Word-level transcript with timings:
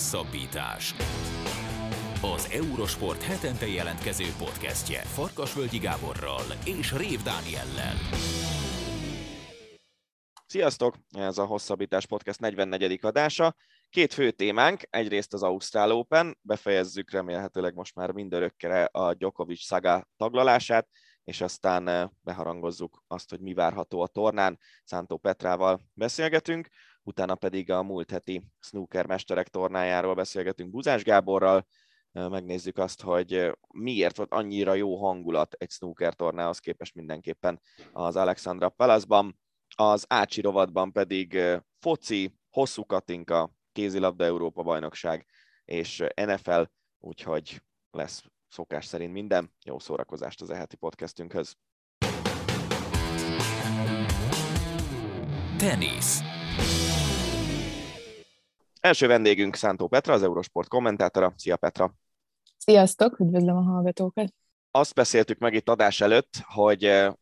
Hosszabbítás. 0.00 0.94
Az 2.22 2.50
Eurosport 2.52 3.22
hetente 3.22 3.66
jelentkező 3.66 4.24
podcastje 4.38 5.00
Farkasvölgyi 5.00 5.78
Gáborral 5.78 6.42
és 6.64 6.92
Rév 6.92 7.22
Dániellel. 7.22 7.94
Sziasztok! 10.46 10.96
Ez 11.10 11.38
a 11.38 11.44
Hosszabbítás 11.44 12.06
Podcast 12.06 12.40
44. 12.40 12.98
adása. 13.02 13.54
Két 13.90 14.12
fő 14.12 14.30
témánk, 14.30 14.80
egyrészt 14.90 15.32
az 15.32 15.42
Ausztrál 15.42 15.92
Open, 15.92 16.38
befejezzük 16.42 17.10
remélhetőleg 17.10 17.74
most 17.74 17.94
már 17.94 18.10
mindörökkere 18.12 18.84
a 18.84 19.14
Djokovic 19.14 19.64
szaga 19.64 20.06
taglalását, 20.16 20.88
és 21.24 21.40
aztán 21.40 21.88
eh, 21.88 22.08
beharangozzuk 22.20 23.02
azt, 23.06 23.30
hogy 23.30 23.40
mi 23.40 23.54
várható 23.54 24.00
a 24.00 24.06
tornán. 24.06 24.58
Szántó 24.84 25.16
Petrával 25.16 25.80
beszélgetünk, 25.94 26.68
utána 27.10 27.34
pedig 27.34 27.70
a 27.70 27.82
múlt 27.82 28.10
heti 28.10 28.42
snooker 28.60 29.06
mesterek 29.06 29.48
tornájáról 29.48 30.14
beszélgetünk 30.14 30.70
Buzás 30.70 31.02
Gáborral, 31.02 31.66
megnézzük 32.12 32.78
azt, 32.78 33.02
hogy 33.02 33.52
miért 33.74 34.16
volt 34.16 34.32
annyira 34.32 34.74
jó 34.74 34.96
hangulat 34.96 35.52
egy 35.52 35.70
snooker 35.70 36.14
tornához 36.14 36.58
képest 36.58 36.94
mindenképpen 36.94 37.60
az 37.92 38.16
Alexandra 38.16 38.68
Palaszban. 38.68 39.38
Az 39.76 40.04
Ácsi 40.08 40.40
rovatban 40.40 40.92
pedig 40.92 41.38
foci, 41.78 42.34
hosszú 42.50 42.84
katinka, 42.86 43.52
kézilabda 43.72 44.24
Európa 44.24 44.62
bajnokság 44.62 45.26
és 45.64 46.04
NFL, 46.14 46.62
úgyhogy 46.98 47.62
lesz 47.90 48.24
szokás 48.48 48.86
szerint 48.86 49.12
minden. 49.12 49.52
Jó 49.64 49.78
szórakozást 49.78 50.40
az 50.40 50.50
eheti 50.50 50.76
podcastünkhöz. 50.76 51.56
Tenisz. 55.58 56.39
Első 58.80 59.06
vendégünk 59.06 59.54
Szántó 59.54 59.88
Petra, 59.88 60.12
az 60.12 60.22
Eurosport 60.22 60.68
kommentátora. 60.68 61.32
Szia 61.36 61.56
Petra! 61.56 61.94
Sziasztok, 62.56 63.18
üdvözlöm 63.18 63.56
a 63.56 63.62
hallgatókat! 63.62 64.34
Azt 64.70 64.94
beszéltük 64.94 65.38
meg 65.38 65.54
itt 65.54 65.68
adás 65.68 66.00
előtt, 66.00 66.34
hogy 66.42 66.84
eh, 66.84 67.12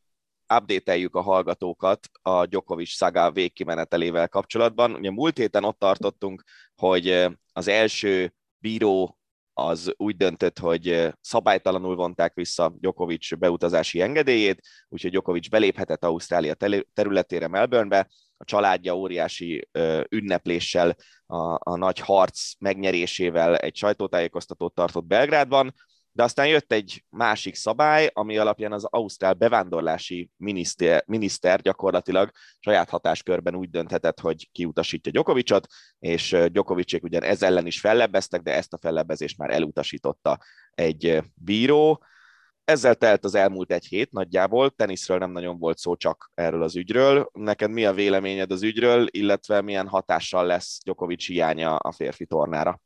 update 0.54 1.08
a 1.10 1.20
hallgatókat 1.20 2.08
a 2.22 2.46
Djokovic 2.46 2.90
szaga 2.90 3.30
végkimenetelével 3.30 4.28
kapcsolatban. 4.28 4.94
Ugye 4.94 5.10
múlt 5.10 5.38
héten 5.38 5.64
ott 5.64 5.78
tartottunk, 5.78 6.42
hogy 6.76 7.08
eh, 7.08 7.32
az 7.52 7.68
első 7.68 8.34
bíró 8.58 9.18
az 9.52 9.92
úgy 9.96 10.16
döntött, 10.16 10.58
hogy 10.58 11.12
szabálytalanul 11.20 11.96
vonták 11.96 12.34
vissza 12.34 12.74
Djokovic 12.78 13.38
beutazási 13.38 14.00
engedélyét, 14.00 14.62
úgyhogy 14.88 15.10
Djokovic 15.10 15.48
beléphetett 15.48 16.04
Ausztrália 16.04 16.54
területére 16.92 17.48
Melbournebe, 17.48 18.08
a 18.38 18.44
családja 18.44 18.96
óriási 18.96 19.68
ünnepléssel, 20.08 20.96
a, 21.26 21.70
a 21.70 21.76
nagy 21.76 21.98
harc 21.98 22.52
megnyerésével 22.58 23.56
egy 23.56 23.76
sajtótájékoztatót 23.76 24.74
tartott 24.74 25.04
Belgrádban, 25.04 25.74
de 26.12 26.24
aztán 26.24 26.46
jött 26.46 26.72
egy 26.72 27.04
másik 27.10 27.54
szabály, 27.54 28.10
ami 28.12 28.38
alapján 28.38 28.72
az 28.72 28.84
Ausztrál 28.84 29.32
bevándorlási 29.32 30.30
miniszter, 30.36 31.02
miniszter 31.06 31.60
gyakorlatilag 31.60 32.30
saját 32.58 32.90
hatáskörben 32.90 33.54
úgy 33.54 33.70
dönthetett, 33.70 34.20
hogy 34.20 34.48
kiutasítja 34.52 35.12
Gyokovicsot, 35.12 35.66
és 35.98 36.36
Gyokovicsék 36.52 37.02
ugyan 37.02 37.22
ez 37.22 37.42
ellen 37.42 37.66
is 37.66 37.80
fellebbeztek, 37.80 38.42
de 38.42 38.54
ezt 38.54 38.72
a 38.72 38.78
fellebbezést 38.78 39.38
már 39.38 39.50
elutasította 39.50 40.38
egy 40.74 41.22
bíró. 41.34 42.04
Ezzel 42.68 42.94
telt 42.94 43.24
az 43.24 43.34
elmúlt 43.34 43.72
egy 43.72 43.86
hét 43.86 44.12
nagyjából, 44.12 44.70
teniszről 44.70 45.18
nem 45.18 45.30
nagyon 45.30 45.58
volt 45.58 45.78
szó 45.78 45.96
csak 45.96 46.30
erről 46.34 46.62
az 46.62 46.76
ügyről. 46.76 47.30
Neked 47.32 47.70
mi 47.70 47.84
a 47.84 47.92
véleményed 47.92 48.50
az 48.50 48.62
ügyről, 48.62 49.06
illetve 49.10 49.60
milyen 49.60 49.88
hatással 49.88 50.46
lesz 50.46 50.78
Gyokovics 50.84 51.26
hiánya 51.26 51.76
a 51.76 51.92
férfi 51.92 52.26
tornára? 52.26 52.80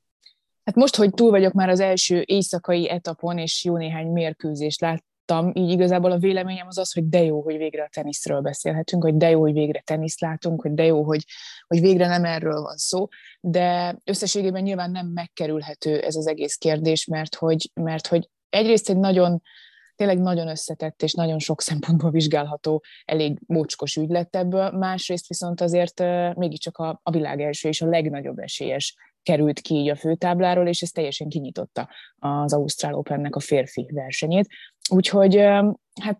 Hát 0.65 0.75
most, 0.75 0.97
hogy 0.97 1.11
túl 1.11 1.31
vagyok 1.31 1.53
már 1.53 1.69
az 1.69 1.81
első 1.81 2.23
éjszakai 2.27 2.89
etapon, 2.89 3.39
és 3.39 3.65
jó 3.65 3.77
néhány 3.77 4.07
mérkőzést 4.07 4.81
láttam, 4.81 5.51
így 5.55 5.71
igazából 5.71 6.11
a 6.11 6.19
véleményem 6.19 6.67
az 6.67 6.79
az, 6.79 6.93
hogy 6.93 7.09
de 7.09 7.23
jó, 7.23 7.43
hogy 7.43 7.57
végre 7.57 7.83
a 7.83 7.91
teniszről 7.93 8.41
beszélhetünk, 8.41 9.03
hogy 9.03 9.17
de 9.17 9.31
jó, 9.31 9.41
hogy 9.41 9.53
végre 9.53 9.81
teniszt 9.81 10.21
látunk, 10.21 10.63
hogy 10.63 10.75
de 10.75 10.85
jó, 10.85 11.03
hogy, 11.03 11.25
hogy 11.67 11.81
végre 11.81 12.07
nem 12.07 12.25
erről 12.25 12.61
van 12.61 12.77
szó, 12.77 13.09
de 13.41 13.97
összességében 14.05 14.63
nyilván 14.63 14.91
nem 14.91 15.07
megkerülhető 15.07 16.01
ez 16.01 16.17
az 16.17 16.27
egész 16.27 16.57
kérdés, 16.57 17.07
mert 17.07 17.35
hogy, 17.35 17.71
mert 17.75 18.07
hogy 18.07 18.29
egyrészt 18.49 18.89
egy 18.89 18.99
nagyon, 18.99 19.43
tényleg 20.03 20.23
nagyon 20.23 20.49
összetett 20.49 21.03
és 21.03 21.13
nagyon 21.13 21.39
sok 21.39 21.61
szempontból 21.61 22.11
vizsgálható, 22.11 22.85
elég 23.05 23.39
mocskos 23.47 23.97
ügy 23.97 24.09
lett 24.09 24.37
ebből, 24.37 24.71
másrészt 24.71 25.29
viszont 25.29 25.61
azért 25.61 25.99
mégiscsak 26.37 26.79
a, 26.79 27.01
a 27.03 27.11
világ 27.11 27.41
első 27.41 27.69
és 27.69 27.83
a 27.83 27.87
legnagyobb 27.87 28.39
esélyes 28.39 28.97
került 29.23 29.61
ki 29.61 29.75
így 29.75 29.89
a 29.89 29.97
főtábláról, 29.97 30.67
és 30.67 30.83
ez 30.83 30.91
teljesen 30.91 31.29
kinyitotta 31.29 31.89
az 32.19 32.53
Ausztrál 32.53 32.95
Opennek 32.95 33.37
a 33.37 33.41
férfi 33.41 33.87
versenyét. 33.93 34.49
Úgyhogy 34.91 35.37
hát 36.01 36.19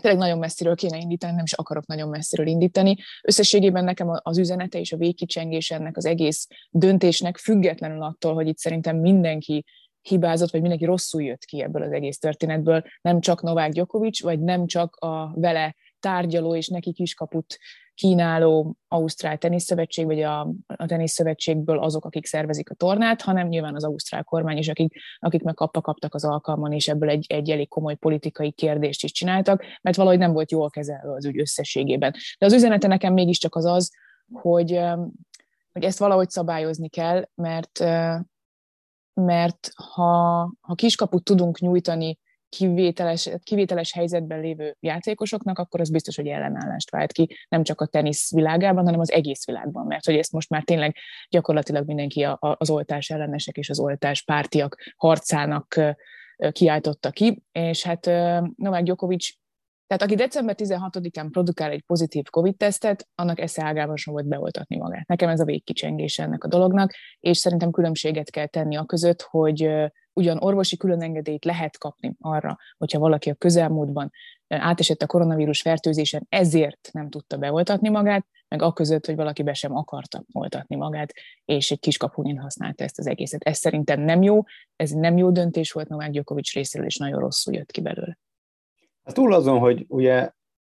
tényleg 0.00 0.20
nagyon 0.20 0.38
messziről 0.38 0.74
kéne 0.74 0.98
indítani, 0.98 1.34
nem 1.34 1.44
is 1.44 1.52
akarok 1.52 1.86
nagyon 1.86 2.08
messziről 2.08 2.46
indítani. 2.46 2.96
Összességében 3.22 3.84
nekem 3.84 4.08
az 4.22 4.38
üzenete 4.38 4.78
és 4.78 4.92
a 4.92 4.96
végkicsengés 4.96 5.70
ennek 5.70 5.96
az 5.96 6.04
egész 6.04 6.46
döntésnek, 6.70 7.36
függetlenül 7.36 8.02
attól, 8.02 8.34
hogy 8.34 8.48
itt 8.48 8.58
szerintem 8.58 8.96
mindenki 8.96 9.64
hibázott, 10.08 10.50
vagy 10.50 10.60
mindenki 10.60 10.84
rosszul 10.84 11.22
jött 11.22 11.44
ki 11.44 11.62
ebből 11.62 11.82
az 11.82 11.92
egész 11.92 12.18
történetből, 12.18 12.82
nem 13.00 13.20
csak 13.20 13.42
Novák 13.42 13.72
Djokovic, 13.72 14.22
vagy 14.22 14.40
nem 14.40 14.66
csak 14.66 14.96
a 14.96 15.32
vele 15.34 15.74
tárgyaló 16.00 16.54
és 16.54 16.68
neki 16.68 16.92
kiskaput 16.92 17.58
kínáló 17.94 18.76
Ausztrál 18.88 19.38
Teniszszövetség, 19.38 20.06
vagy 20.06 20.22
a, 20.22 20.40
a 20.66 20.86
Teniszszövetségből 20.86 21.78
azok, 21.78 22.04
akik 22.04 22.26
szervezik 22.26 22.70
a 22.70 22.74
tornát, 22.74 23.22
hanem 23.22 23.48
nyilván 23.48 23.74
az 23.74 23.84
Ausztrál 23.84 24.22
kormány 24.24 24.56
is, 24.56 24.68
akik, 24.68 24.94
akik 25.18 25.42
meg 25.42 25.54
kapta 25.54 25.80
kaptak 25.80 26.14
az 26.14 26.24
alkalmon, 26.24 26.72
és 26.72 26.88
ebből 26.88 27.08
egy, 27.08 27.26
egy 27.28 27.50
elég 27.50 27.68
komoly 27.68 27.94
politikai 27.94 28.52
kérdést 28.52 29.04
is 29.04 29.12
csináltak, 29.12 29.64
mert 29.82 29.96
valahogy 29.96 30.18
nem 30.18 30.32
volt 30.32 30.50
jól 30.50 30.70
kezelve 30.70 31.12
az 31.14 31.24
ügy 31.24 31.38
összességében. 31.38 32.14
De 32.38 32.46
az 32.46 32.52
üzenete 32.52 32.86
nekem 32.86 33.12
mégiscsak 33.12 33.54
az 33.54 33.64
az, 33.64 33.90
hogy, 34.32 34.80
hogy 35.72 35.84
ezt 35.84 35.98
valahogy 35.98 36.30
szabályozni 36.30 36.88
kell, 36.88 37.28
mert, 37.34 37.84
mert 39.14 39.70
ha, 39.74 40.40
ha 40.60 40.74
kiskaput 40.74 41.24
tudunk 41.24 41.58
nyújtani 41.58 42.18
kivételes, 42.48 43.30
kivételes 43.42 43.92
helyzetben 43.92 44.40
lévő 44.40 44.76
játékosoknak, 44.80 45.58
akkor 45.58 45.80
az 45.80 45.90
biztos, 45.90 46.16
hogy 46.16 46.26
ellenállást 46.26 46.90
vált 46.90 47.12
ki, 47.12 47.36
nem 47.48 47.62
csak 47.62 47.80
a 47.80 47.86
tenisz 47.86 48.32
világában, 48.34 48.84
hanem 48.84 49.00
az 49.00 49.12
egész 49.12 49.46
világban, 49.46 49.86
mert 49.86 50.04
hogy 50.04 50.16
ezt 50.16 50.32
most 50.32 50.50
már 50.50 50.62
tényleg 50.62 50.96
gyakorlatilag 51.28 51.86
mindenki 51.86 52.22
a, 52.22 52.36
a, 52.40 52.56
az 52.58 52.70
oltás 52.70 53.10
ellenesek 53.10 53.56
és 53.56 53.70
az 53.70 53.80
oltás 53.80 54.22
pártiak 54.22 54.76
harcának 54.96 55.80
kiáltotta 56.50 57.10
ki, 57.10 57.42
és 57.52 57.82
hát 57.82 58.06
Novák 58.56 58.82
Djokovic 58.82 59.28
tehát 59.86 60.02
aki 60.02 60.14
december 60.14 60.54
16-án 60.58 61.28
produkál 61.30 61.70
egy 61.70 61.82
pozitív 61.82 62.24
COVID-tesztet, 62.30 63.08
annak 63.14 63.40
esze 63.40 63.64
ágában 63.64 63.96
sem 63.96 64.12
volt 64.12 64.26
beoltatni 64.26 64.76
magát. 64.76 65.06
Nekem 65.06 65.28
ez 65.28 65.40
a 65.40 65.44
végkicsengés 65.44 66.18
ennek 66.18 66.44
a 66.44 66.48
dolognak, 66.48 66.94
és 67.20 67.38
szerintem 67.38 67.70
különbséget 67.70 68.30
kell 68.30 68.46
tenni 68.46 68.76
a 68.76 68.84
között, 68.84 69.22
hogy 69.22 69.70
ugyan 70.12 70.42
orvosi 70.42 70.76
különengedélyt 70.76 71.44
lehet 71.44 71.78
kapni 71.78 72.14
arra, 72.20 72.58
hogyha 72.78 72.98
valaki 72.98 73.30
a 73.30 73.34
közelmúltban 73.34 74.10
átesett 74.48 75.02
a 75.02 75.06
koronavírus 75.06 75.60
fertőzésen, 75.60 76.26
ezért 76.28 76.88
nem 76.92 77.10
tudta 77.10 77.36
beoltatni 77.36 77.88
magát, 77.88 78.26
meg 78.48 78.62
a 78.62 78.72
között, 78.72 79.06
hogy 79.06 79.16
valaki 79.16 79.42
be 79.42 79.54
sem 79.54 79.76
akarta 79.76 80.24
oltatni 80.32 80.76
magát, 80.76 81.12
és 81.44 81.70
egy 81.70 81.80
kis 81.80 81.96
kapunin 81.96 82.38
használta 82.38 82.84
ezt 82.84 82.98
az 82.98 83.06
egészet. 83.06 83.42
Ez 83.42 83.58
szerintem 83.58 84.00
nem 84.00 84.22
jó, 84.22 84.42
ez 84.76 84.90
nem 84.90 85.16
jó 85.16 85.30
döntés 85.30 85.72
volt 85.72 85.88
Novák 85.88 86.10
Gyokovics 86.10 86.54
részéről, 86.54 86.86
és 86.86 86.96
nagyon 86.96 87.18
rosszul 87.18 87.54
jött 87.54 87.70
ki 87.70 87.80
belőle. 87.80 88.18
Hát 89.04 89.14
túl 89.14 89.32
azon, 89.32 89.58
hogy 89.58 89.84
ugye 89.88 90.30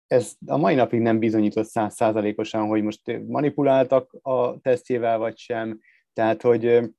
ez 0.07 0.33
a 0.45 0.57
mai 0.57 0.75
napig 0.75 0.99
nem 0.99 1.19
bizonyított 1.19 1.67
százszázalékosan, 1.67 2.67
hogy 2.67 2.83
most 2.83 3.21
manipuláltak 3.27 4.17
a 4.21 4.59
tesztjével, 4.59 5.17
vagy 5.17 5.37
sem. 5.37 5.79
Tehát, 6.13 6.41
hogy 6.41 6.89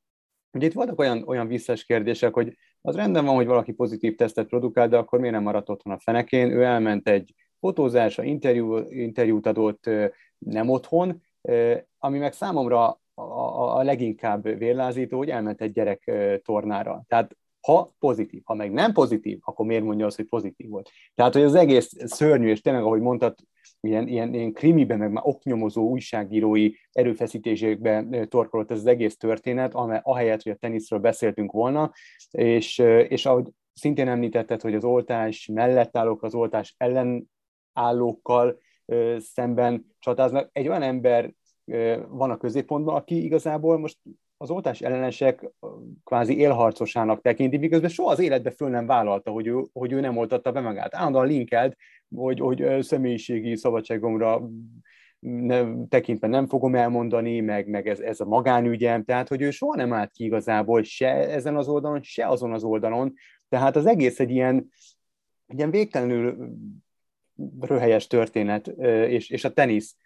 Ugye 0.53 0.67
itt 0.67 0.73
voltak 0.73 0.99
olyan, 0.99 1.23
olyan 1.27 1.47
visszás 1.47 1.85
kérdések, 1.85 2.35
hogy 2.35 2.57
az 2.81 2.97
rendben 2.97 3.25
van, 3.25 3.35
hogy 3.35 3.47
valaki 3.47 3.73
pozitív 3.73 4.15
tesztet 4.15 4.47
produkál, 4.47 4.89
de 4.89 4.97
akkor 4.97 5.19
miért 5.19 5.35
nem 5.35 5.43
maradt 5.43 5.69
otthon 5.69 5.93
a 5.93 5.99
fenekén? 5.99 6.51
Ő 6.51 6.63
elment 6.63 7.09
egy 7.09 7.35
fotózásra, 7.61 8.23
interjú, 8.23 8.77
interjút 8.77 9.47
adott 9.47 9.91
nem 10.39 10.69
otthon, 10.69 11.23
ami 11.99 12.19
meg 12.19 12.33
számomra 12.33 13.01
a, 13.15 13.23
a, 13.23 13.77
a 13.77 13.83
leginkább 13.83 14.59
vérlázító, 14.59 15.17
hogy 15.17 15.31
elment 15.31 15.61
egy 15.61 15.73
gyerek 15.73 16.11
tornára. 16.45 17.05
Tehát 17.07 17.37
ha 17.69 17.95
pozitív, 17.99 18.43
ha 18.45 18.55
meg 18.55 18.73
nem 18.73 18.93
pozitív, 18.93 19.39
akkor 19.41 19.67
miért 19.67 19.85
mondja 19.85 20.07
azt, 20.07 20.17
hogy 20.17 20.27
pozitív 20.27 20.69
volt? 20.69 20.91
Tehát, 21.15 21.33
hogy 21.33 21.43
az 21.43 21.55
egész 21.55 21.93
szörnyű, 22.05 22.49
és 22.49 22.61
tényleg, 22.61 22.83
ahogy 22.83 23.01
mondtad, 23.01 23.35
ilyen, 23.81 24.09
ilyen, 24.09 24.35
ilyen 24.35 24.53
krimiben, 24.53 24.99
meg 24.99 25.11
már 25.11 25.23
oknyomozó 25.27 25.89
újságírói 25.89 26.71
erőfeszítésekben 26.93 28.29
torkolott 28.29 28.71
ez 28.71 28.79
az 28.79 28.87
egész 28.87 29.17
történet, 29.17 29.75
ahelyett, 30.03 30.43
hogy 30.43 30.53
a 30.53 30.57
teniszről 30.57 30.99
beszéltünk 30.99 31.53
volna, 31.53 31.93
és, 32.31 32.79
és 33.09 33.27
ahogy 33.27 33.51
szintén 33.73 34.09
említetted, 34.09 34.61
hogy 34.61 34.75
az 34.75 34.85
oltás 34.85 35.47
mellett 35.53 35.97
állók 35.97 36.23
az 36.23 36.35
oltás 36.35 36.75
ellen 36.77 37.31
állókkal 37.73 38.59
szemben 39.19 39.87
csatáznak. 39.99 40.49
Egy 40.53 40.69
olyan 40.69 40.83
ember 40.83 41.33
van 42.09 42.31
a 42.31 42.37
középpontban, 42.37 42.95
aki 42.95 43.25
igazából 43.25 43.79
most 43.79 43.99
az 44.41 44.51
oltás 44.51 44.81
ellenesek 44.81 45.51
kvázi 46.05 46.39
élharcosának 46.39 47.21
tekinti, 47.21 47.57
miközben 47.57 47.91
soha 47.91 48.11
az 48.11 48.19
életbe 48.19 48.51
föl 48.51 48.69
nem 48.69 48.87
vállalta, 48.87 49.31
hogy 49.31 49.47
ő, 49.47 49.65
hogy 49.73 49.93
ő 49.93 50.01
nem 50.01 50.17
oltatta 50.17 50.53
be 50.53 50.61
magát. 50.61 50.95
Állandóan 50.95 51.27
linkelt, 51.27 51.77
hogy, 52.15 52.41
hogy 52.41 52.83
személyiségi 52.83 53.57
szabadságomra 53.57 54.49
nem, 55.19 55.89
tekintve 55.89 56.27
nem 56.27 56.47
fogom 56.47 56.75
elmondani, 56.75 57.41
meg, 57.41 57.69
meg 57.69 57.89
ez, 57.89 58.01
ez 58.01 58.21
a 58.21 58.25
magánügyem, 58.25 59.05
tehát 59.05 59.29
hogy 59.29 59.43
ő 59.43 59.51
soha 59.51 59.77
nem 59.77 59.93
állt 59.93 60.13
ki 60.13 60.25
igazából 60.25 60.83
se 60.83 61.09
ezen 61.09 61.57
az 61.57 61.69
oldalon, 61.69 62.03
se 62.03 62.27
azon 62.27 62.53
az 62.53 62.65
oldalon, 62.65 63.15
tehát 63.49 63.77
az 63.77 63.87
egész 63.87 64.21
egy 64.21 64.31
ilyen, 64.31 64.69
egy 65.47 65.57
ilyen 65.57 65.71
végtelenül 65.71 66.55
röhelyes 67.61 68.07
történet, 68.07 68.67
és, 69.09 69.31
és 69.31 69.45
a 69.45 69.53
tenisz 69.53 69.97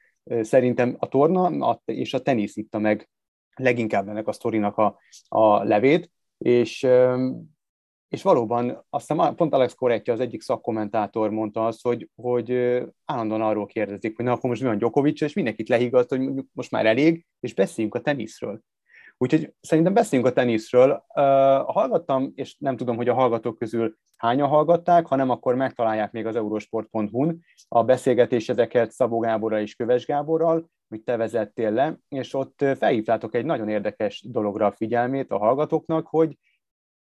szerintem 0.40 0.96
a 0.98 1.08
torna 1.08 1.80
és 1.84 2.14
a 2.14 2.22
tenisz 2.22 2.56
itta 2.56 2.78
meg 2.78 3.10
leginkább 3.54 4.08
ennek 4.08 4.28
a 4.28 4.32
sztorinak 4.32 4.76
a, 4.76 4.98
a 5.28 5.62
levét, 5.62 6.10
és, 6.38 6.86
és 8.08 8.22
valóban 8.22 8.86
aztán 8.90 9.34
pont 9.36 9.54
Alex 9.54 9.74
Korettya, 9.74 10.12
az 10.12 10.20
egyik 10.20 10.42
szakkommentátor 10.42 11.30
mondta 11.30 11.66
azt, 11.66 11.82
hogy, 11.82 12.08
hogy 12.14 12.52
állandóan 13.04 13.42
arról 13.42 13.66
kérdezik, 13.66 14.16
hogy 14.16 14.24
na 14.24 14.32
akkor 14.32 14.50
most 14.50 14.62
mi 14.62 14.68
van 14.68 14.78
Djokovic, 14.78 15.20
és 15.20 15.32
mindenkit 15.32 15.68
lehiggadt, 15.68 16.08
hogy 16.08 16.30
most 16.52 16.70
már 16.70 16.86
elég, 16.86 17.26
és 17.40 17.54
beszéljünk 17.54 17.94
a 17.94 18.00
teniszről. 18.00 18.60
Úgyhogy 19.22 19.54
szerintem 19.60 19.94
beszéljünk 19.94 20.30
a 20.30 20.34
teniszről. 20.34 20.90
Uh, 20.90 21.24
hallgattam, 21.72 22.32
és 22.34 22.56
nem 22.58 22.76
tudom, 22.76 22.96
hogy 22.96 23.08
a 23.08 23.14
hallgatók 23.14 23.58
közül 23.58 23.96
hányan 24.16 24.48
hallgatták, 24.48 25.06
ha 25.06 25.16
nem, 25.16 25.30
akkor 25.30 25.54
megtalálják 25.54 26.12
még 26.12 26.26
az 26.26 26.36
eurosport.hu-n 26.36 27.40
a 27.68 27.84
beszélgetéseket 27.84 28.90
Szabó 28.90 29.18
Gáborral 29.18 29.60
és 29.60 29.74
Köves 29.74 30.06
Gáborral, 30.06 30.70
amit 30.88 31.04
te 31.04 31.16
vezettél 31.16 31.70
le, 31.70 31.98
és 32.08 32.34
ott 32.34 32.64
felhívtátok 32.76 33.34
egy 33.34 33.44
nagyon 33.44 33.68
érdekes 33.68 34.24
dologra 34.28 34.66
a 34.66 34.72
figyelmét 34.72 35.30
a 35.30 35.38
hallgatóknak, 35.38 36.06
hogy 36.06 36.38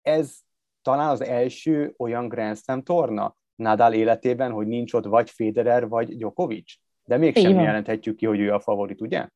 ez 0.01 0.38
talán 0.81 1.10
az 1.10 1.24
első 1.24 1.94
olyan 1.98 2.27
Grand 2.27 2.57
Slam 2.57 2.83
torna 2.83 3.36
Nadal 3.56 3.94
életében, 3.94 4.51
hogy 4.51 4.68
nincs 4.68 4.94
ott 4.94 5.06
vagy 5.06 5.30
Federer, 5.30 5.88
vagy 5.88 6.16
Djokovic. 6.16 6.74
De 7.04 7.18
mégsem 7.18 7.60
jelenthetjük 7.60 8.16
ki, 8.16 8.25
hogy 8.25 8.39
ő 8.39 8.54
a 8.54 8.60
favorit, 8.60 9.01
ugye? 9.01 9.27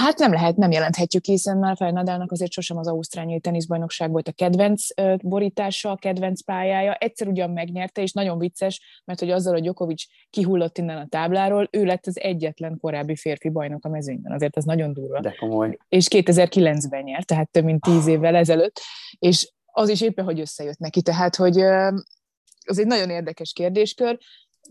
Hát 0.00 0.18
nem 0.18 0.32
lehet, 0.32 0.56
nem 0.56 0.70
jelenthetjük, 0.70 1.24
hiszen 1.24 1.58
már 1.58 1.68
Rafael 1.68 1.90
Nadalnak 1.90 2.32
azért 2.32 2.50
sosem 2.50 2.76
az 2.76 2.88
Ausztráliai 2.88 3.40
teniszbajnokság 3.40 4.10
volt 4.10 4.28
a 4.28 4.32
kedvenc 4.32 4.86
borítása, 5.22 5.90
a 5.90 5.96
kedvenc 5.96 6.42
pályája. 6.42 6.94
Egyszer 6.94 7.28
ugyan 7.28 7.50
megnyerte, 7.50 8.02
és 8.02 8.12
nagyon 8.12 8.38
vicces, 8.38 9.02
mert 9.04 9.18
hogy 9.18 9.30
azzal, 9.30 9.52
hogy 9.52 9.62
Djokovic 9.62 10.02
kihullott 10.30 10.78
innen 10.78 10.96
a 10.96 11.06
tábláról, 11.08 11.68
ő 11.70 11.84
lett 11.84 12.06
az 12.06 12.20
egyetlen 12.20 12.78
korábbi 12.80 13.16
férfi 13.16 13.48
bajnok 13.48 13.84
a 13.84 13.88
mezőnyben. 13.88 14.32
Azért 14.32 14.56
ez 14.56 14.64
nagyon 14.64 14.92
durva. 14.92 15.20
De 15.20 15.34
komoly. 15.38 15.78
És 15.88 16.06
2009-ben 16.10 17.02
nyert, 17.02 17.26
tehát 17.26 17.50
több 17.50 17.64
mint 17.64 17.80
tíz 17.80 18.06
évvel 18.06 18.34
ezelőtt, 18.34 18.80
és 19.18 19.52
az 19.66 19.88
is 19.88 20.00
éppen, 20.00 20.24
hogy 20.24 20.40
összejött 20.40 20.78
neki. 20.78 21.02
Tehát, 21.02 21.36
hogy 21.36 21.60
az 22.66 22.78
egy 22.78 22.86
nagyon 22.86 23.10
érdekes 23.10 23.52
kérdéskör 23.52 24.18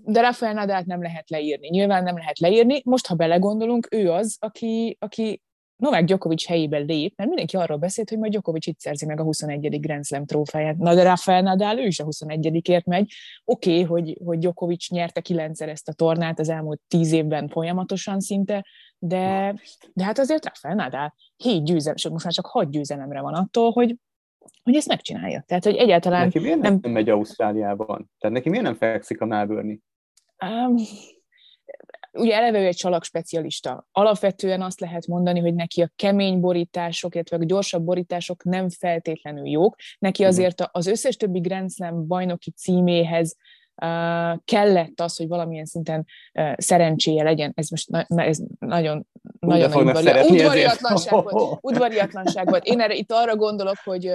de 0.03 0.21
Rafael 0.21 0.53
Nadalt 0.53 0.86
nem 0.86 1.01
lehet 1.01 1.30
leírni. 1.30 1.68
Nyilván 1.68 2.03
nem 2.03 2.18
lehet 2.18 2.39
leírni. 2.39 2.81
Most, 2.86 3.07
ha 3.07 3.15
belegondolunk, 3.15 3.88
ő 3.91 4.12
az, 4.12 4.38
aki, 4.39 4.97
aki 5.00 5.41
Novák 5.80 6.03
Djokovic 6.03 6.45
helyében 6.45 6.86
lép, 6.86 7.13
mert 7.15 7.30
mindenki 7.30 7.57
arról 7.57 7.77
beszélt, 7.77 8.09
hogy 8.09 8.18
majd 8.18 8.31
Djokovic 8.31 8.68
itt 8.68 8.80
szerzi 8.80 9.06
meg 9.06 9.19
a 9.19 9.24
21. 9.24 9.80
Grand 9.80 10.06
Slam 10.06 10.25
trófáját. 10.25 10.77
Na 10.77 10.95
de 10.95 11.03
Rafael 11.03 11.41
Nadal, 11.41 11.80
ő 11.80 11.86
is 11.86 12.00
a 12.00 12.06
21-ért 12.06 12.86
megy. 12.86 13.12
Oké, 13.45 13.71
okay, 13.71 13.83
hogy, 13.83 14.18
hogy 14.25 14.38
Djokovic 14.38 14.89
nyerte 14.89 15.21
kilencszer 15.21 15.69
ezt 15.69 15.89
a 15.89 15.94
tornát 15.94 16.39
az 16.39 16.50
elmúlt 16.50 16.81
tíz 16.88 17.12
évben 17.12 17.47
folyamatosan 17.47 18.19
szinte, 18.19 18.65
de, 18.97 19.56
de 19.94 20.03
hát 20.03 20.19
azért 20.19 20.45
Rafael 20.45 20.75
Nadal 20.75 21.15
hét 21.38 21.63
győzelem, 21.63 22.12
most 22.12 22.24
már 22.24 22.33
csak 22.33 22.45
hat 22.45 22.71
győzelemre 22.71 23.21
van 23.21 23.33
attól, 23.33 23.71
hogy 23.71 23.95
hogy 24.63 24.75
ezt 24.75 24.87
megcsinálja. 24.87 25.43
Tehát, 25.47 25.63
hogy 25.63 25.75
egyáltalán... 25.75 26.23
Neki 26.23 26.39
miért 26.39 26.59
nem, 26.59 26.79
nem 26.81 26.91
megy 26.91 27.09
Ausztráliában? 27.09 28.11
Tehát 28.17 28.35
neki 28.35 28.49
miért 28.49 28.65
nem 28.65 28.75
fekszik 28.75 29.21
a 29.21 29.25
melbourne 29.25 29.77
um, 30.45 30.75
ugye 32.13 32.35
eleve 32.35 32.59
ő 32.59 32.65
egy 32.65 32.75
csalak 32.75 33.03
specialista. 33.03 33.87
Alapvetően 33.91 34.61
azt 34.61 34.79
lehet 34.79 35.07
mondani, 35.07 35.39
hogy 35.39 35.53
neki 35.53 35.81
a 35.81 35.91
kemény 35.95 36.39
borítások, 36.39 37.15
illetve 37.15 37.37
a 37.37 37.45
gyorsabb 37.45 37.83
borítások 37.83 38.43
nem 38.43 38.69
feltétlenül 38.69 39.47
jók. 39.47 39.75
Neki 39.99 40.21
mhm. 40.21 40.31
azért 40.31 40.61
az 40.71 40.87
összes 40.87 41.15
többi 41.15 41.39
Grand 41.39 41.71
Slam 41.71 42.07
bajnoki 42.07 42.51
címéhez 42.51 43.35
uh, 43.81 44.39
kellett 44.43 44.99
az, 44.99 45.17
hogy 45.17 45.27
valamilyen 45.27 45.65
szinten 45.65 46.05
uh, 46.33 46.53
szerencséje 46.57 47.23
legyen. 47.23 47.51
Ez 47.55 47.69
most 47.69 47.89
na, 47.89 48.05
na, 48.07 48.23
ez 48.23 48.39
nagyon, 48.59 49.07
nagyon 49.39 49.88
udvari, 49.88 50.30
udvariatlanság 50.30 51.12
volt. 51.12 51.57
Udvariatlanság 51.62 52.50
volt. 52.50 52.65
Én 52.65 52.81
erre 52.81 52.95
itt 52.95 53.12
arra 53.12 53.36
gondolok, 53.36 53.77
hogy 53.83 54.12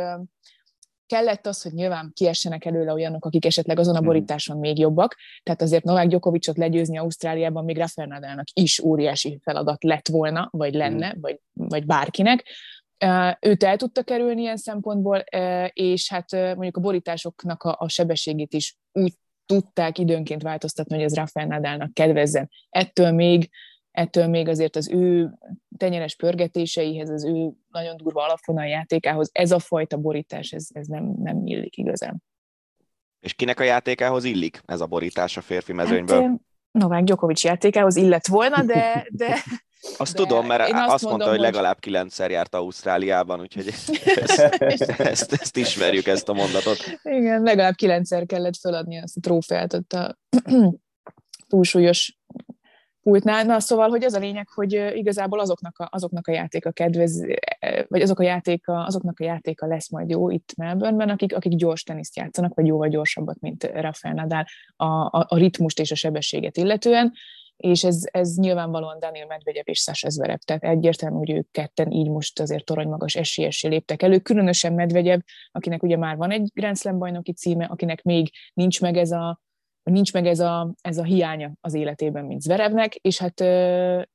kellett 1.06 1.46
az, 1.46 1.62
hogy 1.62 1.72
nyilván 1.72 2.10
kiessenek 2.14 2.64
előle 2.64 2.92
olyanok, 2.92 3.24
akik 3.24 3.44
esetleg 3.44 3.78
azon 3.78 3.94
a 3.94 3.98
mhm. 3.98 4.06
borításon 4.06 4.58
még 4.58 4.78
jobbak. 4.78 5.16
Tehát 5.42 5.62
azért 5.62 5.84
Novák 5.84 6.08
Gyokovicsot 6.08 6.56
legyőzni 6.56 6.98
Ausztráliában 6.98 7.64
még 7.64 7.78
Rafael 7.78 8.08
Nadalnak 8.08 8.46
is 8.52 8.80
óriási 8.80 9.38
feladat 9.42 9.84
lett 9.84 10.08
volna, 10.08 10.48
vagy 10.50 10.74
lenne, 10.74 11.14
mm. 11.16 11.20
vagy, 11.20 11.40
vagy 11.52 11.86
bárkinek. 11.86 12.44
Őt 13.40 13.62
el 13.62 13.76
tudta 13.76 14.02
kerülni 14.02 14.40
ilyen 14.40 14.56
szempontból, 14.56 15.18
és 15.72 16.10
hát 16.10 16.32
mondjuk 16.32 16.76
a 16.76 16.80
borításoknak 16.80 17.62
a, 17.62 17.76
a 17.78 17.88
sebességét 17.88 18.52
is 18.52 18.76
úgy 18.92 19.12
tudták 19.46 19.98
időnként 19.98 20.42
változtatni, 20.42 20.94
hogy 20.94 21.04
ez 21.04 21.14
Rafael 21.14 21.46
Nadalnak 21.46 21.94
kedvezzen. 21.94 22.50
Ettől 22.70 23.10
még 23.10 23.50
ettől 23.94 24.26
még 24.26 24.48
azért 24.48 24.76
az 24.76 24.88
ő 24.88 25.30
tenyeres 25.76 26.16
pörgetéseihez, 26.16 27.10
az 27.10 27.24
ő 27.24 27.52
nagyon 27.70 27.96
durva 27.96 28.24
alapvonal 28.24 28.66
játékához 28.66 29.30
ez 29.32 29.50
a 29.50 29.58
fajta 29.58 29.96
borítás, 29.96 30.52
ez, 30.52 30.66
ez 30.72 30.86
nem, 30.86 31.14
nem 31.18 31.46
illik 31.46 31.76
igazán. 31.76 32.22
És 33.20 33.34
kinek 33.34 33.60
a 33.60 33.64
játékához 33.64 34.24
illik 34.24 34.60
ez 34.66 34.80
a 34.80 34.86
borítás 34.86 35.36
a 35.36 35.40
férfi 35.40 35.72
mezőnyből? 35.72 36.22
Hát, 36.22 36.40
Novák 36.70 37.04
Djokovic 37.04 37.44
játékához 37.44 37.96
illett 37.96 38.26
volna, 38.26 38.62
de... 38.62 39.06
de 39.10 39.42
azt 39.98 40.12
de 40.12 40.22
tudom, 40.22 40.46
mert 40.46 40.72
azt, 40.72 40.92
azt 40.92 41.04
mondta, 41.04 41.28
hogy 41.28 41.38
legalább 41.38 41.78
kilencszer 41.78 42.30
járt 42.30 42.54
Ausztráliában, 42.54 43.40
úgyhogy 43.40 43.66
ezt, 44.58 44.82
ezt, 44.82 45.32
ezt 45.32 45.56
ismerjük, 45.56 46.06
ezt 46.06 46.28
a 46.28 46.32
mondatot. 46.32 46.78
Igen, 47.02 47.42
legalább 47.42 47.74
kilencszer 47.74 48.26
kellett 48.26 48.56
feladni 48.56 49.02
azt 49.02 49.16
a 49.16 49.20
trófeát 49.20 49.72
ott 49.72 49.92
a 49.92 50.18
túlsúlyos 51.48 52.18
pultnál. 53.04 53.44
Na, 53.44 53.60
szóval, 53.60 53.88
hogy 53.88 54.04
az 54.04 54.12
a 54.12 54.18
lényeg, 54.18 54.48
hogy 54.48 54.72
igazából 54.94 55.40
azoknak 55.40 55.78
a, 55.78 55.88
azoknak 55.90 56.26
a 56.26 56.32
játéka 56.32 56.70
kedvez, 56.70 57.24
vagy 57.88 58.00
azok 58.00 58.18
a 58.18 58.22
játéka, 58.22 58.84
azoknak 58.84 59.20
a 59.20 59.24
játéka 59.24 59.66
lesz 59.66 59.90
majd 59.90 60.10
jó 60.10 60.30
itt 60.30 60.54
Melbourneben, 60.56 61.08
akik, 61.08 61.36
akik 61.36 61.54
gyors 61.54 61.82
teniszt 61.82 62.16
játszanak, 62.16 62.54
vagy 62.54 62.66
jóval 62.66 62.88
gyorsabbat, 62.88 63.40
mint 63.40 63.64
Rafael 63.64 64.14
Nadal 64.14 64.44
a, 64.76 64.84
a, 64.84 65.26
a 65.28 65.36
ritmust 65.36 65.80
és 65.80 65.90
a 65.90 65.94
sebességet 65.94 66.56
illetően, 66.56 67.12
és 67.56 67.84
ez, 67.84 68.02
ez 68.10 68.36
nyilvánvalóan 68.36 68.98
Daniel 68.98 69.26
Medvegyev 69.26 69.64
és 69.66 69.78
Sasha 69.78 70.08
Zverev, 70.08 70.38
tehát 70.38 70.64
egyértelmű, 70.64 71.16
hogy 71.16 71.30
ők 71.30 71.50
ketten 71.50 71.90
így 71.90 72.10
most 72.10 72.40
azért 72.40 72.64
torony 72.64 72.88
magas 72.88 73.14
esélyessé 73.14 73.68
léptek 73.68 74.02
elő, 74.02 74.18
különösen 74.18 74.72
Medvegyev, 74.72 75.20
akinek 75.52 75.82
ugye 75.82 75.96
már 75.96 76.16
van 76.16 76.30
egy 76.30 76.50
Grand 76.54 76.76
Slam 76.76 76.98
bajnoki 76.98 77.32
címe, 77.32 77.64
akinek 77.64 78.02
még 78.02 78.30
nincs 78.54 78.80
meg 78.80 78.96
ez 78.96 79.10
a 79.10 79.42
nincs 79.84 80.12
meg 80.12 80.26
ez 80.26 80.40
a, 80.40 80.74
ez 80.80 80.98
a 80.98 81.02
hiánya 81.02 81.52
az 81.60 81.74
életében, 81.74 82.24
mint 82.24 82.40
Zverevnek, 82.40 82.94
és 82.94 83.18
hát 83.18 83.40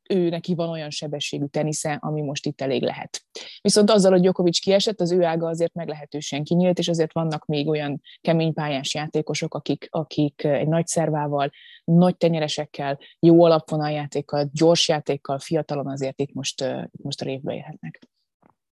ő 0.09 0.29
neki 0.29 0.55
van 0.55 0.69
olyan 0.69 0.89
sebességű 0.89 1.45
tenisze, 1.45 1.97
ami 2.01 2.21
most 2.21 2.45
itt 2.45 2.61
elég 2.61 2.81
lehet. 2.81 3.21
Viszont 3.61 3.89
azzal, 3.89 4.11
hogy 4.11 4.21
Djokovic 4.21 4.59
kiesett, 4.59 5.01
az 5.01 5.11
ő 5.11 5.23
ága 5.23 5.47
azért 5.47 5.73
meglehetősen 5.73 6.43
kinyílt, 6.43 6.79
és 6.79 6.87
azért 6.87 7.13
vannak 7.13 7.45
még 7.45 7.67
olyan 7.67 8.01
kemény 8.21 8.53
pályás 8.53 8.93
játékosok, 8.93 9.53
akik, 9.53 9.87
akik 9.89 10.43
egy 10.43 10.67
nagy 10.67 10.87
szervával, 10.87 11.49
nagy 11.83 12.17
tenyeresekkel, 12.17 12.99
jó 13.19 13.43
alapvonaljátékkal, 13.43 14.49
gyors 14.53 14.87
játékkal, 14.87 15.39
fiatalon 15.39 15.87
azért 15.87 16.19
itt 16.19 16.33
most, 16.33 16.61
itt 16.91 17.03
most 17.03 17.21
a 17.21 17.25
révbe 17.25 17.53
érhetnek. 17.53 17.99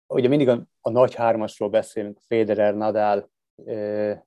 Ugye 0.07 0.27
mindig 0.27 0.49
a, 0.49 0.63
a 0.81 0.89
nagy 0.89 1.15
hármasról 1.15 1.69
beszélünk, 1.69 2.19
Federer, 2.27 2.75
Nadal, 2.75 3.29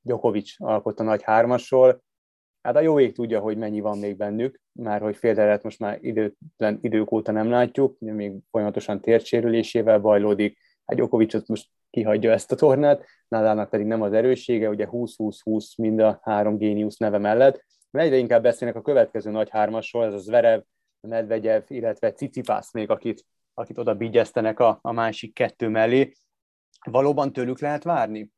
Djokovic 0.02 0.54
alkott 0.58 1.00
a 1.00 1.02
nagy 1.02 1.22
hármasról, 1.22 2.02
Hát 2.62 2.76
a 2.76 2.80
jó 2.80 3.00
ég 3.00 3.14
tudja, 3.14 3.40
hogy 3.40 3.56
mennyi 3.56 3.80
van 3.80 3.98
még 3.98 4.16
bennük, 4.16 4.60
már 4.72 5.00
hogy 5.00 5.16
Federert 5.16 5.62
most 5.62 5.78
már 5.78 5.98
időtlen 6.00 6.78
idők 6.80 7.12
óta 7.12 7.32
nem 7.32 7.50
látjuk, 7.50 7.98
még 7.98 8.32
folyamatosan 8.50 9.00
térsérülésével 9.00 9.98
bajlódik, 9.98 10.58
hát 10.86 10.96
Djokovicot 10.96 11.48
most 11.48 11.68
kihagyja 11.90 12.32
ezt 12.32 12.52
a 12.52 12.56
tornát, 12.56 13.04
Nadalnak 13.28 13.70
pedig 13.70 13.86
nem 13.86 14.02
az 14.02 14.12
erőssége, 14.12 14.68
ugye 14.68 14.88
20-20-20 14.90 15.76
mind 15.76 16.00
a 16.00 16.20
három 16.22 16.56
géniusz 16.56 16.96
neve 16.96 17.18
mellett, 17.18 17.64
mert 17.90 18.06
egyre 18.06 18.18
inkább 18.18 18.42
beszélnek 18.42 18.76
a 18.76 18.82
következő 18.82 19.30
nagy 19.30 19.50
hármasról, 19.50 20.04
ez 20.04 20.14
a 20.14 20.18
Zverev, 20.18 20.60
Medvegyev, 21.00 21.62
illetve 21.66 22.12
Cicipász 22.12 22.72
még, 22.72 22.90
akit, 22.90 23.24
akit 23.54 23.78
oda 23.78 23.94
bigyeztenek 23.94 24.60
a, 24.60 24.78
a 24.82 24.92
másik 24.92 25.34
kettő 25.34 25.68
mellé. 25.68 26.12
Valóban 26.90 27.32
tőlük 27.32 27.60
lehet 27.60 27.82
várni? 27.82 28.30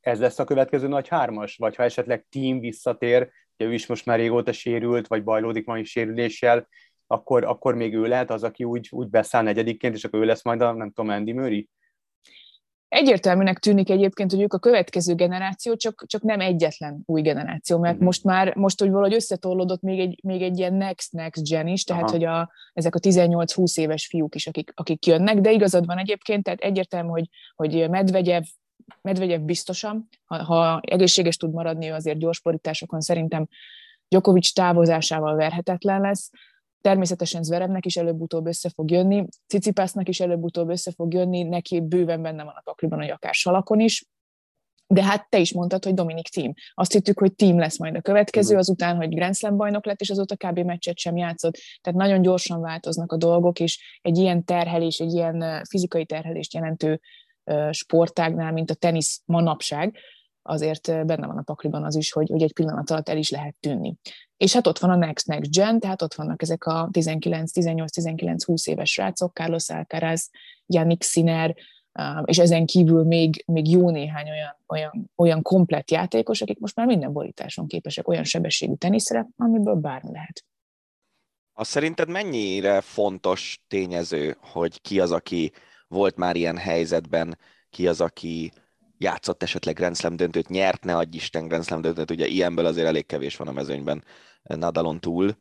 Ez 0.00 0.20
lesz 0.20 0.38
a 0.38 0.44
következő 0.44 0.88
nagy 0.88 1.08
hármas? 1.08 1.56
Vagy 1.56 1.76
ha 1.76 1.82
esetleg 1.82 2.26
team 2.30 2.60
visszatér, 2.60 3.30
ugye 3.58 3.68
ő 3.68 3.72
is 3.72 3.86
most 3.86 4.06
már 4.06 4.18
régóta 4.18 4.52
sérült, 4.52 5.06
vagy 5.06 5.24
bajlódik 5.24 5.66
mai 5.66 5.84
sérüléssel, 5.84 6.68
akkor, 7.06 7.44
akkor 7.44 7.74
még 7.74 7.94
ő 7.94 8.06
lehet 8.06 8.30
az, 8.30 8.42
aki 8.42 8.64
úgy, 8.64 8.88
úgy 8.90 9.08
beszáll 9.08 9.42
negyedikként, 9.42 9.94
és 9.94 10.04
akkor 10.04 10.20
ő 10.20 10.24
lesz 10.24 10.44
majd 10.44 10.60
a, 10.60 10.72
nem 10.72 10.90
tudom, 10.90 11.10
Andy 11.10 11.32
Murray? 11.32 11.68
Egyértelműnek 12.94 13.58
tűnik 13.58 13.90
egyébként, 13.90 14.30
hogy 14.30 14.40
ők 14.40 14.52
a 14.52 14.58
következő 14.58 15.14
generáció, 15.14 15.76
csak, 15.76 16.04
csak 16.06 16.22
nem 16.22 16.40
egyetlen 16.40 17.02
új 17.06 17.22
generáció, 17.22 17.78
mert 17.78 18.00
mm. 18.00 18.04
most 18.04 18.24
már, 18.24 18.54
most 18.54 18.80
hogy 18.80 18.90
valahogy 18.90 19.14
összetorlódott 19.14 19.80
még 19.80 19.98
egy, 19.98 20.20
még 20.22 20.42
egy 20.42 20.58
ilyen 20.58 20.74
next-next 20.74 21.48
gen 21.48 21.66
is, 21.66 21.84
tehát 21.84 22.02
Aha. 22.02 22.12
hogy 22.12 22.24
a, 22.24 22.50
ezek 22.72 22.94
a 22.94 22.98
18-20 22.98 23.78
éves 23.78 24.06
fiúk 24.06 24.34
is, 24.34 24.46
akik, 24.46 24.72
akik 24.74 25.06
jönnek, 25.06 25.40
de 25.40 25.52
igazad 25.52 25.86
van 25.86 25.98
egyébként, 25.98 26.42
tehát 26.42 26.60
egyértelmű, 26.60 27.08
hogy, 27.08 27.28
hogy 27.54 27.90
Medvegyev, 27.90 28.42
Medvegyev 29.02 29.40
biztosan, 29.40 30.08
ha, 30.24 30.44
ha 30.44 30.80
egészséges 30.80 31.36
tud 31.36 31.52
maradni, 31.52 31.88
ő 31.88 31.92
azért 31.92 32.18
gyorsporításokon 32.18 33.00
szerintem 33.00 33.46
Djokovic 34.08 34.52
távozásával 34.52 35.36
verhetetlen 35.36 36.00
lesz, 36.00 36.30
Természetesen 36.84 37.42
Zverevnek 37.42 37.86
is 37.86 37.96
előbb-utóbb 37.96 38.46
össze 38.46 38.68
fog 38.68 38.90
jönni, 38.90 39.24
Cicipásznak 39.46 40.08
is 40.08 40.20
előbb-utóbb 40.20 40.68
össze 40.68 40.92
fog 40.92 41.12
jönni, 41.12 41.42
neki 41.42 41.80
bőven 41.80 42.22
benne 42.22 42.44
van 42.44 42.54
a 42.56 42.60
pakliban, 42.64 42.98
hogy 42.98 43.10
akár 43.10 43.34
salakon 43.34 43.80
is, 43.80 44.04
de 44.86 45.02
hát 45.02 45.28
te 45.28 45.38
is 45.38 45.52
mondtad, 45.52 45.84
hogy 45.84 45.94
Dominik 45.94 46.28
Team. 46.28 46.52
Azt 46.74 46.92
hittük, 46.92 47.18
hogy 47.18 47.34
Team 47.34 47.58
lesz 47.58 47.78
majd 47.78 47.96
a 47.96 48.00
következő, 48.00 48.56
azután, 48.56 48.96
hogy 48.96 49.14
Grand 49.14 49.34
Slam 49.34 49.56
bajnok 49.56 49.86
lett, 49.86 50.00
és 50.00 50.10
azóta 50.10 50.36
kb. 50.36 50.58
meccset 50.58 50.98
sem 50.98 51.16
játszott. 51.16 51.56
Tehát 51.80 51.98
nagyon 51.98 52.22
gyorsan 52.22 52.60
változnak 52.60 53.12
a 53.12 53.16
dolgok, 53.16 53.60
és 53.60 53.98
egy 54.02 54.18
ilyen 54.18 54.44
terhelés, 54.44 54.98
egy 54.98 55.12
ilyen 55.12 55.64
fizikai 55.68 56.06
terhelést 56.06 56.54
jelentő 56.54 57.00
sportágnál, 57.70 58.52
mint 58.52 58.70
a 58.70 58.74
tenisz 58.74 59.22
manapság, 59.24 59.96
azért 60.42 61.06
benne 61.06 61.26
van 61.26 61.38
a 61.38 61.42
pakliban 61.42 61.84
az 61.84 61.96
is, 61.96 62.12
hogy, 62.12 62.28
hogy 62.30 62.42
egy 62.42 62.52
pillanat 62.52 62.90
alatt 62.90 63.08
el 63.08 63.16
is 63.16 63.30
lehet 63.30 63.54
tűnni. 63.60 63.94
És 64.36 64.52
hát 64.52 64.66
ott 64.66 64.78
van 64.78 64.90
a 64.90 64.96
Next 64.96 65.26
Next 65.26 65.52
Gen, 65.52 65.80
tehát 65.80 66.02
ott 66.02 66.14
vannak 66.14 66.42
ezek 66.42 66.64
a 66.66 66.88
19-18-19-20 66.92 68.68
éves 68.68 68.90
srácok, 68.92 69.34
Carlos 69.34 69.70
Alcaraz, 69.70 70.30
Yannick 70.66 71.02
Sinner, 71.02 71.54
és 72.24 72.38
ezen 72.38 72.66
kívül 72.66 73.04
még, 73.04 73.44
még 73.46 73.70
jó 73.70 73.90
néhány 73.90 74.30
olyan, 74.30 74.56
olyan, 74.66 75.10
olyan 75.16 75.42
komplet 75.42 75.90
játékos, 75.90 76.40
akik 76.40 76.58
most 76.58 76.76
már 76.76 76.86
minden 76.86 77.12
borításon 77.12 77.66
képesek 77.66 78.08
olyan 78.08 78.24
sebességű 78.24 78.74
teniszre, 78.74 79.28
amiből 79.36 79.74
bármi 79.74 80.12
lehet. 80.12 80.44
Azt 81.52 81.70
szerinted 81.70 82.08
mennyire 82.08 82.80
fontos 82.80 83.62
tényező, 83.68 84.36
hogy 84.40 84.80
ki 84.80 85.00
az, 85.00 85.12
aki 85.12 85.52
volt 85.88 86.16
már 86.16 86.36
ilyen 86.36 86.56
helyzetben, 86.56 87.38
ki 87.70 87.88
az, 87.88 88.00
aki 88.00 88.52
játszott 88.98 89.42
esetleg 89.42 89.74
Grand 89.74 89.96
Slam 89.96 90.16
döntőt, 90.16 90.48
nyert, 90.48 90.84
ne 90.84 90.96
adj 90.96 91.16
Isten 91.16 91.48
Grand 91.48 91.64
Slam 91.64 91.80
döntőt, 91.80 92.10
ugye 92.10 92.26
ilyenből 92.26 92.66
azért 92.66 92.86
elég 92.86 93.06
kevés 93.06 93.36
van 93.36 93.48
a 93.48 93.52
mezőnyben 93.52 94.04
Nadalon 94.42 95.00
túl. 95.00 95.36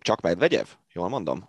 Csak 0.00 0.20
Medvegyev? 0.20 0.66
Jól 0.92 1.08
mondom? 1.08 1.48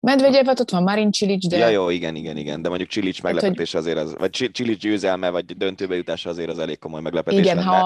Medvegyev, 0.00 0.46
hát 0.46 0.60
ott 0.60 0.70
van 0.70 0.82
Marin 0.82 1.10
Csilics, 1.10 1.48
de... 1.48 1.56
Ja, 1.56 1.68
jó, 1.68 1.90
igen, 1.90 2.14
igen, 2.14 2.36
igen, 2.36 2.62
de 2.62 2.68
mondjuk 2.68 2.88
Csilics 2.88 3.22
hát, 3.22 3.32
meglepetés 3.32 3.74
azért 3.74 3.96
az, 3.96 4.14
vagy 4.18 4.30
Csilics 4.30 4.80
győzelme, 4.80 5.30
vagy 5.30 5.44
döntőbe 5.44 5.96
jutása 5.96 6.30
azért 6.30 6.50
az 6.50 6.58
elég 6.58 6.78
komoly 6.78 7.00
meglepetés 7.00 7.40
Igen, 7.40 7.56
lenne. 7.56 7.68
ha, 7.68 7.84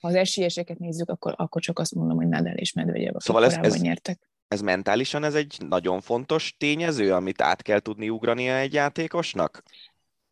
ha 0.00 0.08
az 0.08 0.14
esélyeseket 0.14 0.78
nézzük, 0.78 1.10
akkor, 1.10 1.34
akkor 1.36 1.62
csak 1.62 1.78
azt 1.78 1.94
mondom, 1.94 2.16
hogy 2.16 2.28
Nadal 2.28 2.54
és 2.54 2.72
Medvegyev, 2.72 3.14
szóval 3.18 3.44
ez, 3.44 3.54
ez, 3.54 3.80
nyertek. 3.80 4.30
Ez 4.48 4.60
mentálisan 4.60 5.24
ez 5.24 5.34
egy 5.34 5.56
nagyon 5.68 6.00
fontos 6.00 6.54
tényező, 6.58 7.12
amit 7.12 7.42
át 7.42 7.62
kell 7.62 7.80
tudni 7.80 8.08
ugrania 8.08 8.56
egy 8.56 8.72
játékosnak? 8.72 9.62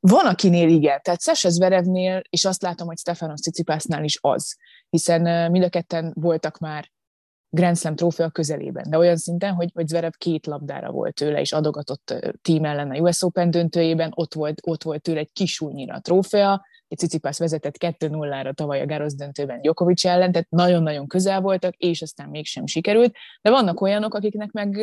Van, 0.08 0.26
akinél 0.26 0.68
igen, 0.68 1.00
tehát 1.02 1.22
Sasha 1.22 1.48
Zverevnél, 1.48 2.22
és 2.28 2.44
azt 2.44 2.62
látom, 2.62 2.86
hogy 2.86 2.98
Stefanos 2.98 3.40
Cicipásnál 3.40 4.04
is 4.04 4.18
az, 4.20 4.56
hiszen 4.90 5.50
mind 5.50 5.64
a 5.64 5.68
ketten 5.68 6.12
voltak 6.14 6.58
már 6.58 6.90
Grand 7.48 7.76
Slam 7.76 7.96
trófea 7.96 8.30
közelében, 8.30 8.90
de 8.90 8.98
olyan 8.98 9.16
szinten, 9.16 9.54
hogy, 9.54 9.70
hogy 9.74 9.88
Zverev 9.88 10.12
két 10.18 10.46
labdára 10.46 10.90
volt 10.90 11.14
tőle, 11.14 11.40
és 11.40 11.52
adogatott 11.52 12.14
tím 12.42 12.64
ellen 12.64 12.90
a 12.90 12.98
US 12.98 13.22
Open 13.22 13.50
döntőjében, 13.50 14.12
ott 14.14 14.34
volt, 14.34 14.60
ott 14.66 14.82
volt 14.82 15.02
tőle 15.02 15.18
egy 15.18 15.32
kisúnyira 15.32 15.94
a 15.94 16.00
trófea, 16.00 16.66
egy 16.88 16.98
Cicipász 16.98 17.38
vezetett 17.38 17.76
2-0-ra 17.78 18.52
tavaly 18.54 18.80
a 18.80 18.86
Gárosz 18.86 19.14
döntőben 19.14 19.60
Djokovic 19.60 20.04
ellen, 20.04 20.32
tehát 20.32 20.50
nagyon-nagyon 20.50 21.06
közel 21.06 21.40
voltak, 21.40 21.74
és 21.74 22.02
aztán 22.02 22.28
mégsem 22.28 22.66
sikerült, 22.66 23.14
de 23.42 23.50
vannak 23.50 23.80
olyanok, 23.80 24.14
akiknek 24.14 24.50
meg 24.50 24.78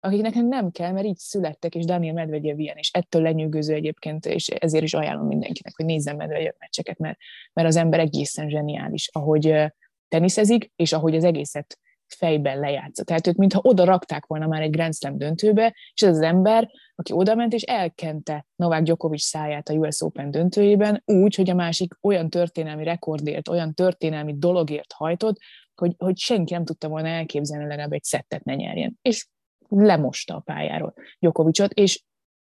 akiknek 0.00 0.34
nem 0.34 0.70
kell, 0.70 0.92
mert 0.92 1.06
így 1.06 1.16
születtek, 1.16 1.74
és 1.74 1.84
Daniel 1.84 2.14
Medvegyev 2.14 2.58
ilyen, 2.58 2.76
és 2.76 2.90
ettől 2.92 3.22
lenyűgöző 3.22 3.74
egyébként, 3.74 4.26
és 4.26 4.48
ezért 4.48 4.84
is 4.84 4.94
ajánlom 4.94 5.26
mindenkinek, 5.26 5.76
hogy 5.76 5.84
nézzen 5.84 6.16
Medvegyev 6.16 6.52
meccseket, 6.58 6.98
mert, 6.98 7.18
mert 7.52 7.68
az 7.68 7.76
ember 7.76 8.00
egészen 8.00 8.48
zseniális, 8.48 9.08
ahogy 9.12 9.72
teniszezik, 10.08 10.72
és 10.76 10.92
ahogy 10.92 11.16
az 11.16 11.24
egészet 11.24 11.78
fejben 12.16 12.58
lejátsza. 12.58 13.04
Tehát 13.04 13.26
ők 13.26 13.36
mintha 13.36 13.60
oda 13.62 13.84
rakták 13.84 14.26
volna 14.26 14.46
már 14.46 14.62
egy 14.62 14.70
Grand 14.70 14.94
Slam 14.94 15.18
döntőbe, 15.18 15.76
és 15.94 16.02
ez 16.02 16.16
az 16.16 16.22
ember, 16.22 16.70
aki 16.94 17.12
oda 17.12 17.34
ment 17.34 17.52
és 17.52 17.62
elkente 17.62 18.46
Novák 18.56 18.82
Djokovic 18.82 19.22
száját 19.22 19.68
a 19.68 19.74
US 19.74 20.02
Open 20.02 20.30
döntőjében 20.30 21.02
úgy, 21.06 21.34
hogy 21.34 21.50
a 21.50 21.54
másik 21.54 21.94
olyan 22.00 22.30
történelmi 22.30 22.84
rekordért, 22.84 23.48
olyan 23.48 23.74
történelmi 23.74 24.34
dologért 24.38 24.92
hajtott, 24.92 25.36
hogy, 25.74 25.94
hogy 25.98 26.18
senki 26.18 26.52
nem 26.52 26.64
tudta 26.64 26.88
volna 26.88 27.08
elképzelni 27.08 27.66
legalább 27.66 27.92
egy 27.92 28.04
szettet 28.04 28.44
ne 28.44 28.54
nyerjen. 28.54 28.98
És 29.02 29.26
lemosta 29.70 30.34
a 30.34 30.40
pályáról 30.40 30.94
Gyokovicsot, 31.18 31.72
és 31.72 32.02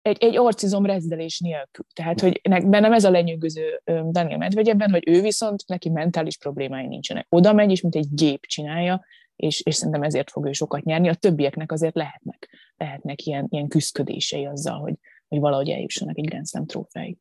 egy, 0.02 0.18
egy 0.24 0.38
arcizom 0.38 0.86
rezdelés 0.86 1.40
nélkül. 1.40 1.86
Tehát, 1.94 2.20
hogy 2.20 2.42
bennem 2.50 2.94
ez 2.94 3.04
a 3.04 3.10
lenyűgöző 3.10 3.82
Daniel 3.86 4.38
Medvegyebben, 4.38 4.92
hogy 4.92 5.04
ő 5.08 5.22
viszont 5.22 5.68
neki 5.68 5.90
mentális 5.90 6.38
problémái 6.38 6.88
nincsenek. 6.88 7.26
Oda 7.30 7.54
megy, 7.54 7.72
és 7.72 7.82
mint 7.82 7.96
egy 7.96 8.08
gép 8.14 8.46
csinálja, 8.46 9.06
és, 9.36 9.62
és 9.62 9.76
szerintem 9.76 10.04
ezért 10.04 10.32
fog 10.32 10.46
ő 10.46 10.52
sokat 10.52 10.84
nyerni. 10.84 11.10
A 11.10 11.16
többieknek 11.16 11.72
azért 11.72 11.96
lehetnek, 11.96 12.50
lehetnek 12.78 13.26
ilyen, 13.26 13.48
ilyen 13.50 13.68
küzdködései 13.68 14.46
azzal, 14.46 14.80
hogy, 14.80 14.96
hogy 15.28 15.40
valahogy 15.40 15.70
eljussanak 15.70 16.18
egy 16.18 16.26
Grand 16.26 16.48
Slam 16.48 16.66
trófeáig. 16.66 17.18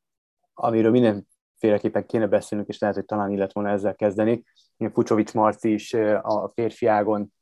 Amiről 0.55 0.91
mindenféleképpen 0.91 2.07
kéne 2.07 2.27
beszélnünk, 2.27 2.71
és 2.71 2.79
lehet, 2.79 2.97
hogy 2.97 3.05
talán 3.05 3.31
illet 3.31 3.53
volna 3.53 3.71
ezzel 3.71 3.95
kezdeni. 3.95 4.43
Fucsovics 4.93 5.33
Marci 5.33 5.73
is 5.73 5.93
a 6.23 6.51
férfiágon 6.55 7.33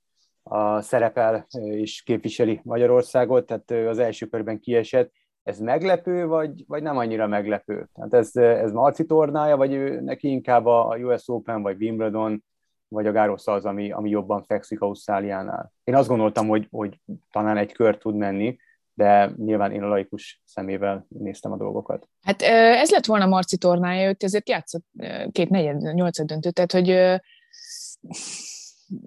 a 0.48 0.82
szerepel 0.82 1.46
és 1.60 2.02
képviseli 2.02 2.60
Magyarországot, 2.64 3.46
tehát 3.46 3.88
az 3.88 3.98
első 3.98 4.26
körben 4.26 4.60
kiesett. 4.60 5.12
Ez 5.42 5.58
meglepő, 5.58 6.26
vagy, 6.26 6.64
vagy 6.66 6.82
nem 6.82 6.96
annyira 6.96 7.26
meglepő? 7.26 7.88
Tehát 7.94 8.14
ez, 8.14 8.36
ez 8.36 8.72
Marci 8.72 9.06
tornája, 9.06 9.56
vagy 9.56 9.72
ő, 9.72 10.00
neki 10.00 10.28
inkább 10.28 10.66
a 10.66 10.96
US 11.00 11.28
Open, 11.28 11.62
vagy 11.62 11.82
Wimbledon, 11.82 12.44
vagy 12.88 13.06
a 13.06 13.12
Gáros 13.12 13.46
az, 13.46 13.64
ami, 13.64 13.92
ami 13.92 14.10
jobban 14.10 14.42
fekszik 14.42 14.80
Ausztráliánál. 14.80 15.72
Én 15.84 15.94
azt 15.94 16.08
gondoltam, 16.08 16.48
hogy, 16.48 16.66
hogy 16.70 17.00
talán 17.30 17.56
egy 17.56 17.72
kör 17.72 17.98
tud 17.98 18.16
menni, 18.16 18.58
de 18.94 19.32
nyilván 19.36 19.72
én 19.72 19.82
a 19.82 19.88
laikus 19.88 20.42
szemével 20.44 21.06
néztem 21.08 21.52
a 21.52 21.56
dolgokat. 21.56 22.08
Hát 22.22 22.42
ez 22.42 22.90
lett 22.90 23.06
volna 23.06 23.26
Marci 23.26 23.56
tornája, 23.56 24.08
őt 24.08 24.22
ezért 24.22 24.48
játszott 24.48 24.84
két 25.32 25.50
negyed, 25.50 25.94
nyolcad 25.94 26.26
döntő, 26.26 26.50
tehát 26.50 26.72
hogy 26.72 27.20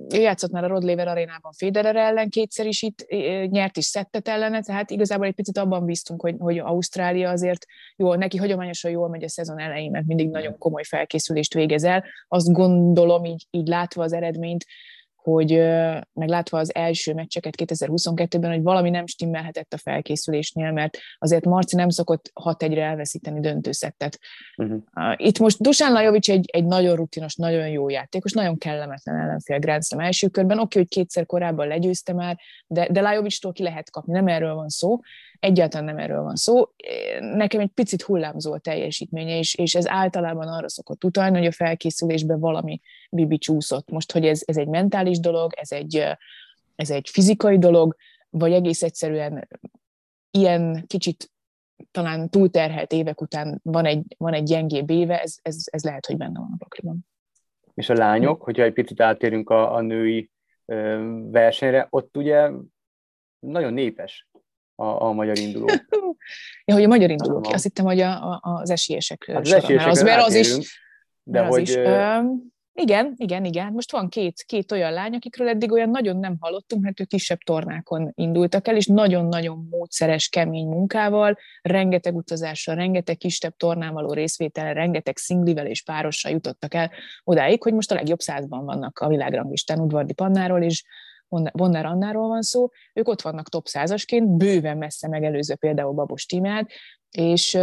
játszott 0.10 0.52
már 0.52 0.64
a 0.64 0.68
Rod 0.68 0.84
Laver 0.84 1.08
arénában 1.08 1.52
Federer 1.52 1.96
ellen 1.96 2.30
kétszer 2.30 2.66
is 2.66 2.82
itt, 2.82 3.06
nyert 3.50 3.78
is 3.78 3.86
szettet 3.86 4.28
ellene, 4.28 4.62
tehát 4.62 4.90
igazából 4.92 5.26
egy 5.26 5.34
picit 5.34 5.58
abban 5.58 5.86
bíztunk, 5.86 6.22
hogy, 6.22 6.36
hogy 6.40 6.58
Ausztrália 6.58 7.30
azért 7.30 7.66
jó, 7.96 8.14
neki 8.14 8.38
hagyományosan 8.38 8.92
jól 8.92 9.10
megy 9.10 9.24
a 9.24 9.30
szezon 9.30 9.60
elején, 9.60 9.92
mert 9.92 10.06
mindig 10.06 10.30
nagyon 10.30 10.58
komoly 10.58 10.84
felkészülést 10.84 11.54
végez 11.54 11.84
el. 11.84 12.04
Azt 12.28 12.52
gondolom, 12.52 13.26
így, 13.26 13.48
így 13.52 13.68
látva 13.68 14.04
az 14.04 14.14
eredményt, 14.14 14.66
hogy 15.24 15.52
meglátva 16.14 16.58
az 16.58 16.76
első 16.76 17.14
meccseket 17.14 17.54
2022-ben, 17.58 18.52
hogy 18.52 18.62
valami 18.62 18.90
nem 18.90 19.06
stimmelhetett 19.06 19.74
a 19.74 19.78
felkészülésnél, 19.78 20.72
mert 20.72 20.98
azért 21.20 21.46
Marci 21.46 21.76
nem 21.76 21.90
szokott 21.90 22.32
6-1-re 22.44 22.84
elveszíteni 22.84 23.40
döntőszettet. 23.40 24.20
Uh-huh. 24.58 24.82
Itt 25.16 25.40
most 25.40 25.62
Dusan 25.62 25.92
Lajovic 25.92 26.30
egy, 26.30 26.50
egy 26.52 26.66
nagyon 26.66 26.96
rutinos, 26.96 27.36
nagyon 27.36 27.68
jó 27.68 27.90
játékos, 27.90 28.32
nagyon 28.32 28.58
kellemetlen 28.58 29.16
ellenfél 29.16 29.60
Grand 29.60 29.84
Slam 29.84 30.00
első 30.00 30.28
körben. 30.28 30.58
Oké, 30.58 30.64
okay, 30.64 30.82
hogy 30.82 30.92
kétszer 30.92 31.26
korábban 31.26 31.68
legyőzte 31.68 32.14
már, 32.14 32.38
de, 32.68 32.88
de 32.92 33.02
Lajovicstól 33.02 33.52
ki 33.52 33.64
lehet 33.64 33.90
kapni, 33.90 34.14
nem 34.14 34.28
erről 34.28 34.54
van 34.54 34.70
szó. 34.70 35.00
Egyáltalán 35.42 35.86
nem 35.86 35.98
erről 35.98 36.22
van 36.22 36.36
szó. 36.36 36.70
Nekem 37.20 37.60
egy 37.60 37.72
picit 37.74 38.02
hullámzó 38.02 38.54
a 38.54 38.60
teljesítménye, 38.60 39.38
és, 39.38 39.56
és 39.56 39.76
ez 39.76 39.88
általában 39.88 40.48
arra 40.48 40.70
szokott 40.70 41.04
utalni, 41.04 41.38
hogy 41.38 41.48
a 41.48 41.52
felkészülésben 41.52 42.40
valami 42.40 42.82
bibi 43.10 43.38
csúszott. 43.38 43.90
Most, 43.90 44.12
hogy 44.12 44.26
ez, 44.26 44.42
ez 44.46 44.58
egy 44.58 44.68
mentális 44.68 45.20
dolog, 45.20 45.54
ez 45.56 45.72
egy, 45.72 46.04
ez 46.76 46.90
egy 46.90 47.10
fizikai 47.12 47.58
dolog, 47.58 47.96
vagy 48.30 48.52
egész 48.54 48.84
egyszerűen 48.84 49.48
ilyen 50.32 50.84
kicsit 50.88 51.32
talán 51.92 52.30
túlterhelt 52.30 52.92
évek 52.92 53.22
után 53.22 53.60
van 53.64 53.86
egy, 53.86 54.16
van 54.18 54.34
egy 54.34 54.44
gyengébb 54.44 54.90
éve, 54.90 55.22
ez, 55.22 55.36
ez, 55.42 55.56
ez 55.66 55.84
lehet, 55.84 56.06
hogy 56.06 56.18
benne 56.18 56.40
van 56.40 56.52
a 56.54 56.58
pakliban. 56.58 57.06
És 57.74 57.90
a 57.90 57.94
lányok, 57.94 58.42
hogyha 58.42 58.64
egy 58.64 58.74
picit 58.74 59.02
átérünk 59.02 59.50
a, 59.50 59.74
a 59.76 59.82
női 59.82 60.30
versenyre, 61.32 61.88
ott 61.90 62.18
ugye 62.18 62.50
nagyon 63.40 63.74
népes 63.74 64.30
a, 64.82 65.08
a 65.08 65.12
magyar 65.12 65.38
induló. 65.38 65.70
ja, 66.66 66.74
hogy 66.74 66.84
a 66.84 66.88
magyar 66.88 67.10
indulók, 67.10 67.46
azt 67.48 67.64
hittem, 67.64 67.86
hogy 67.86 68.00
a, 68.00 68.32
a, 68.32 68.40
az 68.42 68.70
esélyesek 68.70 69.26
hát 69.26 69.46
az 69.46 69.52
esélyesek 69.52 69.90
az, 69.90 70.02
mert 70.02 70.26
az 70.26 70.34
is, 70.34 70.80
de 71.24 71.42
hogy, 71.46 71.62
is, 71.62 71.76
ö, 71.76 72.20
Igen, 72.74 73.14
igen, 73.18 73.46
igen. 73.46 73.74
Most 73.74 73.92
van 73.92 74.10
két, 74.10 74.44
két 74.48 74.72
olyan 74.72 74.94
lány, 74.94 75.14
akikről 75.14 75.48
eddig 75.48 75.72
olyan 75.72 75.90
nagyon 75.90 76.18
nem 76.18 76.36
hallottunk, 76.40 76.84
mert 76.84 77.00
ők 77.00 77.08
kisebb 77.08 77.38
tornákon 77.38 78.12
indultak 78.16 78.68
el, 78.68 78.76
és 78.76 78.86
nagyon-nagyon 78.86 79.68
módszeres, 79.70 80.30
kemény 80.30 80.68
munkával, 80.68 81.38
rengeteg 81.62 82.16
utazással, 82.16 82.76
rengeteg 82.76 83.18
kisebb 83.18 83.56
tornán 83.58 83.94
való 83.94 84.14
részvétellel, 84.14 84.74
rengeteg 84.74 85.18
szinglivel 85.18 85.66
és 85.66 85.84
párossal 85.84 86.32
jutottak 86.32 86.74
el 86.74 86.92
odáig, 87.24 87.64
hogy 87.64 87.74
most 87.74 87.92
a 87.92 87.96
legjobb 87.96 88.20
százban 88.20 88.66
vannak 88.66 89.00
a 89.00 89.08
világranglistán 89.08 89.80
Udvardi 89.80 90.14
Pannáról, 90.14 90.62
és 90.62 90.84
Bonner 91.54 91.86
Annáról 91.86 92.28
van 92.28 92.42
szó, 92.42 92.70
ők 92.94 93.08
ott 93.08 93.22
vannak 93.22 93.50
top 93.50 93.68
százasként, 93.68 94.30
bőven 94.30 94.78
messze 94.78 95.08
megelőző 95.08 95.56
például 95.56 95.94
Babos 95.94 96.26
Tímát, 96.26 96.72
és, 97.12 97.58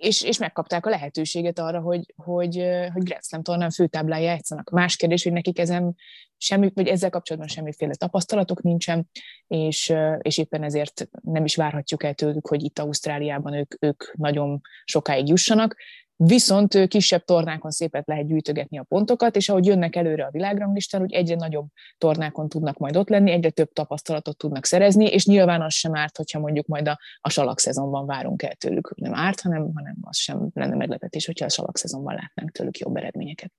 és, 0.00 0.22
és 0.22 0.38
megkapták 0.38 0.86
a 0.86 0.90
lehetőséget 0.90 1.58
arra, 1.58 1.80
hogy, 1.80 2.14
hogy, 2.16 2.54
hogy 2.92 3.02
Grand 3.02 3.24
Slam 3.24 3.42
tornán 3.42 3.70
főtáblán 3.70 4.20
játszanak. 4.20 4.70
Más 4.70 4.96
kérdés, 4.96 5.22
hogy 5.22 5.32
nekik 5.32 5.58
ezen 5.58 5.94
semmi, 6.36 6.70
vagy 6.74 6.86
ezzel 6.86 7.10
kapcsolatban 7.10 7.50
semmiféle 7.50 7.94
tapasztalatok 7.94 8.62
nincsen, 8.62 9.10
és, 9.46 9.94
és 10.18 10.38
éppen 10.38 10.62
ezért 10.62 11.08
nem 11.22 11.44
is 11.44 11.56
várhatjuk 11.56 12.02
el 12.02 12.14
tőlük, 12.14 12.48
hogy 12.48 12.62
itt 12.62 12.78
Ausztráliában 12.78 13.54
ők, 13.54 13.74
ők 13.80 14.14
nagyon 14.16 14.60
sokáig 14.84 15.28
jussanak. 15.28 15.76
Viszont 16.16 16.88
kisebb 16.88 17.24
tornákon 17.24 17.70
szépet 17.70 18.06
lehet 18.06 18.26
gyűjtögetni 18.26 18.78
a 18.78 18.82
pontokat, 18.82 19.36
és 19.36 19.48
ahogy 19.48 19.66
jönnek 19.66 19.96
előre 19.96 20.24
a 20.24 20.30
világranglistán, 20.30 21.00
hogy 21.00 21.12
egyre 21.12 21.34
nagyobb 21.34 21.66
tornákon 21.98 22.48
tudnak 22.48 22.78
majd 22.78 22.96
ott 22.96 23.08
lenni, 23.08 23.30
egyre 23.30 23.50
több 23.50 23.72
tapasztalatot 23.72 24.36
tudnak 24.36 24.64
szerezni, 24.64 25.06
és 25.06 25.26
nyilván 25.26 25.62
az 25.62 25.74
sem 25.74 25.96
árt, 25.96 26.16
hogyha 26.16 26.38
mondjuk 26.38 26.66
majd 26.66 26.88
a, 26.88 26.98
a 27.20 27.30
salak 27.30 27.60
szezonban 27.60 28.06
várunk 28.06 28.42
el 28.42 28.54
tőlük. 28.54 28.94
Nem 28.96 29.14
árt, 29.14 29.40
hanem, 29.40 29.70
hanem 29.74 29.96
az 30.00 30.16
sem 30.16 30.50
lenne 30.54 30.74
meglepetés, 30.74 31.26
hogyha 31.26 31.44
a 31.44 31.50
salak 31.50 31.76
szezonban 31.76 32.14
látnánk 32.14 32.50
tőlük 32.50 32.78
jobb 32.78 32.96
eredményeket. 32.96 33.52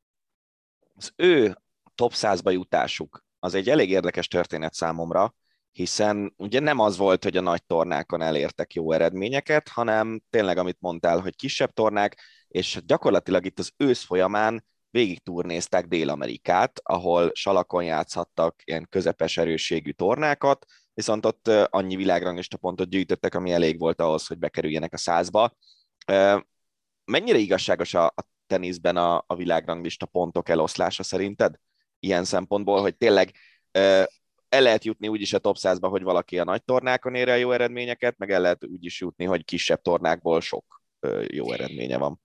Az 0.96 1.12
ő 1.16 1.58
top 1.96 2.12
100-ba 2.16 2.52
jutásuk 2.52 3.26
az 3.40 3.54
egy 3.54 3.70
elég 3.70 3.90
érdekes 3.90 4.28
történet 4.28 4.74
számomra, 4.74 5.36
hiszen 5.74 6.34
ugye 6.38 6.60
nem 6.60 6.80
az 6.80 6.98
volt, 6.98 7.24
hogy 7.24 7.38
a 7.38 7.42
nagy 7.42 7.66
tornákon 7.66 8.22
elértek 8.22 8.74
jó 8.74 8.92
eredményeket, 8.92 9.68
hanem 9.68 10.22
tényleg, 10.30 10.58
amit 10.58 10.78
mondtál, 10.80 11.20
hogy 11.20 11.36
kisebb 11.36 11.74
tornák, 11.74 12.20
és 12.48 12.80
gyakorlatilag 12.86 13.46
itt 13.46 13.60
az 13.60 13.72
ősz 13.78 14.04
folyamán 14.04 14.66
végig 14.90 15.24
turnézták 15.24 15.88
Dél-Amerikát, 15.88 16.80
ahol 16.84 17.32
salakon 17.34 17.84
játszhattak 17.84 18.62
ilyen 18.64 18.88
közepes 18.90 19.38
erősségű 19.38 19.92
tornákat, 19.92 20.66
viszont 20.94 21.26
ott 21.26 21.48
annyi 21.48 21.96
világranglista 21.96 22.58
pontot 22.58 22.90
gyűjtöttek, 22.90 23.36
ami 23.36 23.52
elég 23.52 23.80
volt 23.80 24.02
ahhoz, 24.02 24.28
hogy 24.28 24.38
bekerüljenek 24.38 24.94
a 24.94 24.98
százba. 24.98 25.56
Mennyire 27.06 27.38
igazságos 27.38 27.94
a, 27.94 28.06
a 28.06 28.26
teniszben 28.48 28.98
a, 28.98 29.24
a 29.28 29.36
világranglista 29.36 30.06
pontok 30.06 30.50
eloszlása 30.50 31.04
szerinted? 31.04 31.56
Ilyen 32.00 32.24
szempontból, 32.24 32.82
hogy 32.82 32.96
tényleg 32.96 33.32
el 34.54 34.62
lehet 34.62 34.84
jutni 34.84 35.08
úgyis 35.08 35.34
a 35.34 35.40
top 35.40 35.56
100-ba, 35.60 35.88
hogy 35.90 36.04
valaki 36.04 36.40
a 36.40 36.44
nagy 36.44 36.64
tornákon 36.64 37.16
ér 37.16 37.30
el 37.30 37.38
jó 37.38 37.52
eredményeket, 37.52 38.18
meg 38.18 38.32
el 38.32 38.42
lehet 38.42 38.66
úgy 38.66 38.86
is 38.86 39.02
jutni, 39.02 39.26
hogy 39.26 39.46
kisebb 39.46 39.82
tornákból 39.82 40.42
sok 40.42 40.82
jó 41.28 41.52
eredménye 41.52 41.98
van. 41.98 42.22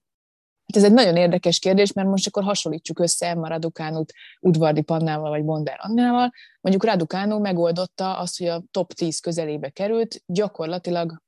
Hát 0.65 0.77
ez 0.77 0.83
egy 0.83 0.93
nagyon 0.93 1.15
érdekes 1.15 1.59
kérdés, 1.59 1.93
mert 1.93 2.07
most 2.07 2.27
akkor 2.27 2.43
hasonlítsuk 2.43 2.99
össze 2.99 3.27
Emma 3.27 3.47
Raducánut 3.47 4.13
Udvardi 4.39 4.81
Pannával 4.81 5.29
vagy 5.29 5.43
Bonder 5.43 5.75
Annával. 5.79 6.31
Mondjuk 6.61 6.85
Raducánó 6.85 7.39
megoldotta 7.39 8.17
azt, 8.17 8.37
hogy 8.37 8.47
a 8.47 8.63
top 8.71 8.93
10 8.93 9.19
közelébe 9.19 9.69
került 9.69 10.23
gyakorlatilag 10.25 11.21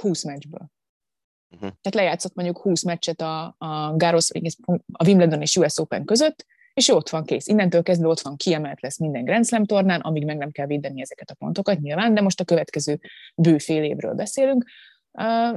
20 0.00 0.24
meccsből. 0.24 0.70
Uh-huh. 1.50 1.70
Tehát 1.80 1.94
lejátszott 1.94 2.34
mondjuk 2.34 2.58
20 2.58 2.82
meccset 2.82 3.20
a, 3.20 3.54
a 3.58 3.96
Garros, 3.96 4.30
a 4.92 5.04
Wimbledon 5.06 5.40
és 5.40 5.56
US 5.56 5.78
Open 5.78 6.04
között, 6.04 6.46
és 6.78 6.88
ott 6.88 7.08
van 7.08 7.24
kész. 7.24 7.46
Innentől 7.46 7.82
kezdve 7.82 8.08
ott 8.08 8.20
van, 8.20 8.36
kiemelt 8.36 8.80
lesz 8.80 8.98
minden 8.98 9.24
Grand 9.24 9.46
Slam 9.46 9.64
tornán, 9.64 10.00
amíg 10.00 10.24
meg 10.24 10.36
nem 10.36 10.50
kell 10.50 10.66
védeni 10.66 11.00
ezeket 11.00 11.30
a 11.30 11.34
pontokat 11.34 11.80
nyilván, 11.80 12.14
de 12.14 12.20
most 12.20 12.40
a 12.40 12.44
következő 12.44 13.00
bő 13.34 13.58
fél 13.58 13.82
évről 13.82 14.14
beszélünk, 14.14 14.64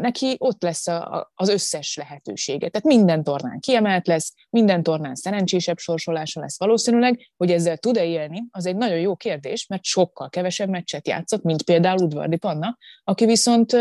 neki 0.02 0.36
ott 0.38 0.62
lesz 0.62 0.88
a, 0.88 1.32
az 1.36 1.50
összes 1.50 1.96
lehetősége. 1.96 2.70
Tehát 2.70 2.88
minden 2.88 3.24
tornán 3.24 3.60
kiemelt 3.60 4.08
lesz, 4.08 4.34
minden 4.50 4.84
tornán 4.84 5.16
szerencsésebb 5.16 5.78
sorsolása 5.78 6.40
lesz 6.40 6.60
valószínűleg, 6.60 7.32
hogy 7.38 7.52
ezzel 7.52 7.78
tud-e 7.78 8.06
élni, 8.06 8.44
az 8.52 8.66
egy 8.66 8.76
nagyon 8.76 9.00
jó 9.00 9.16
kérdés, 9.16 9.68
mert 9.68 9.84
sokkal 9.84 10.30
kevesebb 10.30 10.70
meccset 10.70 11.08
játszott, 11.08 11.44
mint 11.44 11.64
például 11.64 12.04
Udvardi 12.04 12.38
Panna, 12.38 12.78
aki 13.04 13.26
viszont 13.26 13.76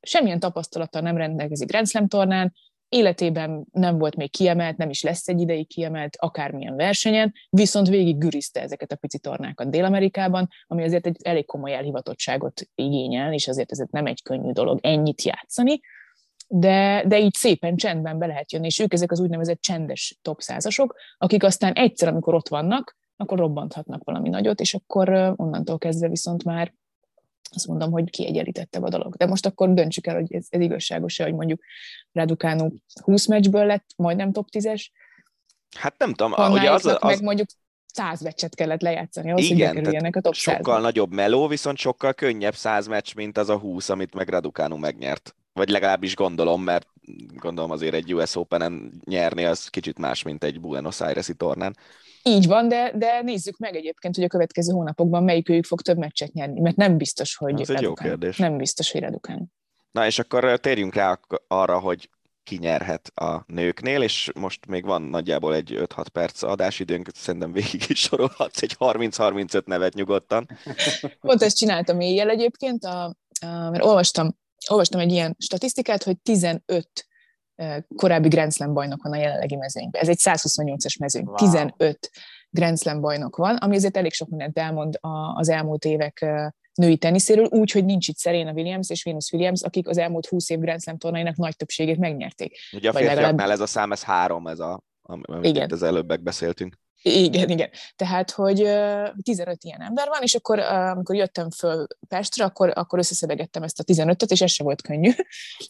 semmilyen 0.00 0.40
tapasztalattal 0.40 1.02
nem 1.02 1.16
rendelkezik 1.16 1.68
Grand 1.68 1.88
Slam 1.88 2.08
tornán, 2.08 2.52
életében 2.90 3.64
nem 3.72 3.98
volt 3.98 4.16
még 4.16 4.30
kiemelt, 4.30 4.76
nem 4.76 4.90
is 4.90 5.02
lesz 5.02 5.28
egy 5.28 5.40
ideig 5.40 5.68
kiemelt 5.68 6.16
akármilyen 6.18 6.76
versenyen, 6.76 7.32
viszont 7.50 7.88
végig 7.88 8.18
gürizte 8.18 8.60
ezeket 8.60 8.92
a 8.92 8.96
pici 8.96 9.18
tornákat 9.18 9.70
Dél-Amerikában, 9.70 10.48
ami 10.66 10.82
azért 10.82 11.06
egy 11.06 11.16
elég 11.22 11.46
komoly 11.46 11.74
elhivatottságot 11.74 12.62
igényel, 12.74 13.32
és 13.32 13.48
azért 13.48 13.70
ez 13.70 13.82
nem 13.90 14.06
egy 14.06 14.22
könnyű 14.22 14.50
dolog 14.52 14.78
ennyit 14.82 15.22
játszani, 15.22 15.80
de, 16.48 17.04
de 17.06 17.18
így 17.20 17.34
szépen 17.34 17.76
csendben 17.76 18.18
be 18.18 18.26
lehet 18.26 18.52
jönni, 18.52 18.66
és 18.66 18.78
ők 18.78 18.92
ezek 18.92 19.10
az 19.10 19.20
úgynevezett 19.20 19.60
csendes 19.60 20.18
top 20.22 20.40
százasok, 20.40 20.96
akik 21.18 21.42
aztán 21.42 21.72
egyszer, 21.72 22.08
amikor 22.08 22.34
ott 22.34 22.48
vannak, 22.48 22.96
akkor 23.16 23.38
robbanthatnak 23.38 24.04
valami 24.04 24.28
nagyot, 24.28 24.60
és 24.60 24.74
akkor 24.74 25.08
onnantól 25.36 25.78
kezdve 25.78 26.08
viszont 26.08 26.44
már 26.44 26.74
azt 27.54 27.66
mondom, 27.66 27.90
hogy 27.90 28.10
kiegyenlítettebb 28.10 28.82
a 28.82 28.88
dolog. 28.88 29.16
De 29.16 29.26
most 29.26 29.46
akkor 29.46 29.74
döntsük 29.74 30.06
el, 30.06 30.14
hogy 30.14 30.34
ez, 30.34 30.46
ez 30.48 30.60
igazságos-e, 30.60 31.24
hogy 31.24 31.34
mondjuk 31.34 31.60
Raducanu 32.12 32.68
20 33.02 33.26
meccsből 33.26 33.66
lett 33.66 33.86
majdnem 33.96 34.32
top 34.32 34.48
10-es. 34.52 34.86
Hát 35.78 35.94
nem 35.98 36.14
tudom. 36.14 36.52
Ugye 36.52 36.72
az, 36.72 36.86
az, 36.86 36.98
meg 37.00 37.22
mondjuk 37.22 37.48
100 37.86 38.20
meccset 38.20 38.54
kellett 38.54 38.80
lejátszani 38.80 39.30
ahhoz, 39.30 39.44
igen, 39.44 39.66
hogy 39.66 39.76
bekerüljenek 39.76 40.16
a 40.16 40.20
top 40.20 40.34
sokkal 40.34 40.74
100 40.74 40.82
nagyobb 40.82 41.12
meló, 41.12 41.46
viszont 41.46 41.76
sokkal 41.76 42.14
könnyebb 42.14 42.54
100 42.54 42.86
meccs, 42.86 43.14
mint 43.14 43.38
az 43.38 43.48
a 43.48 43.58
20, 43.58 43.88
amit 43.88 44.14
meg 44.14 44.28
Raducanu 44.28 44.76
megnyert. 44.76 45.34
Vagy 45.52 45.68
legalábbis 45.68 46.14
gondolom, 46.14 46.62
mert 46.62 46.86
gondolom 47.36 47.70
azért 47.70 47.94
egy 47.94 48.14
US 48.14 48.36
Open-en 48.36 49.00
nyerni 49.04 49.44
az 49.44 49.68
kicsit 49.68 49.98
más, 49.98 50.22
mint 50.22 50.44
egy 50.44 50.60
Buenos 50.60 51.00
Aires-i 51.00 51.34
tornán. 51.34 51.76
Így 52.22 52.46
van, 52.46 52.68
de, 52.68 52.92
de 52.94 53.22
nézzük 53.22 53.58
meg 53.58 53.76
egyébként, 53.76 54.14
hogy 54.14 54.24
a 54.24 54.28
következő 54.28 54.72
hónapokban 54.72 55.24
melyik 55.24 55.48
őjük 55.48 55.64
fog 55.64 55.80
több 55.80 55.98
meccset 55.98 56.32
nyerni, 56.32 56.60
mert 56.60 56.76
nem 56.76 56.96
biztos, 56.96 57.36
hogy 57.36 57.60
Ez 57.60 57.70
egy 57.70 57.82
jó 57.82 57.94
kérdés. 57.94 58.36
Nem 58.36 58.56
biztos, 58.56 58.90
hogy 58.90 59.00
redukálni. 59.00 59.44
Na 59.90 60.06
és 60.06 60.18
akkor 60.18 60.58
térjünk 60.60 60.94
rá 60.94 61.18
arra, 61.48 61.78
hogy 61.78 62.08
ki 62.42 62.56
nyerhet 62.56 63.12
a 63.14 63.44
nőknél, 63.46 64.02
és 64.02 64.30
most 64.34 64.66
még 64.66 64.84
van 64.84 65.02
nagyjából 65.02 65.54
egy 65.54 65.74
5-6 65.76 66.06
perc 66.12 66.42
adásidőnk, 66.42 67.08
szerintem 67.14 67.52
végig 67.52 67.82
is 67.88 68.00
sorolhatsz 68.00 68.62
egy 68.62 68.76
30-35 68.78 69.64
nevet 69.64 69.94
nyugodtan. 69.94 70.48
Pont 71.20 71.42
ezt 71.42 71.56
csináltam 71.56 72.00
éjjel 72.00 72.30
egyébként, 72.30 72.84
a, 72.84 73.04
a, 73.40 73.70
mert 73.70 73.84
olvastam, 73.84 74.38
olvastam 74.68 75.00
egy 75.00 75.12
ilyen 75.12 75.36
statisztikát, 75.38 76.02
hogy 76.02 76.18
15 76.18 77.06
korábbi 77.96 78.28
Grand 78.28 78.52
Slam 78.52 78.72
bajnok 78.72 79.02
van 79.02 79.12
a 79.12 79.16
jelenlegi 79.16 79.56
mezőnyben. 79.56 80.02
Ez 80.02 80.08
egy 80.08 80.18
128-as 80.22 80.98
mezőny, 80.98 81.24
wow. 81.24 81.34
15 81.34 82.10
Grand 82.50 82.78
Slam 82.78 83.00
bajnok 83.00 83.36
van, 83.36 83.56
ami 83.56 83.76
azért 83.76 83.96
elég 83.96 84.12
sok 84.12 84.28
mindent 84.28 84.58
elmond 84.58 84.98
az 85.34 85.48
elmúlt 85.48 85.84
évek 85.84 86.26
női 86.74 86.96
teniszéről, 86.96 87.44
úgy, 87.44 87.70
hogy 87.70 87.84
nincs 87.84 88.08
itt 88.08 88.18
Serena 88.18 88.52
Williams 88.52 88.90
és 88.90 89.02
Venus 89.02 89.32
Williams, 89.32 89.62
akik 89.62 89.88
az 89.88 89.98
elmúlt 89.98 90.26
20 90.26 90.50
év 90.50 90.58
Grand 90.58 90.82
Slam 90.82 90.98
tornainak 90.98 91.36
nagy 91.36 91.56
többségét 91.56 91.98
megnyerték. 91.98 92.56
Ugye 92.72 92.88
a 92.88 92.92
férfiaknál 92.92 93.24
legalább... 93.24 93.50
ez 93.50 93.60
a 93.60 93.66
szám, 93.66 93.92
ez 93.92 94.02
három, 94.02 94.46
ez 94.46 94.58
a, 94.58 94.82
amit 95.02 95.46
Igen. 95.46 95.64
itt 95.64 95.72
az 95.72 95.82
előbbek 95.82 96.22
beszéltünk. 96.22 96.78
Igen, 97.02 97.48
igen. 97.48 97.70
Tehát, 97.96 98.30
hogy 98.30 98.56
15 99.22 99.64
ilyen 99.64 99.80
ember 99.80 100.08
van, 100.08 100.22
és 100.22 100.34
akkor, 100.34 100.58
amikor 100.58 101.14
jöttem 101.14 101.50
föl 101.50 101.86
Pestre, 102.08 102.44
akkor, 102.44 102.72
akkor 102.74 102.98
összeszedegettem 102.98 103.62
ezt 103.62 103.80
a 103.80 103.84
15-öt, 103.84 104.30
és 104.30 104.40
ez 104.40 104.50
se 104.50 104.62
volt 104.62 104.82
könnyű. 104.82 105.10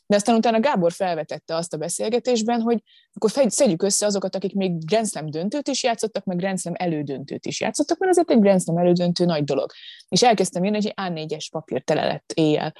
De 0.06 0.16
aztán 0.16 0.36
utána 0.36 0.60
Gábor 0.60 0.92
felvetette 0.92 1.54
azt 1.54 1.74
a 1.74 1.76
beszélgetésben, 1.76 2.60
hogy 2.60 2.82
akkor 3.12 3.30
szedjük 3.46 3.82
össze 3.82 4.06
azokat, 4.06 4.34
akik 4.34 4.54
még 4.54 4.84
Grand 4.84 5.08
Slam 5.08 5.30
döntőt 5.30 5.68
is 5.68 5.82
játszottak, 5.82 6.24
meg 6.24 6.36
Grand 6.36 6.60
Slam 6.60 6.74
elődöntőt 6.76 7.46
is 7.46 7.60
játszottak, 7.60 7.98
mert 7.98 8.12
azért 8.12 8.30
egy 8.30 8.40
Grand 8.40 8.62
Slam 8.62 8.78
elődöntő 8.78 9.24
nagy 9.24 9.44
dolog. 9.44 9.70
És 10.08 10.22
elkezdtem 10.22 10.64
írni, 10.64 10.76
hogy 10.76 10.94
A4-es 10.96 11.46
papír 11.50 11.82
tele 11.82 12.06
lett 12.06 12.32
éjjel 12.34 12.74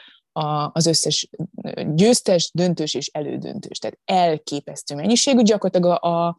az 0.72 0.86
összes 0.86 1.28
győztes, 1.94 2.50
döntős 2.54 2.94
és 2.94 3.06
elődöntős. 3.06 3.78
Tehát 3.78 3.98
elképesztő 4.04 4.94
mennyiségű, 4.94 5.42
gyakorlatilag 5.42 6.02
a, 6.02 6.26
a 6.26 6.38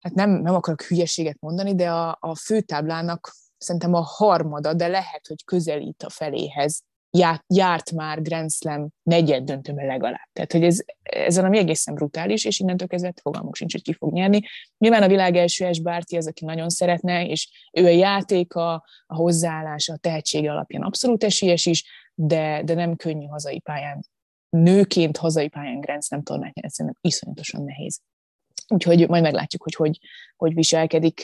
hát 0.00 0.14
nem, 0.14 0.30
nem 0.30 0.54
akarok 0.54 0.82
hülyeséget 0.82 1.36
mondani, 1.40 1.74
de 1.74 1.90
a, 1.90 2.16
a 2.20 2.34
főtáblának 2.34 3.34
szerintem 3.58 3.94
a 3.94 4.00
harmada, 4.00 4.74
de 4.74 4.86
lehet, 4.86 5.26
hogy 5.26 5.44
közelít 5.44 6.02
a 6.02 6.10
feléhez, 6.10 6.82
járt, 7.10 7.44
járt 7.46 7.92
már 7.92 8.22
Grand 8.22 8.50
Slam 8.50 8.88
negyed 9.02 9.44
döntőben 9.44 9.86
legalább. 9.86 10.28
Tehát, 10.32 10.52
hogy 10.52 10.64
ez, 10.64 10.78
ez 11.02 11.36
valami 11.36 11.58
egészen 11.58 11.94
brutális, 11.94 12.44
és 12.44 12.58
innentől 12.60 12.88
kezdve 12.88 13.12
fogalmuk 13.22 13.56
sincs, 13.56 13.72
hogy 13.72 13.82
ki 13.82 13.92
fog 13.92 14.12
nyerni. 14.12 14.40
Nyilván 14.78 15.02
a 15.02 15.08
világ 15.08 15.36
első 15.36 15.64
es 15.64 15.80
Bárti 15.80 16.16
az, 16.16 16.26
aki 16.26 16.44
nagyon 16.44 16.68
szeretne, 16.68 17.26
és 17.26 17.68
ő 17.72 17.84
a 17.84 17.88
játéka, 17.88 18.72
a 19.06 19.14
hozzáállása, 19.14 19.92
a 19.92 19.96
tehetsége 19.96 20.50
alapján 20.50 20.82
abszolút 20.82 21.24
esélyes 21.24 21.66
is, 21.66 21.84
de, 22.14 22.62
de 22.64 22.74
nem 22.74 22.96
könnyű 22.96 23.26
hazai 23.26 23.60
pályán. 23.60 24.04
Nőként 24.48 25.16
hazai 25.16 25.48
pályán 25.48 25.80
Grand 25.80 26.02
Slam 26.02 26.22
tornát 26.22 26.54
nyerni, 26.54 26.70
szerintem 26.70 27.00
iszonyatosan 27.02 27.64
nehéz. 27.64 28.00
Úgyhogy 28.68 29.08
majd 29.08 29.22
meglátjuk, 29.22 29.62
hogy, 29.62 29.74
hogy 29.74 29.98
hogy 30.40 30.54
viselkedik 30.54 31.22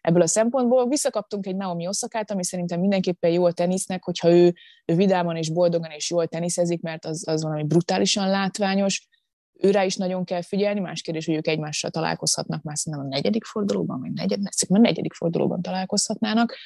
ebből 0.00 0.22
a 0.22 0.26
szempontból. 0.26 0.88
Visszakaptunk 0.88 1.46
egy 1.46 1.56
Naomi 1.56 1.86
Oszakát, 1.86 2.30
ami 2.30 2.44
szerintem 2.44 2.80
mindenképpen 2.80 3.30
jó 3.30 3.44
a 3.44 3.52
tenisznek, 3.52 4.04
hogyha 4.04 4.30
ő, 4.30 4.54
ő 4.84 4.94
vidáman 4.94 5.36
és 5.36 5.52
boldogan 5.52 5.90
és 5.90 6.10
jól 6.10 6.26
teniszezik, 6.26 6.82
mert 6.82 7.04
az, 7.04 7.28
az 7.28 7.42
valami 7.42 7.64
brutálisan 7.64 8.28
látványos. 8.28 9.08
Őre 9.52 9.84
is 9.84 9.96
nagyon 9.96 10.24
kell 10.24 10.42
figyelni, 10.42 10.80
más 10.80 11.00
kérdés, 11.00 11.26
hogy 11.26 11.34
ők 11.34 11.46
egymással 11.46 11.90
találkozhatnak 11.90 12.62
már 12.62 12.78
szerintem 12.78 13.08
a 13.08 13.14
negyedik 13.14 13.44
fordulóban, 13.44 14.00
vagy 14.00 14.12
negyed, 14.12 14.40
a 14.68 14.78
negyedik 14.78 15.12
fordulóban 15.12 15.62
találkozhatnának. 15.62 16.56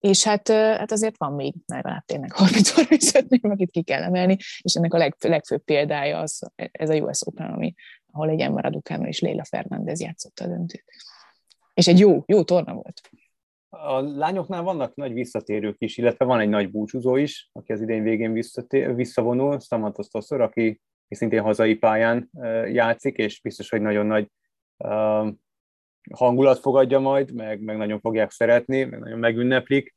És 0.00 0.24
hát, 0.24 0.48
hát 0.48 0.92
azért 0.92 1.18
van 1.18 1.32
még 1.32 1.54
legalább 1.66 2.04
tényleg 2.04 2.32
30-35 2.36 3.28
név, 3.28 3.52
akit 3.52 3.70
ki 3.70 3.82
kell 3.82 4.02
emelni, 4.02 4.36
és 4.60 4.74
ennek 4.74 4.94
a 4.94 4.98
leg, 4.98 5.16
legfőbb 5.20 5.64
példája 5.64 6.18
az 6.18 6.42
ez 6.54 6.90
a 6.90 6.94
US 6.94 7.20
Open, 7.26 7.50
ami, 7.50 7.74
ahol 8.14 8.28
egy 8.30 8.50
Raducanu 8.54 9.06
és 9.06 9.20
Leila 9.20 9.44
Fernández 9.44 10.00
játszotta 10.00 10.44
a 10.44 10.48
döntőt. 10.48 10.84
És 11.74 11.86
egy 11.86 11.98
jó, 11.98 12.22
jó 12.26 12.42
torna 12.42 12.74
volt. 12.74 13.00
A 13.68 14.00
lányoknál 14.00 14.62
vannak 14.62 14.94
nagy 14.94 15.12
visszatérők 15.12 15.76
is, 15.78 15.96
illetve 15.96 16.24
van 16.24 16.40
egy 16.40 16.48
nagy 16.48 16.70
búcsúzó 16.70 17.16
is, 17.16 17.48
aki 17.52 17.72
az 17.72 17.80
idén 17.80 18.02
végén 18.02 18.32
visszatér, 18.32 18.94
visszavonul, 18.94 19.60
Stamatos 19.60 20.08
Toszor, 20.08 20.40
aki 20.40 20.80
szintén 21.08 21.42
hazai 21.42 21.74
pályán 21.74 22.30
játszik, 22.72 23.16
és 23.16 23.40
biztos, 23.40 23.70
hogy 23.70 23.80
nagyon 23.80 24.06
nagy 24.06 24.30
hangulat 26.12 26.58
fogadja 26.58 26.98
majd, 26.98 27.32
meg, 27.32 27.60
meg 27.60 27.76
nagyon 27.76 28.00
fogják 28.00 28.30
szeretni, 28.30 28.84
meg 28.84 29.00
nagyon 29.00 29.18
megünneplik. 29.18 29.96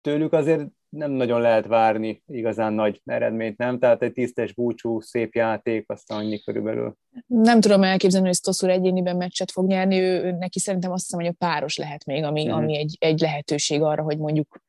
Tőlük 0.00 0.32
azért 0.32 0.68
nem 0.90 1.10
nagyon 1.10 1.40
lehet 1.40 1.66
várni 1.66 2.22
igazán 2.26 2.72
nagy 2.72 3.00
eredményt, 3.04 3.58
nem? 3.58 3.78
Tehát 3.78 4.02
egy 4.02 4.12
tisztes 4.12 4.54
búcsú, 4.54 5.00
szép 5.00 5.34
játék, 5.34 5.84
aztán 5.90 6.18
annyi 6.18 6.40
körülbelül. 6.40 6.96
Nem 7.26 7.60
tudom 7.60 7.82
elképzelni, 7.82 8.26
hogy 8.26 8.36
Stosszúr 8.36 8.70
egyéniben 8.70 9.16
meccset 9.16 9.50
fog 9.50 9.66
nyerni, 9.66 10.00
ő, 10.00 10.24
ő, 10.24 10.30
neki 10.30 10.58
szerintem 10.58 10.92
azt 10.92 11.02
hiszem, 11.02 11.20
hogy 11.20 11.28
a 11.28 11.44
páros 11.46 11.76
lehet 11.76 12.04
még, 12.04 12.24
ami, 12.24 12.46
mm. 12.46 12.50
ami 12.50 12.76
egy, 12.76 12.96
egy 13.00 13.20
lehetőség 13.20 13.82
arra, 13.82 14.02
hogy 14.02 14.18
mondjuk 14.18 14.62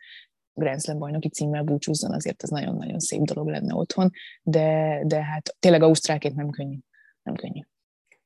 Grand 0.53 0.81
Slam 0.81 0.97
bajnoki 0.97 1.29
címmel 1.29 1.63
búcsúzzon, 1.63 2.13
azért 2.13 2.43
ez 2.43 2.49
nagyon-nagyon 2.49 2.99
szép 2.99 3.21
dolog 3.21 3.49
lenne 3.49 3.75
otthon, 3.75 4.09
de, 4.43 4.99
de 5.05 5.23
hát 5.23 5.55
tényleg 5.59 5.83
Ausztrálként 5.83 6.35
nem 6.35 6.49
könnyű. 6.49 6.77
Nem 7.23 7.35
könnyű. 7.35 7.61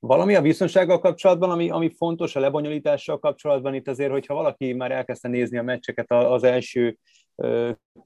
Valami 0.08 0.36
a 0.36 0.42
biztonsággal 0.42 1.00
kapcsolatban, 1.00 1.50
ami, 1.50 1.70
ami 1.70 1.90
fontos 1.90 2.36
a 2.36 2.40
lebonyolítással 2.40 3.20
kapcsolatban 3.20 3.74
itt 3.74 3.88
azért, 3.88 4.12
hogyha 4.12 4.34
valaki 4.34 4.74
már 4.74 4.92
elkezdte 4.92 5.28
nézni 5.28 5.58
a 5.58 5.64
meccseket 5.64 6.12
az 6.12 6.44
első 6.44 6.98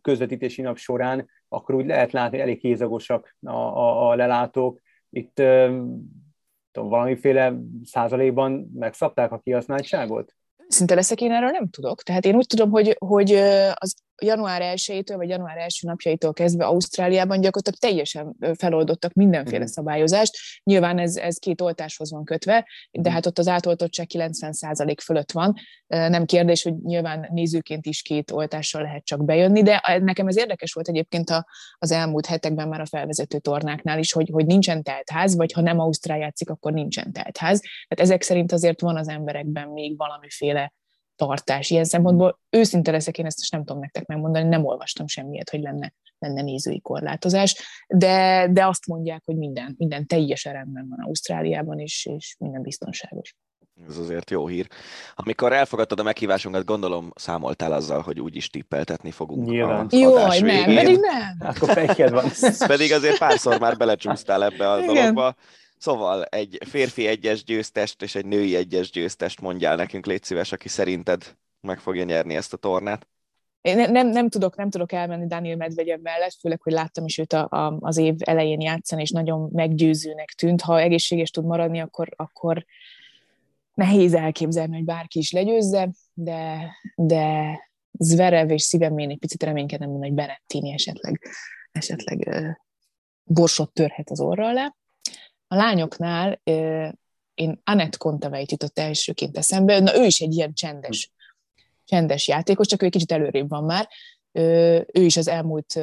közvetítési 0.01 0.61
nap 0.61 0.77
során, 0.77 1.29
akkor 1.47 1.75
úgy 1.75 1.85
lehet 1.85 2.11
látni, 2.11 2.39
elég 2.39 2.59
kézagosak 2.59 3.35
a, 3.41 3.51
a, 3.51 4.09
a 4.09 4.15
lelátók. 4.15 4.79
Itt 5.09 5.35
tudom, 6.71 6.89
valamiféle 6.89 7.53
százalékban 7.83 8.71
megszabták 8.73 9.31
a 9.31 9.39
kihasználtságot? 9.39 10.35
Szinte 10.67 10.95
leszek 10.95 11.21
én 11.21 11.31
erről 11.31 11.49
nem 11.49 11.69
tudok. 11.69 12.03
Tehát 12.03 12.25
én 12.25 12.35
úgy 12.35 12.47
tudom, 12.47 12.69
hogy, 12.69 12.95
hogy 12.99 13.31
az 13.73 13.95
január 14.19 14.61
1-től 14.75 15.13
vagy 15.15 15.29
január 15.29 15.57
első 15.57 15.87
napjaitól 15.87 16.33
kezdve 16.33 16.65
Ausztráliában 16.65 17.41
gyakorlatilag 17.41 17.79
teljesen 17.79 18.55
feloldottak 18.57 19.13
mindenféle 19.13 19.63
mm. 19.63 19.67
szabályozást. 19.67 20.37
Nyilván 20.63 20.99
ez, 20.99 21.15
ez 21.15 21.37
két 21.37 21.61
oltáshoz 21.61 22.11
van 22.11 22.23
kötve, 22.23 22.67
de 22.91 23.09
mm. 23.09 23.13
hát 23.13 23.25
ott 23.25 23.37
az 23.37 23.47
átoltottság 23.47 24.07
90% 24.13 24.95
fölött 25.03 25.31
van. 25.31 25.53
Nem 25.87 26.25
kérdés, 26.25 26.63
hogy 26.63 26.73
nyilván 26.77 27.27
nézőként 27.31 27.85
is 27.85 28.01
két 28.01 28.31
oltással 28.31 28.81
lehet 28.81 29.05
csak 29.05 29.25
bejönni, 29.25 29.63
de 29.63 29.99
nekem 30.01 30.27
ez 30.27 30.37
érdekes 30.37 30.73
volt 30.73 30.87
egyébként 30.87 31.29
a, 31.29 31.45
az 31.77 31.91
elmúlt 31.91 32.25
hetekben 32.25 32.67
már 32.67 32.81
a 32.81 32.85
felvezető 32.85 33.39
tornáknál 33.39 33.99
is, 33.99 34.11
hogy, 34.11 34.29
hogy 34.31 34.45
nincsen 34.45 34.83
teltház, 34.83 35.35
vagy 35.35 35.51
ha 35.51 35.61
nem 35.61 35.79
Ausztrál 35.79 36.17
játszik, 36.17 36.49
akkor 36.49 36.73
nincsen 36.73 37.11
teltház. 37.11 37.59
Tehát 37.59 38.11
ezek 38.11 38.21
szerint 38.21 38.51
azért 38.51 38.81
van 38.81 38.97
az 38.97 39.07
emberekben 39.07 39.67
még 39.67 39.97
valamiféle 39.97 40.73
tartás. 41.19 41.69
Ilyen 41.69 41.83
szempontból 41.83 42.39
őszinte 42.49 42.91
leszek, 42.91 43.17
én 43.17 43.25
ezt 43.25 43.37
most 43.37 43.51
nem 43.51 43.63
tudom 43.63 43.81
nektek 43.81 44.05
megmondani, 44.05 44.47
nem 44.47 44.65
olvastam 44.65 45.07
semmiet, 45.07 45.49
hogy 45.49 45.61
lenne, 45.61 45.93
lenne 46.19 46.41
nézői 46.41 46.81
korlátozás, 46.81 47.55
de, 47.87 48.47
de 48.51 48.65
azt 48.65 48.87
mondják, 48.87 49.21
hogy 49.25 49.35
minden, 49.35 49.75
minden 49.77 50.07
teljesen 50.07 50.53
rendben 50.53 50.87
van 50.89 50.99
Ausztráliában, 50.99 51.79
és, 51.79 52.05
és 52.05 52.35
minden 52.39 52.61
biztonságos. 52.61 53.35
Ez 53.87 53.97
azért 53.97 54.29
jó 54.29 54.47
hír. 54.47 54.67
Amikor 55.15 55.53
elfogadtad 55.53 55.99
a 55.99 56.03
meghívásunkat, 56.03 56.65
gondolom 56.65 57.11
számoltál 57.15 57.71
azzal, 57.71 58.01
hogy 58.01 58.19
úgy 58.19 58.35
is 58.35 58.49
tippeltetni 58.49 59.11
fogunk 59.11 59.47
Nyilván. 59.47 59.85
a 59.85 59.95
Jaj, 59.95 60.39
nem, 60.39 60.75
pedig 60.75 60.99
nem. 60.99 61.37
Akkor 61.39 61.69
fekjed 61.69 62.11
van. 62.11 62.25
pedig 62.67 62.91
azért 62.91 63.17
párszor 63.17 63.59
már 63.59 63.77
belecsúsztál 63.77 64.43
ebbe 64.43 64.71
a 64.71 64.77
Igen. 64.77 64.95
dologba. 64.95 65.35
Szóval 65.79 66.23
egy 66.23 66.57
férfi 66.65 67.07
egyes 67.07 67.43
győztest 67.43 68.01
és 68.01 68.15
egy 68.15 68.25
női 68.25 68.55
egyes 68.55 68.91
győztest 68.91 69.41
mondjál 69.41 69.75
nekünk, 69.75 70.05
légy 70.05 70.23
szíves, 70.23 70.51
aki 70.51 70.67
szerinted 70.67 71.35
meg 71.61 71.79
fogja 71.79 72.03
nyerni 72.03 72.35
ezt 72.35 72.53
a 72.53 72.57
tornát. 72.57 73.07
Én 73.61 73.75
ne, 73.75 73.85
nem, 73.87 74.07
nem, 74.07 74.29
tudok, 74.29 74.55
nem 74.55 74.69
tudok 74.69 74.91
elmenni 74.91 75.27
Daniel 75.27 75.55
Medvegyev 75.55 76.01
mellett, 76.01 76.33
főleg, 76.39 76.61
hogy 76.61 76.73
láttam 76.73 77.05
is 77.05 77.17
őt 77.17 77.33
a, 77.33 77.47
a, 77.49 77.77
az 77.79 77.97
év 77.97 78.15
elején 78.19 78.61
játszani, 78.61 79.01
és 79.01 79.11
nagyon 79.11 79.49
meggyőzőnek 79.53 80.29
tűnt. 80.29 80.61
Ha 80.61 80.79
egészséges 80.79 81.29
tud 81.29 81.45
maradni, 81.45 81.79
akkor, 81.79 82.09
akkor 82.15 82.65
nehéz 83.73 84.13
elképzelni, 84.13 84.75
hogy 84.75 84.85
bárki 84.85 85.19
is 85.19 85.31
legyőzze, 85.31 85.89
de, 86.13 86.71
de 86.95 87.57
Zverev 87.91 88.51
és 88.51 88.61
szívem 88.61 88.97
én 88.97 89.09
egy 89.09 89.19
picit 89.19 89.43
reménykedem, 89.43 89.89
hogy 89.89 90.13
Benettini 90.13 90.73
esetleg, 90.73 91.21
esetleg 91.71 92.29
borsot 93.23 93.73
törhet 93.73 94.09
az 94.09 94.19
orra 94.19 94.47
alá. 94.47 94.73
A 95.51 95.55
lányoknál 95.55 96.41
én 97.33 97.61
Annette 97.63 97.97
Kontaveit 97.97 98.51
jutott 98.51 98.79
elsőként 98.79 99.37
eszembe, 99.37 99.79
na 99.79 99.97
ő 99.97 100.03
is 100.03 100.19
egy 100.19 100.33
ilyen 100.33 100.53
csendes, 100.53 101.11
csendes 101.85 102.27
játékos, 102.27 102.67
csak 102.67 102.81
ő 102.81 102.85
egy 102.85 102.91
kicsit 102.91 103.11
előrébb 103.11 103.49
van 103.49 103.63
már. 103.63 103.87
Ő 104.31 104.85
is 104.91 105.17
az 105.17 105.27
elmúlt 105.27 105.79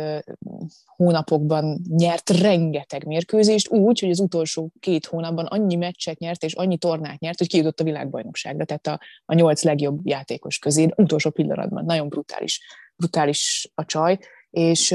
hónapokban 0.85 1.81
nyert 1.88 2.31
rengeteg 2.31 3.07
mérkőzést, 3.07 3.68
úgy, 3.68 4.00
hogy 4.00 4.11
az 4.11 4.20
utolsó 4.20 4.70
két 4.81 5.07
hónapban 5.07 5.44
annyi 5.44 5.76
meccset 5.76 6.18
nyert, 6.18 6.42
és 6.42 6.55
annyi 6.55 6.79
tornát 6.79 7.20
nyert, 7.20 7.38
hogy 7.38 7.48
kijutott 7.48 7.81
a 7.81 7.85
világbajnokságra, 7.85 8.64
tehát 8.64 8.87
a, 8.87 9.00
a 9.24 9.35
nyolc 9.35 9.62
legjobb 9.62 10.00
játékos 10.07 10.59
közé, 10.59 10.88
utolsó 10.96 11.31
pillanatban. 11.31 11.85
Nagyon 11.85 12.09
brutális, 12.09 12.61
brutális 12.96 13.70
a 13.74 13.85
csaj, 13.85 14.18
és 14.50 14.94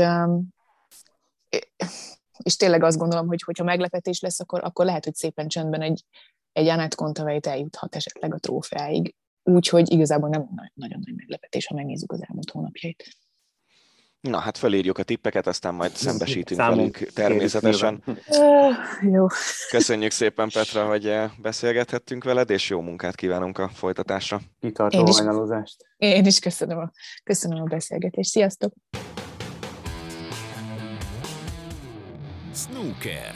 és 2.44 2.56
tényleg 2.56 2.84
azt 2.84 2.98
gondolom, 2.98 3.28
hogy 3.28 3.41
hogyha 3.41 3.63
meglepetés 3.63 4.20
lesz, 4.20 4.39
akkor, 4.39 4.63
akkor 4.63 4.86
lehet, 4.86 5.04
hogy 5.04 5.15
szépen 5.15 5.48
csendben 5.48 5.82
egy, 5.82 6.04
egy 6.52 6.67
Anett 6.67 6.96
Kontaveit 6.96 7.48
eljuthat 7.48 7.96
esetleg 7.96 8.34
a 8.34 8.39
trófeáig. 8.39 9.15
Úgyhogy 9.44 9.91
igazából 9.91 10.30
nem 10.30 10.50
nagyon 10.74 11.02
nagy 11.06 11.15
meglepetés, 11.15 11.67
ha 11.67 11.76
megnézzük 11.76 12.12
az 12.12 12.24
elmúlt 12.28 12.50
hónapjait. 12.50 13.15
Na, 14.22 14.39
hát 14.39 14.58
felírjuk 14.58 14.98
a 14.98 15.04
tippeket, 15.04 15.48
aztán 15.48 15.74
majd 15.74 15.91
szembesítünk 15.91 16.60
Számunk 16.60 16.98
velük 16.98 17.13
természetesen. 17.13 18.04
Jó. 19.12 19.26
Köszönjük 19.70 20.12
szépen, 20.12 20.50
Petra, 20.50 20.88
hogy 20.88 21.08
eh, 21.08 21.32
beszélgethettünk 21.38 22.24
veled, 22.24 22.50
és 22.50 22.70
jó 22.70 22.82
munkát 22.82 23.15
kívánunk 23.15 23.58
a 23.58 23.70
folytatásra. 23.70 24.41
Kitartó 24.60 25.06
hajnalozást. 25.06 25.86
Én 25.98 26.26
is 26.26 26.39
köszönöm 26.39 26.78
a, 26.78 26.91
köszönöm 27.24 27.62
a 27.62 27.65
beszélgetést. 27.65 28.30
Sziasztok! 28.30 28.74
Snooker. 32.62 33.36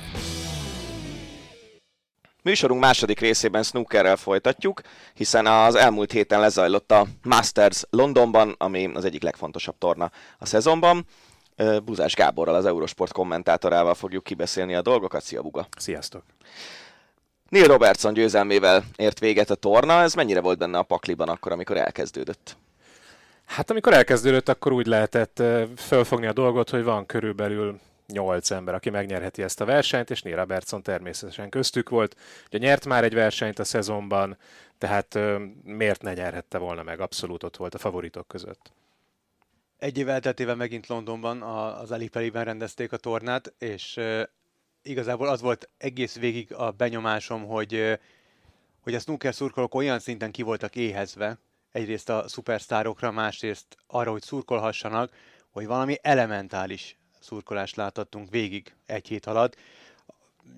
Műsorunk 2.44 2.82
második 2.82 3.20
részében 3.20 3.64
snookerrel 3.64 4.16
folytatjuk, 4.16 4.82
hiszen 5.14 5.46
az 5.46 5.76
elmúlt 5.76 6.12
héten 6.12 6.40
lezajlott 6.40 6.92
a 6.92 7.06
Masters 7.24 7.84
Londonban, 7.90 8.56
ami 8.58 8.92
az 8.94 9.06
egyik 9.06 9.24
legfontosabb 9.24 9.78
torna 9.78 10.12
a 10.38 10.46
szezonban. 10.46 11.06
Buzás 11.86 12.14
Gáborral, 12.14 12.56
az 12.56 12.66
Eurosport 12.66 13.12
kommentátorával 13.12 13.94
fogjuk 13.94 14.24
kibeszélni 14.24 14.76
a 14.76 14.82
dolgokat. 14.82 15.22
Szia, 15.22 15.42
Buga! 15.42 15.68
Sziasztok! 15.78 16.24
Neil 17.50 17.68
Robertson 17.68 18.14
győzelmével 18.14 18.84
ért 18.96 19.20
véget 19.20 19.50
a 19.50 19.56
torna, 19.56 20.02
ez 20.02 20.14
mennyire 20.14 20.42
volt 20.42 20.58
benne 20.58 20.78
a 20.78 20.84
pakliban 20.84 21.30
akkor, 21.30 21.52
amikor 21.52 21.78
elkezdődött? 21.78 22.58
Hát 23.46 23.70
amikor 23.70 23.94
elkezdődött, 23.94 24.50
akkor 24.50 24.72
úgy 24.72 24.88
lehetett 24.88 25.44
fölfogni 25.78 26.26
a 26.26 26.34
dolgot, 26.34 26.70
hogy 26.70 26.84
van 26.84 27.06
körülbelül 27.06 27.80
nyolc 28.08 28.52
ember, 28.52 28.74
aki 28.74 28.90
megnyerheti 28.90 29.44
ezt 29.44 29.62
a 29.62 29.66
versenyt, 29.66 30.10
és 30.10 30.22
Neil 30.22 30.36
Robertson 30.36 30.84
természetesen 30.84 31.50
köztük 31.50 31.90
volt. 31.90 32.16
Ugye 32.48 32.58
nyert 32.58 32.86
már 32.86 33.04
egy 33.04 33.14
versenyt 33.14 33.60
a 33.60 33.64
szezonban, 33.64 34.38
tehát 34.78 35.20
miért 35.64 36.02
ne 36.02 36.14
nyerhette 36.14 36.58
volna 36.58 36.84
meg? 36.84 37.00
Abszolút 37.00 37.44
ott 37.44 37.58
volt 37.58 37.74
a 37.74 37.78
favoritok 37.78 38.28
között. 38.28 38.72
Egy 39.78 39.98
év 39.98 40.10
elteltével 40.10 40.56
megint 40.56 40.88
Londonban 40.88 41.42
az 41.42 41.92
Alipeliben 41.92 42.44
rendezték 42.44 42.92
a 42.92 42.98
tornát, 42.98 43.54
és 43.58 44.00
igazából 44.82 45.28
az 45.28 45.42
volt 45.42 45.70
egész 45.78 46.20
végig 46.20 46.54
a 46.54 46.72
benyomásom, 46.72 47.46
hogy, 47.46 48.00
hogy 48.82 48.96
a 48.96 49.00
snooker 49.00 49.34
szurkolók 49.34 49.76
olyan 49.76 50.00
szinten 50.00 50.32
ki 50.32 50.42
voltak 50.42 50.76
éhezve, 50.76 51.38
egyrészt 51.72 52.10
a 52.10 52.28
szupersztárokra, 52.28 53.12
másrészt 53.12 53.78
arra, 53.88 54.12
hogy 54.12 54.22
szurkolhassanak, 54.22 55.12
hogy 55.50 55.66
valami 55.66 55.98
elementális 56.02 56.98
szurkolást 57.26 57.76
láthattunk 57.76 58.30
végig 58.30 58.74
egy 58.86 59.08
hét 59.08 59.26
alatt. 59.26 59.56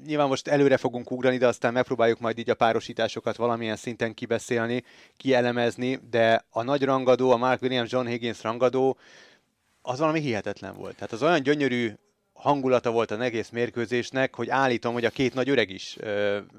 nyilván 0.05 0.27
most 0.27 0.47
előre 0.47 0.77
fogunk 0.77 1.11
ugrani, 1.11 1.37
de 1.37 1.47
aztán 1.47 1.73
megpróbáljuk 1.73 2.19
majd 2.19 2.37
így 2.37 2.49
a 2.49 2.55
párosításokat 2.55 3.35
valamilyen 3.35 3.75
szinten 3.75 4.13
kibeszélni, 4.13 4.83
kielemezni, 5.17 5.99
de 6.09 6.45
a 6.49 6.63
nagy 6.63 6.83
rangadó, 6.83 7.31
a 7.31 7.37
Mark 7.37 7.61
Williams, 7.61 7.91
John 7.91 8.07
Higgins 8.07 8.41
rangadó, 8.43 8.97
az 9.81 9.99
valami 9.99 10.19
hihetetlen 10.19 10.75
volt. 10.75 10.95
Tehát 10.95 11.11
az 11.11 11.23
olyan 11.23 11.43
gyönyörű 11.43 11.93
hangulata 12.37 12.91
volt 12.91 13.11
az 13.11 13.19
egész 13.19 13.49
mérkőzésnek, 13.49 14.35
hogy 14.35 14.49
állítom, 14.49 14.93
hogy 14.93 15.05
a 15.05 15.09
két 15.09 15.33
nagy 15.33 15.49
öreg 15.49 15.69
is 15.69 15.97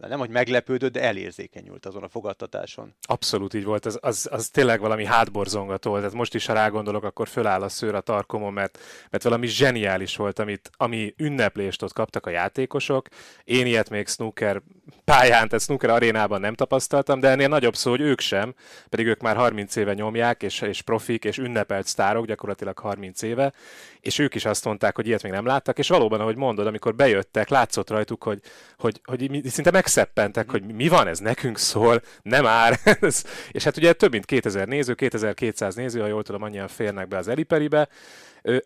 nem, 0.08 0.18
hogy 0.18 0.30
meglepődött, 0.30 0.92
de 0.92 1.02
elérzékenyült 1.02 1.86
azon 1.86 2.02
a 2.02 2.08
fogadtatáson. 2.08 2.94
Abszolút 3.00 3.54
így 3.54 3.64
volt, 3.64 3.86
az, 3.86 3.98
az, 4.00 4.28
az 4.30 4.48
tényleg 4.48 4.80
valami 4.80 5.04
hátborzongató 5.04 5.90
volt. 5.90 6.02
Tehát 6.02 6.18
most 6.18 6.34
is, 6.34 6.46
ha 6.46 6.52
rágondolok, 6.52 7.04
akkor 7.04 7.28
föláll 7.28 7.62
a 7.62 7.68
szőr 7.68 7.94
a 7.94 8.00
tarkomon, 8.00 8.52
mert, 8.52 8.78
mert 9.10 9.22
valami 9.22 9.46
zseniális 9.46 10.16
volt, 10.16 10.38
amit, 10.38 10.70
ami 10.76 11.14
ünneplést 11.16 11.82
ott 11.82 11.92
kaptak 11.92 12.26
a 12.26 12.30
játékosok. 12.30 13.08
Én 13.44 13.66
ilyet 13.66 13.90
még 13.90 14.08
snooker 14.08 14.62
pályán, 15.04 15.48
tehát 15.48 15.64
snooker 15.64 15.90
arénában 15.90 16.40
nem 16.40 16.54
tapasztaltam, 16.54 17.20
de 17.20 17.28
ennél 17.28 17.48
nagyobb 17.48 17.76
szó, 17.76 17.90
hogy 17.90 18.00
ők 18.00 18.20
sem, 18.20 18.54
pedig 18.88 19.06
ők 19.06 19.20
már 19.20 19.36
30 19.36 19.76
éve 19.76 19.94
nyomják, 19.94 20.42
és, 20.42 20.60
és 20.60 20.82
profik, 20.82 21.24
és 21.24 21.38
ünnepelt 21.38 21.86
sztárok, 21.86 22.26
gyakorlatilag 22.26 22.78
30 22.78 23.22
éve, 23.22 23.52
és 24.00 24.18
ők 24.18 24.34
is 24.34 24.44
azt 24.44 24.64
mondták, 24.64 24.96
hogy 24.96 25.06
ilyet 25.06 25.22
még 25.22 25.32
nem 25.32 25.46
láttak, 25.68 25.84
és 25.84 25.88
valóban, 25.88 26.20
ahogy 26.20 26.36
mondod, 26.36 26.66
amikor 26.66 26.94
bejöttek, 26.94 27.48
látszott 27.48 27.90
rajtuk, 27.90 28.22
hogy, 28.22 28.40
hogy, 28.78 29.00
hogy 29.04 29.40
szinte 29.44 29.70
megszeppentek, 29.70 30.50
hogy 30.50 30.62
mi 30.74 30.88
van, 30.88 31.06
ez 31.06 31.18
nekünk 31.18 31.58
szól, 31.58 32.02
nem 32.22 32.46
ár. 32.46 32.78
és 33.56 33.64
hát 33.64 33.76
ugye 33.76 33.92
több 33.92 34.10
mint 34.10 34.24
2000 34.24 34.68
néző, 34.68 34.94
2200 34.94 35.74
néző, 35.74 36.00
ha 36.00 36.06
jól 36.06 36.22
tudom, 36.22 36.42
annyian 36.42 36.68
férnek 36.68 37.08
be 37.08 37.16
az 37.16 37.28
Eliperibe, 37.28 37.88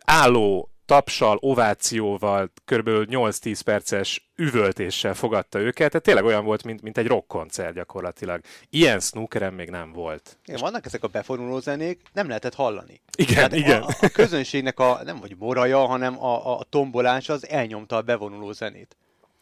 álló 0.05 0.72
tapsal, 0.85 1.37
ovációval, 1.39 2.51
kb. 2.65 2.87
8-10 2.87 3.59
perces 3.65 4.29
üvöltéssel 4.35 5.13
fogadta 5.13 5.59
őket, 5.59 5.87
tehát 5.89 6.05
tényleg 6.05 6.23
olyan 6.23 6.45
volt, 6.45 6.63
mint, 6.63 6.81
mint 6.81 6.97
egy 6.97 7.07
rockkoncert 7.07 7.73
gyakorlatilag. 7.73 8.41
Ilyen 8.69 8.99
snookeren 8.99 9.53
még 9.53 9.69
nem 9.69 9.91
volt. 9.91 10.37
Igen, 10.45 10.59
vannak 10.59 10.85
ezek 10.85 11.03
a 11.03 11.07
befonuló 11.07 11.59
zenék, 11.59 12.01
nem 12.13 12.27
lehetett 12.27 12.55
hallani. 12.55 13.01
Igen, 13.17 13.35
Tehát 13.35 13.55
igen. 13.55 13.81
A, 13.81 13.87
a 14.01 14.09
közönségnek 14.13 14.79
a, 14.79 14.99
nem 15.03 15.19
vagy 15.19 15.35
moraja, 15.37 15.85
hanem 15.85 16.23
a, 16.23 16.57
a 16.57 16.63
tombolás 16.63 17.29
az 17.29 17.47
elnyomta 17.47 17.95
a 17.95 18.01
bevonuló 18.01 18.51
zenét 18.51 18.95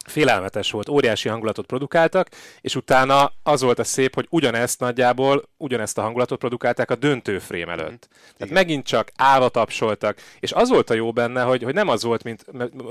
félelmetes 0.06 0.70
volt, 0.70 0.88
óriási 0.88 1.28
hangulatot 1.28 1.66
produkáltak, 1.66 2.28
és 2.60 2.76
utána 2.76 3.32
az 3.42 3.60
volt 3.60 3.78
a 3.78 3.84
szép, 3.84 4.14
hogy 4.14 4.26
ugyanezt 4.30 4.80
nagyjából, 4.80 5.48
ugyanezt 5.56 5.98
a 5.98 6.02
hangulatot 6.02 6.38
produkálták 6.38 6.90
a 6.90 6.94
döntőfrém 6.94 7.68
előtt. 7.68 7.90
Mm. 7.90 8.10
Tehát 8.10 8.34
Igen. 8.36 8.52
megint 8.52 8.86
csak 8.86 9.12
állva 9.16 9.48
tapsoltak, 9.48 10.18
és 10.40 10.52
az 10.52 10.68
volt 10.68 10.90
a 10.90 10.94
jó 10.94 11.12
benne, 11.12 11.42
hogy, 11.42 11.62
hogy 11.62 11.74
nem 11.74 11.88
az 11.88 12.02
volt, 12.02 12.22
mint 12.22 12.44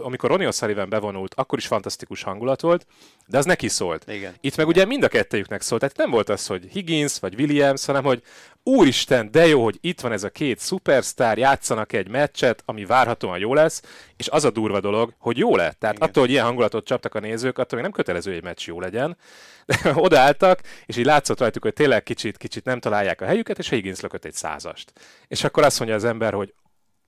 amikor 0.04 0.30
Ronnie 0.30 0.50
O'Sullivan 0.52 0.86
bevonult, 0.90 1.34
akkor 1.34 1.58
is 1.58 1.68
fantasztikus 1.68 2.24
hangulat 2.24 2.62
volt, 2.62 2.86
de 3.28 3.38
az 3.38 3.46
neki 3.46 3.68
szólt. 3.68 4.04
Igen. 4.08 4.36
Itt 4.42 4.58
meg 4.58 4.68
ugye 4.68 4.86
mind 4.86 5.04
a 5.04 5.08
kettejüknek 5.08 5.62
szólt, 5.62 5.82
tehát 5.82 5.98
nem 5.98 6.10
volt 6.10 6.30
az, 6.30 6.48
hogy 6.48 6.68
Higgins 6.72 7.20
vagy 7.20 7.36
Williams, 7.40 7.86
hanem 7.86 8.04
hogy 8.04 8.24
úristen, 8.64 9.32
de 9.32 9.48
jó, 9.48 9.64
hogy 9.64 9.78
itt 9.82 10.02
van 10.02 10.12
ez 10.12 10.24
a 10.24 10.30
két 10.30 10.60
szupersztár, 10.60 11.38
játszanak 11.38 11.94
egy 11.94 12.10
meccset, 12.10 12.64
ami 12.66 12.86
várhatóan 12.86 13.40
jó 13.40 13.54
lesz, 13.54 13.82
és 14.18 14.28
az 14.28 14.46
a 14.46 14.52
durva 14.52 14.80
dolog, 14.80 15.14
hogy 15.18 15.38
jó 15.38 15.56
lett. 15.56 15.80
Tehát 15.80 15.96
Igen. 15.96 16.08
attól, 16.08 16.24
hogy 16.24 16.32
ilyen 16.32 16.46
hangulatot 16.46 16.86
csaptak 17.02 17.24
a 17.24 17.28
nézők, 17.28 17.58
attól 17.58 17.80
még 17.80 17.82
nem 17.82 17.92
kötelező, 17.92 18.30
hogy 18.30 18.40
egy 18.40 18.46
meccs 18.46 18.68
jó 18.68 18.80
legyen. 18.80 19.18
De 19.66 19.78
odaálltak, 19.96 20.60
és 20.86 20.98
így 20.98 21.06
látszott 21.06 21.40
rajtuk, 21.40 21.64
hogy 21.64 21.74
tényleg 21.74 22.04
kicsit, 22.04 22.38
kicsit 22.38 22.64
nem 22.64 22.80
találják 22.80 23.22
a 23.22 23.26
helyüket, 23.26 23.60
és 23.60 23.70
Higgins 23.70 24.00
lökött 24.00 24.26
egy 24.26 24.34
százast. 24.34 24.94
És 25.28 25.44
akkor 25.44 25.64
azt 25.64 25.80
mondja 25.80 25.98
az 25.98 26.04
ember, 26.04 26.34
hogy 26.34 26.54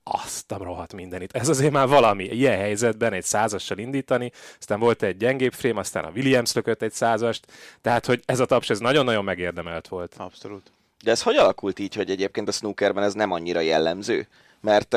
azt 0.02 0.52
a 0.52 0.56
rohadt 0.56 0.92
mindenit. 0.92 1.32
Ez 1.32 1.48
azért 1.48 1.72
már 1.72 1.88
valami. 1.88 2.24
Ilyen 2.24 2.58
helyzetben 2.58 3.12
egy 3.12 3.24
százassal 3.24 3.78
indítani, 3.78 4.32
aztán 4.58 4.78
volt 4.78 5.02
egy 5.02 5.16
gyengébb 5.16 5.52
frém, 5.52 5.76
aztán 5.76 6.04
a 6.04 6.10
Williams 6.14 6.52
lökött 6.52 6.82
egy 6.82 6.92
százast, 6.92 7.46
tehát 7.80 8.06
hogy 8.06 8.22
ez 8.24 8.40
a 8.40 8.46
taps 8.46 8.70
ez 8.70 8.78
nagyon-nagyon 8.78 9.24
megérdemelt 9.24 9.88
volt. 9.88 10.14
Abszolút. 10.16 10.72
De 11.04 11.10
ez 11.10 11.22
hogy 11.22 11.36
alakult 11.36 11.78
így, 11.78 11.94
hogy 11.94 12.10
egyébként 12.10 12.48
a 12.48 12.52
snookerben 12.52 13.04
ez 13.04 13.14
nem 13.14 13.30
annyira 13.30 13.60
jellemző? 13.60 14.28
Mert 14.60 14.96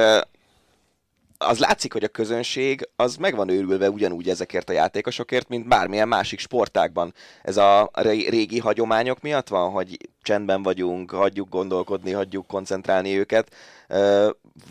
az 1.37 1.59
látszik, 1.59 1.93
hogy 1.93 2.03
a 2.03 2.07
közönség 2.07 2.89
az 2.95 3.15
meg 3.15 3.35
van 3.35 3.49
őrülve 3.49 3.89
ugyanúgy 3.89 4.29
ezekért 4.29 4.69
a 4.69 4.73
játékosokért, 4.73 5.47
mint 5.49 5.67
bármilyen 5.67 6.07
másik 6.07 6.39
sportákban. 6.39 7.13
Ez 7.43 7.57
a 7.57 7.91
régi 8.29 8.59
hagyományok 8.59 9.21
miatt 9.21 9.47
van, 9.47 9.71
hogy 9.71 9.97
csendben 10.21 10.63
vagyunk, 10.63 11.11
hagyjuk 11.11 11.49
gondolkodni, 11.49 12.11
hagyjuk 12.11 12.47
koncentrálni 12.47 13.17
őket, 13.17 13.53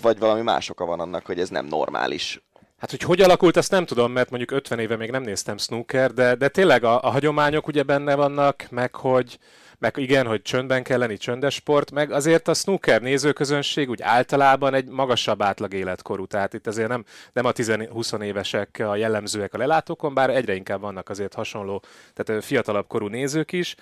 vagy 0.02 0.18
valami 0.18 0.40
más 0.40 0.70
oka 0.70 0.84
van 0.84 1.00
annak, 1.00 1.26
hogy 1.26 1.40
ez 1.40 1.48
nem 1.48 1.66
normális 1.66 2.40
Hát, 2.76 2.90
hogy 2.90 3.02
hogy 3.02 3.20
alakult, 3.20 3.56
azt 3.56 3.70
nem 3.70 3.86
tudom, 3.86 4.12
mert 4.12 4.30
mondjuk 4.30 4.50
50 4.50 4.78
éve 4.78 4.96
még 4.96 5.10
nem 5.10 5.22
néztem 5.22 5.58
snooker, 5.58 6.12
de, 6.12 6.34
de 6.34 6.48
tényleg 6.48 6.84
a, 6.84 7.02
a 7.02 7.10
hagyományok 7.10 7.66
ugye 7.66 7.82
benne 7.82 8.14
vannak, 8.14 8.66
meg 8.70 8.94
hogy, 8.94 9.38
meg 9.78 9.96
igen, 9.96 10.26
hogy 10.26 10.42
csöndben 10.42 10.82
kell 10.82 10.98
lenni, 10.98 11.16
csöndes 11.16 11.54
sport, 11.54 11.90
meg 11.90 12.10
azért 12.12 12.48
a 12.48 12.54
snooker 12.54 13.02
nézőközönség 13.02 13.88
úgy 13.88 14.02
általában 14.02 14.74
egy 14.74 14.88
magasabb 14.88 15.42
átlag 15.42 15.74
életkorú, 15.74 16.26
tehát 16.26 16.54
itt 16.54 16.66
azért 16.66 16.88
nem, 16.88 17.04
nem 17.32 17.44
a 17.44 17.52
10-20 17.52 18.22
évesek 18.22 18.82
a 18.88 18.96
jellemzőek 18.96 19.54
a 19.54 19.58
lelátókon, 19.58 20.14
bár 20.14 20.30
egyre 20.30 20.54
inkább 20.54 20.80
vannak 20.80 21.08
azért 21.08 21.34
hasonló, 21.34 21.82
tehát 22.14 22.44
fiatalabb 22.44 22.86
korú 22.86 23.06
nézők 23.06 23.52
is. 23.52 23.74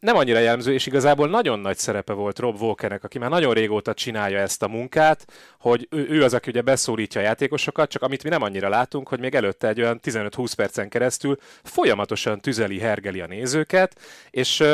Nem 0.00 0.16
annyira 0.16 0.38
jellemző, 0.38 0.72
és 0.72 0.86
igazából 0.86 1.28
nagyon 1.28 1.58
nagy 1.58 1.76
szerepe 1.76 2.12
volt 2.12 2.38
Rob 2.38 2.60
Walkernek, 2.60 3.04
aki 3.04 3.18
már 3.18 3.30
nagyon 3.30 3.54
régóta 3.54 3.94
csinálja 3.94 4.38
ezt 4.38 4.62
a 4.62 4.68
munkát, 4.68 5.24
hogy 5.58 5.86
ő, 5.90 6.06
ő 6.08 6.24
az, 6.24 6.34
aki 6.34 6.50
ugye 6.50 6.62
beszólítja 6.62 7.20
a 7.20 7.24
játékosokat, 7.24 7.90
csak 7.90 8.02
amit 8.02 8.22
mi 8.22 8.28
nem 8.28 8.42
annyira 8.42 8.68
látunk, 8.68 9.08
hogy 9.08 9.20
még 9.20 9.34
előtte 9.34 9.68
egy 9.68 9.80
olyan 9.80 10.00
15-20 10.02 10.52
percen 10.56 10.88
keresztül 10.88 11.36
folyamatosan 11.62 12.40
tüzeli, 12.40 12.78
hergeli 12.78 13.20
a 13.20 13.26
nézőket, 13.26 14.00
és 14.30 14.64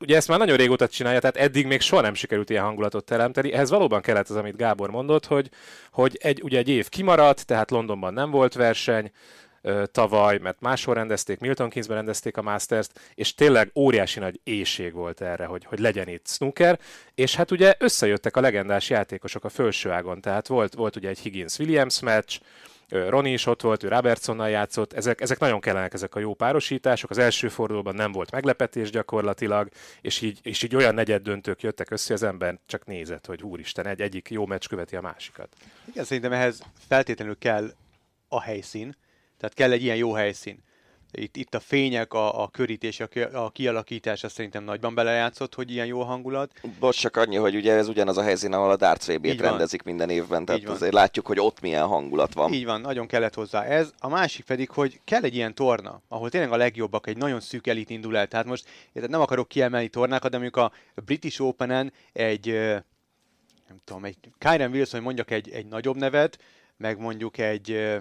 ugye 0.00 0.16
ezt 0.16 0.28
már 0.28 0.38
nagyon 0.38 0.56
régóta 0.56 0.88
csinálja, 0.88 1.20
tehát 1.20 1.36
eddig 1.36 1.66
még 1.66 1.80
soha 1.80 2.02
nem 2.02 2.14
sikerült 2.14 2.50
ilyen 2.50 2.64
hangulatot 2.64 3.04
teremteni. 3.04 3.52
Ehhez 3.52 3.70
valóban 3.70 4.00
kellett 4.00 4.28
az, 4.28 4.36
amit 4.36 4.56
Gábor 4.56 4.90
mondott, 4.90 5.26
hogy, 5.26 5.50
hogy 5.90 6.18
egy, 6.22 6.42
ugye 6.42 6.58
egy 6.58 6.68
év 6.68 6.88
kimaradt, 6.88 7.46
tehát 7.46 7.70
Londonban 7.70 8.12
nem 8.12 8.30
volt 8.30 8.54
verseny, 8.54 9.10
tavaly, 9.92 10.38
mert 10.38 10.60
máshol 10.60 10.94
rendezték, 10.94 11.38
Milton 11.38 11.68
Keynesben 11.68 11.96
rendezték 11.96 12.36
a 12.36 12.42
Masters-t, 12.42 13.00
és 13.14 13.34
tényleg 13.34 13.70
óriási 13.74 14.18
nagy 14.18 14.40
éjség 14.44 14.92
volt 14.92 15.20
erre, 15.20 15.44
hogy, 15.44 15.64
hogy 15.64 15.78
legyen 15.78 16.08
itt 16.08 16.26
snooker, 16.26 16.78
és 17.14 17.34
hát 17.34 17.50
ugye 17.50 17.74
összejöttek 17.78 18.36
a 18.36 18.40
legendás 18.40 18.90
játékosok 18.90 19.44
a 19.44 19.48
felső 19.48 19.90
ágon, 19.90 20.20
tehát 20.20 20.46
volt, 20.46 20.74
volt 20.74 20.96
ugye 20.96 21.08
egy 21.08 21.18
Higgins-Williams 21.18 22.00
meccs, 22.00 22.38
Roni 22.88 23.32
is 23.32 23.46
ott 23.46 23.62
volt, 23.62 23.82
ő 23.82 23.88
Robertsonnal 23.88 24.48
játszott, 24.48 24.92
ezek, 24.92 25.20
ezek 25.20 25.38
nagyon 25.38 25.60
kellenek 25.60 25.92
ezek 25.92 26.14
a 26.14 26.18
jó 26.18 26.34
párosítások, 26.34 27.10
az 27.10 27.18
első 27.18 27.48
fordulóban 27.48 27.94
nem 27.94 28.12
volt 28.12 28.30
meglepetés 28.30 28.90
gyakorlatilag, 28.90 29.68
és 30.00 30.20
így, 30.20 30.38
és 30.42 30.62
így 30.62 30.76
olyan 30.76 30.94
negyed 30.94 31.22
döntők 31.22 31.62
jöttek 31.62 31.90
össze, 31.90 32.14
az 32.14 32.22
ember 32.22 32.58
csak 32.66 32.86
nézett, 32.86 33.26
hogy 33.26 33.42
úristen, 33.42 33.86
egy 33.86 34.00
egyik 34.00 34.30
jó 34.30 34.46
meccs 34.46 34.66
követi 34.66 34.96
a 34.96 35.00
másikat. 35.00 35.56
Igen, 35.84 36.04
szerintem 36.04 36.32
ehhez 36.32 36.62
feltétlenül 36.88 37.38
kell 37.38 37.70
a 38.28 38.40
helyszín, 38.40 38.96
tehát 39.38 39.54
kell 39.54 39.72
egy 39.72 39.82
ilyen 39.82 39.96
jó 39.96 40.12
helyszín 40.12 40.66
itt, 41.12 41.36
itt 41.36 41.54
a 41.54 41.60
fények, 41.60 42.12
a, 42.12 42.42
a 42.42 42.48
körítés, 42.48 43.00
a, 43.00 43.08
a 43.32 43.50
kialakítása 43.50 44.28
szerintem 44.28 44.64
nagyban 44.64 44.94
belejátszott, 44.94 45.54
hogy 45.54 45.70
ilyen 45.70 45.86
jó 45.86 46.02
hangulat. 46.02 46.52
Bocs, 46.78 46.98
csak 46.98 47.16
annyi, 47.16 47.36
hogy 47.36 47.56
ugye 47.56 47.72
ez 47.72 47.88
ugyanaz 47.88 48.16
a 48.16 48.22
helyszín, 48.22 48.52
ahol 48.52 48.70
a 48.70 48.76
Darts 48.76 49.06
vb 49.06 49.26
rendezik 49.26 49.82
minden 49.82 50.10
évben, 50.10 50.44
tehát 50.44 50.68
azért 50.68 50.92
látjuk, 50.92 51.26
hogy 51.26 51.40
ott 51.40 51.60
milyen 51.60 51.86
hangulat 51.86 52.34
van. 52.34 52.52
Így 52.52 52.64
van, 52.64 52.80
nagyon 52.80 53.06
kellett 53.06 53.34
hozzá 53.34 53.62
ez. 53.62 53.92
A 53.98 54.08
másik 54.08 54.44
pedig, 54.44 54.70
hogy 54.70 55.00
kell 55.04 55.22
egy 55.22 55.34
ilyen 55.34 55.54
torna, 55.54 56.00
ahol 56.08 56.30
tényleg 56.30 56.52
a 56.52 56.56
legjobbak 56.56 57.06
egy 57.06 57.16
nagyon 57.16 57.40
szűk 57.40 57.66
elit 57.66 57.90
indul 57.90 58.16
el. 58.16 58.26
Tehát 58.26 58.46
most 58.46 58.68
nem 58.92 59.20
akarok 59.20 59.48
kiemelni 59.48 59.88
tornákat, 59.88 60.30
de 60.30 60.38
mondjuk 60.38 60.64
a 60.66 60.72
British 60.94 61.42
Open-en 61.42 61.92
egy, 62.12 62.46
nem 63.68 63.78
tudom, 63.84 64.04
egy 64.04 64.16
Kyren 64.38 64.70
Wilson, 64.70 65.02
mondjak 65.02 65.30
egy, 65.30 65.50
egy 65.50 65.66
nagyobb 65.66 65.96
nevet, 65.96 66.38
meg 66.76 66.98
mondjuk 66.98 67.38
egy 67.38 67.96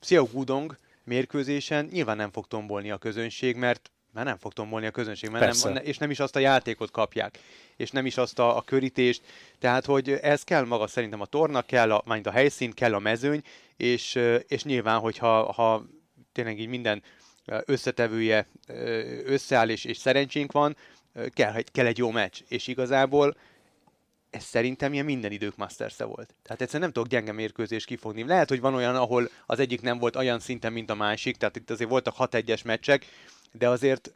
Xiao 0.00 0.24
Gudong, 0.24 0.76
mérkőzésen 1.04 1.88
nyilván 1.92 2.16
nem 2.16 2.32
fog 2.32 2.46
tombolni 2.46 2.90
a 2.90 2.98
közönség, 2.98 3.56
mert 3.56 3.90
mert 4.12 4.26
nem 4.26 4.38
fog 4.38 4.52
tombolni 4.52 4.86
a 4.86 4.90
közönség, 4.90 5.30
mert 5.30 5.64
nem, 5.64 5.76
és 5.84 5.98
nem 5.98 6.10
is 6.10 6.20
azt 6.20 6.36
a 6.36 6.38
játékot 6.38 6.90
kapják, 6.90 7.38
és 7.76 7.90
nem 7.90 8.06
is 8.06 8.16
azt 8.16 8.38
a, 8.38 8.56
a 8.56 8.62
körítést, 8.62 9.22
tehát 9.58 9.84
hogy 9.84 10.10
ez 10.10 10.42
kell 10.42 10.64
maga 10.64 10.86
szerintem 10.86 11.20
a 11.20 11.26
torna, 11.26 11.62
kell 11.62 11.92
a, 11.92 12.02
majd 12.04 12.26
a 12.26 12.30
helyszín, 12.30 12.72
kell 12.72 12.94
a 12.94 12.98
mezőny, 12.98 13.42
és, 13.76 14.18
és 14.46 14.64
nyilván, 14.64 14.98
hogyha 14.98 15.52
ha 15.52 15.86
tényleg 16.32 16.60
így 16.60 16.68
minden 16.68 17.02
összetevője 17.64 18.46
összeáll 19.24 19.68
és, 19.68 19.84
és 19.84 19.96
szerencsénk 19.96 20.52
van, 20.52 20.76
kell, 21.28 21.62
kell 21.72 21.86
egy 21.86 21.98
jó 21.98 22.10
meccs, 22.10 22.40
és 22.48 22.66
igazából 22.66 23.36
ez 24.32 24.42
szerintem 24.42 24.92
ilyen 24.92 25.04
minden 25.04 25.32
idők 25.32 25.56
masters 25.56 25.96
volt. 25.96 26.34
Tehát 26.42 26.60
egyszerűen 26.60 26.82
nem 26.82 26.92
tudok 26.92 27.08
gyenge 27.08 27.32
mérkőzést 27.32 27.86
kifogni. 27.86 28.24
Lehet, 28.24 28.48
hogy 28.48 28.60
van 28.60 28.74
olyan, 28.74 28.96
ahol 28.96 29.28
az 29.46 29.58
egyik 29.58 29.80
nem 29.80 29.98
volt 29.98 30.16
olyan 30.16 30.40
szinten, 30.40 30.72
mint 30.72 30.90
a 30.90 30.94
másik, 30.94 31.36
tehát 31.36 31.56
itt 31.56 31.70
azért 31.70 31.90
voltak 31.90 32.14
6-1-es 32.18 32.64
meccsek, 32.64 33.06
de 33.52 33.68
azért 33.68 34.12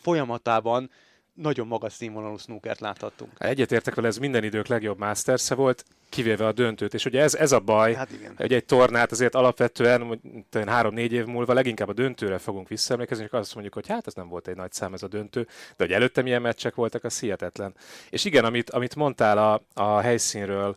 folyamatában 0.00 0.90
nagyon 1.34 1.66
magas 1.66 1.92
színvonalú 1.92 2.36
snookert 2.36 2.80
láthattunk. 2.80 3.32
Egyetértek 3.38 3.94
vele, 3.94 4.08
ez 4.08 4.18
minden 4.18 4.44
idők 4.44 4.66
legjobb 4.66 4.98
masters 4.98 5.48
volt, 5.48 5.84
kivéve 6.08 6.46
a 6.46 6.52
döntőt. 6.52 6.94
És 6.94 7.04
ugye 7.04 7.20
ez, 7.22 7.34
ez 7.34 7.52
a 7.52 7.60
baj, 7.60 7.94
Hát 7.94 8.12
igen. 8.12 8.34
hogy 8.36 8.52
egy 8.52 8.64
tornát 8.64 9.12
azért 9.12 9.34
alapvetően 9.34 10.20
három-négy 10.66 11.12
év 11.12 11.24
múlva 11.24 11.52
leginkább 11.52 11.88
a 11.88 11.92
döntőre 11.92 12.38
fogunk 12.38 12.68
visszaemlékezni, 12.68 13.24
és 13.24 13.30
azt 13.30 13.52
mondjuk, 13.52 13.74
hogy 13.74 13.86
hát 13.86 14.06
ez 14.06 14.14
nem 14.14 14.28
volt 14.28 14.48
egy 14.48 14.56
nagy 14.56 14.72
szám 14.72 14.94
ez 14.94 15.02
a 15.02 15.08
döntő, 15.08 15.42
de 15.76 15.84
hogy 15.84 15.92
előtte 15.92 16.22
milyen 16.22 16.42
meccsek 16.42 16.74
voltak, 16.74 17.04
az 17.04 17.20
hihetetlen. 17.20 17.74
És 18.10 18.24
igen, 18.24 18.44
amit, 18.44 18.70
amit 18.70 18.94
mondtál 18.94 19.38
a, 19.38 19.82
a 19.82 20.00
helyszínről, 20.00 20.76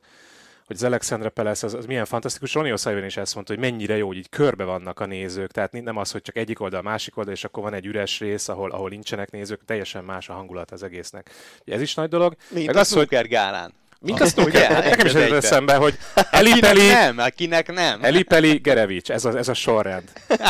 hogy 0.66 0.76
az 0.76 0.84
Alexandra 0.84 1.30
Peles 1.30 1.64
az, 1.64 1.74
az 1.74 1.86
milyen 1.86 2.06
fantasztikus. 2.06 2.54
Ronnie 2.54 2.74
O'Sullivan 2.76 3.04
is 3.06 3.18
ezt 3.18 3.36
mondta, 3.36 3.54
hogy 3.54 3.62
mennyire 3.62 3.98
jó, 3.98 4.08
hogy 4.08 4.18
így 4.18 4.30
körbe 4.30 4.64
vannak 4.64 5.00
a 5.00 5.06
nézők. 5.06 5.52
Tehát 5.52 5.72
nem 5.72 5.98
az, 5.98 6.12
hogy 6.12 6.22
csak 6.22 6.36
egyik 6.38 6.60
oldal, 6.60 6.82
másik 6.82 7.18
oldal, 7.18 7.34
és 7.34 7.44
akkor 7.44 7.64
van 7.64 7.74
egy 7.74 7.86
üres 7.86 8.20
rész, 8.20 8.48
ahol, 8.48 8.72
ahol 8.72 8.90
nincsenek 8.90 9.32
nézők, 9.32 9.66
teljesen 9.66 10.04
más 10.04 10.30
a 10.30 10.34
hangulat 10.34 10.72
az 10.72 10.84
egésznek. 10.84 11.30
Ez 11.66 11.82
is 11.82 11.94
nagy 11.94 12.10
dolog. 12.10 12.36
Mint 12.50 12.66
Meg 12.66 12.76
a 12.76 12.80
az, 12.80 12.94
hogy 12.94 13.08
gálán. 13.08 13.74
mint 14.00 14.20
a 14.22 14.26
snooker, 14.26 14.70
Ugye? 14.72 14.90
nekem 14.90 15.06
is 15.06 15.14
ez 15.14 15.32
eszembe, 15.32 15.76
hogy 15.76 15.98
Elipeli, 16.32 16.88
nem, 16.88 17.18
akinek 17.18 17.74
nem. 17.74 18.04
Elipeli, 18.04 18.58
Gerevics, 18.58 19.12
ez 19.12 19.26
a, 19.26 19.38
ez 19.38 19.48
a 19.48 19.54
sorrend. 19.54 20.12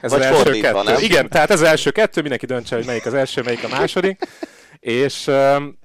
Ez 0.00 0.10
Vagy 0.10 0.20
az 0.20 0.26
első 0.26 0.60
kettő. 0.60 0.82
nem? 0.82 1.00
Igen, 1.02 1.28
tehát 1.28 1.50
ez 1.50 1.60
az 1.60 1.66
első 1.66 1.90
kettő, 1.90 2.20
mindenki 2.20 2.46
döntse, 2.46 2.76
hogy 2.76 2.86
melyik 2.86 3.06
az 3.06 3.14
első, 3.14 3.42
melyik 3.42 3.64
a 3.64 3.68
második. 3.68 4.22
És 4.80 5.26
um, 5.26 5.78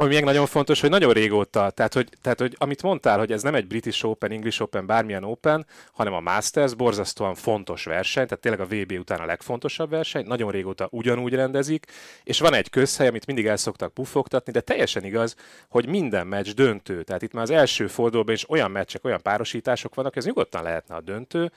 ami 0.00 0.14
még 0.14 0.24
nagyon 0.24 0.46
fontos, 0.46 0.80
hogy 0.80 0.90
nagyon 0.90 1.12
régóta, 1.12 1.70
tehát 1.70 1.94
hogy, 1.94 2.08
tehát 2.22 2.40
hogy 2.40 2.54
amit 2.58 2.82
mondtál, 2.82 3.18
hogy 3.18 3.32
ez 3.32 3.42
nem 3.42 3.54
egy 3.54 3.66
British 3.66 4.06
Open, 4.06 4.30
English 4.30 4.62
Open, 4.62 4.86
bármilyen 4.86 5.24
Open, 5.24 5.66
hanem 5.92 6.12
a 6.12 6.20
Masters, 6.20 6.74
borzasztóan 6.74 7.34
fontos 7.34 7.84
verseny, 7.84 8.26
tehát 8.26 8.42
tényleg 8.42 8.60
a 8.60 8.66
VB 8.66 8.98
után 8.98 9.20
a 9.20 9.26
legfontosabb 9.26 9.90
verseny, 9.90 10.26
nagyon 10.26 10.50
régóta 10.50 10.88
ugyanúgy 10.90 11.34
rendezik, 11.34 11.86
és 12.24 12.40
van 12.40 12.54
egy 12.54 12.70
közhely, 12.70 13.08
amit 13.08 13.26
mindig 13.26 13.46
el 13.46 13.56
szoktak 13.56 13.94
puffogtatni, 13.94 14.52
de 14.52 14.60
teljesen 14.60 15.04
igaz, 15.04 15.34
hogy 15.68 15.86
minden 15.86 16.26
meccs 16.26 16.50
döntő. 16.50 17.02
Tehát 17.02 17.22
itt 17.22 17.32
már 17.32 17.42
az 17.42 17.50
első 17.50 17.86
fordulóban 17.86 18.34
is 18.34 18.50
olyan 18.50 18.70
meccsek, 18.70 19.04
olyan 19.04 19.22
párosítások 19.22 19.94
vannak, 19.94 20.16
ez 20.16 20.24
nyugodtan 20.24 20.62
lehetne 20.62 20.94
a 20.94 21.00
döntő, 21.00 21.52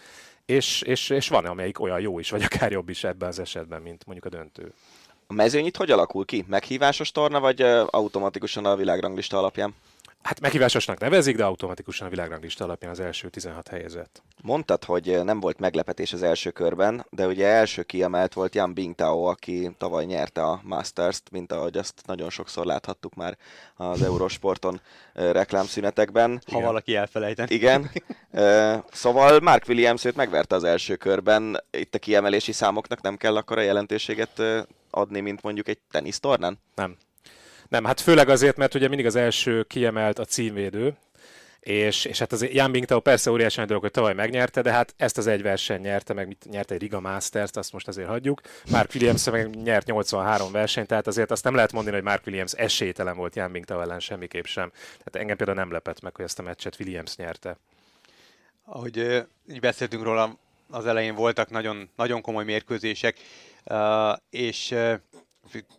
és, 0.46 0.82
és, 0.82 1.10
és 1.10 1.28
van, 1.28 1.46
amelyik 1.46 1.80
olyan 1.80 2.00
jó 2.00 2.20
is, 2.20 2.30
vagy 2.30 2.44
akár 2.44 2.72
jobb 2.72 2.90
is 2.90 3.04
ebben 3.04 3.28
az 3.30 3.40
esetben, 3.40 3.82
mint 3.82 4.06
mondjuk 4.06 4.34
a 4.34 4.38
döntő. 4.38 4.74
A 5.32 5.34
mezőny 5.34 5.66
itt 5.66 5.78
hogy 5.78 5.92
alakul 5.92 6.26
ki? 6.26 6.46
Meghívásos 6.48 7.12
torna, 7.12 7.40
vagy 7.40 7.62
automatikusan 7.86 8.66
a 8.66 8.76
világranglista 8.76 9.38
alapján? 9.38 9.76
Hát 10.22 10.40
meghívásosnak 10.40 11.00
nevezik, 11.00 11.36
de 11.36 11.44
automatikusan 11.44 12.08
a 12.08 12.10
világranglista 12.10 12.64
alapján 12.64 12.92
az 12.92 13.00
első 13.00 13.30
16 13.30 13.68
helyezett. 13.68 14.24
Mondtad, 14.42 14.84
hogy 14.84 15.24
nem 15.24 15.40
volt 15.40 15.60
meglepetés 15.60 16.14
az 16.14 16.24
első 16.24 16.50
körben, 16.50 17.06
de 17.10 17.28
ugye 17.28 17.48
első 17.48 17.84
kiemelt 17.84 18.34
volt 18.34 18.56
Jan 18.56 18.74
Bingtao, 18.74 19.24
aki 19.24 19.72
tavaly 19.78 20.06
nyerte 20.06 20.44
a 20.44 20.60
Masters-t, 20.64 21.32
mint 21.32 21.52
ahogy 21.52 21.78
azt 21.78 22.02
nagyon 22.06 22.30
sokszor 22.30 22.66
láthattuk 22.66 23.14
már 23.14 23.38
az 23.76 24.02
Eurosporton 24.02 24.82
reklámszünetekben. 25.14 26.42
Ha 26.52 26.60
valaki 26.60 26.96
elfelejteni. 26.96 27.54
Igen. 27.54 27.92
Szóval 28.92 29.40
Mark 29.40 29.68
Williams 29.68 30.06
őt 30.06 30.16
megverte 30.16 30.56
az 30.56 30.64
első 30.64 30.96
körben. 30.96 31.64
Itt 31.72 31.96
a 31.96 32.00
kiemelési 32.00 32.52
számoknak 32.52 33.02
nem 33.02 33.18
kell 33.18 33.36
akkora 33.36 33.62
jelentőséget 33.62 34.42
adni, 34.90 35.20
mint 35.20 35.42
mondjuk 35.42 35.68
egy 35.68 35.80
tenisztornán? 35.92 36.60
Nem. 36.76 36.98
Nem, 37.72 37.84
hát 37.86 38.02
főleg 38.02 38.30
azért, 38.30 38.58
mert 38.58 38.76
ugye 38.76 38.88
mindig 38.88 39.06
az 39.06 39.16
első 39.16 39.64
kiemelt 39.64 40.20
a 40.20 40.26
címvédő, 40.26 40.96
és, 41.60 42.06
és 42.06 42.20
hát 42.20 42.32
az 42.32 42.46
Jan 42.50 42.72
Bingtao 42.72 43.00
persze 43.00 43.32
óriási 43.32 43.58
nagy 43.58 43.68
dolog, 43.68 43.84
hogy 43.84 43.92
tavaly 43.92 44.14
megnyerte, 44.14 44.62
de 44.62 44.72
hát 44.72 44.94
ezt 44.98 45.18
az 45.18 45.28
egy 45.28 45.42
verseny 45.42 45.82
nyerte, 45.82 46.14
meg 46.14 46.28
mit 46.28 46.46
nyerte 46.50 46.74
egy 46.74 46.82
Riga 46.82 47.00
Masters-t, 47.00 47.58
azt 47.58 47.74
most 47.74 47.88
azért 47.88 48.08
hagyjuk. 48.08 48.42
Mark 48.70 48.92
Williams 48.94 49.30
meg 49.30 49.56
nyert 49.64 49.86
83 49.86 50.52
versenyt, 50.52 50.88
tehát 50.88 51.08
azért 51.08 51.32
azt 51.32 51.44
nem 51.44 51.56
lehet 51.56 51.72
mondani, 51.72 51.96
hogy 51.96 52.06
Mark 52.06 52.26
Williams 52.26 52.54
esélytelen 52.54 53.16
volt 53.16 53.36
Jan 53.36 53.52
Bingtao 53.52 53.82
ellen 53.82 54.00
semmiképp 54.00 54.46
sem. 54.46 54.70
Tehát 54.70 55.16
engem 55.16 55.38
például 55.38 55.58
nem 55.58 55.72
lepett 55.72 56.02
meg, 56.02 56.16
hogy 56.16 56.26
ezt 56.26 56.40
a 56.40 56.44
meccset 56.44 56.78
Williams 56.80 57.16
nyerte. 57.16 57.58
Ahogy 58.66 59.26
így 59.52 59.60
beszéltünk 59.60 60.04
róla, 60.04 60.38
az 60.70 60.86
elején 60.86 61.16
voltak 61.16 61.50
nagyon, 61.50 61.90
nagyon 61.96 62.22
komoly 62.22 62.44
mérkőzések, 62.44 63.18
és 64.30 64.76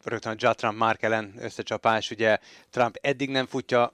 rögtön 0.05 0.33
a 0.33 0.37
Judd 0.39 0.55
Trump 0.55 0.79
Mark 0.79 1.03
ellen 1.03 1.35
összecsapás, 1.39 2.11
ugye 2.11 2.39
Trump 2.71 2.99
eddig 3.01 3.31
nem 3.31 3.47
futja 3.47 3.93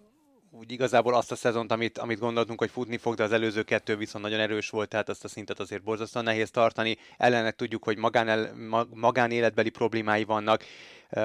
úgy 0.51 0.73
igazából 0.73 1.15
azt 1.15 1.33
a 1.33 1.37
szezont, 1.37 1.73
amit, 1.73 1.99
amit 1.99 2.19
gondoltunk, 2.19 2.59
hogy 2.59 2.71
futni 2.71 2.97
fog, 2.97 3.15
de 3.15 3.23
az 3.23 3.33
előző 3.33 3.63
kettő 3.63 3.97
viszont 3.97 4.25
nagyon 4.25 4.41
erős 4.41 4.71
volt, 4.71 4.89
tehát 4.89 5.09
azt 5.09 5.25
a 5.25 5.29
szintet 5.29 5.61
azért 5.61 5.83
borzasztóan 5.83 6.25
nehéz 6.25 6.51
tartani. 6.51 6.97
Ellenek 7.17 7.57
tudjuk, 7.57 7.85
hogy 7.85 7.97
magánel, 7.97 8.55
mag, 8.69 8.89
magánéletbeli 8.95 9.71
problémái 9.71 10.25
vannak. 10.25 10.65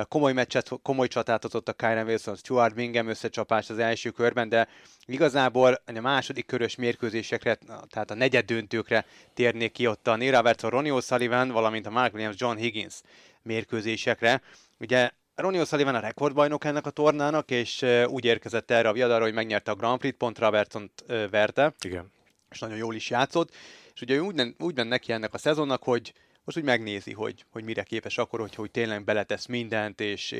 Komoly 0.08 0.34
meccset, 0.34 0.70
komoly 0.82 1.08
csatát 1.08 1.46
adott 1.46 1.70
a 1.70 1.74
Kyren 1.74 2.06
Wilson, 2.06 2.36
Stuart 2.36 2.76
Bingham 2.76 3.08
összecsapás 3.08 3.70
az 3.70 3.78
első 3.78 4.10
körben, 4.10 4.50
de 4.50 4.68
igazából 5.06 5.82
a 5.86 6.00
második 6.00 6.46
körös 6.46 6.76
mérkőzésekre, 6.76 7.58
tehát 7.90 8.12
a 8.12 8.16
negyed 8.16 8.46
döntőkre 8.46 9.06
térnék 9.34 9.72
ki 9.72 9.88
ott 9.88 10.08
a 10.08 10.16
Neil 10.16 10.32
Robertson, 10.32 10.70
Ronnie 10.70 10.94
O'Sullivan, 10.96 11.50
valamint 11.52 11.86
a 11.86 11.90
Mark 11.90 12.14
Williams, 12.14 12.36
John 12.40 12.58
Higgins 12.58 13.02
mérkőzésekre. 13.44 14.42
Ugye 14.80 15.12
Ronnie 15.36 15.62
O'Sullivan 15.64 15.96
a 15.96 16.00
rekordbajnok 16.00 16.66
ennek 16.66 16.86
a 16.86 16.90
tornának, 16.90 17.52
és 17.52 17.86
úgy 18.06 18.26
érkezett 18.26 18.72
erre 18.72 18.90
a 18.90 18.94
viadalra, 18.94 19.24
hogy 19.24 19.34
megnyerte 19.34 19.72
a 19.72 19.76
Grand 19.76 20.00
Prix, 20.00 20.18
pont 20.18 20.40
robertson 20.40 20.92
verte, 21.30 21.74
Igen. 21.82 22.12
és 22.52 22.60
nagyon 22.60 22.78
jól 22.78 22.96
is 22.96 23.10
játszott. 23.10 23.56
És 23.94 24.02
ugye 24.02 24.22
úgy, 24.22 24.36
ment- 24.36 24.62
úgy 24.62 24.76
ment 24.76 24.90
neki 24.90 25.12
ennek 25.12 25.34
a 25.34 25.38
szezonnak, 25.38 25.84
hogy 25.84 26.14
most 26.44 26.58
úgy 26.58 26.64
megnézi, 26.64 27.14
hogy, 27.14 27.46
hogy 27.52 27.64
mire 27.64 27.84
képes 27.84 28.18
akkor, 28.18 28.40
hogy, 28.40 28.56
hogy 28.56 28.72
tényleg 28.72 29.04
beletesz 29.04 29.46
mindent, 29.46 30.02
és, 30.02 30.36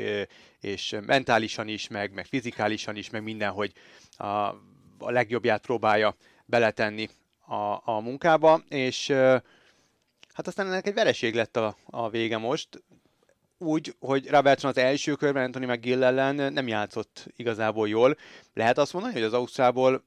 és 0.60 0.96
mentálisan 1.06 1.68
is, 1.68 1.88
meg, 1.88 2.14
meg 2.14 2.26
fizikálisan 2.26 2.96
is, 2.96 3.10
meg 3.10 3.24
minden, 3.24 3.52
hogy 3.52 3.72
a, 4.18 4.28
a 4.98 5.12
legjobbját 5.12 5.62
próbálja 5.62 6.16
beletenni 6.46 7.10
a, 7.48 7.82
a 7.92 8.00
munkába, 8.00 8.64
és 8.70 9.10
hát 10.34 10.48
aztán 10.48 10.68
ennek 10.68 10.88
egy 10.88 10.94
vereség 10.94 11.36
lett 11.36 11.58
a, 11.58 11.78
a 11.86 12.10
vége 12.10 12.38
most, 12.38 12.84
úgy, 13.64 13.96
hogy 14.00 14.30
Robertson 14.30 14.70
az 14.70 14.78
első 14.78 15.14
körben 15.14 15.44
Anthony 15.44 15.70
McGill 15.70 16.04
ellen 16.04 16.54
nem 16.54 16.68
játszott 16.68 17.28
igazából 17.36 17.88
jól. 17.88 18.18
Lehet 18.54 18.78
azt 18.78 18.94
mondani, 18.94 19.14
hogy 19.14 19.24
az 19.24 19.34
Ausztrából 19.34 20.04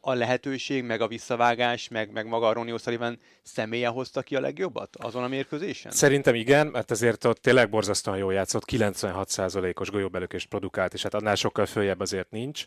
a 0.00 0.14
lehetőség, 0.14 0.84
meg 0.84 1.00
a 1.00 1.08
visszavágás, 1.08 1.88
meg, 1.88 2.12
meg 2.12 2.26
maga 2.26 2.46
a 2.46 2.52
Ronnie 2.52 2.74
O'Sullivan 2.76 3.16
személye 3.42 3.88
hozta 3.88 4.22
ki 4.22 4.36
a 4.36 4.40
legjobbat 4.40 4.96
azon 4.96 5.22
a 5.22 5.28
mérkőzésen? 5.28 5.92
Szerintem 5.92 6.34
igen, 6.34 6.66
mert 6.66 6.90
azért 6.90 7.24
ott 7.24 7.40
tényleg 7.40 7.70
borzasztóan 7.70 8.18
jól 8.18 8.32
játszott, 8.32 8.62
96%-os 8.66 9.90
golyóbelökést 9.90 10.48
produkált, 10.48 10.94
és 10.94 11.02
hát 11.02 11.14
annál 11.14 11.34
sokkal 11.34 11.66
följebb 11.66 12.00
azért 12.00 12.30
nincs. 12.30 12.66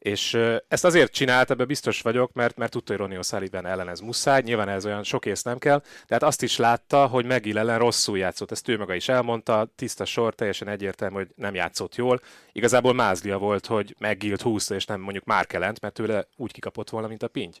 És 0.00 0.38
ezt 0.68 0.84
azért 0.84 1.12
csinált, 1.12 1.50
ebben 1.50 1.66
biztos 1.66 2.00
vagyok, 2.00 2.32
mert, 2.32 2.56
mert 2.56 2.70
tudta, 2.70 2.92
hogy 2.92 3.00
Ronnie 3.00 3.18
O'Sullivan 3.22 3.66
ellen 3.66 3.88
ez 3.88 4.00
muszáj, 4.00 4.42
nyilván 4.42 4.68
ez 4.68 4.86
olyan 4.86 5.02
sok 5.02 5.26
ész 5.26 5.42
nem 5.42 5.58
kell, 5.58 5.78
de 5.78 6.14
hát 6.14 6.22
azt 6.22 6.42
is 6.42 6.56
látta, 6.56 7.06
hogy 7.06 7.24
Megil 7.24 7.58
ellen 7.58 7.78
rosszul 7.78 8.18
játszott, 8.18 8.50
ezt 8.50 8.68
ő 8.68 8.78
maga 8.78 8.94
is 8.94 9.08
elmondta, 9.08 9.72
tiszta 9.76 10.04
sor, 10.04 10.34
teljesen 10.34 10.68
egyértelmű, 10.68 11.14
hogy 11.16 11.28
nem 11.34 11.54
játszott 11.54 11.94
jól. 11.94 12.20
Igazából 12.52 12.92
mázlia 12.94 13.38
volt, 13.38 13.66
hogy 13.66 13.94
Megilt 13.98 14.42
húzta, 14.42 14.74
és 14.74 14.84
nem 14.84 15.00
mondjuk 15.00 15.24
Márkelent, 15.24 15.80
mert 15.80 15.94
tőle 15.94 16.26
úgy 16.36 16.52
kikapott 16.52 16.90
volna, 16.90 17.08
mint 17.08 17.22
a 17.22 17.28
pinty. 17.28 17.58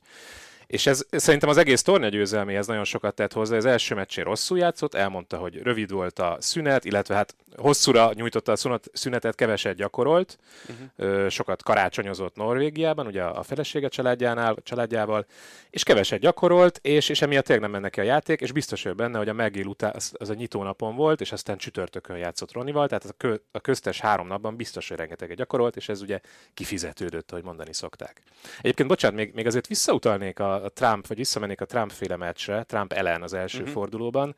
És 0.70 0.86
ez 0.86 1.06
szerintem 1.10 1.48
az 1.48 1.56
egész 1.56 1.82
tornya 1.82 2.08
győzelméhez 2.08 2.66
nagyon 2.66 2.84
sokat 2.84 3.14
tett 3.14 3.32
hozzá. 3.32 3.56
Az 3.56 3.64
első 3.64 3.94
meccsén 3.94 4.24
rosszul 4.24 4.58
játszott, 4.58 4.94
elmondta, 4.94 5.36
hogy 5.36 5.62
rövid 5.62 5.90
volt 5.90 6.18
a 6.18 6.36
szünet, 6.40 6.84
illetve 6.84 7.14
hát 7.14 7.34
hosszúra 7.56 8.10
nyújtotta 8.14 8.52
a 8.52 8.56
szünet, 8.56 8.90
szünetet, 8.92 9.34
keveset 9.34 9.76
gyakorolt, 9.76 10.38
uh-huh. 10.68 11.28
sokat 11.28 11.62
karácsonyozott 11.62 12.36
Norvégiában, 12.36 13.06
ugye 13.06 13.22
a 13.22 13.42
felesége 13.42 13.88
családjánál, 13.88 14.56
családjával, 14.62 15.26
és 15.70 15.82
keveset 15.82 16.20
gyakorolt, 16.20 16.78
és, 16.82 17.08
és 17.08 17.22
emiatt 17.22 17.44
tényleg 17.44 17.64
nem 17.64 17.72
mennek 17.72 17.90
ki 17.90 18.00
a 18.00 18.02
játék, 18.02 18.40
és 18.40 18.52
biztos 18.52 18.82
vagyok 18.82 18.98
benne, 18.98 19.18
hogy 19.18 19.28
a 19.28 19.32
megél 19.32 19.66
után, 19.66 19.92
az, 19.94 20.12
az 20.18 20.28
a 20.30 20.34
nyitónapon 20.34 20.96
volt, 20.96 21.20
és 21.20 21.32
aztán 21.32 21.56
csütörtökön 21.56 22.16
játszott 22.16 22.52
Ronival, 22.52 22.88
tehát 22.88 23.04
a, 23.04 23.12
kö, 23.16 23.34
a 23.50 23.60
köztes 23.60 24.00
három 24.00 24.26
napban 24.26 24.56
biztos, 24.56 24.88
hogy 24.88 24.96
rengeteget 24.96 25.36
gyakorolt, 25.36 25.76
és 25.76 25.88
ez 25.88 26.00
ugye 26.00 26.20
kifizetődött, 26.54 27.30
ahogy 27.30 27.44
mondani 27.44 27.72
szokták. 27.72 28.22
Egyébként, 28.60 28.88
bocsánat, 28.88 29.16
még, 29.16 29.34
még 29.34 29.46
azért 29.46 29.66
visszautalnék 29.66 30.38
a, 30.38 30.59
a 30.64 30.68
Trump, 30.68 31.06
vagy 31.06 31.16
visszamennék 31.16 31.60
a 31.60 31.64
Trump 31.64 31.90
féle 31.90 32.16
meccsre, 32.16 32.62
Trump 32.62 32.92
ellen 32.92 33.22
az 33.22 33.32
első 33.34 33.58
uh-huh. 33.58 33.72
fordulóban. 33.72 34.34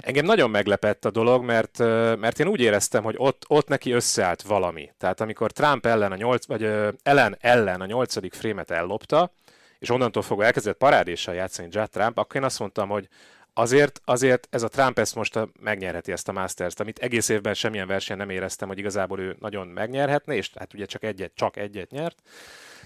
Engem 0.00 0.24
nagyon 0.24 0.50
meglepett 0.50 1.04
a 1.04 1.10
dolog, 1.10 1.44
mert, 1.44 1.78
mert 2.18 2.38
én 2.40 2.46
úgy 2.46 2.60
éreztem, 2.60 3.02
hogy 3.02 3.14
ott, 3.18 3.44
ott 3.48 3.68
neki 3.68 3.90
összeállt 3.90 4.42
valami. 4.42 4.90
Tehát 4.98 5.20
amikor 5.20 5.50
Trump 5.50 5.86
ellen 5.86 6.12
a 6.12 6.16
nyolc, 6.16 6.46
vagy 6.46 6.62
ellen, 7.02 7.36
ellen 7.40 7.80
a 7.80 7.86
nyolcadik 7.86 8.34
frémet 8.34 8.70
ellopta, 8.70 9.32
és 9.78 9.90
onnantól 9.90 10.22
fogva 10.22 10.44
elkezdett 10.44 10.76
parádéssal 10.76 11.34
játszani 11.34 11.68
Judd 11.70 11.86
Trump, 11.90 12.18
akkor 12.18 12.36
én 12.36 12.44
azt 12.46 12.58
mondtam, 12.58 12.88
hogy 12.88 13.08
azért, 13.54 14.00
azért 14.04 14.46
ez 14.50 14.62
a 14.62 14.68
Trump 14.68 14.98
ezt 14.98 15.14
most 15.14 15.36
a, 15.36 15.48
megnyerheti 15.60 16.12
ezt 16.12 16.28
a 16.28 16.32
Masters-t, 16.32 16.80
amit 16.80 16.98
egész 16.98 17.28
évben 17.28 17.54
semmilyen 17.54 17.86
versenyen 17.86 18.26
nem 18.26 18.36
éreztem, 18.36 18.68
hogy 18.68 18.78
igazából 18.78 19.20
ő 19.20 19.36
nagyon 19.40 19.66
megnyerhetne, 19.66 20.34
és 20.34 20.50
hát 20.54 20.74
ugye 20.74 20.84
csak 20.84 21.04
egyet, 21.04 21.32
csak 21.34 21.56
egyet 21.56 21.90
nyert. 21.90 22.22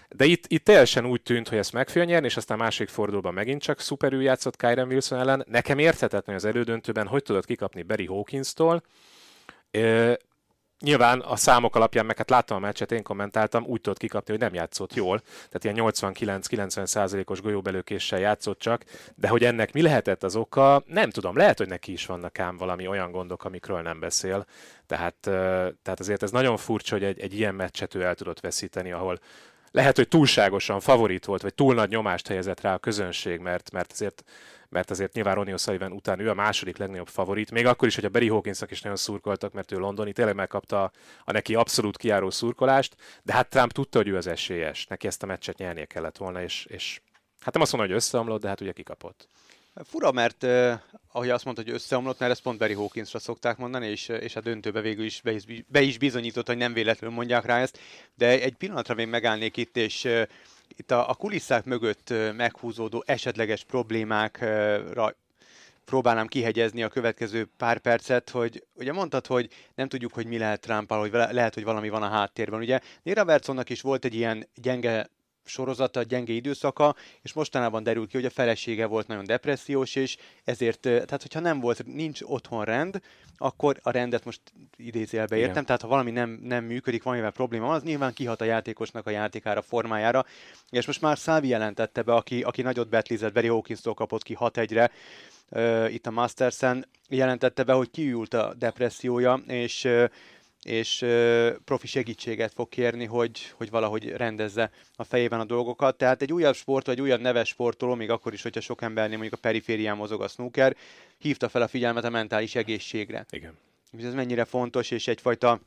De 0.08 0.24
itt, 0.24 0.44
itt 0.46 0.64
teljesen 0.64 1.06
úgy 1.06 1.22
tűnt, 1.22 1.48
hogy 1.48 1.58
ezt 1.58 1.72
meg 1.72 1.88
fogja 1.88 2.04
nyerni, 2.04 2.26
és 2.26 2.36
aztán 2.36 2.58
másik 2.58 2.88
fordulóban 2.88 3.34
megint 3.34 3.62
csak 3.62 3.80
szuperül 3.80 4.22
játszott 4.22 4.56
Kyren 4.56 4.88
Wilson 4.88 5.18
ellen. 5.18 5.44
Nekem 5.48 5.78
érthetetlen 5.78 6.36
az 6.36 6.44
elődöntőben, 6.44 7.06
hogy 7.06 7.22
tudott 7.22 7.44
kikapni 7.44 7.82
Barry 7.82 8.06
Hawkins-tól. 8.06 8.82
nyilván 10.80 11.20
a 11.20 11.36
számok 11.36 11.76
alapján, 11.76 12.06
meg 12.06 12.16
hát 12.16 12.30
láttam 12.30 12.56
a 12.56 12.60
meccset, 12.60 12.92
én 12.92 13.02
kommentáltam, 13.02 13.64
úgy 13.64 13.80
tudott 13.80 13.98
kikapni, 13.98 14.32
hogy 14.32 14.42
nem 14.42 14.54
játszott 14.54 14.94
jól, 14.94 15.22
tehát 15.50 15.78
ilyen 15.78 15.92
89-90 15.92 16.86
százalékos 16.86 17.40
golyóbelőkéssel 17.40 18.18
játszott 18.18 18.58
csak, 18.58 18.84
de 19.14 19.28
hogy 19.28 19.44
ennek 19.44 19.72
mi 19.72 19.82
lehetett 19.82 20.22
az 20.22 20.36
oka, 20.36 20.82
nem 20.86 21.10
tudom, 21.10 21.36
lehet, 21.36 21.58
hogy 21.58 21.68
neki 21.68 21.92
is 21.92 22.06
vannak 22.06 22.38
ám 22.38 22.56
valami 22.56 22.86
olyan 22.86 23.10
gondok, 23.10 23.44
amikről 23.44 23.80
nem 23.80 24.00
beszél, 24.00 24.46
tehát, 24.86 25.16
tehát 25.82 26.00
azért 26.00 26.22
ez 26.22 26.30
nagyon 26.30 26.56
furcsa, 26.56 26.94
hogy 26.94 27.04
egy, 27.04 27.20
egy 27.20 27.34
ilyen 27.34 27.54
meccset 27.54 27.94
ő 27.94 28.02
el 28.02 28.14
tudott 28.14 28.40
veszíteni, 28.40 28.92
ahol 28.92 29.18
lehet, 29.74 29.96
hogy 29.96 30.08
túlságosan 30.08 30.80
favorit 30.80 31.24
volt, 31.24 31.42
vagy 31.42 31.54
túl 31.54 31.74
nagy 31.74 31.88
nyomást 31.88 32.26
helyezett 32.26 32.60
rá 32.60 32.74
a 32.74 32.78
közönség, 32.78 33.40
mert, 33.40 33.70
mert 33.72 33.92
azért 33.92 34.24
mert 34.68 34.90
azért 34.90 35.12
nyilván 35.12 35.34
Ronnie 35.34 35.54
O'Sullivan 35.56 35.92
után 35.92 36.20
ő 36.20 36.30
a 36.30 36.34
második 36.34 36.76
legnagyobb 36.76 37.08
favorit, 37.08 37.50
még 37.50 37.66
akkor 37.66 37.88
is, 37.88 37.94
hogy 37.94 38.04
a 38.04 38.08
Barry 38.08 38.28
hawkins 38.28 38.60
is 38.68 38.80
nagyon 38.80 38.96
szurkoltak, 38.96 39.52
mert 39.52 39.72
ő 39.72 39.78
londoni, 39.78 40.12
tényleg 40.12 40.34
megkapta 40.34 40.90
a 41.24 41.32
neki 41.32 41.54
abszolút 41.54 41.96
kiáró 41.96 42.30
szurkolást, 42.30 42.96
de 43.22 43.32
hát 43.32 43.48
Trump 43.48 43.72
tudta, 43.72 43.98
hogy 43.98 44.08
ő 44.08 44.16
az 44.16 44.26
esélyes, 44.26 44.86
neki 44.86 45.06
ezt 45.06 45.22
a 45.22 45.26
meccset 45.26 45.58
nyernie 45.58 45.84
kellett 45.84 46.16
volna, 46.16 46.42
és, 46.42 46.66
és 46.68 47.00
hát 47.40 47.52
nem 47.52 47.62
azt 47.62 47.72
mondom, 47.72 47.90
hogy 47.90 48.00
összeomlott, 48.00 48.40
de 48.40 48.48
hát 48.48 48.60
ugye 48.60 48.72
kikapott. 48.72 49.28
Fura, 49.74 50.12
mert 50.12 50.42
uh, 50.42 50.72
ahogy 51.12 51.30
azt 51.30 51.44
mondta, 51.44 51.62
hogy 51.62 51.72
összeomlott, 51.72 52.18
mert 52.18 52.32
ezt 52.32 52.42
pont 52.42 52.58
Barry 52.58 52.72
Hawkinsra 52.72 53.18
szokták 53.18 53.56
mondani, 53.56 53.86
és, 53.86 54.08
és 54.08 54.36
a 54.36 54.40
döntőbe 54.40 54.80
végül 54.80 55.04
is 55.04 55.20
be, 55.20 55.32
is 55.32 55.44
be 55.66 55.80
is 55.80 55.98
bizonyított, 55.98 56.46
hogy 56.46 56.56
nem 56.56 56.72
véletlenül 56.72 57.16
mondják 57.16 57.44
rá 57.44 57.60
ezt. 57.60 57.78
De 58.14 58.26
egy 58.26 58.54
pillanatra 58.54 58.94
még 58.94 59.08
megállnék 59.08 59.56
itt, 59.56 59.76
és 59.76 60.04
uh, 60.04 60.22
itt 60.76 60.90
a, 60.90 61.08
a 61.10 61.14
kulisszák 61.14 61.64
mögött 61.64 62.14
meghúzódó 62.36 63.02
esetleges 63.06 63.64
problémákra 63.64 65.14
próbálnám 65.84 66.26
kihegyezni 66.26 66.82
a 66.82 66.88
következő 66.88 67.48
pár 67.56 67.78
percet, 67.78 68.30
hogy 68.30 68.64
ugye 68.74 68.92
mondtad, 68.92 69.26
hogy 69.26 69.48
nem 69.74 69.88
tudjuk, 69.88 70.12
hogy 70.12 70.26
mi 70.26 70.38
lehet 70.38 70.60
trump 70.60 70.92
hogy 70.92 71.12
lehet, 71.12 71.54
hogy 71.54 71.64
valami 71.64 71.88
van 71.88 72.02
a 72.02 72.08
háttérben. 72.08 72.60
Ugye 72.60 72.80
Nira 73.02 73.24
Vertsonnak 73.24 73.70
is 73.70 73.80
volt 73.80 74.04
egy 74.04 74.14
ilyen 74.14 74.48
gyenge 74.54 75.08
sorozata, 75.44 76.02
gyenge 76.02 76.32
időszaka, 76.32 76.94
és 77.22 77.32
mostanában 77.32 77.82
derül 77.82 78.06
ki, 78.06 78.16
hogy 78.16 78.24
a 78.24 78.30
felesége 78.30 78.86
volt 78.86 79.06
nagyon 79.06 79.24
depressziós, 79.24 79.94
és 79.94 80.16
ezért, 80.44 80.80
tehát 80.80 81.22
hogyha 81.22 81.40
nem 81.40 81.60
volt, 81.60 81.86
nincs 81.86 82.20
otthon 82.22 82.64
rend, 82.64 83.00
akkor 83.36 83.78
a 83.82 83.90
rendet 83.90 84.24
most 84.24 84.40
idézélbe 84.76 85.36
értem, 85.36 85.50
Igen. 85.50 85.64
tehát 85.64 85.82
ha 85.82 85.88
valami 85.88 86.10
nem, 86.10 86.38
nem 86.42 86.64
működik, 86.64 87.02
valamivel 87.02 87.30
probléma 87.30 87.68
az 87.68 87.82
nyilván 87.82 88.12
kihat 88.12 88.40
a 88.40 88.44
játékosnak 88.44 89.06
a 89.06 89.10
játékára, 89.10 89.62
formájára, 89.62 90.24
és 90.70 90.86
most 90.86 91.00
már 91.00 91.18
Szávi 91.18 91.48
jelentette 91.48 92.02
be, 92.02 92.14
aki, 92.14 92.42
aki 92.42 92.62
nagyot 92.62 92.88
betlizett, 92.88 93.32
Barry 93.32 93.48
hawkins 93.48 93.80
kapott 93.82 94.22
ki 94.22 94.36
6-1-re, 94.40 94.90
uh, 95.48 95.94
itt 95.94 96.06
a 96.06 96.10
Masters-en, 96.10 96.86
jelentette 97.08 97.62
be, 97.62 97.72
hogy 97.72 97.90
kiült 97.90 98.34
a 98.34 98.54
depressziója, 98.58 99.40
és 99.46 99.84
uh, 99.84 100.04
és 100.64 101.04
profi 101.64 101.86
segítséget 101.86 102.52
fog 102.52 102.68
kérni, 102.68 103.04
hogy, 103.04 103.52
hogy 103.56 103.70
valahogy 103.70 104.08
rendezze 104.08 104.70
a 104.96 105.04
fejében 105.04 105.40
a 105.40 105.44
dolgokat. 105.44 105.96
Tehát 105.96 106.22
egy 106.22 106.32
újabb 106.32 106.54
sport, 106.54 106.86
vagy 106.86 107.00
újabb 107.00 107.20
neves 107.20 107.48
sportoló, 107.48 107.94
még 107.94 108.10
akkor 108.10 108.32
is, 108.32 108.42
hogyha 108.42 108.60
sok 108.60 108.82
embernél 108.82 109.18
mondjuk 109.18 109.38
a 109.38 109.42
periférián 109.42 109.96
mozog 109.96 110.22
a 110.22 110.28
snooker, 110.28 110.76
hívta 111.18 111.48
fel 111.48 111.62
a 111.62 111.68
figyelmet 111.68 112.04
a 112.04 112.10
mentális 112.10 112.54
egészségre. 112.54 113.26
Igen. 113.30 113.58
És 113.98 114.04
ez 114.04 114.14
mennyire 114.14 114.44
fontos, 114.44 114.90
és 114.90 115.08
egyfajta 115.08 115.60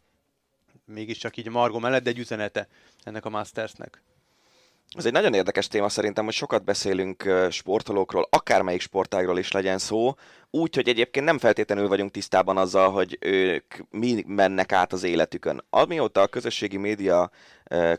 mégiscsak 0.85 1.37
így 1.37 1.47
a 1.47 1.51
Margo 1.51 1.79
mellett, 1.79 2.03
de 2.03 2.09
egy 2.09 2.19
üzenete 2.19 2.67
ennek 3.03 3.25
a 3.25 3.29
Mastersnek. 3.29 4.01
Ez 4.95 5.05
egy 5.05 5.11
nagyon 5.11 5.33
érdekes 5.33 5.67
téma 5.67 5.89
szerintem, 5.89 6.25
hogy 6.25 6.33
sokat 6.33 6.63
beszélünk 6.63 7.47
sportolókról, 7.49 8.27
akármelyik 8.29 8.81
sportágról 8.81 9.37
is 9.37 9.51
legyen 9.51 9.77
szó, 9.77 10.13
úgy, 10.49 10.75
hogy 10.75 10.89
egyébként 10.89 11.25
nem 11.25 11.37
feltétlenül 11.37 11.87
vagyunk 11.87 12.11
tisztában 12.11 12.57
azzal, 12.57 12.91
hogy 12.91 13.17
ők 13.21 13.75
mi 13.89 14.23
mennek 14.27 14.71
át 14.71 14.93
az 14.93 15.03
életükön. 15.03 15.63
Amióta 15.69 16.21
a 16.21 16.27
közösségi 16.27 16.77
média 16.77 17.31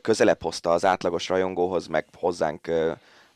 közelebb 0.01 0.43
hozta 0.43 0.71
az 0.71 0.85
átlagos 0.85 1.29
rajongóhoz, 1.29 1.87
meg 1.87 2.07
hozzánk 2.19 2.71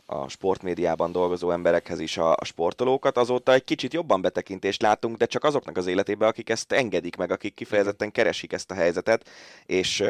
a 0.07 0.29
sportmédiában 0.29 1.13
dolgozó 1.13 1.51
emberekhez 1.51 2.01
is 2.01 2.17
a, 2.17 2.33
a 2.33 2.45
sportolókat, 2.45 3.17
azóta 3.17 3.53
egy 3.53 3.65
kicsit 3.65 3.93
jobban 3.93 4.21
betekintést 4.21 4.83
látunk, 4.83 5.17
de 5.17 5.27
csak 5.27 5.45
azoknak 5.45 5.77
az 5.77 5.87
életébe, 5.87 6.27
akik 6.27 6.51
ezt 6.51 6.73
engedik 6.73 7.17
meg, 7.17 7.31
akik 7.31 7.55
kifejezetten 7.55 8.11
keresik 8.11 8.53
ezt 8.53 8.71
a 8.71 8.75
helyzetet, 8.75 9.29
és 9.67 10.01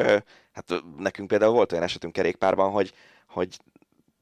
hát 0.53 0.83
nekünk 0.97 1.27
például 1.27 1.53
volt 1.53 1.71
olyan 1.71 1.83
esetünk 1.83 2.13
kerékpárban, 2.13 2.71
hogy 2.71 2.93
hogy 3.33 3.57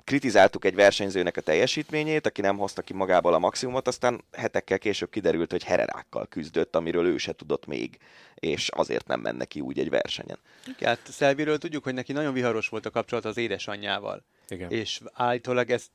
kritizáltuk 0.04 0.66
egy 0.66 0.76
versenyzőnek 0.76 1.38
a 1.38 1.42
teljesítményét, 1.42 2.26
aki 2.26 2.42
nem 2.42 2.58
hozta 2.58 2.82
ki 2.82 2.94
magából 2.94 3.34
a 3.34 3.40
maximumot, 3.40 3.88
aztán 3.88 4.24
hetekkel 4.32 4.80
később 4.80 5.10
kiderült, 5.10 5.52
hogy 5.52 5.64
hererákkal 5.64 6.28
küzdött, 6.28 6.76
amiről 6.76 7.06
ő 7.06 7.18
se 7.18 7.34
tudott 7.34 7.66
még, 7.66 7.98
és 8.36 8.70
azért 8.70 9.08
nem 9.08 9.20
menne 9.20 9.46
ki 9.46 9.60
úgy 9.62 9.80
egy 9.80 9.90
versenyen. 9.90 10.38
Igen, 10.78 10.90
hát 10.90 11.12
Szelviről 11.12 11.58
tudjuk, 11.58 11.84
hogy 11.84 11.94
neki 11.94 12.12
nagyon 12.12 12.34
viharos 12.34 12.68
volt 12.68 12.86
a 12.86 12.90
kapcsolat 12.90 13.26
az 13.26 13.38
édesanyjával. 13.38 14.24
Igen. 14.48 14.72
És 14.72 15.02
állítólag 15.14 15.70
ez 15.70 15.86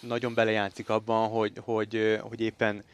nagyon 0.00 0.34
belejátszik 0.34 0.88
abban, 0.88 1.28
hogy, 1.28 1.52
hogy, 1.60 2.18
hogy 2.20 2.40
éppen, 2.40 2.84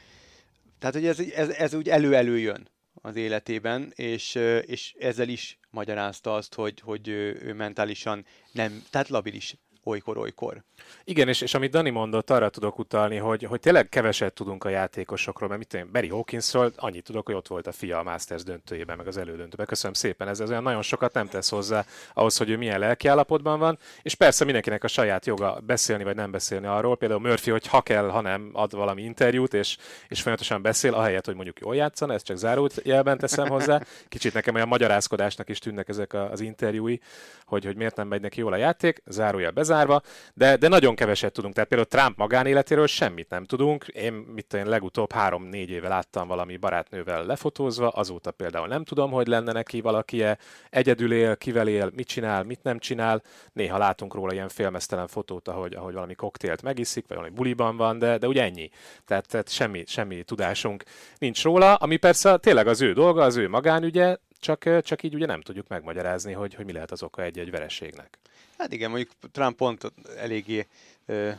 tehát 0.78 0.94
hogy 0.94 1.06
ez, 1.06 1.18
ez, 1.18 1.48
ez 1.48 1.74
úgy 1.74 1.88
elő-elő 1.88 2.38
jön 2.38 2.68
az 2.94 3.16
életében, 3.16 3.92
és, 3.94 4.34
és 4.66 4.94
ezzel 4.98 5.28
is 5.28 5.58
magyarázta 5.70 6.34
azt, 6.34 6.54
hogy, 6.54 6.80
hogy 6.80 7.08
ő 7.08 7.54
mentálisan 7.56 8.24
nem, 8.52 8.82
tehát 8.90 9.08
labilis 9.08 9.56
olykor-olykor. 9.84 10.64
Igen, 11.04 11.28
és, 11.28 11.40
és 11.40 11.54
amit 11.54 11.70
Dani 11.70 11.90
mondott, 11.90 12.30
arra 12.30 12.48
tudok 12.48 12.78
utalni, 12.78 13.16
hogy, 13.16 13.42
hogy 13.42 13.60
tényleg 13.60 13.88
keveset 13.88 14.32
tudunk 14.32 14.64
a 14.64 14.68
játékosokról, 14.68 15.48
mert 15.48 15.60
mit 15.60 15.68
tudom, 15.68 15.92
Barry 15.92 16.08
Hawkinsról 16.08 16.72
annyit 16.76 17.04
tudok, 17.04 17.26
hogy 17.26 17.34
ott 17.34 17.48
volt 17.48 17.66
a 17.66 17.72
fia 17.72 17.98
a 17.98 18.02
Masters 18.02 18.42
döntőjében, 18.42 18.96
meg 18.96 19.06
az 19.06 19.16
elődöntőben. 19.16 19.66
Köszönöm 19.66 19.92
szépen, 19.92 20.28
ez, 20.28 20.40
ez 20.40 20.50
olyan 20.50 20.62
nagyon 20.62 20.82
sokat 20.82 21.12
nem 21.12 21.26
tesz 21.26 21.50
hozzá 21.50 21.84
ahhoz, 22.14 22.36
hogy 22.36 22.50
ő 22.50 22.56
milyen 22.56 22.78
lelkiállapotban 22.78 23.58
van, 23.58 23.78
és 24.02 24.14
persze 24.14 24.44
mindenkinek 24.44 24.84
a 24.84 24.88
saját 24.88 25.26
joga 25.26 25.60
beszélni 25.66 26.04
vagy 26.04 26.16
nem 26.16 26.30
beszélni 26.30 26.66
arról. 26.66 26.96
Például 26.96 27.20
Murphy, 27.20 27.50
hogy 27.50 27.66
ha 27.66 27.80
kell, 27.80 28.08
ha 28.08 28.20
nem 28.20 28.50
ad 28.52 28.72
valami 28.72 29.02
interjút, 29.02 29.54
és, 29.54 29.76
és 30.08 30.20
folyamatosan 30.20 30.62
beszél, 30.62 30.94
ahelyett, 30.94 31.26
hogy 31.26 31.34
mondjuk 31.34 31.60
jól 31.60 31.76
játszana, 31.76 32.12
ezt 32.12 32.24
csak 32.24 32.36
zárult 32.36 32.80
jelben 32.84 33.18
teszem 33.18 33.48
hozzá. 33.48 33.80
Kicsit 34.08 34.34
nekem 34.34 34.54
olyan 34.54 34.68
magyarázkodásnak 34.68 35.48
is 35.48 35.58
tűnnek 35.58 35.88
ezek 35.88 36.12
az 36.12 36.40
interjúi, 36.40 37.00
hogy, 37.44 37.64
hogy 37.64 37.76
miért 37.76 37.96
nem 37.96 38.08
megy 38.08 38.20
neki 38.20 38.40
jól 38.40 38.52
a 38.52 38.56
játék, 38.56 39.02
zárója 39.06 39.50
bezárva, 39.70 40.02
de, 40.34 40.56
de 40.56 40.68
nagyon 40.68 40.94
keveset 40.94 41.32
tudunk. 41.32 41.54
Tehát 41.54 41.68
például 41.68 41.90
Trump 41.90 42.16
magánéletéről 42.16 42.86
semmit 42.86 43.28
nem 43.28 43.44
tudunk. 43.44 43.86
Én 43.86 44.12
mit 44.12 44.54
én 44.54 44.66
legutóbb 44.66 45.12
három-négy 45.12 45.70
éve 45.70 45.88
láttam 45.88 46.28
valami 46.28 46.56
barátnővel 46.56 47.24
lefotózva, 47.26 47.88
azóta 47.88 48.30
például 48.30 48.66
nem 48.66 48.84
tudom, 48.84 49.10
hogy 49.10 49.26
lenne 49.26 49.52
neki 49.52 49.80
valaki 49.80 50.22
-e, 50.22 50.38
egyedül 50.70 51.12
él, 51.12 51.36
kivel 51.36 51.68
él, 51.68 51.90
mit 51.94 52.06
csinál, 52.06 52.42
mit 52.42 52.62
nem 52.62 52.78
csinál. 52.78 53.22
Néha 53.52 53.78
látunk 53.78 54.14
róla 54.14 54.32
ilyen 54.32 54.48
félmeztelen 54.48 55.06
fotót, 55.06 55.48
ahogy, 55.48 55.74
ahogy 55.74 55.94
valami 55.94 56.14
koktélt 56.14 56.62
megiszik, 56.62 57.06
vagy 57.08 57.16
valami 57.16 57.34
buliban 57.34 57.76
van, 57.76 57.98
de, 57.98 58.18
de 58.18 58.26
ugye 58.26 58.42
ennyi. 58.42 58.70
Tehát, 59.04 59.28
tehát 59.28 59.48
semmi, 59.48 59.84
semmi 59.86 60.22
tudásunk 60.22 60.82
nincs 61.18 61.42
róla, 61.42 61.74
ami 61.74 61.96
persze 61.96 62.36
tényleg 62.36 62.66
az 62.66 62.80
ő 62.80 62.92
dolga, 62.92 63.22
az 63.22 63.36
ő 63.36 63.48
magánügye, 63.48 64.16
csak, 64.40 64.82
csak 64.82 65.02
így 65.02 65.14
ugye 65.14 65.26
nem 65.26 65.40
tudjuk 65.40 65.68
megmagyarázni, 65.68 66.32
hogy, 66.32 66.54
hogy 66.54 66.64
mi 66.64 66.72
lehet 66.72 66.90
az 66.90 67.02
oka 67.02 67.22
egy-egy 67.22 67.50
vereségnek. 67.50 68.18
Hát 68.60 68.72
igen, 68.72 68.90
mondjuk 68.90 69.10
Trump 69.32 69.56
pont 69.56 69.92
eléggé 70.16 70.66
ö, 71.06 71.30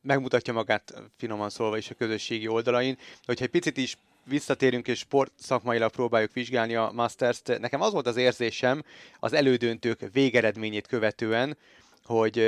megmutatja 0.00 0.52
magát 0.52 0.94
finoman 1.16 1.50
szólva 1.50 1.76
is 1.76 1.90
a 1.90 1.94
közösségi 1.94 2.48
oldalain, 2.48 2.98
hogyha 3.24 3.44
egy 3.44 3.50
picit 3.50 3.76
is 3.76 3.96
visszatérünk 4.24 4.88
és 4.88 4.98
sport 4.98 5.32
szakmailag 5.36 5.90
próbáljuk 5.90 6.32
vizsgálni 6.32 6.74
a 6.74 6.90
Masters-t, 6.94 7.58
nekem 7.58 7.80
az 7.80 7.92
volt 7.92 8.06
az 8.06 8.16
érzésem 8.16 8.82
az 9.18 9.32
elődöntők 9.32 10.08
végeredményét 10.12 10.86
követően, 10.86 11.56
hogy 12.04 12.38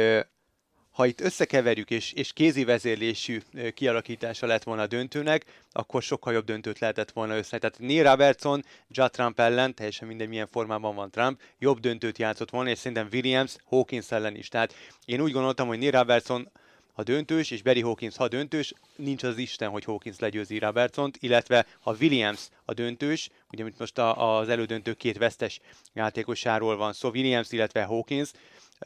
ha 1.00 1.06
itt 1.06 1.20
összekeverjük 1.20 1.90
és, 1.90 2.12
és 2.12 2.32
kézi 2.32 2.64
vezérlésű 2.64 3.40
kialakítása 3.74 4.46
lett 4.46 4.62
volna 4.62 4.82
a 4.82 4.86
döntőnek, 4.86 5.44
akkor 5.72 6.02
sokkal 6.02 6.32
jobb 6.32 6.44
döntőt 6.44 6.78
lehetett 6.78 7.10
volna 7.10 7.36
össze. 7.36 7.58
Tehát 7.58 7.78
Neil 7.78 8.02
Robertson, 8.02 8.64
Judd 8.88 9.10
Trump 9.10 9.40
ellen, 9.40 9.74
teljesen 9.74 10.08
mindegy 10.08 10.28
milyen 10.28 10.46
formában 10.46 10.94
van 10.94 11.10
Trump, 11.10 11.40
jobb 11.58 11.80
döntőt 11.80 12.18
játszott 12.18 12.50
volna, 12.50 12.70
és 12.70 12.78
szerintem 12.78 13.08
Williams 13.12 13.56
Hawkins 13.64 14.10
ellen 14.10 14.36
is. 14.36 14.48
Tehát 14.48 14.74
én 15.04 15.20
úgy 15.20 15.32
gondoltam, 15.32 15.66
hogy 15.66 15.78
Neil 15.78 15.90
Robertson 15.90 16.50
ha 16.92 17.02
döntős, 17.02 17.50
és 17.50 17.62
Barry 17.62 17.80
Hawkins 17.80 18.16
ha 18.16 18.28
döntős, 18.28 18.72
nincs 18.96 19.22
az 19.22 19.38
Isten, 19.38 19.70
hogy 19.70 19.84
Hawkins 19.84 20.18
legyőzi 20.18 20.58
Robertson-t, 20.58 21.16
illetve 21.20 21.66
ha 21.80 21.96
Williams 22.00 22.48
a 22.64 22.72
döntős, 22.72 23.30
ugye 23.50 23.62
mint 23.62 23.78
most 23.78 23.98
a, 23.98 24.38
az 24.38 24.48
elődöntő 24.48 24.92
két 24.92 25.18
vesztes 25.18 25.60
játékosáról 25.92 26.76
van 26.76 26.92
szó, 26.92 27.08
Williams, 27.08 27.52
illetve 27.52 27.82
Hawkins, 27.82 28.30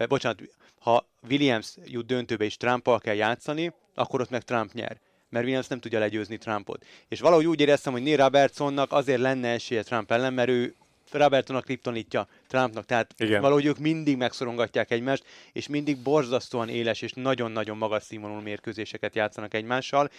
bocsánat, 0.08 0.42
ha 0.78 1.06
Williams 1.28 1.74
jut 1.84 2.06
döntőbe 2.06 2.44
és 2.44 2.56
Trumpal 2.56 3.00
kell 3.00 3.14
játszani, 3.14 3.72
akkor 3.94 4.20
ott 4.20 4.30
meg 4.30 4.42
Trump 4.42 4.72
nyer 4.72 5.00
mert 5.34 5.46
Williams 5.46 5.68
nem 5.68 5.80
tudja 5.80 5.98
legyőzni 5.98 6.38
Trumpot. 6.38 6.84
És 7.08 7.20
valahogy 7.20 7.46
úgy 7.46 7.60
éreztem, 7.60 7.92
hogy 7.92 8.02
Neil 8.02 8.16
Robertsonnak 8.16 8.92
azért 8.92 9.20
lenne 9.20 9.48
esélye 9.48 9.82
Trump 9.82 10.10
ellen, 10.10 10.32
mert 10.32 10.48
ő 10.48 10.74
Robertson 11.10 11.56
a 11.56 11.60
kriptonítja 11.60 12.28
Trumpnak, 12.46 12.86
tehát 12.86 13.14
Igen. 13.16 13.40
valahogy 13.40 13.64
ők 13.64 13.78
mindig 13.78 14.16
megszorongatják 14.16 14.90
egymást, 14.90 15.24
és 15.52 15.68
mindig 15.68 15.98
borzasztóan 15.98 16.68
éles 16.68 17.02
és 17.02 17.12
nagyon-nagyon 17.12 17.76
magas 17.76 18.02
színvonalú 18.02 18.40
mérkőzéseket 18.40 19.14
játszanak 19.14 19.54
egymással. 19.54 20.10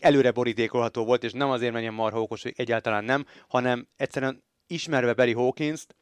Előre 0.00 0.30
borítékolható 0.30 1.04
volt, 1.04 1.24
és 1.24 1.32
nem 1.32 1.50
azért 1.50 1.72
menjen 1.72 1.94
marha 1.94 2.20
okos, 2.20 2.42
hogy 2.42 2.54
egyáltalán 2.56 3.04
nem, 3.04 3.26
hanem 3.48 3.86
egyszerűen 3.96 4.42
ismerve 4.66 5.14
Barry 5.14 5.32
Hawkins-t, 5.32 5.96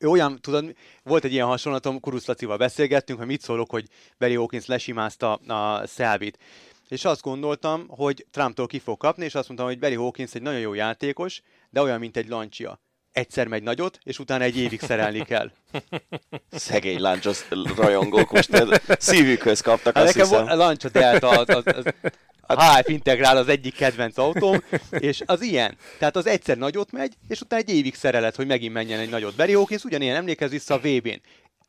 ő 0.00 0.08
olyan, 0.08 0.40
tudod, 0.40 0.74
volt 1.02 1.24
egy 1.24 1.32
ilyen 1.32 1.46
hasonlatom, 1.46 2.00
Kurusz 2.00 2.26
Lacival 2.26 2.56
beszélgettünk, 2.56 3.18
hogy 3.18 3.28
mit 3.28 3.40
szólok, 3.40 3.70
hogy 3.70 3.86
Barry 4.18 4.34
Hawkins 4.34 4.66
lesimázta 4.66 5.34
a 5.34 5.86
Szelbit. 5.86 6.38
És 6.88 7.04
azt 7.04 7.22
gondoltam, 7.22 7.88
hogy 7.88 8.26
Trumptól 8.30 8.66
ki 8.66 8.78
fog 8.78 8.98
kapni, 8.98 9.24
és 9.24 9.34
azt 9.34 9.46
mondtam, 9.46 9.68
hogy 9.68 9.78
Barry 9.78 9.94
Hawkins 9.94 10.34
egy 10.34 10.42
nagyon 10.42 10.60
jó 10.60 10.74
játékos, 10.74 11.42
de 11.70 11.82
olyan, 11.82 11.98
mint 11.98 12.16
egy 12.16 12.28
lancsia. 12.28 12.80
Egyszer 13.12 13.46
megy 13.46 13.62
nagyot, 13.62 13.98
és 14.02 14.18
utána 14.18 14.44
egy 14.44 14.56
évig 14.56 14.80
szerelni 14.80 15.24
kell. 15.24 15.50
Szegény 16.50 17.00
Lancsos 17.00 17.48
rajongók 17.76 18.30
most 18.30 18.50
szívükhöz 18.98 19.60
kaptak, 19.60 19.94
hát 19.94 20.04
azt 20.04 20.14
nekem 20.14 20.30
hiszem. 20.30 20.46
a 20.46 20.54
Lancia 20.54 20.90
Delta 20.90 21.28
az, 21.28 21.48
az, 21.48 21.62
az, 21.66 21.84
a 22.58 22.78
HF 22.78 22.88
Integrál 22.88 23.36
az 23.36 23.48
egyik 23.48 23.74
kedvenc 23.74 24.18
autóm, 24.18 24.62
és 24.90 25.22
az 25.26 25.42
ilyen. 25.42 25.76
Tehát 25.98 26.16
az 26.16 26.26
egyszer 26.26 26.58
nagyot 26.58 26.92
megy, 26.92 27.12
és 27.28 27.40
utána 27.40 27.62
egy 27.62 27.74
évig 27.74 27.94
szerelet, 27.94 28.36
hogy 28.36 28.46
megint 28.46 28.72
menjen 28.72 29.00
egy 29.00 29.10
nagyot. 29.10 29.36
Barry 29.36 29.52
Hawkins 29.52 29.84
ugyanilyen 29.84 30.16
emlékez 30.16 30.50
vissza 30.50 30.74
a 30.74 30.78
VB-n. 30.78 31.20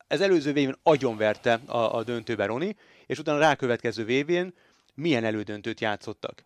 Ez 0.07 0.21
előző 0.21 0.51
VB-n 0.51 0.79
agyonverte 0.83 1.59
a, 1.65 1.95
a 1.95 2.03
döntőbe 2.03 2.45
Roni, 2.45 2.75
és 3.05 3.19
utána 3.19 3.37
a 3.37 3.41
rákövetkező 3.41 4.03
VB-n 4.03 4.53
milyen 4.95 5.23
elődöntőt 5.23 5.81
játszottak. 5.81 6.43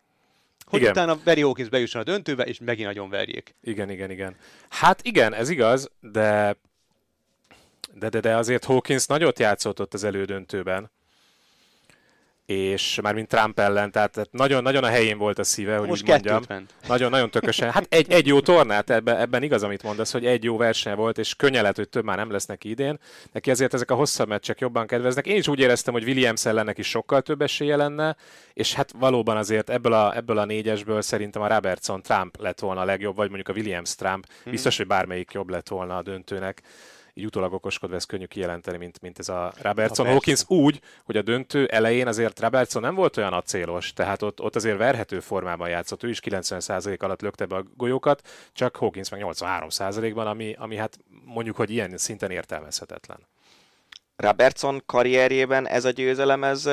Hogy 0.65 0.79
Igen. 0.79 0.91
utána 0.91 1.19
Barry 1.23 1.41
Hawkins 1.41 1.69
bejusson 1.69 2.01
a 2.01 2.03
döntőbe, 2.03 2.43
és 2.43 2.59
megint 2.59 2.87
nagyon 2.87 3.09
verjék. 3.09 3.55
Igen, 3.61 3.89
igen, 3.89 4.11
igen. 4.11 4.35
Hát 4.69 4.99
igen, 5.03 5.33
ez 5.33 5.49
igaz, 5.49 5.89
de 5.99 6.55
de, 7.93 8.09
de, 8.09 8.19
de 8.19 8.35
azért 8.35 8.63
Hawkins 8.63 9.05
nagyot 9.05 9.39
játszott 9.39 9.81
ott 9.81 9.93
az 9.93 10.03
elődöntőben, 10.03 10.91
és 12.45 12.99
már 13.01 13.13
mint 13.13 13.27
Trump 13.27 13.59
ellen, 13.59 13.91
tehát 13.91 14.11
tehát 14.11 14.31
nagyon, 14.31 14.63
nagyon 14.63 14.83
a 14.83 14.87
helyén 14.87 15.17
volt 15.17 15.39
a 15.39 15.43
szíve, 15.43 15.77
hogy 15.77 15.87
Most 15.87 16.01
úgy 16.01 16.07
mondjam. 16.09 16.33
kettőt 16.33 16.49
ment. 16.49 16.73
Nagyon, 16.87 17.09
nagyon 17.09 17.29
tökösen. 17.29 17.71
Hát 17.71 17.85
egy, 17.89 18.11
egy 18.11 18.27
jó 18.27 18.39
tornát, 18.39 18.89
ebben, 18.89 19.17
ebben 19.17 19.43
igaz, 19.43 19.63
amit 19.63 19.83
mondasz, 19.83 20.11
hogy 20.11 20.25
egy 20.25 20.43
jó 20.43 20.57
verseny 20.57 20.95
volt, 20.95 21.17
és 21.17 21.35
könnyen 21.35 21.61
lehet, 21.61 21.75
hogy 21.75 21.89
több 21.89 22.03
már 22.03 22.17
nem 22.17 22.31
lesz 22.31 22.45
neki 22.45 22.69
idén. 22.69 22.99
Neki 23.31 23.51
azért 23.51 23.73
ezek 23.73 23.91
a 23.91 23.95
hosszabb 23.95 24.27
meccsek 24.27 24.59
jobban 24.59 24.87
kedveznek. 24.87 25.27
Én 25.27 25.37
is 25.37 25.47
úgy 25.47 25.59
éreztem, 25.59 25.93
hogy 25.93 26.03
Williams 26.03 26.45
ellen 26.45 26.65
neki 26.65 26.81
sokkal 26.81 27.21
több 27.21 27.41
esélye 27.41 27.75
lenne, 27.75 28.15
és 28.53 28.73
hát 28.73 28.91
valóban 28.99 29.37
azért 29.37 29.69
ebből 29.69 29.93
a, 29.93 30.15
ebből 30.15 30.37
a 30.37 30.45
négyesből 30.45 31.01
szerintem 31.01 31.41
a 31.41 31.47
Robertson 31.47 32.01
Trump 32.01 32.37
lett 32.39 32.59
volna 32.59 32.81
a 32.81 32.85
legjobb, 32.85 33.15
vagy 33.15 33.27
mondjuk 33.27 33.47
a 33.47 33.59
Williams 33.59 33.95
Trump. 33.95 34.25
Biztos, 34.43 34.77
hogy 34.77 34.87
bármelyik 34.87 35.31
jobb 35.31 35.49
lett 35.49 35.67
volna 35.67 35.97
a 35.97 36.01
döntőnek 36.01 36.61
így 37.17 37.25
utólag 37.25 37.53
okoskodva 37.53 37.95
ezt 37.95 38.07
könnyű 38.07 38.25
kijelenteni, 38.25 38.77
mint, 38.77 39.01
mint 39.01 39.19
ez 39.19 39.29
a 39.29 39.53
Robertson. 39.61 40.05
Ha, 40.05 40.11
Hawkins 40.11 40.43
úgy, 40.47 40.81
hogy 41.03 41.17
a 41.17 41.21
döntő 41.21 41.65
elején 41.65 42.07
azért 42.07 42.39
Robertson 42.39 42.81
nem 42.81 42.95
volt 42.95 43.17
olyan 43.17 43.33
acélos, 43.33 43.93
tehát 43.93 44.21
ott, 44.21 44.41
ott 44.41 44.55
azért 44.55 44.77
verhető 44.77 45.19
formában 45.19 45.69
játszott, 45.69 46.03
ő 46.03 46.09
is 46.09 46.19
90% 46.23 46.99
alatt 46.99 47.21
lökte 47.21 47.45
be 47.45 47.55
a 47.55 47.63
golyókat, 47.75 48.27
csak 48.53 48.75
Hawkins 48.75 49.09
meg 49.09 49.21
83%-ban, 49.23 50.27
ami, 50.27 50.55
ami 50.59 50.75
hát 50.75 50.99
mondjuk, 51.23 51.55
hogy 51.55 51.69
ilyen 51.69 51.97
szinten 51.97 52.31
értelmezhetetlen. 52.31 53.19
Robertson 54.15 54.81
karrierjében 54.85 55.67
ez 55.67 55.85
a 55.85 55.89
győzelem, 55.89 56.43
ez 56.43 56.69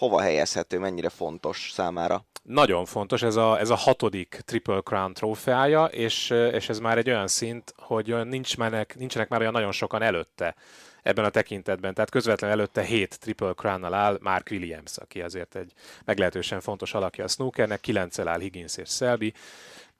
hova 0.00 0.20
helyezhető, 0.20 0.78
mennyire 0.78 1.08
fontos 1.08 1.70
számára? 1.72 2.24
Nagyon 2.42 2.84
fontos, 2.84 3.22
ez 3.22 3.36
a, 3.36 3.58
ez 3.58 3.70
a 3.70 3.74
hatodik 3.74 4.40
Triple 4.44 4.80
Crown 4.80 5.14
trófeája, 5.14 5.84
és, 5.84 6.30
és 6.30 6.68
ez 6.68 6.78
már 6.78 6.98
egy 6.98 7.08
olyan 7.08 7.28
szint, 7.28 7.74
hogy 7.76 8.26
nincs 8.26 8.56
menek, 8.56 8.96
nincsenek 8.96 9.28
már 9.28 9.40
olyan 9.40 9.52
nagyon 9.52 9.72
sokan 9.72 10.02
előtte 10.02 10.54
ebben 11.02 11.24
a 11.24 11.30
tekintetben. 11.30 11.94
Tehát 11.94 12.10
közvetlenül 12.10 12.56
előtte 12.56 12.82
7 12.82 13.18
Triple 13.20 13.52
Crown-nal 13.52 13.94
áll 13.94 14.18
Mark 14.20 14.48
Williams, 14.50 14.96
aki 14.96 15.22
azért 15.22 15.54
egy 15.54 15.72
meglehetősen 16.04 16.60
fontos 16.60 16.94
alakja 16.94 17.24
a 17.24 17.28
snookernek, 17.28 17.80
9 17.80 18.18
áll 18.18 18.40
Higgins 18.40 18.76
és 18.76 18.88
Selby, 18.88 19.32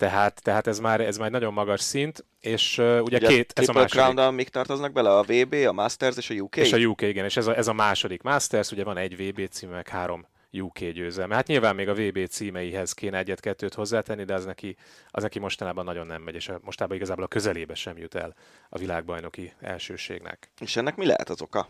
tehát, 0.00 0.42
tehát 0.42 0.66
ez, 0.66 0.78
már, 0.78 1.00
ez 1.00 1.16
már 1.16 1.26
egy 1.26 1.32
nagyon 1.32 1.52
magas 1.52 1.80
szint, 1.80 2.24
és 2.40 2.78
uh, 2.78 2.84
ugye, 2.84 3.16
Ugye 3.16 3.26
két, 3.26 3.52
ez 3.54 3.68
a 3.68 3.72
második. 3.72 3.94
Crown-dal 3.94 4.30
mik 4.30 4.48
tartoznak 4.48 4.92
bele? 4.92 5.10
A 5.10 5.22
VB, 5.22 5.54
a 5.54 5.72
Masters 5.72 6.16
és 6.16 6.30
a 6.30 6.34
UK? 6.34 6.56
És 6.56 6.72
a 6.72 6.76
UK, 6.76 7.02
igen, 7.02 7.24
és 7.24 7.36
ez 7.36 7.46
a, 7.46 7.56
ez 7.56 7.68
a 7.68 7.72
második 7.72 8.22
Masters, 8.22 8.70
ugye 8.70 8.84
van 8.84 8.96
egy 8.96 9.16
VB 9.16 9.48
címe, 9.48 9.72
meg 9.72 9.88
három 9.88 10.26
UK 10.52 10.78
győzelme. 10.78 11.34
Hát 11.34 11.46
nyilván 11.46 11.74
még 11.74 11.88
a 11.88 11.94
VB 11.94 12.28
címeihez 12.28 12.92
kéne 12.92 13.18
egyet-kettőt 13.18 13.74
hozzátenni, 13.74 14.24
de 14.24 14.34
az 14.34 14.44
neki, 14.44 14.76
az 15.10 15.22
neki 15.22 15.38
mostanában 15.38 15.84
nagyon 15.84 16.06
nem 16.06 16.22
megy, 16.22 16.34
és 16.34 16.48
a, 16.48 16.60
mostában 16.62 16.96
igazából 16.96 17.24
a 17.24 17.28
közelébe 17.28 17.74
sem 17.74 17.98
jut 17.98 18.14
el 18.14 18.34
a 18.68 18.78
világbajnoki 18.78 19.52
elsőségnek. 19.60 20.50
És 20.60 20.76
ennek 20.76 20.96
mi 20.96 21.06
lehet 21.06 21.28
az 21.28 21.42
oka? 21.42 21.68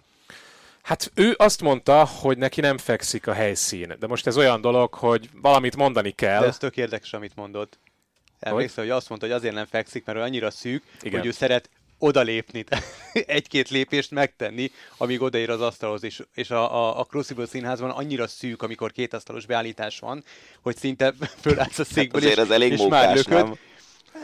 Hát 0.82 1.10
ő 1.14 1.34
azt 1.38 1.62
mondta, 1.62 2.04
hogy 2.04 2.38
neki 2.38 2.60
nem 2.60 2.78
fekszik 2.78 3.26
a 3.26 3.32
helyszín, 3.32 3.96
de 3.98 4.06
most 4.06 4.26
ez 4.26 4.36
olyan 4.36 4.60
dolog, 4.60 4.94
hogy 4.94 5.28
valamit 5.42 5.76
mondani 5.76 6.10
kell. 6.10 6.40
De 6.40 6.46
ez 6.46 6.58
tök 6.58 6.76
érdekes, 6.76 7.12
amit 7.12 7.36
mondod. 7.36 7.68
Emlékszel, 8.40 8.84
hogy 8.84 8.92
azt 8.92 9.08
mondta, 9.08 9.26
hogy 9.26 9.36
azért 9.36 9.54
nem 9.54 9.66
fekszik, 9.66 10.04
mert 10.04 10.18
ő 10.18 10.20
annyira 10.20 10.50
szűk, 10.50 10.82
Igen. 11.02 11.18
Hogy 11.18 11.28
ő 11.28 11.32
szeret 11.32 11.70
odalépni, 11.98 12.64
egy-két 13.12 13.68
lépést 13.68 14.10
megtenni, 14.10 14.70
amíg 14.96 15.22
odaér 15.22 15.50
az 15.50 15.60
asztalhoz, 15.60 16.04
és, 16.04 16.22
és 16.34 16.50
a, 16.50 16.74
a, 16.74 16.98
a 16.98 17.04
Crucible 17.04 17.46
színházban 17.46 17.90
annyira 17.90 18.26
szűk, 18.26 18.62
amikor 18.62 18.92
két 18.92 19.14
asztalos 19.14 19.46
beállítás 19.46 19.98
van, 19.98 20.24
hogy 20.60 20.76
szinte 20.76 21.14
fölállsz 21.42 21.78
a 21.78 21.84
székből, 21.84 22.20
Azért 22.20 22.36
és, 22.36 22.42
az 22.42 22.50
elég 22.50 22.72
és 22.72 22.78
mókás, 22.78 23.04
már 23.04 23.14
lököd. 23.14 23.32
nem? 23.32 23.58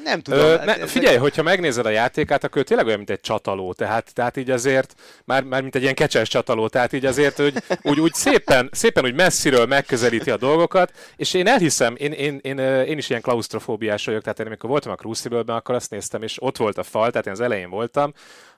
Nem 0.04 0.20
tudom. 0.20 0.40
Ö, 0.40 0.56
hát 0.56 0.64
ne, 0.64 0.76
ez- 0.76 0.90
figyelj, 0.90 1.16
hogyha 1.16 1.42
megnézed 1.42 1.86
a 1.86 1.90
játékát, 1.90 2.44
akkor 2.44 2.60
ő 2.60 2.64
tényleg 2.64 2.86
olyan, 2.86 2.98
mint 2.98 3.10
egy 3.10 3.20
csataló, 3.20 3.72
tehát, 3.72 4.14
tehát 4.14 4.36
így 4.36 4.50
azért, 4.50 4.94
már, 5.24 5.42
már 5.42 5.62
mint 5.62 5.74
egy 5.74 5.82
ilyen 5.82 5.94
kecses 5.94 6.28
csataló, 6.28 6.68
tehát 6.68 6.92
így 6.92 7.04
azért 7.06 7.36
hogy 7.36 7.54
úgy, 7.82 8.00
úgy 8.00 8.12
szépen, 8.14 8.68
szépen 8.72 9.04
úgy 9.04 9.14
messziről 9.14 9.66
megközelíti 9.66 10.30
a 10.30 10.36
dolgokat, 10.36 10.92
és 11.16 11.34
én 11.34 11.46
elhiszem, 11.46 11.94
én, 11.98 12.12
én, 12.12 12.38
én, 12.42 12.58
én 12.58 12.98
is 12.98 13.08
ilyen 13.08 13.22
klaustrofóbiás 13.22 14.04
vagyok, 14.04 14.22
tehát 14.22 14.40
én 14.40 14.46
amikor 14.46 14.70
voltam 14.70 14.92
a 14.92 14.96
Crucible-ben, 14.96 15.56
akkor 15.56 15.74
azt 15.74 15.90
néztem, 15.90 16.22
és 16.22 16.42
ott 16.42 16.56
volt 16.56 16.78
a 16.78 16.82
fal, 16.82 17.10
tehát 17.10 17.26
én 17.26 17.32
az 17.32 17.40
elején 17.40 17.70
voltam, 17.70 18.12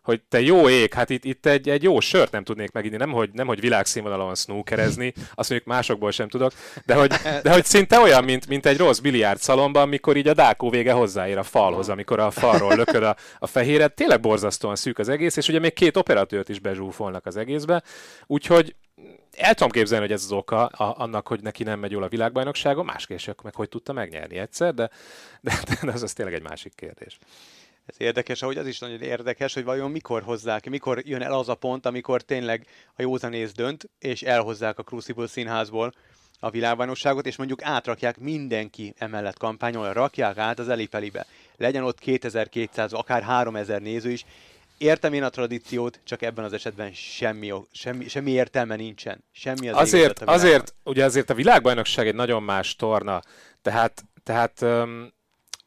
hogy 0.08 0.22
te 0.28 0.40
jó 0.40 0.68
ég, 0.68 0.94
hát 0.94 1.10
itt, 1.10 1.24
itt 1.24 1.46
egy, 1.46 1.68
egy 1.68 1.82
jó 1.82 2.00
sört 2.00 2.32
nem 2.32 2.44
tudnék 2.44 2.72
meginni, 2.72 2.96
nem 2.96 3.10
hogy, 3.10 3.30
nem 3.32 3.46
hogy 3.46 3.60
világszínvonalon 3.60 4.34
snookerezni, 4.34 5.12
azt 5.34 5.50
mondjuk 5.50 5.70
másokból 5.70 6.10
sem 6.10 6.28
tudok, 6.28 6.52
de 6.86 6.94
hogy, 6.94 7.12
de 7.42 7.52
hogy 7.52 7.64
szinte 7.64 7.98
olyan, 7.98 8.24
mint, 8.24 8.46
mint 8.46 8.66
egy 8.66 8.76
rossz 8.76 8.98
biliárd 8.98 9.40
szalomban, 9.40 9.88
mikor 9.88 10.16
így 10.16 10.28
a 10.28 10.34
dákó 10.34 10.70
vége 10.70 10.92
hozzáér 10.92 11.38
a 11.38 11.42
falhoz, 11.42 11.88
amikor 11.88 12.20
a 12.20 12.30
falról 12.30 12.76
lököd 12.76 13.02
a, 13.02 13.16
a 13.38 13.46
fehéret. 13.46 13.94
Tényleg 13.94 14.20
borzasztóan 14.20 14.76
szűk 14.76 14.98
az 14.98 15.08
egész, 15.08 15.36
és 15.36 15.48
ugye 15.48 15.58
még 15.58 15.72
két 15.72 15.96
operatőrt 15.96 16.48
is 16.48 16.58
bezsúfolnak 16.58 17.26
az 17.26 17.36
egészbe, 17.36 17.82
úgyhogy 18.26 18.74
el 19.36 19.54
tudom 19.54 19.70
képzelni, 19.70 20.04
hogy 20.04 20.14
ez 20.14 20.24
az 20.24 20.32
oka 20.32 20.66
a, 20.66 21.02
annak, 21.02 21.28
hogy 21.28 21.42
neki 21.42 21.62
nem 21.62 21.78
megy 21.78 21.90
jól 21.90 22.02
a 22.02 22.08
világbajnokságon, 22.08 22.84
más 22.84 23.06
kérdések 23.06 23.42
meg, 23.42 23.54
hogy 23.54 23.68
tudta 23.68 23.92
megnyerni 23.92 24.38
egyszer, 24.38 24.74
de, 24.74 24.90
de, 25.40 25.58
de 25.82 25.92
az, 25.92 26.02
az 26.02 26.12
tényleg 26.12 26.34
egy 26.34 26.42
másik 26.42 26.74
kérdés. 26.74 27.18
Ez 27.88 27.96
érdekes, 27.98 28.42
ahogy 28.42 28.56
az 28.56 28.66
is 28.66 28.78
nagyon 28.78 29.00
érdekes, 29.00 29.54
hogy 29.54 29.64
vajon 29.64 29.90
mikor 29.90 30.22
hozzák, 30.22 30.68
mikor 30.70 31.02
jön 31.04 31.22
el 31.22 31.32
az 31.32 31.48
a 31.48 31.54
pont, 31.54 31.86
amikor 31.86 32.22
tényleg 32.22 32.66
a 32.96 33.02
józanész 33.02 33.52
dönt, 33.52 33.90
és 33.98 34.22
elhozzák 34.22 34.78
a 34.78 34.82
Crucible 34.82 35.26
színházból 35.26 35.92
a 36.40 36.50
világbajnokságot, 36.50 37.26
és 37.26 37.36
mondjuk 37.36 37.62
átrakják 37.62 38.18
mindenki 38.18 38.94
emellett 38.98 39.38
kampányol, 39.38 39.92
rakják 39.92 40.38
át 40.38 40.58
az 40.58 40.68
Elipelibe. 40.68 41.26
Legyen 41.56 41.84
ott 41.84 41.98
2200, 41.98 42.92
akár 42.92 43.22
3000 43.22 43.80
néző 43.80 44.10
is. 44.10 44.24
Értem 44.78 45.12
én 45.12 45.22
a 45.22 45.28
tradíciót, 45.28 46.00
csak 46.04 46.22
ebben 46.22 46.44
az 46.44 46.52
esetben 46.52 46.92
semmi, 46.92 47.52
semmi, 47.72 48.08
semmi 48.08 48.30
értelme 48.30 48.76
nincsen. 48.76 49.24
Semmi 49.32 49.68
az 49.68 49.76
azért, 49.76 50.22
azért, 50.22 50.74
ugye 50.84 51.04
azért 51.04 51.30
a 51.30 51.34
világbajnokság 51.34 52.06
egy 52.06 52.14
nagyon 52.14 52.42
más 52.42 52.76
torna, 52.76 53.22
tehát, 53.62 54.04
tehát 54.22 54.62
um, 54.62 55.16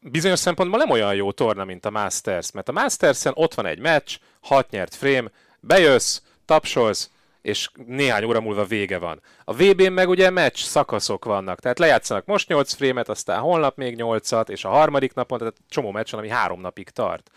bizonyos 0.02 0.38
szempontból 0.38 0.78
nem 0.78 0.90
olyan 0.90 1.14
jó 1.14 1.32
torna, 1.32 1.64
mint 1.64 1.84
a 1.84 1.90
Masters, 1.90 2.52
mert 2.52 2.68
a 2.68 2.72
Masters-en 2.72 3.32
ott 3.36 3.54
van 3.54 3.66
egy 3.66 3.78
meccs, 3.78 4.16
hat 4.40 4.70
nyert 4.70 4.94
frame, 4.94 5.30
bejössz, 5.60 6.20
tapsolsz, 6.44 7.10
és 7.42 7.68
néhány 7.86 8.24
óra 8.24 8.40
múlva 8.40 8.64
vége 8.64 8.98
van. 8.98 9.20
A 9.44 9.52
VB-n 9.52 9.92
meg 9.92 10.08
ugye 10.08 10.30
meccs 10.30 10.56
szakaszok 10.56 11.24
vannak, 11.24 11.60
tehát 11.60 11.78
lejátszanak 11.78 12.24
most 12.24 12.48
8 12.48 12.72
frémet, 12.72 13.08
aztán 13.08 13.40
holnap 13.40 13.76
még 13.76 13.96
8-at, 13.98 14.48
és 14.48 14.64
a 14.64 14.68
harmadik 14.68 15.14
napon, 15.14 15.38
tehát 15.38 15.56
csomó 15.68 15.90
meccs 15.90 16.10
van, 16.10 16.20
ami 16.20 16.28
három 16.28 16.60
napig 16.60 16.90
tart. 16.90 17.30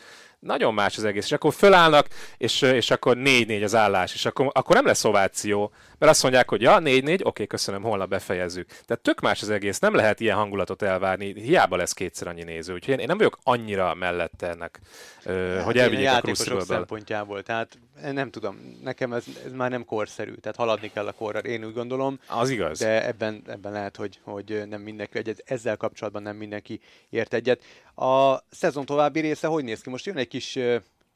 Nagyon 0.46 0.74
más 0.74 0.98
az 0.98 1.04
egész, 1.04 1.26
és 1.26 1.32
akkor 1.32 1.54
fölállnak, 1.54 2.08
és, 2.38 2.62
és 2.62 2.92
akkor 2.92 3.18
4-4 3.20 3.64
az 3.64 3.76
állás, 3.76 4.14
és 4.14 4.26
akkor, 4.26 4.50
akkor 4.54 4.76
nem 4.76 4.86
lesz 4.86 5.04
ováció, 5.04 5.72
mert 6.00 6.12
azt 6.12 6.24
mondják, 6.24 6.50
hogy 6.50 6.62
ja, 6.62 6.78
4-4, 6.80 7.26
oké, 7.26 7.46
köszönöm, 7.48 7.82
holnap 7.82 8.10
befejezzük. 8.10 8.68
Tehát 8.68 9.04
tök 9.04 9.20
más 9.22 9.42
az 9.42 9.50
egész, 9.50 9.80
nem 9.80 9.96
lehet 9.96 10.20
ilyen 10.20 10.38
hangulatot 10.38 10.82
elvárni, 10.82 11.34
hiába 11.34 11.76
lesz 11.76 11.94
kétszer 11.94 12.28
annyi 12.28 12.44
néző, 12.44 12.74
úgyhogy 12.74 13.00
én, 13.00 13.06
nem 13.08 13.18
vagyok 13.18 13.38
annyira 13.44 13.94
mellette 13.94 14.50
ennek, 14.50 14.80
Hát 15.26 15.64
hogy 15.64 15.78
elvigyék 15.78 16.08
a 16.08 16.12
játékosok 16.12 16.46
Crucible-ből. 16.46 16.78
szempontjából, 16.78 17.44
tehát 17.44 17.78
nem 18.02 18.30
tudom, 18.30 18.78
nekem 18.82 19.14
ez, 19.14 19.26
ez 19.46 19.52
már 19.52 19.70
nem 19.70 19.86
korszerű, 19.86 20.34
tehát 20.34 20.58
haladni 20.58 20.92
kell 20.92 21.08
a 21.08 21.12
korra, 21.12 21.40
én 21.40 21.66
úgy 21.66 21.74
gondolom, 21.74 22.20
Az 22.28 22.50
igaz. 22.50 22.80
de 22.80 23.06
ebben, 23.08 23.42
ebben 23.48 23.72
lehet, 23.72 23.96
hogy, 23.96 24.20
hogy 24.24 24.64
nem 24.68 24.82
mindenki 24.82 25.18
egyet, 25.18 25.44
ezzel 25.46 25.78
kapcsolatban 25.78 26.22
nem 26.22 26.36
mindenki 26.36 26.80
ért 27.10 27.34
egyet. 27.34 27.64
A 27.96 28.38
szezon 28.50 28.86
további 28.86 29.20
része 29.20 29.48
hogy 29.48 29.64
néz 29.64 29.82
ki? 29.82 29.90
Most 29.90 30.06
jön 30.06 30.18
egy 30.18 30.28
kis, 30.28 30.58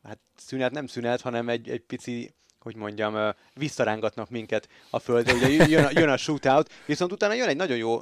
hát 0.03 0.19
szünet, 0.35 0.71
nem 0.71 0.87
szünet, 0.87 1.21
hanem 1.21 1.49
egy, 1.49 1.69
egy 1.69 1.81
pici 1.81 2.33
hogy 2.59 2.75
mondjam, 2.75 3.33
visszarángatnak 3.53 4.29
minket 4.29 4.67
a 4.89 4.99
földre, 4.99 5.33
ugye 5.33 5.67
jön 5.67 5.83
a, 5.83 5.89
jön 5.91 6.09
a 6.09 6.17
shootout, 6.17 6.69
viszont 6.85 7.11
utána 7.11 7.33
jön 7.33 7.47
egy 7.47 7.55
nagyon 7.55 7.77
jó 7.77 8.01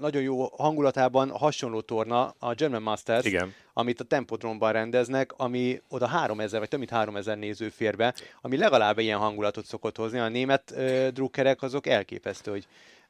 nagyon 0.00 0.22
jó 0.22 0.48
hangulatában 0.56 1.30
hasonló 1.30 1.80
torna 1.80 2.34
a 2.38 2.54
German 2.54 2.82
Masters, 2.82 3.24
Igen. 3.24 3.54
amit 3.72 4.00
a 4.00 4.04
Tempodromban 4.04 4.72
rendeznek, 4.72 5.32
ami 5.36 5.80
oda 5.88 6.06
3000 6.06 6.60
vagy 6.60 6.68
több 6.68 6.78
mint 6.78 6.90
3000 6.90 7.38
néző 7.38 7.68
fér 7.68 7.96
be, 7.96 8.14
ami 8.40 8.56
legalább 8.56 8.98
ilyen 8.98 9.18
hangulatot 9.18 9.64
szokott 9.64 9.96
hozni. 9.96 10.18
A 10.18 10.28
német 10.28 10.72
uh, 10.76 11.08
drukkerek 11.08 11.62
azok 11.62 11.86
elképesztő, 11.86 12.50
hogy 12.50 12.66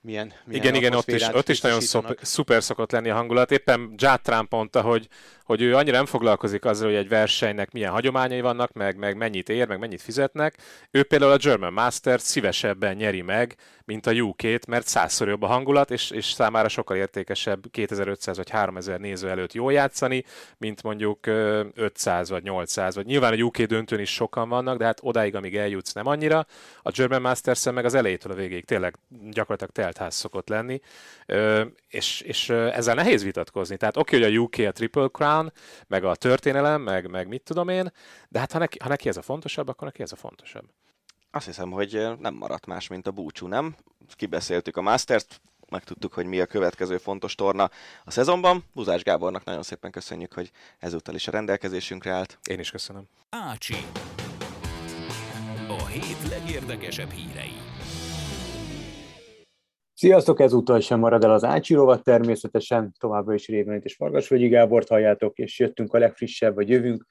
milyen, 0.07 0.33
milyen 0.45 0.63
Igen, 0.63 0.75
igen, 0.75 0.95
ott 0.95 1.11
is, 1.11 1.29
ott 1.33 1.49
is 1.49 1.61
nagyon 1.61 1.81
szop, 1.81 2.19
szuper 2.23 2.63
szokott 2.63 2.93
lenni 2.93 3.11
a 3.11 3.15
hangulat. 3.15 3.51
Éppen 3.51 3.95
Játrán 3.97 4.47
mondta, 4.51 4.81
hogy, 4.81 5.09
hogy 5.45 5.63
ő 5.63 5.77
annyira 5.77 5.97
nem 5.97 6.07
foglalkozik 6.07 6.65
azzal, 6.65 6.89
hogy 6.89 6.97
egy 6.97 7.09
versenynek 7.09 7.73
milyen 7.73 7.91
hagyományai 7.91 8.41
vannak, 8.41 8.73
meg, 8.73 8.97
meg 8.97 9.17
mennyit 9.17 9.49
ér, 9.49 9.69
meg 9.69 9.79
mennyit 9.79 10.03
fizetnek. 10.03 10.57
Ő 10.91 11.03
például 11.03 11.33
a 11.33 11.37
German 11.37 11.73
Masters 11.73 12.23
szívesebben 12.23 12.97
nyeri 12.97 13.23
meg, 13.23 13.57
mint 13.85 14.07
a 14.07 14.13
UK-t, 14.13 14.67
mert 14.67 14.87
százszor 14.87 15.29
jobb 15.29 15.43
a 15.43 15.47
hangulat, 15.47 15.91
és, 15.91 16.11
és 16.11 16.25
számára 16.25 16.69
sokkal 16.69 16.97
értékesebb 16.97 17.71
2500 17.71 18.37
vagy 18.37 18.51
3000 18.51 19.01
néző 19.01 19.29
előtt 19.29 19.53
jól 19.53 19.73
játszani, 19.73 20.25
mint 20.59 20.83
mondjuk 20.83 21.27
500 21.75 22.31
vagy 22.31 22.43
800, 22.43 22.95
vagy 22.95 23.07
nyilván 23.07 23.33
a 23.33 23.37
UK 23.37 23.63
döntőn 23.63 24.01
is 24.01 24.11
sokan 24.13 24.49
vannak, 24.49 24.79
de 24.79 24.85
hát 24.85 24.99
odáig, 25.03 25.35
amíg 25.35 25.57
eljutsz, 25.57 25.93
nem 25.93 26.07
annyira. 26.07 26.47
A 26.83 26.91
German 26.91 27.21
masters 27.21 27.65
meg 27.71 27.85
az 27.85 27.95
elejétől 27.95 28.33
a 28.33 28.35
végéig 28.35 28.65
tényleg 28.65 28.95
gyakorlatilag 29.31 29.73
teltház 29.97 30.15
szokott 30.15 30.49
lenni, 30.49 30.81
és, 31.89 32.21
és 32.21 32.49
ezzel 32.49 32.95
nehéz 32.95 33.23
vitatkozni. 33.23 33.77
Tehát 33.77 33.97
oké, 33.97 34.23
hogy 34.23 34.35
a 34.35 34.41
UK 34.41 34.55
a 34.59 34.73
Triple 34.73 35.09
Crown, 35.09 35.53
meg 35.87 36.05
a 36.05 36.15
történelem, 36.15 36.83
meg, 36.83 37.11
meg 37.11 37.29
mit 37.29 37.43
tudom 37.43 37.69
én, 37.69 37.93
de 38.29 38.39
hát 38.39 38.53
ha 38.53 38.59
neki, 38.59 38.79
ha 38.83 38.89
neki 38.89 39.09
ez 39.09 39.17
a 39.17 39.23
fontosabb, 39.23 39.69
akkor 39.69 39.87
neki 39.87 40.03
ez 40.03 40.13
a 40.13 40.17
fontosabb. 40.17 40.65
Azt 41.31 41.47
hiszem, 41.47 41.71
hogy 41.71 42.07
nem 42.19 42.35
maradt 42.35 42.67
más, 42.67 42.89
mint 42.89 43.07
a 43.07 43.11
búcsú, 43.11 43.47
nem? 43.47 43.77
Kibeszéltük 44.15 44.77
a 44.77 44.83
Masters-t, 44.83 45.41
megtudtuk, 45.71 46.13
hogy 46.13 46.27
mi 46.27 46.41
a 46.41 46.47
következő 46.47 46.99
fontos 46.99 47.35
torna 47.35 47.71
a 48.05 48.11
szezonban. 48.11 48.65
Buzás 48.75 49.03
Gábornak 49.03 49.45
nagyon 49.45 49.63
szépen 49.63 49.91
köszönjük, 49.91 50.33
hogy 50.33 50.51
ezúttal 50.79 51.15
is 51.15 51.29
a 51.29 51.31
rendelkezésünkre 51.31 52.13
állt. 52.13 52.39
Én 52.49 52.59
is 52.59 52.71
köszönöm. 52.71 53.09
Ácsi. 53.31 53.77
A 55.69 55.87
hét 55.87 56.29
legérdekesebb 56.29 57.11
hírei. 57.11 57.76
Sziasztok, 59.99 60.41
ezúttal 60.41 60.81
sem 60.81 60.99
marad 60.99 61.25
el 61.25 61.33
az 61.33 61.45
Ácsi 61.45 61.75
rovat, 61.75 62.03
természetesen 62.03 62.93
továbbra 62.99 63.35
is 63.35 63.49
Révenit 63.49 63.85
és 63.85 63.95
Fargasvölgyi 63.95 64.49
Gábort 64.49 64.89
halljátok, 64.89 65.39
és 65.39 65.59
jöttünk 65.59 65.95
a 65.95 65.99
legfrissebb, 65.99 66.55
vagy 66.55 66.69
jövünk 66.69 67.07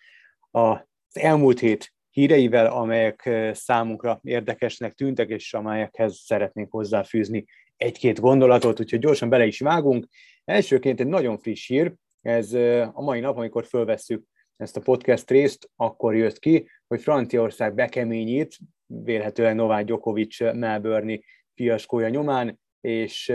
az 0.52 0.78
elmúlt 1.14 1.60
hét 1.60 1.94
híreivel, 2.10 2.66
amelyek 2.66 3.30
számunkra 3.54 4.20
érdekesnek 4.24 4.94
tűntek, 4.94 5.30
és 5.30 5.54
amelyekhez 5.54 6.16
szeretnénk 6.16 6.72
hozzáfűzni 6.72 7.46
egy-két 7.78 8.20
gondolatot, 8.20 8.80
úgyhogy 8.80 9.00
gyorsan 9.00 9.30
bele 9.30 9.46
is 9.46 9.60
vágunk. 9.60 10.08
Elsőként 10.44 11.00
egy 11.00 11.08
nagyon 11.08 11.38
friss 11.38 11.68
hír, 11.68 11.94
ez 12.22 12.54
a 12.94 13.02
mai 13.02 13.20
nap, 13.20 13.38
amikor 13.38 13.66
fölvesszük 13.66 14.24
ezt 14.58 14.78
a 14.78 14.82
podcast 14.82 15.30
részt, 15.30 15.70
akkor 15.76 16.16
jött 16.16 16.40
ki, 16.40 16.70
hogy 16.88 17.02
Franciaország 17.02 17.76
bekeményít, 17.76 18.58
vélhetően 18.86 19.56
Novák 19.56 19.86
Djokovic 19.86 20.40
Melbourne 20.40 21.20
fiaskója 21.54 22.10
nyomán, 22.10 22.64
és 22.86 23.34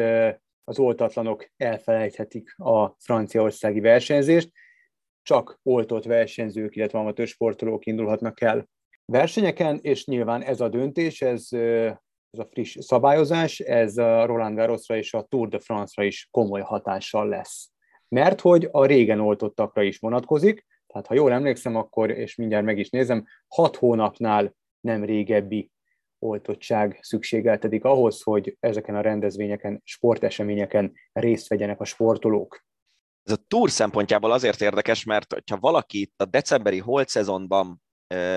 az 0.64 0.78
oltatlanok 0.78 1.50
elfelejthetik 1.56 2.54
a 2.58 2.94
franciaországi 2.98 3.80
versenyzést 3.80 4.52
csak 5.22 5.60
oltott 5.62 6.04
versenyzők, 6.04 6.76
illetve 6.76 6.98
amatőr 6.98 7.26
sportolók 7.26 7.86
indulhatnak 7.86 8.40
el 8.40 8.68
versenyeken, 9.04 9.78
és 9.82 10.06
nyilván 10.06 10.42
ez 10.42 10.60
a 10.60 10.68
döntés, 10.68 11.22
ez, 11.22 11.48
ez 12.30 12.38
a 12.38 12.46
friss 12.50 12.76
szabályozás, 12.80 13.58
ez 13.58 13.96
a 13.96 14.26
Roland 14.26 14.56
Garrosra 14.56 14.96
és 14.96 15.14
a 15.14 15.22
Tour 15.22 15.48
de 15.48 15.58
France-ra 15.58 16.04
is 16.04 16.28
komoly 16.30 16.60
hatással 16.60 17.28
lesz. 17.28 17.70
Mert 18.08 18.40
hogy 18.40 18.68
a 18.70 18.84
régen 18.84 19.20
oltottakra 19.20 19.82
is 19.82 19.98
vonatkozik, 19.98 20.66
tehát 20.86 21.06
ha 21.06 21.14
jól 21.14 21.32
emlékszem, 21.32 21.76
akkor, 21.76 22.10
és 22.10 22.34
mindjárt 22.34 22.64
meg 22.64 22.78
is 22.78 22.90
nézem, 22.90 23.26
hat 23.48 23.76
hónapnál 23.76 24.54
nem 24.80 25.04
régebbi 25.04 25.69
oltottság 26.20 26.98
szükségeltetik 27.02 27.84
ahhoz, 27.84 28.22
hogy 28.22 28.56
ezeken 28.60 28.94
a 28.94 29.00
rendezvényeken, 29.00 29.80
sporteseményeken 29.84 30.92
részt 31.12 31.48
vegyenek 31.48 31.80
a 31.80 31.84
sportolók. 31.84 32.64
Ez 33.22 33.32
a 33.32 33.44
túr 33.48 33.70
szempontjából 33.70 34.32
azért 34.32 34.60
érdekes, 34.60 35.04
mert 35.04 35.34
ha 35.50 35.56
valaki 35.56 36.12
a 36.16 36.24
decemberi 36.24 36.78
holt 36.78 37.08
szezonban, 37.08 37.82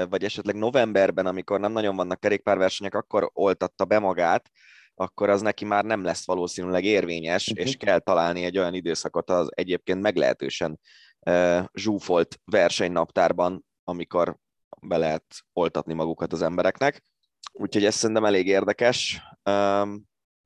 vagy 0.10 0.24
esetleg 0.24 0.56
novemberben, 0.56 1.26
amikor 1.26 1.60
nem 1.60 1.72
nagyon 1.72 1.96
vannak 1.96 2.20
kerékpárversenyek, 2.20 2.96
akkor 2.96 3.30
oltatta 3.34 3.86
be 3.86 4.00
magát, 4.00 4.50
akkor 4.96 5.30
az 5.30 5.42
neki 5.42 5.66
már 5.66 5.86
nem 5.86 6.04
lesz 6.04 6.26
valószínűleg 6.26 6.84
érvényes, 6.84 7.48
uh-huh. 7.48 7.66
és 7.66 7.76
kell 7.76 8.00
találni 8.00 8.44
egy 8.44 8.58
olyan 8.58 8.74
időszakot 8.74 9.30
az 9.30 9.50
egyébként 9.54 10.02
meglehetősen 10.02 10.80
uh, 11.20 11.64
zsúfolt 11.74 12.40
versenynaptárban, 12.46 13.66
amikor 13.84 14.38
be 14.82 14.98
lehet 14.98 15.26
oltatni 15.54 15.94
magukat 15.94 16.34
az 16.34 16.42
embereknek. 16.42 17.04
Úgyhogy 17.54 17.86
ez 17.86 17.96
szerintem 17.96 18.26
elég 18.26 18.48
érdekes. 18.48 19.22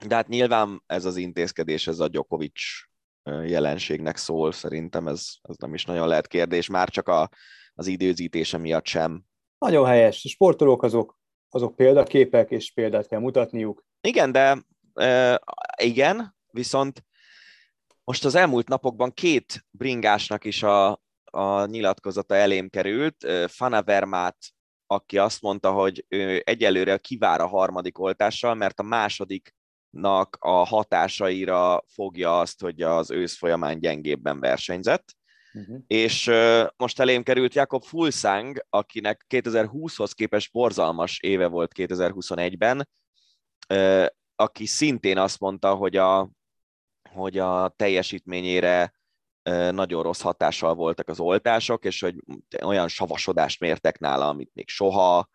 De 0.07 0.15
hát 0.15 0.27
nyilván 0.27 0.83
ez 0.85 1.05
az 1.05 1.15
intézkedés, 1.15 1.87
ez 1.87 1.99
a 1.99 2.07
Djokovic 2.07 2.61
jelenségnek 3.45 4.17
szól, 4.17 4.51
szerintem 4.51 5.07
ez, 5.07 5.27
ez 5.41 5.55
nem 5.57 5.73
is 5.73 5.85
nagyon 5.85 6.07
lehet 6.07 6.27
kérdés, 6.27 6.67
már 6.67 6.89
csak 6.89 7.07
a, 7.07 7.29
az 7.73 7.87
időzítése 7.87 8.57
miatt 8.57 8.85
sem. 8.85 9.23
Nagyon 9.57 9.85
helyes. 9.85 10.25
A 10.25 10.27
sportolók 10.27 10.83
azok, 10.83 11.19
azok 11.49 11.75
példaképek, 11.75 12.51
és 12.51 12.73
példát 12.73 13.07
kell 13.07 13.19
mutatniuk. 13.19 13.85
Igen, 14.01 14.31
de 14.31 14.65
e, 14.93 15.41
igen, 15.81 16.35
viszont 16.51 17.05
most 18.03 18.25
az 18.25 18.35
elmúlt 18.35 18.67
napokban 18.67 19.13
két 19.13 19.65
bringásnak 19.71 20.45
is 20.45 20.63
a, 20.63 21.01
a 21.23 21.65
nyilatkozata 21.65 22.35
elém 22.35 22.69
került. 22.69 23.27
Fana 23.47 23.83
Vermát, 23.83 24.37
aki 24.87 25.17
azt 25.17 25.41
mondta, 25.41 25.71
hogy 25.71 26.05
ő 26.07 26.41
egyelőre 26.45 26.97
kivár 26.97 27.41
a 27.41 27.47
harmadik 27.47 27.99
oltással, 27.99 28.55
mert 28.55 28.79
a 28.79 28.83
második 28.83 29.55
nak 29.89 30.37
a 30.39 30.65
hatásaira 30.65 31.83
fogja 31.87 32.39
azt, 32.39 32.61
hogy 32.61 32.81
az 32.81 33.11
ősz 33.11 33.37
folyamán 33.37 33.79
gyengébben 33.79 34.39
versenyzett. 34.39 35.15
Uh-huh. 35.53 35.79
És 35.87 36.27
uh, 36.27 36.67
most 36.77 36.99
elém 36.99 37.23
került 37.23 37.53
Jakob 37.53 37.83
Fulsang, 37.83 38.65
akinek 38.69 39.25
2020-hoz 39.29 40.11
képest 40.11 40.51
borzalmas 40.51 41.19
éve 41.19 41.47
volt 41.47 41.71
2021-ben, 41.75 42.89
uh, 43.73 44.05
aki 44.35 44.65
szintén 44.65 45.17
azt 45.17 45.39
mondta, 45.39 45.75
hogy 45.75 45.95
a, 45.95 46.29
hogy 47.09 47.37
a 47.37 47.73
teljesítményére 47.75 48.93
nagyon 49.71 50.03
rossz 50.03 50.21
hatással 50.21 50.75
voltak 50.75 51.09
az 51.09 51.19
oltások, 51.19 51.85
és 51.85 52.01
hogy 52.01 52.15
olyan 52.63 52.87
savasodást 52.87 53.59
mértek 53.59 53.99
nála, 53.99 54.27
amit 54.27 54.51
még 54.53 54.69
soha, 54.69 55.29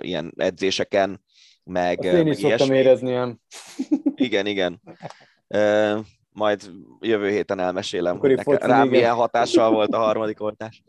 ilyen 0.00 0.32
edzéseken, 0.36 1.24
meg, 1.64 1.98
Azt 1.98 2.06
én 2.06 2.24
meg 2.24 2.26
is 2.26 2.38
szoktam 2.38 2.72
érezni 2.72 3.08
ilyen. 3.08 3.40
Igen, 4.14 4.46
igen. 4.46 4.80
Majd 6.30 6.70
jövő 7.00 7.30
héten 7.30 7.58
elmesélem, 7.58 8.16
Akkor 8.16 8.28
hogy 8.28 8.36
nekem, 8.36 8.68
rám 8.68 8.86
igen. 8.86 8.98
milyen 8.98 9.14
hatással 9.14 9.70
volt 9.70 9.94
a 9.94 9.98
harmadik 9.98 10.40
oltás. 10.40 10.82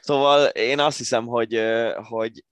Szóval 0.00 0.46
én 0.46 0.78
azt 0.78 0.98
hiszem, 0.98 1.26
hogy, 1.26 1.62
hogy 2.08 2.44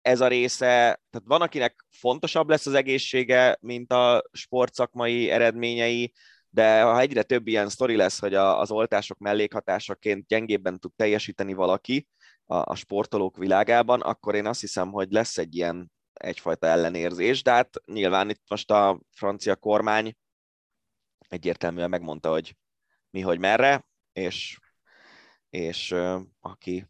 ez 0.00 0.20
a 0.20 0.28
része, 0.28 0.66
tehát 1.10 1.22
van, 1.24 1.42
akinek 1.42 1.86
fontosabb 1.90 2.48
lesz 2.48 2.66
az 2.66 2.74
egészsége, 2.74 3.58
mint 3.60 3.92
a 3.92 4.24
sportszakmai 4.32 5.30
eredményei, 5.30 6.12
de 6.54 6.82
ha 6.82 7.00
egyre 7.00 7.22
több 7.22 7.46
ilyen 7.46 7.68
sztori 7.68 7.96
lesz, 7.96 8.18
hogy 8.18 8.34
a, 8.34 8.60
az 8.60 8.70
oltások 8.70 9.18
mellékhatásaként 9.18 10.26
gyengébben 10.26 10.78
tud 10.78 10.92
teljesíteni 10.96 11.52
valaki 11.52 12.08
a, 12.44 12.56
a 12.56 12.74
sportolók 12.74 13.36
világában, 13.36 14.00
akkor 14.00 14.34
én 14.34 14.46
azt 14.46 14.60
hiszem, 14.60 14.90
hogy 14.90 15.10
lesz 15.10 15.38
egy 15.38 15.54
ilyen 15.54 15.92
egyfajta 16.12 16.66
ellenérzés, 16.66 17.42
de 17.42 17.50
hát 17.50 17.82
nyilván 17.86 18.30
itt 18.30 18.42
most 18.48 18.70
a 18.70 19.00
francia 19.10 19.56
kormány 19.56 20.16
egyértelműen 21.28 21.88
megmondta, 21.88 22.30
hogy 22.30 22.56
mi, 23.10 23.20
hogy 23.20 23.38
merre, 23.38 23.86
és, 24.12 24.58
és 25.50 25.94
aki 26.40 26.86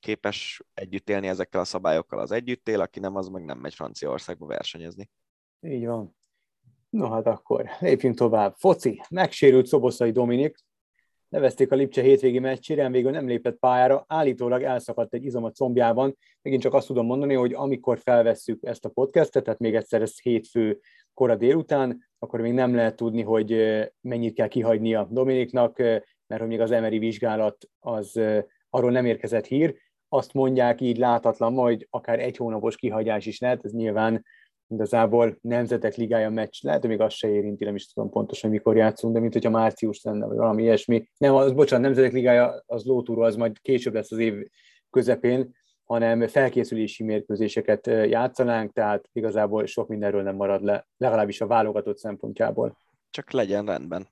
képes 0.00 0.62
együtt 0.74 1.08
élni 1.08 1.28
ezekkel 1.28 1.60
a 1.60 1.64
szabályokkal, 1.64 2.18
az 2.18 2.30
együtt 2.30 2.68
él, 2.68 2.80
aki 2.80 3.00
nem, 3.00 3.16
az 3.16 3.28
meg 3.28 3.44
nem 3.44 3.58
megy 3.58 3.74
Franciaországba 3.74 4.46
versenyezni. 4.46 5.10
Így 5.60 5.86
van. 5.86 6.16
No 6.96 7.10
hát 7.10 7.26
akkor 7.26 7.64
lépjünk 7.80 8.16
tovább. 8.16 8.54
Foci. 8.56 9.02
Megsérült 9.10 9.66
Szoboszai 9.66 10.10
Dominik, 10.10 10.56
nevezték 11.28 11.72
a 11.72 11.74
Lipcse 11.74 12.02
hétvégi 12.02 12.38
meccsére, 12.38 12.88
végül 12.88 13.10
nem 13.10 13.26
lépett 13.26 13.58
pályára, 13.58 14.04
állítólag 14.08 14.62
elszakadt 14.62 15.14
egy 15.14 15.24
izom 15.24 15.44
a 15.44 15.50
combjában. 15.50 16.16
Megint 16.42 16.62
csak 16.62 16.74
azt 16.74 16.86
tudom 16.86 17.06
mondani, 17.06 17.34
hogy 17.34 17.52
amikor 17.54 17.98
felvesszük 17.98 18.58
ezt 18.62 18.84
a 18.84 18.88
podcastet, 18.88 19.44
tehát 19.44 19.60
még 19.60 19.74
egyszer 19.74 20.02
ez 20.02 20.20
hétfő 20.20 20.80
kora 21.14 21.36
délután, 21.36 22.08
akkor 22.18 22.40
még 22.40 22.52
nem 22.52 22.74
lehet 22.74 22.96
tudni, 22.96 23.22
hogy 23.22 23.56
mennyit 24.00 24.34
kell 24.34 24.48
kihagyni 24.48 24.94
a 24.94 25.08
Dominiknak, 25.10 25.78
mert 26.26 26.40
hogy 26.40 26.46
még 26.46 26.60
az 26.60 26.70
emeri 26.70 26.98
vizsgálat 26.98 27.68
az 27.80 28.20
arról 28.70 28.90
nem 28.90 29.04
érkezett 29.04 29.46
hír. 29.46 29.76
Azt 30.08 30.32
mondják 30.32 30.80
így 30.80 30.96
látatlan, 30.96 31.52
majd 31.52 31.86
akár 31.90 32.20
egy 32.20 32.36
hónapos 32.36 32.76
kihagyás 32.76 33.26
is 33.26 33.40
lehet, 33.40 33.64
ez 33.64 33.72
nyilván 33.72 34.24
igazából 34.68 35.38
nemzetek 35.40 35.94
ligája 35.94 36.30
meccs, 36.30 36.62
lehet, 36.62 36.80
hogy 36.80 36.90
még 36.90 37.00
azt 37.00 37.16
se 37.16 37.28
érinti, 37.28 37.64
nem 37.64 37.74
is 37.74 37.92
tudom 37.92 38.10
pontosan, 38.10 38.50
mikor 38.50 38.76
játszunk, 38.76 39.14
de 39.14 39.20
mint 39.20 39.32
hogyha 39.32 39.50
március 39.50 40.02
lenne, 40.02 40.26
vagy 40.26 40.36
valami 40.36 40.62
ilyesmi. 40.62 41.08
Nem, 41.16 41.34
az, 41.34 41.52
bocsánat, 41.52 41.84
nemzetek 41.84 42.12
ligája, 42.12 42.62
az 42.66 42.84
lótúró, 42.84 43.22
az 43.22 43.36
majd 43.36 43.60
később 43.60 43.94
lesz 43.94 44.12
az 44.12 44.18
év 44.18 44.34
közepén, 44.90 45.54
hanem 45.84 46.26
felkészülési 46.26 47.04
mérkőzéseket 47.04 47.86
játszanánk, 47.86 48.72
tehát 48.72 49.08
igazából 49.12 49.66
sok 49.66 49.88
mindenről 49.88 50.22
nem 50.22 50.36
marad 50.36 50.62
le, 50.62 50.86
legalábbis 50.96 51.40
a 51.40 51.46
válogatott 51.46 51.98
szempontjából. 51.98 52.78
Csak 53.10 53.30
legyen 53.30 53.66
rendben. 53.66 54.08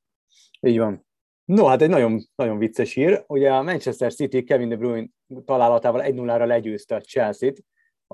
Így 0.60 0.78
van. 0.78 1.06
No, 1.44 1.64
hát 1.64 1.82
egy 1.82 1.88
nagyon, 1.88 2.20
nagyon 2.34 2.58
vicces 2.58 2.92
hír. 2.92 3.24
Ugye 3.26 3.52
a 3.52 3.62
Manchester 3.62 4.12
City 4.12 4.44
Kevin 4.44 4.68
De 4.68 4.76
Bruyne 4.76 5.08
találatával 5.44 6.02
1-0-ra 6.04 6.46
legyőzte 6.46 6.94
a 6.94 7.00
Chelsea-t 7.00 7.64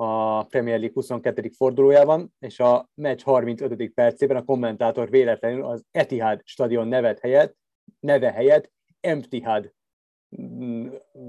a 0.02 0.44
Premier 0.44 0.78
League 0.78 0.94
22. 0.94 1.50
fordulójában, 1.56 2.34
és 2.38 2.60
a 2.60 2.88
meccs 2.94 3.22
35. 3.22 3.90
percében 3.94 4.36
a 4.36 4.44
kommentátor 4.44 5.10
véletlenül 5.10 5.64
az 5.64 5.84
Etihad 5.90 6.40
stadion 6.44 6.88
nevet 6.88 7.18
helyett, 7.18 7.56
neve 8.00 8.30
helyett 8.30 8.70
Emptihad 9.00 9.72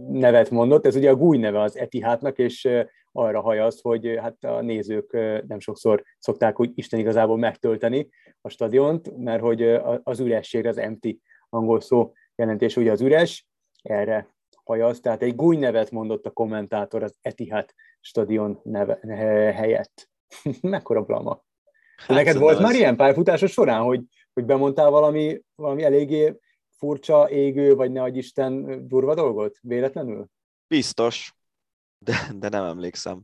nevet 0.07 0.49
mondott. 0.49 0.86
Ez 0.86 0.95
ugye 0.95 1.09
a 1.09 1.15
gúj 1.15 1.38
neve 1.38 1.61
az 1.61 1.78
Etihadnak, 1.78 2.38
és 2.38 2.69
arra 3.11 3.41
hajaz, 3.41 3.82
hogy 3.82 4.17
hát 4.22 4.43
a 4.43 4.61
nézők 4.61 5.11
nem 5.47 5.59
sokszor 5.59 6.03
szokták 6.19 6.59
úgy 6.59 6.72
Isten 6.76 6.99
igazából 6.99 7.38
megtölteni 7.38 8.09
a 8.41 8.49
stadiont, 8.49 9.17
mert 9.17 9.41
hogy 9.41 9.61
az 10.03 10.19
üresség 10.19 10.65
az 10.65 10.78
empty 10.78 11.22
angol 11.49 11.82
szó 11.82 12.11
jelentés, 12.36 12.78
ugye 12.78 12.91
az 12.91 13.01
üres, 13.01 13.47
erre 13.82 14.28
hajaz, 14.72 14.99
tehát 14.99 15.22
egy 15.22 15.36
gúj 15.36 15.57
nevet 15.57 15.91
mondott 15.91 16.26
a 16.26 16.32
kommentátor 16.32 17.03
az 17.03 17.15
Etihad 17.22 17.74
stadion 17.99 18.59
neve, 18.63 18.99
helyett. 19.53 20.09
Mekkora 20.61 21.01
blama. 21.01 21.43
Hát, 21.95 22.17
Neked 22.17 22.38
volt 22.38 22.55
az... 22.55 22.61
már 22.61 22.76
ilyen 22.76 22.95
pályafutásos 22.95 23.51
során, 23.51 23.82
hogy, 23.82 24.01
hogy 24.34 24.45
bemondtál 24.45 24.89
valami, 24.89 25.41
valami 25.55 25.84
eléggé 25.84 26.39
furcsa, 26.69 27.30
égő, 27.30 27.76
vagy 27.76 27.91
ne 27.91 28.07
Isten 28.07 28.88
durva 28.88 29.13
dolgot? 29.13 29.57
Véletlenül? 29.61 30.26
Biztos, 30.67 31.36
de, 31.97 32.15
de 32.36 32.49
nem 32.49 32.63
emlékszem. 32.63 33.22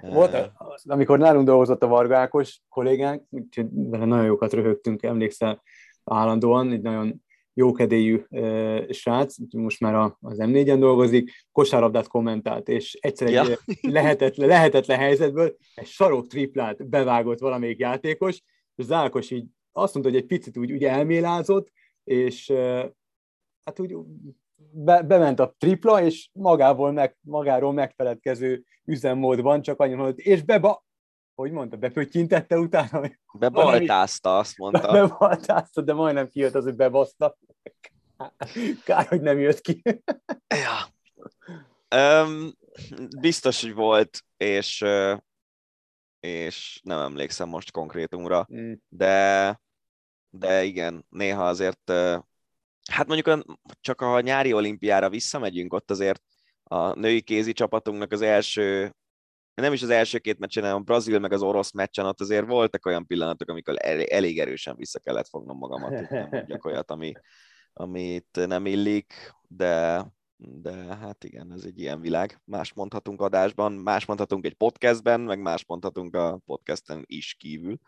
Volt, 0.00 0.52
amikor 0.84 1.18
nálunk 1.18 1.46
dolgozott 1.46 1.82
a 1.82 1.86
Varga 1.86 2.16
Ákos 2.16 2.60
kollégánk, 2.68 3.22
úgyhogy 3.30 3.66
vele 3.70 4.04
nagyon 4.04 4.24
jókat 4.24 4.52
röhögtünk, 4.52 5.02
emlékszel 5.02 5.62
állandóan, 6.04 6.72
egy 6.72 6.82
nagyon 6.82 7.23
jókedélyű 7.54 8.22
uh, 8.28 8.90
srác, 8.90 9.36
most 9.52 9.80
már 9.80 9.94
az 10.20 10.38
M4-en 10.40 10.76
dolgozik, 10.78 11.30
kosárlabdát 11.52 12.06
kommentált, 12.06 12.68
és 12.68 12.98
egyszer 13.00 13.26
egy 13.26 13.32
ja. 13.32 13.56
lehetetlen, 13.80 14.48
lehetetlen 14.48 14.98
helyzetből 14.98 15.56
egy 15.74 15.86
sarok 15.86 16.26
triplát 16.26 16.88
bevágott 16.88 17.38
valamelyik 17.38 17.78
játékos, 17.78 18.42
és 18.74 18.84
Zálkos 18.84 19.30
így 19.30 19.46
azt 19.72 19.94
mondta, 19.94 20.12
hogy 20.12 20.20
egy 20.20 20.26
picit 20.26 20.56
úgy, 20.56 20.72
úgy 20.72 20.84
elmélázott, 20.84 21.72
és 22.04 22.48
uh, 22.48 22.84
hát 23.64 23.80
úgy 23.80 23.96
be, 24.56 25.02
bement 25.02 25.40
a 25.40 25.54
tripla, 25.58 26.02
és 26.02 26.28
magából 26.32 26.92
meg, 26.92 27.16
magáról 27.20 27.72
megfeledkező 27.72 28.64
üzemmódban 28.84 29.62
csak 29.62 29.80
annyi 29.80 29.94
mondott, 29.94 30.18
és 30.18 30.42
beba, 30.42 30.84
hogy 31.34 31.50
mondta, 31.50 31.76
bepöttyintette 31.76 32.58
utána? 32.58 33.10
Bebaltázta, 33.32 34.38
azt 34.38 34.58
mondta. 34.58 34.92
Bebaltázta, 35.00 35.80
de 35.80 35.92
majdnem 35.92 36.28
kijött 36.28 36.54
az, 36.54 36.64
hogy 36.64 36.76
bebaszta. 36.76 37.36
Kár, 38.84 39.06
hogy 39.06 39.20
nem 39.20 39.38
jött 39.38 39.60
ki. 39.60 39.82
ja. 40.48 40.92
Um, 41.96 42.52
biztos, 43.20 43.62
hogy 43.62 43.74
volt, 43.74 44.24
és, 44.36 44.84
és 46.20 46.80
nem 46.82 46.98
emlékszem 46.98 47.48
most 47.48 47.70
konkrétumra, 47.70 48.48
mm. 48.54 48.72
de, 48.88 49.60
de 50.30 50.64
igen, 50.64 51.06
néha 51.08 51.48
azért, 51.48 51.92
hát 52.90 53.06
mondjuk 53.06 53.44
csak 53.80 54.00
a 54.00 54.20
nyári 54.20 54.52
olimpiára 54.52 55.08
visszamegyünk, 55.08 55.72
ott 55.72 55.90
azért 55.90 56.22
a 56.62 56.98
női 56.98 57.20
kézi 57.20 57.52
csapatunknak 57.52 58.12
az 58.12 58.22
első 58.22 58.94
nem 59.54 59.72
is 59.72 59.82
az 59.82 59.90
első 59.90 60.18
két 60.18 60.38
meccsen, 60.38 60.62
hanem 60.62 60.78
a 60.78 60.82
brazil 60.82 61.18
meg 61.18 61.32
az 61.32 61.42
orosz 61.42 61.72
meccsen, 61.72 62.06
ott 62.06 62.20
azért 62.20 62.46
voltak 62.46 62.86
olyan 62.86 63.06
pillanatok, 63.06 63.48
amikor 63.48 63.74
elég, 63.78 64.06
elég 64.06 64.38
erősen 64.38 64.76
vissza 64.76 64.98
kellett 64.98 65.28
fognom 65.28 65.56
magamat, 65.56 65.98
hogy 65.98 66.06
nem 66.10 66.28
mondjak 66.30 66.64
olyat, 66.66 66.90
ami, 66.90 67.12
amit 67.72 68.46
nem 68.46 68.66
illik, 68.66 69.14
de, 69.48 70.04
de 70.36 70.72
hát 70.72 71.24
igen, 71.24 71.52
ez 71.52 71.64
egy 71.64 71.80
ilyen 71.80 72.00
világ. 72.00 72.40
Más 72.44 72.72
mondhatunk 72.72 73.20
adásban, 73.20 73.72
más 73.72 74.04
mondhatunk 74.04 74.44
egy 74.44 74.54
podcastben, 74.54 75.20
meg 75.20 75.40
más 75.40 75.64
mondhatunk 75.66 76.16
a 76.16 76.40
podcasten 76.46 77.02
is 77.06 77.34
kívül. 77.34 77.78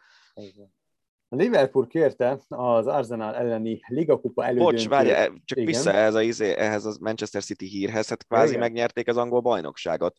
A 1.29 1.37
Liverpool 1.37 1.87
kérte 1.87 2.39
az 2.49 2.87
Arsenal 2.87 3.35
elleni 3.35 3.81
ligakupa 3.87 4.45
elődöntő. 4.45 4.73
Bocs, 4.73 4.89
várj, 4.89 5.09
csak 5.45 5.59
igen. 5.59 5.65
vissza 5.65 5.93
ehhez 5.93 6.15
a, 6.15 6.45
ehhez 6.45 6.85
a 6.85 6.97
Manchester 7.01 7.43
City 7.43 7.67
hírhez, 7.67 8.09
hát 8.09 8.27
kvázi 8.27 8.49
igen. 8.49 8.61
megnyerték 8.61 9.09
az 9.09 9.17
angol 9.17 9.41
bajnokságot. 9.41 10.17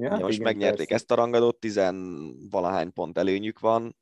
Ja, 0.00 0.16
Most 0.16 0.32
igen, 0.32 0.42
megnyerték 0.42 0.88
persze. 0.88 0.94
ezt 0.94 1.10
a 1.10 1.14
rangadót, 1.14 1.60
tizenvalahány 1.60 2.92
pont 2.92 3.18
előnyük 3.18 3.58
van, 3.58 3.96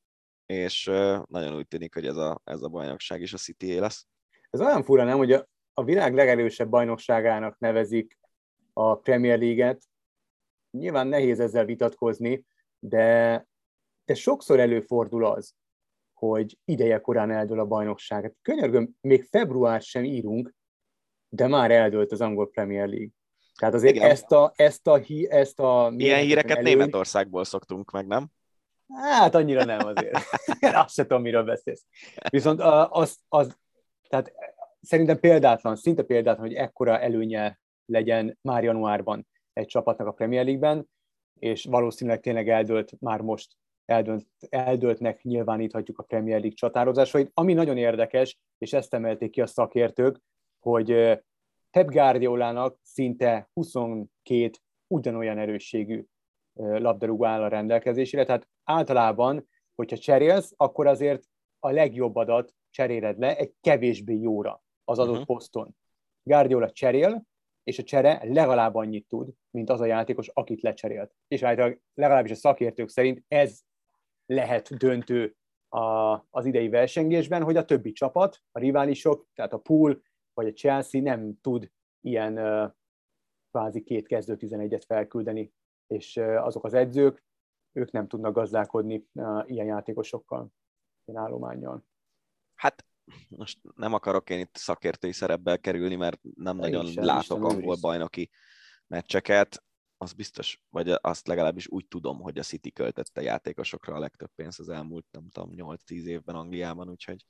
és 0.47 0.85
nagyon 1.27 1.57
úgy 1.57 1.69
tűnik, 1.69 1.95
hogy 1.95 2.07
ez 2.07 2.17
a, 2.17 2.41
ez 2.45 2.63
a 2.63 2.69
bajnokság 2.69 3.21
is 3.21 3.33
a 3.33 3.37
city 3.37 3.79
lesz. 3.79 4.07
Ez 4.51 4.61
olyan 4.61 4.83
fura, 4.83 5.05
nem, 5.05 5.17
hogy 5.17 5.33
a, 5.33 5.49
a 5.75 5.85
világ 5.85 6.15
legerősebb 6.15 6.69
bajnokságának 6.69 7.59
nevezik 7.59 8.19
a 8.73 8.95
Premier 8.95 9.39
League-et. 9.39 9.83
Nyilván 10.71 11.07
nehéz 11.07 11.41
ezzel 11.41 11.65
vitatkozni, 11.65 12.45
de, 12.79 13.47
de 14.05 14.15
sokszor 14.15 14.61
előfordul 14.61 15.25
az, 15.25 15.55
hogy 16.13 16.59
ideje 16.65 17.01
korán 17.01 17.31
eldől 17.31 17.61
a 17.61 17.67
bajnokság. 17.67 18.35
Könyörgöm, 18.43 18.91
még 19.01 19.23
február 19.23 19.83
sem 19.83 20.05
írunk, 20.05 20.55
de 21.29 21.47
már 21.47 21.71
eldőlt 21.71 22.13
az 22.13 22.21
angol 22.21 22.51
Premier 22.51 22.89
League. 22.89 23.11
Tehát 23.57 23.75
azért 23.75 23.95
Igen. 23.95 24.11
ezt 24.11 24.33
a, 24.33 24.53
ezt 24.57 24.87
a, 24.87 25.01
ezt 25.29 25.61
a 25.61 25.93
Ilyen 25.97 26.21
híreket 26.21 26.57
elő... 26.57 26.63
Németországból 26.63 27.45
szoktunk 27.45 27.91
meg, 27.91 28.07
nem? 28.07 28.29
Hát 28.89 29.35
annyira 29.35 29.65
nem 29.65 29.87
azért. 29.87 30.19
Azt 30.85 30.95
sem 30.95 31.07
tudom, 31.07 31.23
miről 31.23 31.45
beszélsz. 31.45 31.85
Viszont 32.31 32.61
az, 32.91 33.19
az, 33.29 33.57
tehát 34.09 34.33
szerintem 34.81 35.21
példátlan, 35.21 35.77
szinte 35.77 36.03
példátlan, 36.03 36.47
hogy 36.47 36.57
ekkora 36.57 37.01
előnye 37.01 37.59
legyen 37.87 38.39
már 38.43 38.65
januárban 38.65 39.27
egy 39.53 39.67
csapatnak 39.67 40.07
a 40.07 40.13
Premier 40.13 40.45
League-ben, 40.45 40.89
és 41.39 41.65
valószínűleg 41.65 42.21
tényleg 42.21 42.49
eldőlt 42.49 43.01
már 43.01 43.21
most 43.21 43.57
eldölt, 43.85 44.27
eldöltnek 44.49 45.23
nyilváníthatjuk 45.23 45.99
a 45.99 46.03
Premier 46.03 46.39
League 46.39 46.57
csatározásait. 46.57 47.31
Ami 47.35 47.53
nagyon 47.53 47.77
érdekes, 47.77 48.39
és 48.59 48.73
ezt 48.73 48.95
emelték 48.95 49.31
ki 49.31 49.41
a 49.41 49.47
szakértők, 49.47 50.21
hogy 50.59 51.21
Pep 51.77 51.91
Guardiolának 51.91 52.79
szinte 52.83 53.51
22 53.53 54.51
ugyanolyan 54.87 55.39
erősségű 55.39 56.05
labdarúgó 56.55 57.25
áll 57.25 57.43
a 57.43 57.49
rendelkezésére, 57.49 58.25
tehát 58.25 58.49
általában, 58.65 59.49
hogyha 59.75 59.97
cserélsz, 59.97 60.53
akkor 60.57 60.87
azért 60.87 61.25
a 61.59 61.71
legjobb 61.71 62.17
adat 62.17 62.55
cseréled 62.71 63.19
le 63.19 63.37
egy 63.37 63.55
kevésbé 63.61 64.15
jóra 64.15 64.63
az 64.85 64.99
adott 64.99 65.13
uh-huh. 65.13 65.27
poszton. 65.27 65.77
Guardiola 66.23 66.71
cserél, 66.71 67.23
és 67.63 67.79
a 67.79 67.83
csere 67.83 68.21
legalább 68.25 68.75
annyit 68.75 69.09
tud, 69.09 69.29
mint 69.51 69.71
az 69.71 69.81
a 69.81 69.87
játékos, 69.87 70.29
akit 70.29 70.63
lecserélt. 70.63 71.15
És 71.29 71.43
általában 71.43 71.83
legalábbis 71.95 72.31
a 72.31 72.35
szakértők 72.35 72.89
szerint 72.89 73.25
ez 73.29 73.61
lehet 74.27 74.77
döntő 74.77 75.37
a, 75.69 76.15
az 76.31 76.45
idei 76.45 76.69
versengésben, 76.69 77.43
hogy 77.43 77.57
a 77.57 77.65
többi 77.65 77.93
csapat, 77.93 78.43
a 78.53 78.59
riválisok, 78.59 79.27
tehát 79.35 79.53
a 79.53 79.59
pool 79.59 80.03
vagy 80.37 80.47
a 80.47 80.53
Chelsea 80.53 81.01
nem 81.01 81.41
tud 81.41 81.71
ilyen 82.01 82.35
kvázi 83.51 83.83
két 83.83 84.07
kezdő 84.07 84.37
11-et 84.39 84.83
felküldeni, 84.87 85.53
és 85.87 86.17
azok 86.17 86.65
az 86.65 86.75
edzők, 86.75 87.25
ők 87.73 87.91
nem 87.91 88.09
tudnak 88.09 88.35
gazdálkodni 88.35 89.07
ilyen 89.47 89.67
játékosokkal, 89.67 90.49
ilyen 91.05 91.23
állományjal. 91.23 91.85
Hát 92.55 92.87
most 93.29 93.59
nem 93.75 93.93
akarok 93.93 94.31
én 94.31 94.39
itt 94.39 94.57
szakértői 94.57 95.13
szerepbe 95.13 95.57
kerülni, 95.57 95.97
mert 95.97 96.21
nem 96.35 96.57
De 96.57 96.69
nagyon 96.69 96.93
látok 96.95 97.45
angol 97.45 97.77
bajnoki 97.81 98.31
meccseket. 98.87 99.65
Az 99.97 100.13
biztos, 100.13 100.63
vagy 100.69 100.89
azt 101.01 101.27
legalábbis 101.27 101.69
úgy 101.69 101.87
tudom, 101.89 102.21
hogy 102.21 102.39
a 102.39 102.43
City 102.43 102.73
költette 102.73 103.23
játékosokra 103.23 103.95
a 103.95 103.99
legtöbb 103.99 104.31
pénzt 104.35 104.59
az 104.59 104.69
elmúlt, 104.69 105.07
nem 105.11 105.29
tudom, 105.29 105.51
8-10 105.53 106.03
évben 106.05 106.35
Angliában, 106.35 106.91
úgyhogy 106.91 107.27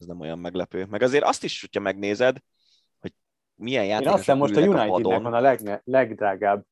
ez 0.00 0.06
nem 0.06 0.20
olyan 0.20 0.38
meglepő. 0.38 0.84
Meg 0.84 1.02
azért 1.02 1.24
azt 1.24 1.44
is, 1.44 1.60
hogyha 1.60 1.80
megnézed, 1.80 2.36
hogy 2.98 3.12
milyen 3.54 3.84
játékosok 3.84 4.06
Én 4.06 4.12
azt 4.12 4.24
hiszem 4.24 4.38
most 4.38 4.56
a 4.56 4.60
Unitednek 4.60 5.22
van 5.22 5.34
a 5.34 5.40
leg, 5.40 5.80
legdrágább 5.84 6.64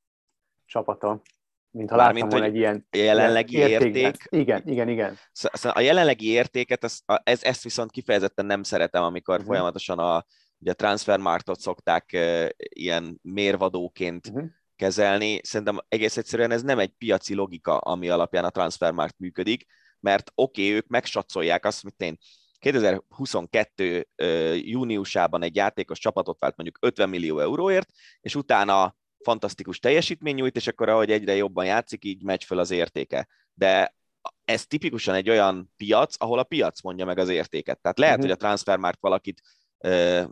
csapata, 0.64 1.22
mint 1.70 1.91
ha 1.91 1.97
láttam 1.97 2.29
volna 2.29 2.45
egy 2.45 2.57
ilyen 2.57 2.87
jelenlegi 2.91 3.57
érték. 3.57 4.16
Igen, 4.29 4.62
igen, 4.66 4.89
igen. 4.89 5.16
A 5.62 5.81
jelenlegi 5.81 6.29
értéket, 6.29 6.85
ez, 6.85 6.99
ez, 7.22 7.43
ezt 7.43 7.62
viszont 7.62 7.91
kifejezetten 7.91 8.47
nem 8.47 8.62
szeretem, 8.62 9.03
amikor 9.03 9.35
uh-huh. 9.35 9.51
folyamatosan 9.51 9.99
a, 9.99 10.24
ugye 10.59 10.70
a 10.70 10.74
transfermarktot 10.74 11.61
szokták 11.61 12.11
uh, 12.12 12.49
ilyen 12.59 13.18
mérvadóként 13.22 14.26
uh-huh. 14.26 14.49
kezelni. 14.76 15.41
Szerintem 15.43 15.79
egész 15.89 16.16
egyszerűen 16.16 16.51
ez 16.51 16.62
nem 16.62 16.79
egy 16.79 16.93
piaci 16.99 17.35
logika, 17.35 17.79
ami 17.79 18.09
alapján 18.09 18.45
a 18.45 18.51
transfermarkt 18.51 19.18
működik, 19.18 19.66
mert 20.01 20.31
oké, 20.35 20.62
okay, 20.62 20.74
ők 20.74 20.87
megsatszolják 20.87 21.64
azt, 21.64 21.83
mint 21.83 22.01
én 22.01 22.18
2022 22.59 24.09
júniusában 24.55 25.43
egy 25.43 25.57
játékos 25.57 25.99
csapatot 25.99 26.39
vált 26.39 26.57
mondjuk 26.57 26.79
50 26.81 27.09
millió 27.09 27.39
euróért, 27.39 27.91
és 28.21 28.35
utána 28.35 28.97
fantasztikus 29.19 29.79
teljesítmény 29.79 30.35
nyújt, 30.35 30.57
és 30.57 30.67
akkor 30.67 30.89
ahogy 30.89 31.11
egyre 31.11 31.35
jobban 31.35 31.65
játszik, 31.65 32.05
így 32.05 32.23
megy 32.23 32.45
föl 32.45 32.59
az 32.59 32.71
értéke. 32.71 33.29
De 33.55 33.97
ez 34.45 34.67
tipikusan 34.67 35.15
egy 35.15 35.31
olyan 35.31 35.73
piac, 35.77 36.15
ahol 36.19 36.39
a 36.39 36.43
piac 36.43 36.83
mondja 36.83 37.05
meg 37.05 37.19
az 37.19 37.29
értéket. 37.29 37.79
Tehát 37.81 37.99
lehet, 37.99 38.17
uh-huh. 38.17 38.31
hogy 38.31 38.39
a 38.41 38.47
transfermarkt 38.47 39.01
valakit 39.01 39.43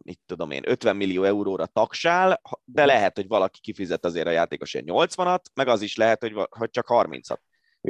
mit 0.03 0.20
tudom 0.27 0.51
én, 0.51 0.62
50 0.66 0.97
millió 0.97 1.22
euróra 1.22 1.66
taksál, 1.66 2.41
de 2.64 2.87
lehet, 2.87 3.16
hogy 3.16 3.27
valaki 3.27 3.61
kifizet 3.61 4.05
azért 4.05 4.27
a 4.27 4.31
játékos 4.31 4.74
ilyen 4.74 4.87
80-at, 4.89 5.41
meg 5.55 5.68
az 5.68 5.83
is 5.83 5.97
lehet, 5.97 6.20
hogy, 6.20 6.33
hogy 6.51 6.70
csak 6.70 6.87
30-at. 6.89 7.39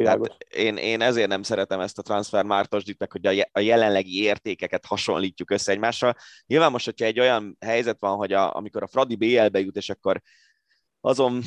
Tehát 0.02 0.36
én, 0.54 0.76
én 0.76 1.00
ezért 1.00 1.28
nem 1.28 1.42
szeretem 1.42 1.80
ezt 1.80 1.98
a 1.98 2.02
transfermártosdit, 2.02 2.98
meg 2.98 3.12
hogy 3.12 3.46
a 3.52 3.60
jelenlegi 3.60 4.22
értékeket 4.22 4.86
hasonlítjuk 4.86 5.50
össze 5.50 5.72
egymással. 5.72 6.14
Nyilván 6.46 6.70
most, 6.70 6.84
hogyha 6.84 7.04
egy 7.04 7.20
olyan 7.20 7.56
helyzet 7.60 8.00
van, 8.00 8.16
hogy 8.16 8.32
a, 8.32 8.54
amikor 8.56 8.82
a 8.82 8.86
Fradi 8.86 9.16
BL-be 9.16 9.60
jut, 9.60 9.76
és 9.76 9.90
akkor 9.90 10.22
azon 11.00 11.42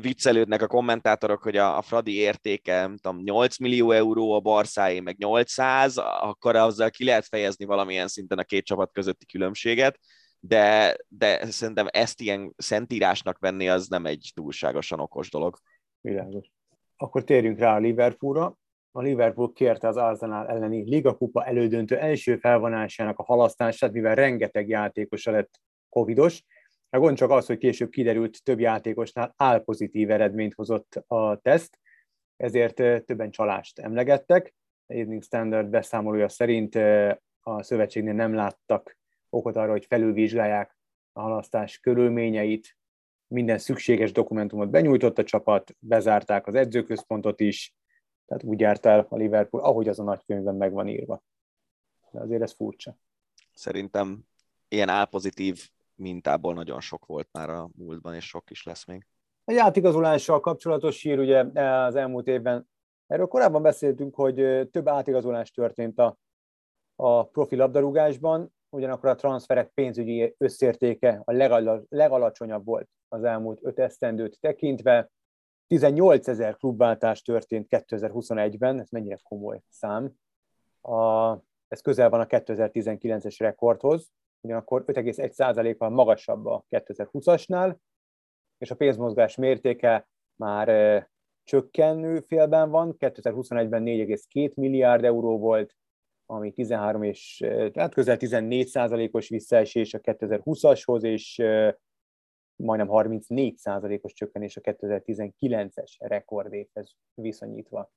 viccelődnek 0.00 0.62
a 0.62 0.66
kommentátorok, 0.66 1.42
hogy 1.42 1.56
a, 1.56 1.76
a 1.76 1.82
Fradi 1.82 2.14
értéke, 2.14 2.80
nem 2.80 2.96
tudom, 2.96 3.22
8 3.22 3.58
millió 3.58 3.90
euró, 3.90 4.32
a 4.32 4.40
Barszáé 4.40 5.00
meg 5.00 5.16
800, 5.18 5.96
akkor 6.20 6.56
azzal 6.56 6.90
ki 6.90 7.04
lehet 7.04 7.26
fejezni 7.26 7.64
valamilyen 7.64 8.08
szinten 8.08 8.38
a 8.38 8.44
két 8.44 8.64
csapat 8.64 8.92
közötti 8.92 9.26
különbséget, 9.26 9.98
de, 10.40 10.96
de 11.08 11.46
szerintem 11.50 11.86
ezt 11.90 12.20
ilyen 12.20 12.52
szentírásnak 12.56 13.38
venni, 13.38 13.68
az 13.68 13.88
nem 13.88 14.06
egy 14.06 14.30
túlságosan 14.34 15.00
okos 15.00 15.30
dolog. 15.30 15.58
Világos. 16.00 16.50
Akkor 17.02 17.24
térjünk 17.24 17.58
rá 17.58 17.74
a 17.74 17.78
Liverpoolra. 17.78 18.56
A 18.90 19.00
Liverpool 19.00 19.52
kérte 19.52 19.88
az 19.88 19.96
Arsenal 19.96 20.48
elleni 20.48 20.90
Liga-kupa 20.90 21.44
elődöntő 21.44 21.98
első 21.98 22.36
felvonásának 22.36 23.18
a 23.18 23.22
halasztását, 23.22 23.92
mivel 23.92 24.14
rengeteg 24.14 24.68
játékosa 24.68 25.30
lett 25.30 25.60
covidos, 25.88 26.44
a 26.88 26.98
gond 26.98 27.16
csak 27.16 27.30
az, 27.30 27.46
hogy 27.46 27.58
később 27.58 27.90
kiderült, 27.90 28.42
több 28.42 28.60
játékosnál 28.60 29.34
álpozitív 29.36 30.10
eredményt 30.10 30.54
hozott 30.54 31.04
a 31.06 31.36
teszt, 31.36 31.78
ezért 32.36 32.74
többen 33.04 33.30
csalást 33.30 33.78
emlegettek. 33.78 34.54
Evening 34.86 35.22
Standard 35.22 35.68
beszámolója 35.68 36.28
szerint 36.28 36.74
a 37.40 37.62
szövetségnél 37.62 38.14
nem 38.14 38.34
láttak 38.34 38.96
okot 39.28 39.56
arra, 39.56 39.70
hogy 39.70 39.86
felülvizsgálják 39.86 40.76
a 41.12 41.20
halasztás 41.20 41.78
körülményeit, 41.78 42.76
minden 43.30 43.58
szükséges 43.58 44.12
dokumentumot 44.12 44.70
benyújtott 44.70 45.18
a 45.18 45.24
csapat, 45.24 45.76
bezárták 45.78 46.46
az 46.46 46.54
edzőközpontot 46.54 47.40
is, 47.40 47.74
tehát 48.26 48.44
úgy 48.44 48.60
járt 48.60 48.86
el 48.86 49.06
a 49.08 49.16
Liverpool, 49.16 49.62
ahogy 49.62 49.88
az 49.88 49.98
a 49.98 50.02
nagykönyvben 50.02 50.54
meg 50.54 50.72
van 50.72 50.88
írva. 50.88 51.22
De 52.10 52.20
azért 52.20 52.42
ez 52.42 52.52
furcsa. 52.52 52.96
Szerintem 53.52 54.20
ilyen 54.68 54.88
álpozitív 54.88 55.70
mintából 55.94 56.54
nagyon 56.54 56.80
sok 56.80 57.06
volt 57.06 57.28
már 57.32 57.50
a 57.50 57.70
múltban, 57.76 58.14
és 58.14 58.26
sok 58.26 58.50
is 58.50 58.64
lesz 58.64 58.86
még. 58.86 59.06
A 59.44 59.52
játékazolással 59.52 60.40
kapcsolatos 60.40 61.02
hír, 61.02 61.18
ugye 61.18 61.60
az 61.62 61.94
elmúlt 61.94 62.26
évben, 62.26 62.68
erről 63.06 63.26
korábban 63.26 63.62
beszéltünk, 63.62 64.14
hogy 64.14 64.68
több 64.70 64.88
átigazolás 64.88 65.50
történt 65.50 65.98
a, 65.98 66.18
a 66.96 67.26
profi 67.26 67.56
labdarúgásban, 67.56 68.54
ugyanakkor 68.70 69.08
a 69.08 69.14
transferek 69.14 69.68
pénzügyi 69.68 70.34
összértéke 70.38 71.22
a 71.24 71.32
legal- 71.32 71.86
legalacsonyabb 71.88 72.64
volt 72.64 72.88
az 73.08 73.24
elmúlt 73.24 73.58
öt 73.62 73.78
esztendőt 73.78 74.40
tekintve. 74.40 75.10
18 75.66 76.28
ezer 76.28 76.56
klubváltás 76.56 77.22
történt 77.22 77.66
2021-ben, 77.70 78.80
ez 78.80 78.88
mennyire 78.90 79.18
komoly 79.22 79.60
szám. 79.68 80.12
A, 80.80 81.32
ez 81.68 81.80
közel 81.80 82.10
van 82.10 82.20
a 82.20 82.26
2019-es 82.26 83.36
rekordhoz, 83.38 84.12
ugyanakkor 84.40 84.84
5,1%-kal 84.86 85.88
magasabb 85.88 86.46
a 86.46 86.64
2020-asnál, 86.70 87.76
és 88.58 88.70
a 88.70 88.74
pénzmozgás 88.74 89.36
mértéke 89.36 90.08
már 90.36 91.08
csökkenő 91.44 92.20
félben 92.20 92.70
van, 92.70 92.96
2021-ben 92.98 93.82
4,2 93.82 94.54
milliárd 94.54 95.04
euró 95.04 95.38
volt, 95.38 95.76
ami 96.30 96.52
13 96.52 97.02
és 97.02 97.36
tehát 97.72 97.94
közel 97.94 98.16
14 98.16 98.66
százalékos 98.66 99.28
visszaesés 99.28 99.94
a 99.94 99.98
2020-ashoz, 99.98 101.02
és 101.02 101.42
majdnem 102.56 102.88
34 102.88 103.56
százalékos 103.56 104.12
csökkenés 104.12 104.56
a 104.56 104.60
2019-es 104.60 105.92
rekordévhez 105.98 106.96
viszonyítva. 107.14 107.92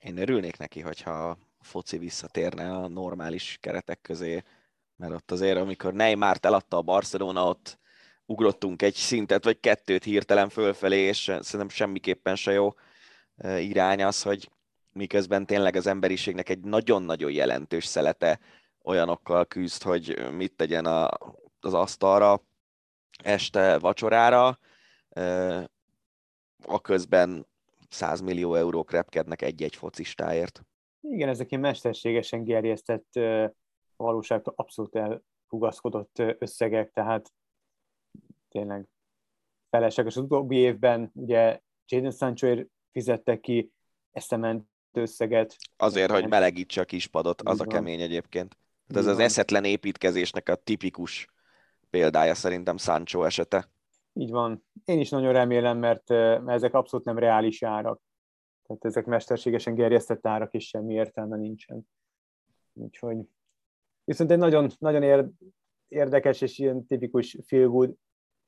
Én 0.00 0.16
örülnék 0.16 0.58
neki, 0.58 0.80
hogyha 0.80 1.10
a 1.10 1.38
foci 1.60 1.98
visszatérne 1.98 2.70
a 2.70 2.88
normális 2.88 3.58
keretek 3.60 4.00
közé, 4.00 4.42
mert 4.96 5.12
ott 5.12 5.30
azért, 5.30 5.58
amikor 5.58 5.92
Neymart 5.92 6.44
eladta 6.44 6.76
a 6.76 6.82
Barcelona, 6.82 7.48
ott 7.48 7.78
ugrottunk 8.26 8.82
egy 8.82 8.94
szintet, 8.94 9.44
vagy 9.44 9.60
kettőt 9.60 10.04
hirtelen 10.04 10.48
fölfelé, 10.48 10.98
és 10.98 11.18
szerintem 11.18 11.68
semmiképpen 11.68 12.36
se 12.36 12.52
jó 12.52 12.74
irány 13.44 14.02
az, 14.02 14.22
hogy 14.22 14.48
miközben 14.92 15.46
tényleg 15.46 15.76
az 15.76 15.86
emberiségnek 15.86 16.48
egy 16.48 16.60
nagyon-nagyon 16.60 17.32
jelentős 17.32 17.84
szelete 17.84 18.40
olyanokkal 18.84 19.46
küzd, 19.46 19.82
hogy 19.82 20.32
mit 20.32 20.56
tegyen 20.56 20.86
a, 20.86 21.08
az 21.60 21.74
asztalra 21.74 22.42
este 23.22 23.78
vacsorára, 23.78 24.58
a 26.66 26.80
közben 26.82 27.46
100 27.88 28.20
millió 28.20 28.54
eurók 28.54 28.90
repkednek 28.90 29.42
egy-egy 29.42 29.76
focistáért. 29.76 30.62
Igen, 31.00 31.28
ezek 31.28 31.50
ilyen 31.50 31.62
mesterségesen 31.62 32.44
gerjesztett 32.44 33.16
a 33.96 34.04
valóságtól 34.04 34.52
abszolút 34.56 34.96
elhugaszkodott 34.96 36.22
összegek, 36.38 36.92
tehát 36.92 37.32
tényleg 38.48 38.88
felesleges. 39.70 40.16
Az 40.16 40.22
utóbbi 40.22 40.56
évben 40.56 41.10
ugye 41.14 41.60
Jadon 41.86 42.10
Sancho 42.10 42.56
fizettek 42.92 43.40
ki 43.40 43.72
eszement 44.10 44.68
összeget. 44.98 45.56
Azért, 45.76 46.10
hogy 46.10 46.28
melegítse 46.28 46.80
a 46.80 46.84
kispadot, 46.84 47.42
az 47.42 47.60
a 47.60 47.64
kemény 47.64 48.00
egyébként. 48.00 48.56
Tehát 48.86 49.06
ez 49.06 49.12
az 49.12 49.18
eszetlen 49.18 49.64
építkezésnek 49.64 50.48
a 50.48 50.54
tipikus 50.54 51.26
példája 51.90 52.34
szerintem 52.34 52.76
Sancho 52.76 53.24
esete. 53.24 53.70
Így 54.12 54.30
van. 54.30 54.64
Én 54.84 55.00
is 55.00 55.08
nagyon 55.08 55.32
remélem, 55.32 55.78
mert, 55.78 56.10
ezek 56.46 56.74
abszolút 56.74 57.06
nem 57.06 57.18
reális 57.18 57.62
árak. 57.62 58.00
Tehát 58.66 58.84
ezek 58.84 59.04
mesterségesen 59.04 59.74
gerjesztett 59.74 60.26
árak, 60.26 60.54
és 60.54 60.68
semmi 60.68 60.94
értelme 60.94 61.36
nincsen. 61.36 61.88
Úgyhogy 62.72 63.16
Viszont 64.08 64.30
egy 64.30 64.38
nagyon, 64.38 64.70
nagyon 64.78 65.32
érdekes 65.88 66.40
és 66.40 66.58
ilyen 66.58 66.86
tipikus 66.86 67.38
feel 67.46 67.68
good 67.68 67.94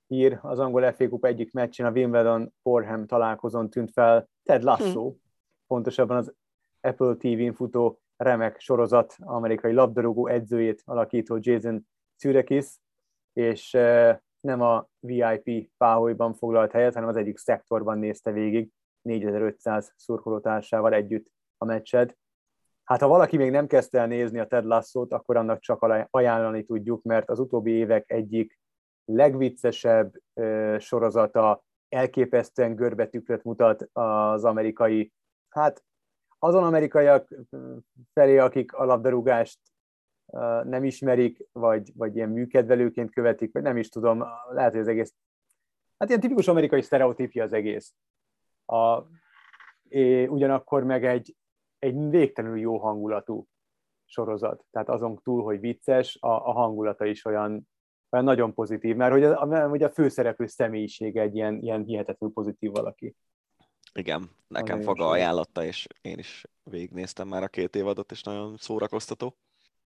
hír 0.07 0.39
az 0.43 0.59
angol 0.59 0.93
FA 0.93 1.09
Cup 1.09 1.25
egyik 1.25 1.53
meccsén 1.53 1.87
a 1.87 1.91
Wimbledon 1.91 2.53
Forham 2.63 3.07
találkozón 3.07 3.71
tűnt 3.71 3.91
fel 3.91 4.29
Ted 4.43 4.63
Lasso, 4.63 5.11
hm. 5.11 5.17
pontosabban 5.67 6.17
az 6.17 6.35
Apple 6.81 7.15
TV-n 7.15 7.53
futó 7.53 8.01
remek 8.17 8.61
sorozat 8.61 9.15
amerikai 9.19 9.73
labdarúgó 9.73 10.27
edzőjét 10.27 10.83
alakító 10.85 11.39
Jason 11.41 11.87
Sudeikis, 12.17 12.67
és 13.33 13.71
nem 14.41 14.61
a 14.61 14.87
VIP 14.99 15.71
páholyban 15.77 16.35
foglalt 16.35 16.73
helyet, 16.73 16.95
hanem 16.95 17.09
az 17.09 17.17
egyik 17.17 17.39
szektorban 17.39 17.99
nézte 17.99 18.33
végig 18.33 18.71
4500 19.03 19.93
szurkolótársával 19.97 20.93
együtt 20.93 21.31
a 21.59 21.65
meccset. 21.65 22.19
Hát 22.85 23.01
ha 23.01 23.09
valaki 23.09 23.37
még 23.37 23.51
nem 23.51 23.67
kezdte 23.67 23.99
el 23.99 24.07
nézni 24.07 24.39
a 24.39 24.47
Ted 24.47 24.65
Lasso-t, 24.65 25.13
akkor 25.13 25.37
annak 25.37 25.61
csak 25.61 26.07
ajánlani 26.11 26.65
tudjuk, 26.65 27.03
mert 27.03 27.31
az 27.31 27.39
utóbbi 27.39 27.71
évek 27.71 28.11
egyik 28.11 28.59
legviccesebb 29.05 30.13
ö, 30.35 30.77
sorozata 30.79 31.65
elképesztően 31.89 32.75
görbetükröt 32.75 33.45
mutat 33.45 33.89
az 33.93 34.45
amerikai, 34.45 35.13
hát 35.49 35.85
azon 36.43 36.65
amerikaiak 36.65 37.35
felé, 38.13 38.39
akik 38.39 38.73
a 38.73 38.85
labdarúgást 38.85 39.59
nem 40.65 40.85
ismerik, 40.85 41.49
vagy, 41.53 41.93
vagy 41.95 42.17
ilyen 42.17 42.29
műkedvelőként 42.29 43.11
követik, 43.11 43.53
vagy 43.53 43.63
nem 43.63 43.77
is 43.77 43.89
tudom, 43.89 44.25
lehet, 44.51 44.73
hogy 44.73 44.81
az 44.81 44.89
egész, 44.89 45.15
hát 45.99 46.09
ilyen 46.09 46.21
tipikus 46.21 46.49
amerikai 46.49 46.83
sztereotípia 46.83 47.45
az 47.45 47.53
egész. 47.53 47.95
A, 48.67 49.03
ugyanakkor 50.29 50.85
meg 50.85 51.05
egy, 51.05 51.37
egy 51.79 52.09
végtelenül 52.09 52.59
jó 52.59 52.79
hangulatú 52.79 53.47
sorozat. 54.05 54.65
Tehát 54.71 54.89
azon 54.89 55.21
túl, 55.23 55.43
hogy 55.43 55.61
vicces, 55.61 56.19
a, 56.21 56.29
a 56.29 56.53
hangulata 56.53 57.05
is 57.05 57.25
olyan, 57.25 57.69
olyan 58.11 58.25
nagyon 58.25 58.55
pozitív, 58.55 58.97
mert 58.97 59.13
hogy 59.13 59.25
a, 59.25 59.69
hogy 59.69 59.83
a 59.83 59.91
főszereplő 59.91 60.47
személyisége 60.47 61.21
egy 61.21 61.35
ilyen, 61.35 61.63
ilyen 61.63 61.85
hihetetlenül 61.85 62.35
pozitív 62.35 62.71
valaki. 62.71 63.15
Igen, 63.93 64.31
nekem 64.49 64.81
Faga 64.81 65.09
ajánlotta, 65.09 65.65
és 65.65 65.87
én 66.01 66.19
is 66.19 66.45
végignéztem 66.63 67.29
már 67.29 67.43
a 67.43 67.49
két 67.49 67.77
évadot, 67.77 68.11
és 68.11 68.23
nagyon 68.23 68.57
szórakoztató. 68.57 69.37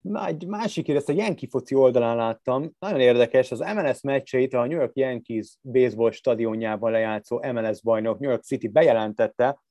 egy 0.02 0.48
másik 0.48 0.86
hír, 0.86 0.96
ezt 0.96 1.10
a 1.10 1.14
Yankee 1.14 1.50
foci 1.50 1.76
oldalán 1.76 2.16
láttam, 2.16 2.76
nagyon 2.80 3.00
érdekes, 3.00 3.52
az 3.52 3.60
MLS 3.60 4.02
meccseit 4.02 4.54
a 4.54 4.66
New 4.66 4.78
York 4.78 4.96
Yankees 4.96 5.58
baseball 5.62 6.12
stadionjában 6.12 6.92
lejátszó 6.92 7.40
MLS 7.52 7.82
bajnok 7.82 8.20
New 8.20 8.30
York 8.30 8.44
City 8.44 8.68
bejelentette, 8.68 9.62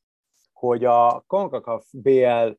hogy 0.52 0.84
a 0.84 1.24
CONCACAF 1.26 1.86
BL 1.90 2.50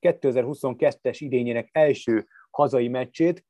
2022-es 0.00 1.16
idényének 1.18 1.68
első 1.72 2.26
hazai 2.50 2.88
meccsét 2.88 3.44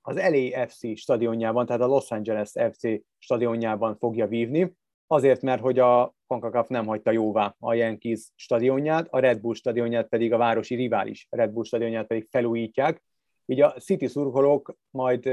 az 0.00 0.16
LAFC 0.16 0.98
stadionjában, 0.98 1.66
tehát 1.66 1.82
a 1.82 1.86
Los 1.86 2.10
Angeles 2.10 2.52
FC 2.72 2.82
stadionjában 3.18 3.96
fogja 3.96 4.26
vívni, 4.26 4.72
azért, 5.14 5.42
mert 5.42 5.60
hogy 5.60 5.78
a 5.78 6.14
CONCACAF 6.26 6.68
nem 6.68 6.86
hagyta 6.86 7.10
jóvá 7.10 7.54
a 7.58 7.74
Yankees 7.74 8.32
stadionját, 8.34 9.06
a 9.10 9.18
Red 9.18 9.40
Bull 9.40 9.54
stadionját 9.54 10.08
pedig 10.08 10.32
a 10.32 10.36
városi 10.36 10.74
rivális 10.74 11.26
Red 11.30 11.50
Bull 11.50 11.64
stadionját 11.64 12.06
pedig 12.06 12.26
felújítják, 12.30 13.02
így 13.46 13.60
a 13.60 13.72
City 13.72 14.06
szurkolók 14.06 14.76
majd 14.90 15.28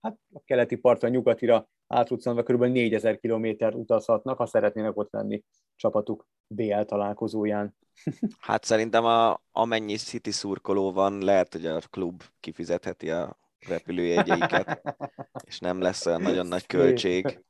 hát 0.00 0.18
a 0.32 0.40
keleti 0.44 0.76
partra, 0.76 1.08
nyugatira 1.08 1.68
átruccanva 1.86 2.42
kb. 2.42 2.64
4000 2.64 3.18
kilométer 3.18 3.74
utazhatnak, 3.74 4.38
ha 4.38 4.46
szeretnének 4.46 4.96
ott 4.96 5.12
lenni 5.12 5.42
csapatuk 5.76 6.26
BL 6.46 6.80
találkozóján. 6.80 7.76
Hát 8.38 8.64
szerintem 8.64 9.04
a, 9.04 9.42
amennyi 9.52 9.96
City 9.96 10.30
szurkoló 10.30 10.92
van, 10.92 11.18
lehet, 11.18 11.52
hogy 11.52 11.66
a 11.66 11.80
klub 11.90 12.22
kifizetheti 12.40 13.10
a 13.10 13.38
repülőjegyeiket, 13.68 14.96
és 15.48 15.58
nem 15.58 15.80
lesz 15.80 16.06
olyan 16.06 16.22
nagyon 16.22 16.46
nagy 16.46 16.66
költség. 16.66 17.44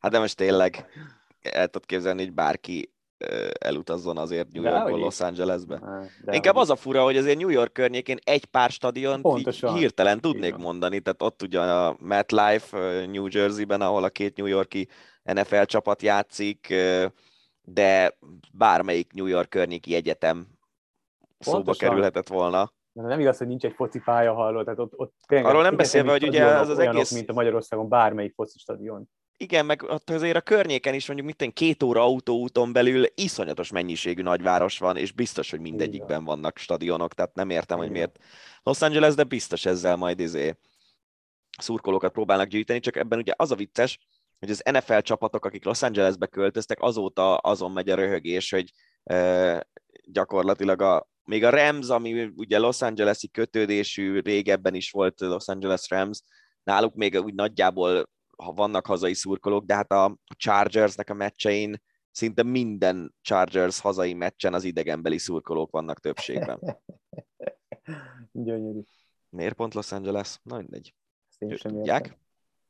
Hát 0.00 0.12
de 0.12 0.18
most 0.18 0.36
tényleg 0.36 0.86
el 1.42 1.66
tudod 1.66 1.86
képzelni, 1.86 2.22
hogy 2.22 2.32
bárki 2.32 2.92
elutazzon 3.58 4.16
azért 4.16 4.52
New 4.52 4.62
Yorkból 4.62 4.98
Los 4.98 5.20
Angelesbe. 5.20 5.80
De 6.24 6.34
Inkább 6.34 6.56
az 6.56 6.70
a 6.70 6.76
fura, 6.76 7.02
hogy 7.02 7.16
azért 7.16 7.38
New 7.38 7.48
York 7.48 7.72
környékén 7.72 8.18
egy 8.24 8.44
pár 8.44 8.70
stadion 8.70 9.22
hirtelen 9.74 10.20
tudnék 10.20 10.48
Igen. 10.48 10.60
mondani, 10.60 11.00
tehát 11.00 11.22
ott 11.22 11.42
ugye 11.42 11.60
a 11.60 11.96
MetLife 11.98 13.06
New 13.06 13.26
Jersey-ben, 13.30 13.80
ahol 13.80 14.04
a 14.04 14.08
két 14.08 14.36
New 14.36 14.46
Yorki 14.46 14.88
NFL 15.22 15.62
csapat 15.62 16.02
játszik, 16.02 16.74
de 17.62 18.18
bármelyik 18.52 19.12
New 19.12 19.26
York 19.26 19.48
környéki 19.48 19.94
egyetem 19.94 20.46
szóba 21.38 21.56
Pontosan. 21.56 21.88
kerülhetett 21.88 22.28
volna. 22.28 22.72
De 22.92 23.02
nem 23.02 23.20
igaz, 23.20 23.38
hogy 23.38 23.46
nincs 23.46 23.64
egy 23.64 23.74
foci 23.74 23.98
pálya 23.98 24.32
halló, 24.32 24.62
tehát 24.62 24.78
ott, 24.78 24.92
ott 24.96 25.14
Arról 25.26 25.62
nem 25.62 25.76
beszélve, 25.76 26.10
hogy 26.10 26.28
ugye 26.28 26.44
az 26.44 26.68
az 26.68 26.78
egész... 26.78 27.10
mint 27.10 27.30
a 27.30 27.32
Magyarországon 27.32 27.88
bármelyik 27.88 28.34
foci 28.34 28.58
stadion. 28.58 29.08
Igen, 29.42 29.66
meg 29.66 29.84
azért 30.06 30.36
a 30.36 30.40
környéken 30.40 30.94
is 30.94 31.06
mondjuk 31.06 31.28
mit 31.28 31.52
két 31.52 31.82
óra 31.82 32.02
autóúton 32.02 32.72
belül 32.72 33.04
iszonyatos 33.14 33.70
mennyiségű 33.70 34.22
nagyváros 34.22 34.78
van, 34.78 34.96
és 34.96 35.12
biztos, 35.12 35.50
hogy 35.50 35.60
mindegyikben 35.60 36.24
vannak 36.24 36.58
stadionok, 36.58 37.14
tehát 37.14 37.34
nem 37.34 37.50
értem, 37.50 37.78
hogy 37.78 37.90
miért 37.90 38.18
Los 38.62 38.82
Angeles, 38.82 39.14
de 39.14 39.24
biztos 39.24 39.66
ezzel 39.66 39.96
majd 39.96 40.20
izé 40.20 40.54
szurkolókat 41.58 42.12
próbálnak 42.12 42.48
gyűjteni, 42.48 42.80
csak 42.80 42.96
ebben 42.96 43.18
ugye 43.18 43.32
az 43.36 43.50
a 43.50 43.54
vicces, 43.54 43.98
hogy 44.38 44.50
az 44.50 44.62
NFL 44.70 44.98
csapatok, 44.98 45.44
akik 45.44 45.64
Los 45.64 45.82
Angelesbe 45.82 46.26
költöztek, 46.26 46.80
azóta 46.80 47.36
azon 47.36 47.70
megy 47.72 47.90
a 47.90 47.94
röhögés, 47.94 48.50
hogy 48.50 48.72
e, 49.04 49.66
gyakorlatilag 50.02 50.82
a, 50.82 51.08
még 51.24 51.44
a 51.44 51.50
Rams, 51.50 51.88
ami 51.88 52.32
ugye 52.36 52.58
Los 52.58 52.82
Angeles-i 52.82 53.28
kötődésű, 53.28 54.20
régebben 54.20 54.74
is 54.74 54.90
volt 54.90 55.20
Los 55.20 55.48
Angeles 55.48 55.88
Rams, 55.88 56.22
náluk 56.62 56.94
még 56.94 57.20
úgy 57.20 57.34
nagyjából 57.34 58.08
ha 58.42 58.52
vannak 58.52 58.86
hazai 58.86 59.14
szurkolók, 59.14 59.64
de 59.64 59.74
hát 59.74 59.92
a 59.92 60.16
Chargersnek 60.36 61.10
a 61.10 61.14
meccsein 61.14 61.82
szinte 62.10 62.42
minden 62.42 63.14
Chargers 63.20 63.80
hazai 63.80 64.14
meccsen 64.14 64.54
az 64.54 64.64
idegenbeli 64.64 65.18
szurkolók 65.18 65.70
vannak 65.70 66.00
többségben. 66.00 66.60
Gyönyörű. 68.32 68.80
Miért 69.28 69.54
pont 69.54 69.74
Los 69.74 69.92
Angeles? 69.92 70.40
Na 70.42 70.56
mindegy. 70.56 70.94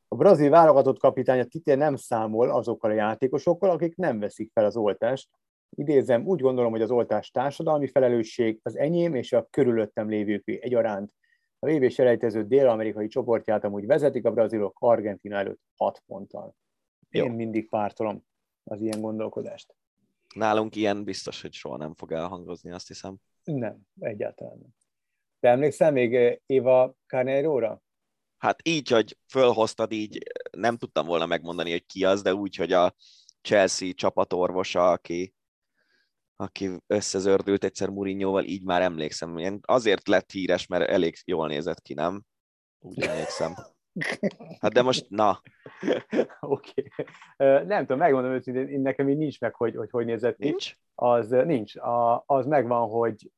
A 0.07 0.15
brazil 0.15 0.49
válogatott 0.49 0.99
kapitány 0.99 1.39
a 1.39 1.45
Tite 1.45 1.75
nem 1.75 1.95
számol 1.95 2.49
azokkal 2.49 2.91
a 2.91 2.93
játékosokkal, 2.93 3.69
akik 3.69 3.95
nem 3.95 4.19
veszik 4.19 4.51
fel 4.53 4.65
az 4.65 4.75
oltást. 4.75 5.29
Idézem, 5.69 6.25
úgy 6.25 6.41
gondolom, 6.41 6.71
hogy 6.71 6.81
az 6.81 6.91
oltás 6.91 7.29
társadalmi 7.29 7.87
felelősség 7.87 8.59
az 8.63 8.77
enyém 8.77 9.15
és 9.15 9.33
a 9.33 9.47
körülöttem 9.49 10.09
lévőké 10.09 10.59
egyaránt. 10.61 11.13
A 11.63 11.69
VB 11.69 11.89
selejtező 11.89 12.47
dél-amerikai 12.47 13.07
csoportját 13.07 13.63
amúgy 13.63 13.85
vezetik 13.85 14.25
a 14.25 14.31
brazilok 14.31 14.77
Argentina 14.79 15.35
előtt 15.35 15.61
6 15.75 16.03
ponttal. 16.05 16.55
Én 17.09 17.23
Jó. 17.23 17.31
mindig 17.33 17.69
pártolom 17.69 18.25
az 18.63 18.81
ilyen 18.81 19.01
gondolkodást. 19.01 19.75
Nálunk 20.35 20.75
ilyen 20.75 21.03
biztos, 21.03 21.41
hogy 21.41 21.53
soha 21.53 21.77
nem 21.77 21.95
fog 21.95 22.11
elhangozni, 22.11 22.71
azt 22.71 22.87
hiszem. 22.87 23.15
Nem, 23.43 23.79
egyáltalán 23.99 24.57
nem. 24.61 24.69
Te 25.39 25.49
emlékszel 25.49 25.91
még 25.91 26.15
eh, 26.15 26.35
Éva 26.45 26.95
Carneiro-ra? 27.07 27.81
Hát 28.37 28.67
így, 28.67 28.89
hogy 28.89 29.17
fölhoztad, 29.27 29.91
így 29.91 30.23
nem 30.51 30.77
tudtam 30.77 31.05
volna 31.05 31.25
megmondani, 31.25 31.71
hogy 31.71 31.85
ki 31.85 32.05
az, 32.05 32.21
de 32.21 32.33
úgy, 32.33 32.55
hogy 32.55 32.71
a 32.71 32.95
Chelsea 33.41 33.93
csapatorvosa, 33.93 34.91
aki 34.91 35.33
aki 36.41 36.69
összezördült 36.87 37.63
egyszer 37.63 37.89
Mourinhoval, 37.89 38.43
így 38.43 38.63
már 38.63 38.81
emlékszem. 38.81 39.37
Én 39.37 39.59
azért 39.61 40.07
lett 40.07 40.31
híres, 40.31 40.67
mert 40.67 40.89
elég 40.89 41.15
jól 41.25 41.47
nézett 41.47 41.81
ki, 41.81 41.93
nem? 41.93 42.23
Úgy 42.79 43.01
emlékszem. 43.07 43.53
Hát 44.59 44.73
de 44.73 44.81
most, 44.81 45.09
na. 45.09 45.41
Oké. 46.39 46.83
Okay. 47.37 47.65
Nem 47.65 47.81
tudom, 47.81 47.97
megmondom 47.97 48.31
őszintén, 48.31 48.81
nekem 48.81 49.09
így 49.09 49.17
nincs 49.17 49.39
meg, 49.39 49.55
hogy 49.55 49.75
hogy, 49.75 49.89
hogy 49.89 50.05
nézett 50.05 50.37
ki. 50.37 50.47
Nincs? 50.47 50.75
Az 50.95 51.29
nincs. 51.29 51.75
A, 51.75 52.23
az 52.25 52.45
megvan, 52.45 52.89
hogy, 52.89 53.31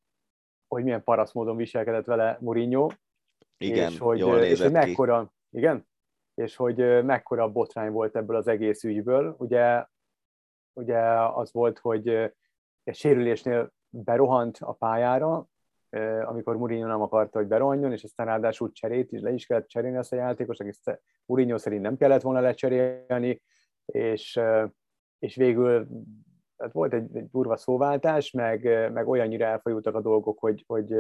hogy 0.68 0.84
milyen 0.84 1.04
parasz 1.04 1.34
módon 1.34 1.56
viselkedett 1.56 2.06
vele 2.06 2.38
Mourinho. 2.42 2.90
Igen, 3.58 3.92
és 3.92 3.98
hogy, 3.98 4.20
jól 4.20 4.40
és 4.40 4.62
hogy 4.62 4.72
mekkora, 4.72 5.24
ki. 5.24 5.58
Igen? 5.58 5.88
És 6.34 6.56
hogy 6.56 7.04
mekkora 7.04 7.52
botrány 7.52 7.92
volt 7.92 8.16
ebből 8.16 8.36
az 8.36 8.48
egész 8.48 8.84
ügyből. 8.84 9.36
Ugye, 9.38 9.86
ugye 10.74 11.00
az 11.20 11.52
volt, 11.52 11.80
hogy 11.80 12.34
egy 12.84 12.96
sérülésnél 12.96 13.74
berohant 13.90 14.58
a 14.60 14.74
pályára, 14.74 15.48
amikor 16.24 16.58
Mourinho 16.58 16.88
nem 16.88 17.02
akarta, 17.02 17.38
hogy 17.38 17.48
berohanjon, 17.48 17.92
és 17.92 18.04
aztán 18.04 18.26
ráadásul 18.26 18.72
cserét 18.72 19.12
is, 19.12 19.22
le 19.22 19.32
is 19.32 19.46
kellett 19.46 19.68
cserélni 19.68 19.98
azt 19.98 20.14
a 20.14 20.16
játékos, 20.16 20.60
aki 20.60 20.72
Mourinho 21.26 21.58
szerint 21.58 21.82
nem 21.82 21.98
kellett 21.98 22.22
volna 22.22 22.40
lecserélni, 22.40 23.42
és, 23.86 24.40
és 25.20 25.36
végül 25.36 25.88
tehát 26.58 26.74
volt 26.74 26.94
egy, 26.94 27.16
egy 27.16 27.30
durva 27.30 27.58
szóváltás, 27.58 28.32
meg, 28.32 28.92
meg 28.92 29.08
olyannyira 29.08 29.46
elfolyultak 29.46 29.96
a 29.96 30.02
dolgok, 30.02 30.40
hogy, 30.40 30.64
hogy 30.68 30.96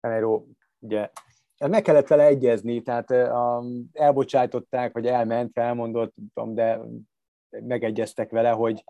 Canero 0.00 0.44
ugye 0.78 1.10
meg 1.68 1.82
kellett 1.82 2.06
vele 2.06 2.24
egyezni, 2.24 2.82
tehát 2.82 3.10
um, 3.10 3.88
elbocsájtották, 3.92 4.92
vagy 4.92 5.06
elment, 5.06 5.52
felmondott, 5.52 6.14
de 6.34 6.80
megegyeztek 7.48 8.30
vele, 8.30 8.50
hogy 8.50 8.84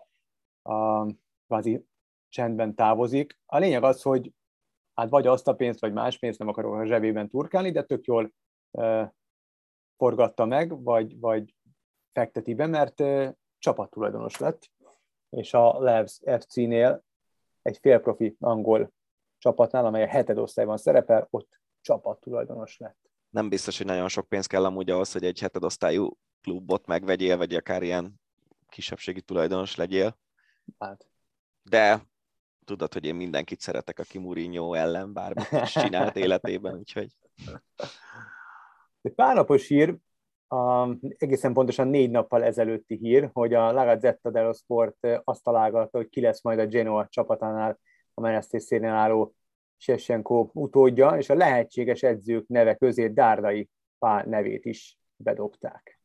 a, 0.61 1.05
kvázi 1.47 1.85
csendben 2.31 2.75
távozik. 2.75 3.39
A 3.45 3.57
lényeg 3.57 3.83
az, 3.83 4.01
hogy 4.01 4.33
hát 4.93 5.09
vagy 5.09 5.27
azt 5.27 5.47
a 5.47 5.55
pénzt, 5.55 5.79
vagy 5.79 5.93
más 5.93 6.17
pénzt 6.17 6.39
nem 6.39 6.47
akarok 6.47 6.73
a 6.73 6.85
zsebében 6.85 7.29
turkálni, 7.29 7.71
de 7.71 7.83
tök 7.83 8.05
jól 8.05 8.33
e, 8.71 9.13
forgatta 9.97 10.45
meg, 10.45 10.83
vagy, 10.83 11.19
vagy 11.19 11.55
fekteti 12.13 12.53
be, 12.53 12.65
mert 12.65 12.99
e, 12.99 13.35
csapattulajdonos 13.57 14.37
lett, 14.37 14.71
és 15.29 15.53
a 15.53 15.79
Levs 15.79 16.19
FC-nél 16.39 17.03
egy 17.61 17.77
félprofi 17.77 18.35
angol 18.39 18.91
csapatnál, 19.37 19.85
amely 19.85 20.03
a 20.03 20.07
heted 20.07 20.37
osztályban 20.37 20.77
szerepel, 20.77 21.27
ott 21.29 21.59
csapattulajdonos 21.81 22.77
lett. 22.77 23.09
Nem 23.29 23.49
biztos, 23.49 23.77
hogy 23.77 23.85
nagyon 23.85 24.07
sok 24.07 24.27
pénz 24.27 24.45
kell 24.45 24.65
amúgy 24.65 24.89
ahhoz, 24.89 25.11
hogy 25.11 25.23
egy 25.23 25.39
heted 25.39 25.63
osztályú 25.63 26.17
klubot 26.41 26.85
megvegyél, 26.85 27.37
vagy 27.37 27.55
akár 27.55 27.83
ilyen 27.83 28.21
kisebbségi 28.69 29.21
tulajdonos 29.21 29.75
legyél. 29.75 30.17
Hát. 30.79 31.07
De 31.63 32.10
tudod, 32.71 32.93
hogy 32.93 33.05
én 33.05 33.15
mindenkit 33.15 33.59
szeretek, 33.59 33.99
aki 33.99 34.17
Mourinho 34.17 34.73
ellen 34.73 35.13
bármit 35.13 35.51
is 35.63 35.71
csinált 35.71 36.15
életében, 36.15 36.77
úgyhogy... 36.77 37.15
Egy 39.01 39.13
pár 39.13 39.35
napos 39.35 39.67
hír, 39.67 39.97
a, 40.47 40.89
egészen 41.17 41.53
pontosan 41.53 41.87
négy 41.87 42.09
nappal 42.09 42.43
ezelőtti 42.43 42.95
hír, 42.95 43.29
hogy 43.33 43.53
a 43.53 43.71
La 43.71 43.85
Gazzetta 43.85 44.29
dello 44.29 44.53
Sport 44.53 45.07
azt 45.23 45.43
találgatta, 45.43 45.97
hogy 45.97 46.09
ki 46.09 46.21
lesz 46.21 46.43
majd 46.43 46.59
a 46.59 46.65
Genoa 46.65 47.07
csapatánál 47.09 47.79
a 48.13 48.21
menesztészénél 48.21 48.89
álló 48.89 49.35
Sessenko 49.77 50.49
utódja, 50.53 51.17
és 51.17 51.29
a 51.29 51.35
lehetséges 51.35 52.03
edzők 52.03 52.47
neve 52.47 52.75
közé 52.75 53.07
Dárdai 53.07 53.69
Pál 53.99 54.25
nevét 54.25 54.65
is 54.65 54.97
bedobták. 55.15 56.00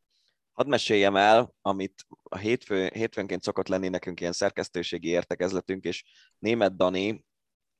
Hadd 0.56 0.68
meséljem 0.68 1.16
el, 1.16 1.54
amit 1.62 2.06
a 2.22 2.36
hétfő, 2.36 2.90
hétfőnként 2.94 3.42
szokott 3.42 3.68
lenni 3.68 3.88
nekünk 3.88 4.20
ilyen 4.20 4.32
szerkesztőségi 4.32 5.08
értekezletünk, 5.08 5.84
és 5.84 6.04
német 6.38 6.76
Dani 6.76 7.24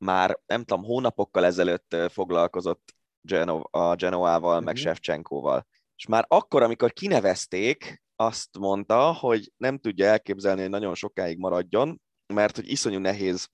már 0.05 0.39
nem 0.47 0.65
tudom, 0.65 0.85
hónapokkal 0.85 1.45
ezelőtt 1.45 1.97
foglalkozott 2.09 2.95
Geno- 3.21 3.69
a 3.71 3.95
Genoával, 3.95 4.51
uh-huh. 4.51 4.65
meg 4.65 4.75
mhm. 4.75 4.83
Shevchenkóval. 4.83 5.67
És 5.97 6.07
már 6.07 6.25
akkor, 6.29 6.63
amikor 6.63 6.93
kinevezték, 6.93 8.03
azt 8.17 8.59
mondta, 8.59 9.13
hogy 9.13 9.53
nem 9.57 9.79
tudja 9.79 10.07
elképzelni, 10.07 10.61
hogy 10.61 10.71
nagyon 10.71 10.95
sokáig 10.95 11.39
maradjon, 11.39 12.01
mert 12.35 12.57
hogy 12.57 12.71
iszonyú 12.71 12.99
nehéz 12.99 13.49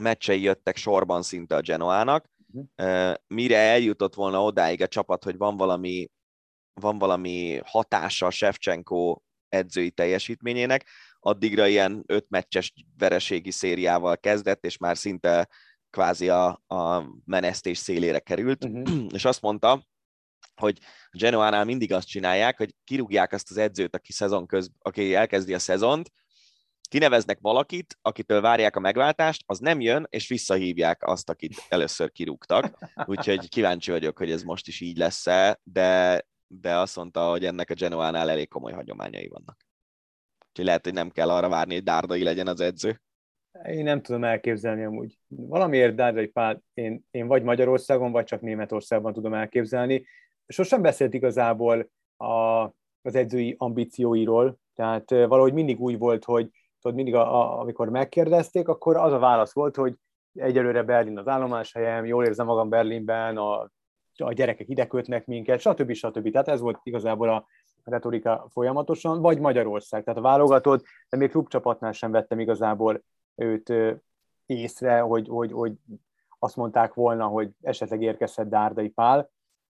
meccsei 0.00 0.42
jöttek 0.42 0.76
sorban 0.76 1.22
szinte 1.22 1.56
a 1.56 1.60
Genoának, 1.60 2.30
uh-huh. 2.52 3.14
mire 3.26 3.56
eljutott 3.56 4.14
volna 4.14 4.44
odáig 4.44 4.82
a 4.82 4.88
csapat, 4.88 5.24
hogy 5.24 5.36
van 5.36 5.56
valami, 5.56 6.08
van 6.74 6.98
valami 6.98 7.60
hatása 7.64 8.30
Shevchenko 8.30 9.20
edzői 9.48 9.90
teljesítményének, 9.90 10.86
addigra 11.20 11.66
ilyen 11.66 12.02
öt 12.06 12.26
meccses 12.28 12.72
vereségi 12.98 13.50
szériával 13.50 14.18
kezdett, 14.18 14.64
és 14.64 14.76
már 14.76 14.96
szinte 14.96 15.48
kvázi 15.90 16.28
a, 16.28 16.62
a 16.66 17.06
menesztés 17.24 17.78
szélére 17.78 18.18
került, 18.18 18.64
uh-huh. 18.64 19.04
és 19.16 19.24
azt 19.24 19.40
mondta, 19.40 19.86
hogy 20.54 20.78
Genoánál 21.10 21.64
mindig 21.64 21.92
azt 21.92 22.06
csinálják, 22.06 22.56
hogy 22.56 22.74
kirúgják 22.84 23.32
azt 23.32 23.50
az 23.50 23.56
edzőt, 23.56 23.94
aki, 23.94 24.12
szezon 24.12 24.46
köz, 24.46 24.70
aki 24.78 25.14
elkezdi 25.14 25.54
a 25.54 25.58
szezont, 25.58 26.12
kineveznek 26.88 27.38
valakit, 27.40 27.98
akitől 28.02 28.40
várják 28.40 28.76
a 28.76 28.80
megváltást, 28.80 29.42
az 29.46 29.58
nem 29.58 29.80
jön, 29.80 30.06
és 30.10 30.28
visszahívják 30.28 31.06
azt, 31.06 31.30
akit 31.30 31.54
először 31.68 32.12
kirúgtak. 32.12 32.78
Úgyhogy 33.06 33.48
kíváncsi 33.48 33.90
vagyok, 33.90 34.18
hogy 34.18 34.30
ez 34.30 34.42
most 34.42 34.68
is 34.68 34.80
így 34.80 34.96
lesz-e, 34.96 35.60
de, 35.62 36.22
de 36.60 36.76
azt 36.76 36.96
mondta, 36.96 37.30
hogy 37.30 37.44
ennek 37.44 37.70
a 37.70 37.74
Genoánál 37.74 38.30
elég 38.30 38.48
komoly 38.48 38.72
hagyományai 38.72 39.28
vannak. 39.28 39.56
Úgyhogy 40.48 40.64
lehet, 40.64 40.84
hogy 40.84 40.94
nem 40.94 41.10
kell 41.10 41.30
arra 41.30 41.48
várni, 41.48 41.74
hogy 41.74 41.82
Dárdai 41.82 42.22
legyen 42.22 42.46
az 42.46 42.60
edző. 42.60 43.00
Én 43.64 43.84
nem 43.84 44.02
tudom 44.02 44.24
elképzelni 44.24 44.84
amúgy. 44.84 45.18
Valamiért 45.28 45.94
Dárdai 45.94 46.26
Pál 46.26 46.62
én, 46.74 47.04
én 47.10 47.26
vagy 47.26 47.42
Magyarországon, 47.42 48.12
vagy 48.12 48.24
csak 48.24 48.40
Németországban 48.40 49.12
tudom 49.12 49.34
elképzelni. 49.34 50.06
Sosem 50.46 50.82
beszélt 50.82 51.14
igazából 51.14 51.90
a, 52.16 52.62
az 53.02 53.14
edzői 53.14 53.54
ambícióiról, 53.58 54.58
tehát 54.74 55.10
valahogy 55.10 55.52
mindig 55.52 55.80
úgy 55.80 55.98
volt, 55.98 56.24
hogy 56.24 56.50
tudod, 56.80 56.96
mindig 56.96 57.14
a, 57.14 57.40
a, 57.40 57.60
amikor 57.60 57.88
megkérdezték, 57.88 58.68
akkor 58.68 58.96
az 58.96 59.12
a 59.12 59.18
válasz 59.18 59.52
volt, 59.52 59.76
hogy 59.76 59.96
egyelőre 60.34 60.82
Berlin 60.82 61.18
az 61.18 61.28
állomáshelyem, 61.28 62.04
jól 62.04 62.24
érzem 62.24 62.46
magam 62.46 62.68
Berlinben, 62.68 63.36
a, 63.36 63.70
a 64.22 64.32
gyerekek 64.32 64.68
ide 64.68 64.86
kötnek 64.86 65.26
minket, 65.26 65.60
stb. 65.60 65.92
stb. 65.92 66.30
Tehát 66.30 66.48
ez 66.48 66.60
volt 66.60 66.80
igazából 66.82 67.28
a 67.28 67.46
retorika 67.84 68.46
folyamatosan, 68.50 69.20
vagy 69.20 69.38
Magyarország, 69.38 70.04
tehát 70.04 70.18
a 70.18 70.22
válogatott, 70.22 70.84
de 71.08 71.16
még 71.16 71.30
klubcsapatnál 71.30 71.92
sem 71.92 72.10
vettem 72.10 72.40
igazából 72.40 73.02
őt 73.34 73.72
észre, 74.46 75.00
hogy, 75.00 75.28
hogy, 75.28 75.52
hogy 75.52 75.72
azt 76.38 76.56
mondták 76.56 76.94
volna, 76.94 77.26
hogy 77.26 77.50
esetleg 77.60 78.02
érkezhet 78.02 78.48
Dárdai 78.48 78.88
Pál, 78.88 79.30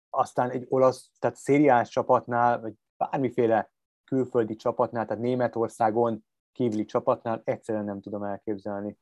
aztán 0.10 0.50
egy 0.50 0.66
olasz, 0.70 1.10
tehát 1.20 1.36
szériás 1.36 1.90
csapatnál, 1.90 2.60
vagy 2.60 2.74
bármiféle 2.98 3.72
külföldi 4.04 4.56
csapatnál, 4.56 5.06
tehát 5.06 5.24
Németországon 5.24 6.26
kívüli 6.52 6.86
csapatnál 6.86 7.42
egyszerűen 7.44 7.86
nem 7.86 8.02
tudom 8.02 8.24
elképzelni. 8.24 8.98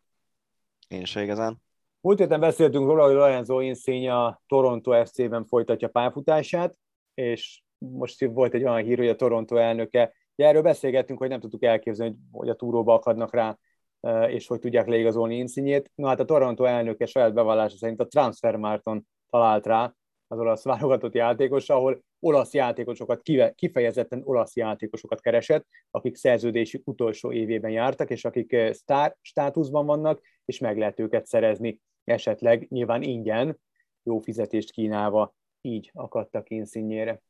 Én 0.88 1.06
se 1.06 1.22
igazán. 1.22 1.64
Múlt 2.06 2.20
héten 2.20 2.40
beszéltünk 2.40 2.86
róla, 2.86 3.06
hogy 3.06 3.14
Lorenzo 3.14 3.60
Insigne 3.60 4.16
a 4.16 4.42
Toronto 4.48 5.06
FC-ben 5.06 5.46
folytatja 5.46 5.88
pályafutását, 5.88 6.76
és 7.14 7.62
most 7.78 8.26
volt 8.26 8.54
egy 8.54 8.64
olyan 8.64 8.84
hír, 8.84 8.98
hogy 8.98 9.08
a 9.08 9.16
Toronto 9.16 9.56
elnöke, 9.56 10.14
ugye 10.36 10.48
erről 10.48 10.62
beszélgettünk, 10.62 11.20
hogy 11.20 11.30
nem 11.30 11.40
tudtuk 11.40 11.64
elképzelni, 11.64 12.16
hogy 12.32 12.50
a 12.50 12.56
túróba 12.56 12.94
akadnak 12.94 13.34
rá, 13.34 13.58
e, 14.02 14.30
és 14.30 14.48
hogy 14.48 14.60
tudják 14.60 14.88
leigazolni 14.88 15.38
Insinyét. 15.38 15.92
No 15.96 16.08
hát 16.08 16.20
a 16.20 16.26
Toronto 16.26 16.64
elnöke 16.64 17.06
saját 17.06 17.34
bevallása 17.34 17.78
szerint 17.78 18.00
a 18.02 18.08
Transfermarkton 18.08 19.08
talált 19.30 19.66
rá 19.66 19.94
az 20.28 20.40
olasz 20.40 20.64
válogatott 20.64 21.14
játékos, 21.14 21.70
ahol 21.70 22.04
olasz 22.20 22.54
játékosokat, 22.54 23.22
kifejezetten 23.56 24.22
olasz 24.26 24.56
játékosokat 24.56 25.22
keresett, 25.22 25.66
akik 25.92 26.16
szerződési 26.16 26.82
utolsó 26.84 27.32
évében 27.32 27.72
jártak, 27.72 28.10
és 28.10 28.26
akik 28.26 28.54
eh, 28.54 28.74
sztár 28.74 29.16
státuszban 29.22 29.86
vannak, 29.86 30.22
és 30.46 30.60
meg 30.60 30.78
lehet 30.78 31.00
őket 31.00 31.26
szerezni 31.26 31.80
esetleg 32.06 32.68
nyilván 32.70 33.02
ingyen, 33.02 33.60
jó 34.04 34.20
fizetést 34.20 34.72
kínálva, 34.72 35.36
így 35.62 35.92
akadtak 35.94 36.50
inszínjére. 36.50 37.22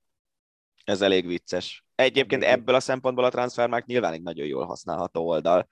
Ez 0.83 1.01
elég 1.01 1.27
vicces. 1.27 1.85
Egyébként 1.95 2.43
ebből 2.43 2.75
a 2.75 2.79
szempontból 2.79 3.25
a 3.25 3.29
transfermarkt 3.29 3.87
nyilván 3.87 4.13
egy 4.13 4.21
nagyon 4.21 4.47
jól 4.47 4.65
használható 4.65 5.27
oldal, 5.27 5.67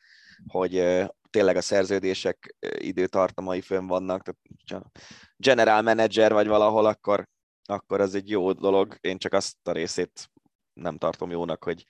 hogy 0.48 1.04
tényleg 1.30 1.56
a 1.56 1.62
szerződések 1.62 2.56
időtartamai 2.78 3.62
fönn 3.62 3.88
vannak, 3.88 4.22
tehát 4.22 4.40
ha 4.66 5.02
general 5.38 5.82
manager 5.82 6.32
vagy 6.34 6.48
valahol, 6.48 6.86
akkor 6.86 7.28
akkor 7.66 8.02
az 8.02 8.16
egy 8.16 8.30
jó 8.30 8.52
dolog. 8.52 8.98
Én 9.02 9.18
csak 9.18 9.34
azt 9.34 9.68
a 9.68 9.72
részét 9.72 10.32
nem 10.74 10.98
tartom 10.98 11.32
jónak, 11.32 11.64
hogy, 11.64 11.86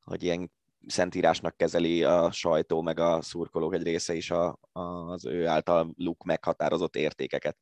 hogy 0.00 0.22
ilyen 0.22 0.52
szentírásnak 0.86 1.56
kezeli 1.56 2.04
a 2.04 2.30
sajtó, 2.30 2.82
meg 2.82 2.98
a 2.98 3.22
szurkolók 3.22 3.74
egy 3.74 3.82
része 3.82 4.14
is 4.14 4.30
a, 4.30 4.58
a, 4.72 4.80
az 4.80 5.26
ő 5.26 5.46
által 5.46 5.94
luk 5.96 6.24
meghatározott 6.24 6.96
értékeket. 6.96 7.56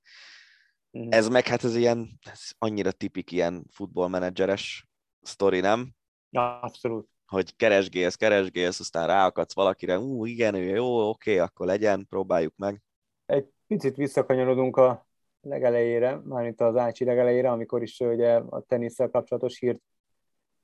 Mm. 0.98 1.06
Ez 1.10 1.28
meg 1.28 1.46
hát 1.46 1.64
ez 1.64 1.76
ilyen, 1.76 2.18
ez 2.32 2.40
annyira 2.58 2.92
tipik 2.92 3.32
ilyen 3.32 3.64
futballmenedzseres 3.70 4.88
sztori, 5.22 5.60
nem? 5.60 5.94
Ja, 6.30 6.60
abszolút. 6.60 7.08
Hogy 7.26 7.56
keresgélsz, 7.56 8.14
keresgélsz, 8.14 8.80
aztán 8.80 9.06
ráakadsz 9.06 9.54
valakire, 9.54 9.98
ú, 9.98 10.24
igen, 10.24 10.54
ő 10.54 10.74
jó, 10.74 11.08
oké, 11.08 11.38
akkor 11.38 11.66
legyen, 11.66 12.06
próbáljuk 12.08 12.56
meg. 12.56 12.82
Egy 13.26 13.48
picit 13.66 13.96
visszakanyarodunk 13.96 14.76
a 14.76 15.06
legelejére, 15.40 16.20
mármint 16.24 16.60
az 16.60 16.76
Ácsi 16.76 17.04
legelejére, 17.04 17.50
amikor 17.50 17.82
is 17.82 18.00
ugye 18.00 18.34
a 18.34 18.60
tenisszel 18.60 19.08
kapcsolatos 19.08 19.58
hírt 19.58 19.80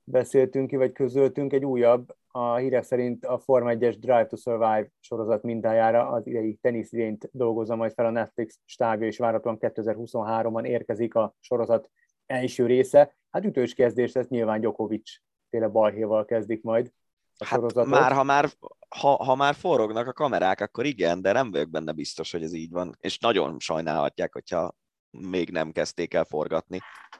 beszéltünk 0.09 0.67
ki, 0.67 0.75
vagy 0.75 0.91
közöltünk, 0.91 1.53
egy 1.53 1.65
újabb, 1.65 2.15
a 2.27 2.55
hírek 2.55 2.83
szerint 2.83 3.25
a 3.25 3.39
Forma 3.39 3.71
1-es 3.73 3.95
Drive 3.99 4.25
to 4.25 4.35
Survive 4.35 4.87
sorozat 4.99 5.43
mintájára 5.43 6.09
az 6.09 6.27
idei 6.27 6.55
teniszidényt 6.61 7.29
dolgozza 7.31 7.75
majd 7.75 7.93
fel 7.93 8.05
a 8.05 8.09
Netflix 8.09 8.59
stábja, 8.65 9.07
és 9.07 9.17
várhatóan 9.17 9.57
2023-ban 9.59 10.65
érkezik 10.65 11.15
a 11.15 11.35
sorozat 11.39 11.91
első 12.25 12.65
része. 12.65 13.15
Hát 13.29 13.45
ütős 13.45 13.73
kezdés 13.73 14.11
lesz, 14.11 14.27
nyilván 14.27 14.59
Djokovic 14.59 15.11
féle 15.49 15.67
balhéval 15.67 16.25
kezdik 16.25 16.63
majd 16.63 16.91
a 17.37 17.45
hát 17.45 17.53
sorozatot. 17.53 17.89
Már, 17.89 18.11
ha 18.11 18.23
már 18.23 18.49
ha, 18.89 19.23
ha 19.23 19.35
már 19.35 19.55
forognak 19.55 20.07
a 20.07 20.13
kamerák, 20.13 20.61
akkor 20.61 20.85
igen, 20.85 21.21
de 21.21 21.31
nem 21.31 21.51
vagyok 21.51 21.69
benne 21.69 21.91
biztos, 21.91 22.31
hogy 22.31 22.43
ez 22.43 22.53
így 22.53 22.71
van. 22.71 22.95
És 22.99 23.17
nagyon 23.19 23.59
sajnálhatják, 23.59 24.33
hogyha 24.33 24.75
még 25.09 25.49
nem 25.49 25.71
kezdték 25.71 26.13
el 26.13 26.25
forgatni. 26.25 26.79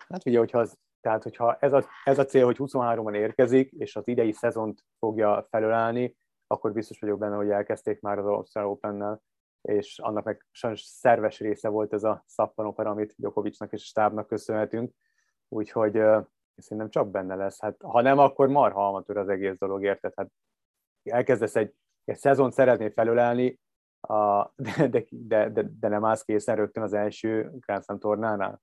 Hát 0.10 0.26
ugye, 0.26 0.38
hogyha 0.38 0.60
az, 0.60 0.78
tehát 1.02 1.24
hogyha 1.24 1.58
ez 1.60 1.74
a, 1.74 1.86
ez 2.04 2.20
a 2.20 2.26
cél, 2.26 2.46
hogy 2.46 2.56
23-ban 2.60 3.16
érkezik, 3.16 3.72
és 3.72 3.96
az 3.96 4.08
idei 4.08 4.32
szezont 4.32 4.84
fogja 5.00 5.48
felölállni, 5.50 6.18
akkor 6.48 6.74
biztos 6.74 7.00
vagyok 7.00 7.20
benne, 7.20 7.36
hogy 7.36 7.50
elkezdték 7.50 8.02
már 8.02 8.18
az 8.18 8.26
Ausztrál 8.26 8.68
Open-nel, 8.68 9.22
és 9.62 10.00
annak 10.00 10.24
meg 10.24 10.46
sajnos 10.52 10.82
szerves 10.82 11.40
része 11.40 11.70
volt 11.70 11.94
ez 11.94 12.04
a 12.04 12.24
szappanopera, 12.26 12.90
amit 12.90 13.14
Djokovicnak 13.18 13.74
és 13.74 13.82
a 13.82 13.86
stábnak 13.86 14.28
köszönhetünk, 14.28 14.92
úgyhogy 15.48 15.98
uh, 15.98 16.26
szerintem 16.56 16.90
csak 16.90 17.12
benne 17.12 17.36
lesz. 17.36 17.62
Hát, 17.62 17.76
ha 17.82 18.02
nem, 18.02 18.20
akkor 18.20 18.48
marha 18.48 18.88
amatőr 18.88 19.18
az 19.18 19.30
egész 19.30 19.58
dolog, 19.58 19.84
érted? 19.84 20.14
Hát 20.16 20.30
elkezdesz 21.04 21.56
egy, 21.56 21.74
egy 22.04 22.18
szezon 22.18 22.52
szeretnél 22.52 22.92
felölelni, 22.92 23.60
a, 24.00 24.52
de, 24.56 24.88
de, 24.88 25.06
de, 25.10 25.50
de, 25.50 25.70
de 25.80 25.88
nem 25.88 26.06
állsz 26.06 26.24
készen 26.24 26.56
rögtön 26.56 26.84
az 26.84 26.94
első 26.94 27.52
Grand 27.60 27.84
Slam 27.84 28.00
tornánál? 28.00 28.62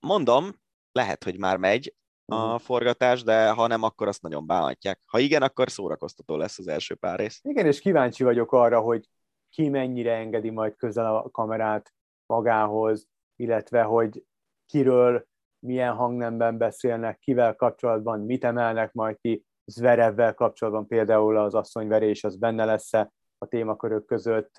Mondom, 0.00 0.50
lehet, 0.96 1.24
hogy 1.24 1.38
már 1.38 1.56
megy 1.56 1.94
a 2.24 2.46
mhm. 2.46 2.56
forgatás, 2.56 3.22
de 3.22 3.50
ha 3.50 3.66
nem, 3.66 3.82
akkor 3.82 4.08
azt 4.08 4.22
nagyon 4.22 4.46
bántják. 4.46 5.00
Ha 5.04 5.18
igen, 5.18 5.42
akkor 5.42 5.70
szórakoztató 5.70 6.36
lesz 6.36 6.58
az 6.58 6.68
első 6.68 6.94
pár 6.94 7.18
rész. 7.18 7.40
Igen, 7.42 7.66
és 7.66 7.80
kíváncsi 7.80 8.24
vagyok 8.24 8.52
arra, 8.52 8.80
hogy 8.80 9.08
ki 9.50 9.68
mennyire 9.68 10.14
engedi 10.14 10.50
majd 10.50 10.76
közel 10.76 11.16
a 11.16 11.30
kamerát 11.30 11.92
magához, 12.26 13.06
illetve 13.36 13.82
hogy 13.82 14.24
kiről 14.66 15.26
milyen 15.58 15.94
hangnemben 15.94 16.58
beszélnek, 16.58 17.18
kivel 17.18 17.54
kapcsolatban, 17.54 18.20
mit 18.20 18.44
emelnek 18.44 18.92
majd 18.92 19.18
ki, 19.20 19.44
Zverevvel 19.64 20.34
kapcsolatban 20.34 20.86
például 20.86 21.36
az 21.36 21.54
asszonyverés 21.54 22.24
az 22.24 22.36
benne 22.36 22.64
lesz-e 22.64 23.12
a 23.38 23.46
témakörök 23.46 24.04
között, 24.04 24.54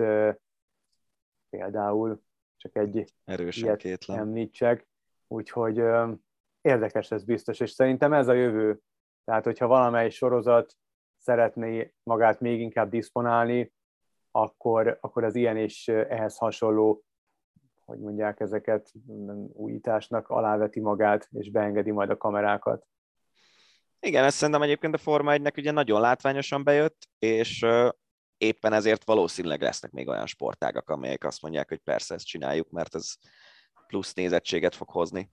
például 1.49 2.21
csak 2.57 2.75
egy 2.75 3.13
Erősen 3.25 3.63
ilyet 3.63 3.77
kétlen. 3.77 4.17
említsek, 4.17 4.87
úgyhogy 5.27 5.81
érdekes 6.67 7.11
ez 7.11 7.23
biztos, 7.23 7.59
és 7.59 7.71
szerintem 7.71 8.13
ez 8.13 8.27
a 8.27 8.33
jövő. 8.33 8.79
Tehát, 9.23 9.43
hogyha 9.43 9.67
valamely 9.67 10.09
sorozat 10.09 10.73
szeretné 11.17 11.93
magát 12.03 12.39
még 12.39 12.59
inkább 12.59 12.89
diszponálni, 12.89 13.73
akkor, 14.31 14.97
akkor 15.01 15.23
az 15.23 15.35
ilyen 15.35 15.57
és 15.57 15.87
ehhez 15.87 16.37
hasonló, 16.37 17.03
hogy 17.85 17.99
mondják 17.99 18.39
ezeket, 18.39 18.91
újításnak 19.53 20.29
aláveti 20.29 20.79
magát, 20.79 21.27
és 21.31 21.51
beengedi 21.51 21.91
majd 21.91 22.09
a 22.09 22.17
kamerákat. 22.17 22.87
Igen, 23.99 24.23
ezt 24.23 24.37
szerintem 24.37 24.61
egyébként 24.61 24.93
a 24.93 24.97
Forma 24.97 25.33
1-nek 25.35 25.57
ugye 25.57 25.71
nagyon 25.71 26.01
látványosan 26.01 26.63
bejött, 26.63 27.09
és 27.19 27.65
éppen 28.37 28.73
ezért 28.73 29.03
valószínűleg 29.03 29.61
lesznek 29.61 29.91
még 29.91 30.07
olyan 30.07 30.25
sportágak, 30.25 30.89
amelyek 30.89 31.23
azt 31.23 31.41
mondják, 31.41 31.69
hogy 31.69 31.79
persze 31.79 32.13
ezt 32.13 32.25
csináljuk, 32.25 32.69
mert 32.69 32.95
ez 32.95 33.13
plusz 33.87 34.13
nézettséget 34.13 34.75
fog 34.75 34.89
hozni. 34.89 35.31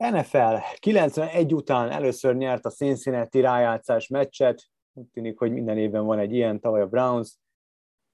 NFL 0.00 0.54
91 0.78 1.54
után 1.54 1.90
először 1.90 2.36
nyert 2.36 2.64
a 2.64 2.70
Cincinnati 2.70 3.40
rájátszás 3.40 4.08
meccset, 4.08 4.62
úgy 4.92 5.06
tűnik, 5.06 5.38
hogy 5.38 5.52
minden 5.52 5.78
évben 5.78 6.04
van 6.04 6.18
egy 6.18 6.32
ilyen, 6.32 6.60
tavaly 6.60 6.80
a 6.80 6.86
Browns 6.86 7.38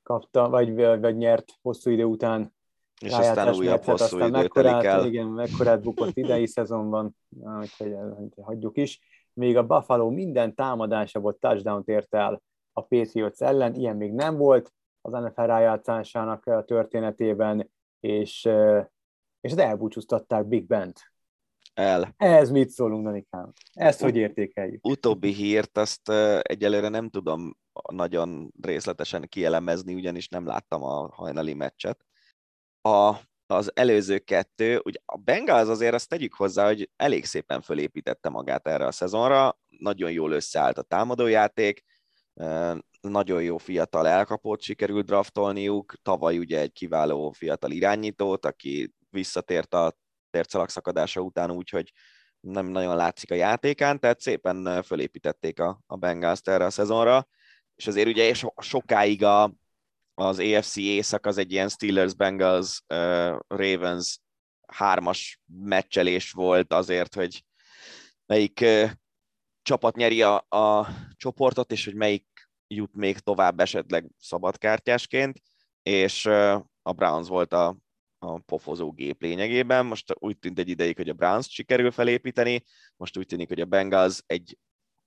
kapta, 0.02 0.48
vagy, 0.48 0.74
vagy 0.74 1.16
nyert 1.16 1.52
hosszú 1.62 1.90
idő 1.90 2.04
után 2.04 2.54
és 3.00 3.12
aztán 3.12 3.54
újabb 3.54 3.82
hosszú 3.82 4.18
idő 4.18 4.46
telik 4.46 4.84
el. 4.84 5.06
Igen, 5.06 5.26
mekkorát 5.26 5.82
bukott 5.82 6.16
idei 6.16 6.46
szezonban, 6.46 7.16
úgyhogy 7.60 7.94
hagyjuk 8.42 8.76
is. 8.76 9.00
Még 9.32 9.56
a 9.56 9.66
Buffalo 9.66 10.10
minden 10.10 10.54
támadása 10.54 11.20
volt 11.20 11.36
touchdown 11.36 11.82
ért 11.84 12.14
el 12.14 12.42
a 12.72 12.80
Patriots 12.80 13.40
ellen, 13.40 13.74
ilyen 13.74 13.96
még 13.96 14.12
nem 14.12 14.36
volt 14.36 14.72
az 15.00 15.12
NFL 15.12 15.42
rájátszásának 15.42 16.46
a 16.46 16.64
történetében, 16.64 17.70
és, 18.00 18.48
és 19.40 19.52
elbúcsúztatták 19.52 20.46
Big 20.46 20.66
Bent. 20.66 21.00
El. 21.77 22.15
Ez 22.16 22.51
mit 22.51 22.70
szólunk, 22.70 23.05
Danikám? 23.05 23.53
Ezt 23.73 24.01
hogy 24.01 24.16
értékeljük? 24.16 24.86
Utóbbi 24.86 25.32
hírt 25.32 25.78
azt 25.78 26.11
egyelőre 26.43 26.89
nem 26.89 27.09
tudom 27.09 27.57
nagyon 27.93 28.53
részletesen 28.62 29.28
kielemezni, 29.28 29.94
ugyanis 29.94 30.28
nem 30.28 30.47
láttam 30.47 30.82
a 30.82 31.09
hajnali 31.15 31.55
meccset. 31.55 32.05
A, 32.81 33.15
az 33.47 33.70
előző 33.74 34.19
kettő, 34.19 34.81
ugye 34.85 34.98
a 35.05 35.16
Bengals 35.16 35.69
azért 35.69 35.94
azt 35.94 36.09
tegyük 36.09 36.35
hozzá, 36.35 36.66
hogy 36.66 36.90
elég 36.97 37.24
szépen 37.24 37.61
fölépítette 37.61 38.28
magát 38.28 38.66
erre 38.66 38.86
a 38.86 38.93
szezonra, 38.93 39.59
nagyon 39.69 40.11
jól 40.11 40.32
összeállt 40.32 40.78
a 40.78 40.82
támadójáték, 40.82 41.85
nagyon 43.01 43.43
jó 43.43 43.57
fiatal 43.57 44.07
elkapót 44.07 44.61
sikerült 44.61 45.07
draftolniuk, 45.07 45.94
tavaly 46.03 46.39
ugye 46.39 46.61
egy 46.61 46.73
kiváló 46.73 47.31
fiatal 47.31 47.70
irányítót, 47.70 48.47
aki 48.47 48.94
visszatért 49.11 49.74
a 49.74 49.97
tércalak 50.36 50.70
szakadása 50.70 51.20
után 51.20 51.50
úgy, 51.50 51.70
hogy 51.70 51.92
nem 52.40 52.66
nagyon 52.66 52.96
látszik 52.96 53.30
a 53.30 53.34
játékán, 53.34 54.00
tehát 54.00 54.20
szépen 54.20 54.82
fölépítették 54.82 55.60
a, 55.60 55.80
a 55.86 55.96
bengals 55.96 56.40
erre 56.44 56.64
a 56.64 56.70
szezonra, 56.70 57.28
és 57.74 57.86
azért 57.86 58.08
ugye 58.08 58.34
so, 58.34 58.48
sokáig 58.60 59.24
a, 59.24 59.54
az 60.14 60.38
AFC 60.38 60.76
észak 60.76 61.26
az 61.26 61.38
egy 61.38 61.52
ilyen 61.52 61.68
Steelers-Bengals 61.68 62.80
uh, 62.88 63.36
Ravens 63.46 64.18
hármas 64.66 65.40
meccselés 65.62 66.32
volt 66.32 66.72
azért, 66.72 67.14
hogy 67.14 67.44
melyik 68.26 68.60
uh, 68.62 68.90
csapat 69.62 69.96
nyeri 69.96 70.22
a, 70.22 70.46
a 70.48 70.88
csoportot, 71.16 71.72
és 71.72 71.84
hogy 71.84 71.94
melyik 71.94 72.26
jut 72.66 72.94
még 72.94 73.18
tovább 73.18 73.60
esetleg 73.60 74.06
szabadkártyásként, 74.18 75.40
és 75.82 76.24
uh, 76.24 76.60
a 76.82 76.92
Browns 76.92 77.28
volt 77.28 77.52
a, 77.52 77.76
a 78.27 78.39
pofozó 78.39 78.93
gép 78.93 79.23
lényegében. 79.23 79.86
Most 79.86 80.15
úgy 80.19 80.39
tűnt 80.39 80.59
egy 80.59 80.69
ideig, 80.69 80.97
hogy 80.97 81.09
a 81.09 81.15
Browns 81.15 81.47
sikerül 81.51 81.90
felépíteni, 81.90 82.62
most 82.97 83.19
úgy 83.19 83.27
tűnik, 83.27 83.48
hogy 83.48 83.61
a 83.61 83.65
Bengals 83.65 84.23
egy 84.27 84.59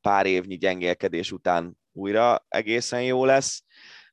pár 0.02 0.26
évnyi 0.26 0.58
gyengélkedés 0.58 1.32
után 1.32 1.78
újra 1.92 2.46
egészen 2.48 3.04
jó 3.04 3.26
lesz. 3.26 3.64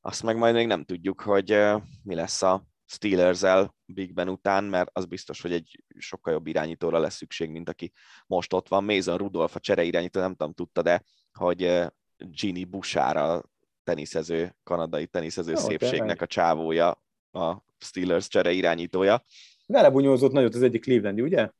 Azt 0.00 0.22
meg 0.22 0.36
majd 0.36 0.54
még 0.54 0.66
nem 0.66 0.84
tudjuk, 0.84 1.20
hogy 1.20 1.58
mi 2.02 2.14
lesz 2.14 2.42
a 2.42 2.66
Steelers-el 2.88 3.74
Big 3.84 4.14
Ben 4.14 4.28
után, 4.28 4.64
mert 4.64 4.90
az 4.92 5.04
biztos, 5.04 5.40
hogy 5.40 5.52
egy 5.52 5.82
sokkal 5.98 6.32
jobb 6.32 6.46
irányítóra 6.46 6.98
lesz 6.98 7.16
szükség, 7.16 7.50
mint 7.50 7.68
aki 7.68 7.92
most 8.26 8.52
ott 8.52 8.68
van. 8.68 8.84
Mason 8.84 9.16
Rudolph 9.16 9.56
a 9.56 9.60
csere 9.60 9.82
irányító, 9.82 10.20
nem 10.20 10.34
tudom, 10.34 10.52
tudta, 10.52 10.82
de 10.82 11.02
hogy 11.32 11.82
Ginny 12.16 12.68
Busára 12.68 13.42
teniszező, 13.84 14.56
kanadai 14.62 15.06
teniszező 15.06 15.52
Jó, 15.52 15.58
szépségnek 15.58 16.22
a 16.22 16.26
csávója, 16.26 17.02
a 17.30 17.64
Steelers 17.86 18.28
csere 18.28 18.52
irányítója. 18.52 19.24
Vele 19.66 19.90
bunyózott 19.90 20.32
nagyot 20.32 20.54
az 20.54 20.62
egyik 20.62 20.82
Clevelandi, 20.82 21.22
ugye? 21.22 21.50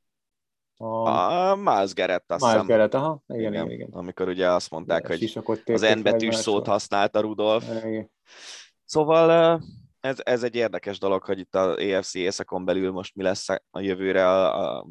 A, 0.79 1.09
a 1.09 1.57
Miles 1.57 1.95
Garrett, 1.95 2.33
azt 2.33 2.45
Miles 2.45 2.67
Garrett, 2.67 2.95
aha, 2.95 3.23
igen, 3.27 3.53
igen, 3.53 3.71
igen, 3.71 3.89
Amikor 3.91 4.29
ugye 4.29 4.51
azt 4.51 4.71
mondták, 4.71 5.07
hogy 5.07 5.41
az 5.65 5.81
N 5.81 6.03
betűs 6.03 6.35
szót 6.35 6.67
használta 6.67 7.21
Rudolf. 7.21 7.69
Igen. 7.85 8.11
Szóval 8.85 9.61
ez, 10.01 10.17
ez 10.23 10.43
egy 10.43 10.55
érdekes 10.55 10.99
dolog, 10.99 11.23
hogy 11.23 11.39
itt 11.39 11.55
az 11.55 11.79
EFC 11.79 12.15
északon 12.15 12.65
belül 12.65 12.91
most 12.91 13.15
mi 13.15 13.23
lesz 13.23 13.49
a 13.71 13.81
jövőre 13.81 14.29
a, 14.29 14.77
a, 14.79 14.87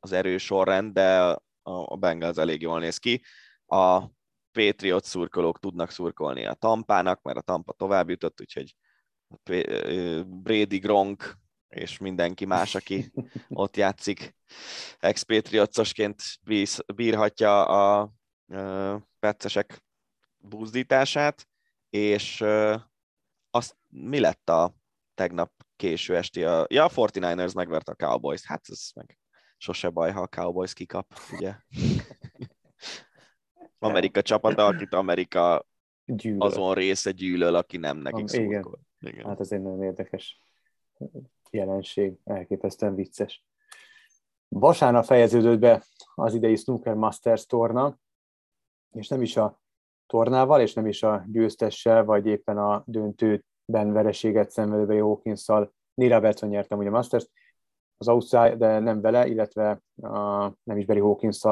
az 0.00 0.12
erős 0.12 0.44
sorrend, 0.44 0.92
de 0.92 1.20
a, 1.22 1.40
a 1.62 1.96
Bengals 1.96 2.36
elég 2.36 2.62
jól 2.62 2.78
néz 2.78 2.96
ki. 2.96 3.22
A 3.66 4.02
Patriot 4.52 5.04
szurkolók 5.04 5.58
tudnak 5.58 5.90
szurkolni 5.90 6.46
a 6.46 6.54
Tampának, 6.54 7.22
mert 7.22 7.38
a 7.38 7.42
Tampa 7.42 7.72
tovább 7.72 8.10
jutott, 8.10 8.40
úgyhogy 8.40 8.74
Brady 10.24 10.78
Gronk 10.78 11.38
és 11.68 11.98
mindenki 11.98 12.44
más, 12.44 12.74
aki 12.74 13.12
ott 13.48 13.76
játszik 13.76 14.36
expatriotosként 14.98 16.22
bírhatja 16.94 17.64
a 17.66 18.12
peccesek 19.18 19.84
buzdítását, 20.36 21.48
és 21.90 22.44
azt 23.50 23.76
mi 23.88 24.20
lett 24.20 24.48
a 24.48 24.74
tegnap 25.14 25.52
késő 25.76 26.16
esti? 26.16 26.44
A, 26.44 26.66
ja, 26.68 26.84
a 26.84 26.88
49ers 26.88 27.54
megvert 27.54 27.88
a 27.88 27.94
Cowboys. 27.94 28.44
Hát 28.44 28.64
ez 28.68 28.90
meg 28.94 29.18
sose 29.56 29.88
baj, 29.88 30.12
ha 30.12 30.20
a 30.20 30.26
Cowboys 30.26 30.72
kikap, 30.72 31.20
ugye? 31.32 31.54
Amerika 33.78 34.22
csapata, 34.22 34.66
akit 34.66 34.92
Amerika 34.92 35.66
Gyűlöl. 36.04 36.40
azon 36.40 36.74
része 36.74 37.10
gyűlöl, 37.10 37.54
aki 37.54 37.76
nem 37.76 37.96
nekik 37.96 38.28
szurkol. 38.28 38.80
Igen. 39.00 39.26
Hát 39.26 39.40
ez 39.40 39.52
egy 39.52 39.62
nagyon 39.62 39.82
érdekes 39.82 40.40
jelenség, 41.50 42.18
elképesztően 42.24 42.94
vicces. 42.94 43.44
Vasárnap 44.48 45.04
fejeződött 45.04 45.58
be 45.58 45.84
az 46.14 46.34
idei 46.34 46.56
Snooker 46.56 46.94
Masters 46.94 47.46
torna, 47.46 47.98
és 48.92 49.08
nem 49.08 49.22
is 49.22 49.36
a 49.36 49.60
tornával, 50.06 50.60
és 50.60 50.74
nem 50.74 50.86
is 50.86 51.02
a 51.02 51.24
győztessel, 51.26 52.04
vagy 52.04 52.26
éppen 52.26 52.58
a 52.58 52.82
döntőben 52.86 53.92
vereséget 53.92 54.50
szenvedő 54.50 54.98
Hawkins-szal. 54.98 55.72
Neil 55.94 56.10
Robertson 56.10 56.48
nyertem 56.48 56.78
ugye 56.78 56.88
a 56.88 56.92
Masters, 56.92 57.26
az 57.96 58.08
Ausztrál, 58.08 58.56
de 58.56 58.78
nem 58.78 59.00
vele, 59.00 59.26
illetve 59.26 59.82
a, 60.02 60.46
nem 60.62 60.76
is 60.76 60.84
Barry 60.84 61.00
hawkins 61.00 61.44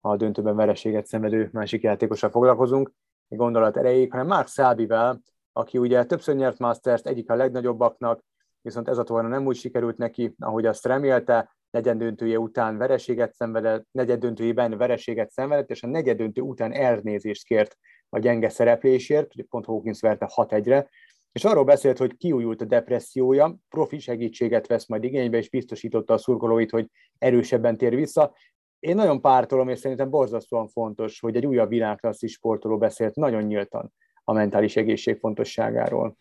a 0.00 0.16
döntőben 0.16 0.56
vereséget 0.56 1.06
szenvedő 1.06 1.48
másik 1.52 1.82
játékossal 1.82 2.30
foglalkozunk, 2.30 2.92
egy 3.28 3.38
gondolat 3.38 3.76
erejéig, 3.76 4.10
hanem 4.10 4.26
Mark 4.26 4.46
Szábivel, 4.46 5.20
aki 5.52 5.78
ugye 5.78 6.04
többször 6.04 6.36
nyert 6.36 6.58
Masters, 6.58 7.02
egyik 7.02 7.30
a 7.30 7.34
legnagyobbaknak, 7.34 8.24
viszont 8.60 8.88
ez 8.88 8.98
a 8.98 9.02
torna 9.02 9.28
nem 9.28 9.46
úgy 9.46 9.56
sikerült 9.56 9.96
neki, 9.96 10.34
ahogy 10.38 10.66
azt 10.66 10.86
remélte, 10.86 11.56
negyed 11.70 11.98
döntője 11.98 12.38
után 12.38 12.76
vereséget 12.76 13.32
szenvedett, 13.32 13.86
negyed 13.90 14.20
döntőjében 14.20 14.76
vereséget 14.76 15.30
szenvedett, 15.30 15.70
és 15.70 15.82
a 15.82 15.86
negyed 15.86 16.16
döntő 16.16 16.40
után 16.40 16.72
elnézést 16.72 17.44
kért 17.44 17.76
a 18.08 18.18
gyenge 18.18 18.48
szereplésért, 18.48 19.34
ugye 19.34 19.44
pont 19.48 19.64
Hawkins 19.64 20.00
verte 20.00 20.30
6-1-re, 20.34 20.88
és 21.32 21.44
arról 21.44 21.64
beszélt, 21.64 21.98
hogy 21.98 22.16
kiújult 22.16 22.60
a 22.60 22.64
depressziója, 22.64 23.56
profi 23.68 23.98
segítséget 23.98 24.66
vesz 24.66 24.86
majd 24.86 25.04
igénybe, 25.04 25.36
és 25.36 25.50
biztosította 25.50 26.14
a 26.14 26.18
szurkolóit, 26.18 26.70
hogy 26.70 26.90
erősebben 27.18 27.76
tér 27.76 27.94
vissza. 27.94 28.34
Én 28.78 28.94
nagyon 28.94 29.20
pártolom, 29.20 29.68
és 29.68 29.78
szerintem 29.78 30.10
borzasztóan 30.10 30.68
fontos, 30.68 31.20
hogy 31.20 31.36
egy 31.36 31.46
újabb 31.46 31.68
világklasszis 31.68 32.32
sportoló 32.32 32.78
beszélt 32.78 33.14
nagyon 33.14 33.42
nyíltan 33.42 33.92
a 34.24 34.32
mentális 34.32 34.76
egészség 34.76 35.18
fontosságáról. 35.18 36.16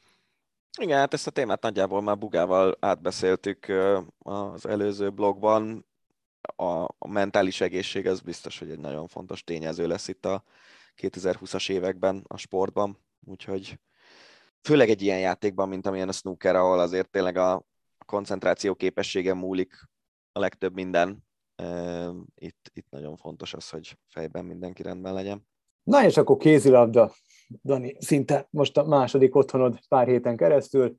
Igen, 0.79 0.97
hát 0.97 1.13
ezt 1.13 1.27
a 1.27 1.31
témát 1.31 1.61
nagyjából 1.61 2.01
már 2.01 2.17
Bugával 2.17 2.77
átbeszéltük 2.79 3.71
az 4.19 4.65
előző 4.65 5.09
blogban. 5.09 5.85
A, 6.41 7.07
mentális 7.07 7.61
egészség 7.61 8.07
az 8.07 8.21
biztos, 8.21 8.59
hogy 8.59 8.69
egy 8.69 8.79
nagyon 8.79 9.07
fontos 9.07 9.43
tényező 9.43 9.87
lesz 9.87 10.07
itt 10.07 10.25
a 10.25 10.43
2020-as 11.01 11.69
években 11.69 12.23
a 12.27 12.37
sportban, 12.37 12.97
úgyhogy 13.25 13.79
főleg 14.61 14.89
egy 14.89 15.01
ilyen 15.01 15.19
játékban, 15.19 15.69
mint 15.69 15.85
amilyen 15.85 16.07
a 16.07 16.11
snooker, 16.11 16.55
ahol 16.55 16.79
azért 16.79 17.09
tényleg 17.09 17.37
a 17.37 17.63
koncentráció 18.05 18.75
képessége 18.75 19.33
múlik 19.33 19.89
a 20.31 20.39
legtöbb 20.39 20.73
minden. 20.73 21.25
Itt, 22.35 22.71
itt 22.73 22.89
nagyon 22.89 23.17
fontos 23.17 23.53
az, 23.53 23.69
hogy 23.69 23.97
fejben 24.07 24.45
mindenki 24.45 24.81
rendben 24.81 25.13
legyen. 25.13 25.47
Na 25.83 26.05
és 26.05 26.17
akkor 26.17 26.37
kézilabda. 26.37 27.11
Dani, 27.63 27.95
szinte 27.99 28.47
most 28.49 28.77
a 28.77 28.85
második 28.85 29.35
otthonod 29.35 29.79
pár 29.87 30.07
héten 30.07 30.37
keresztül, 30.37 30.95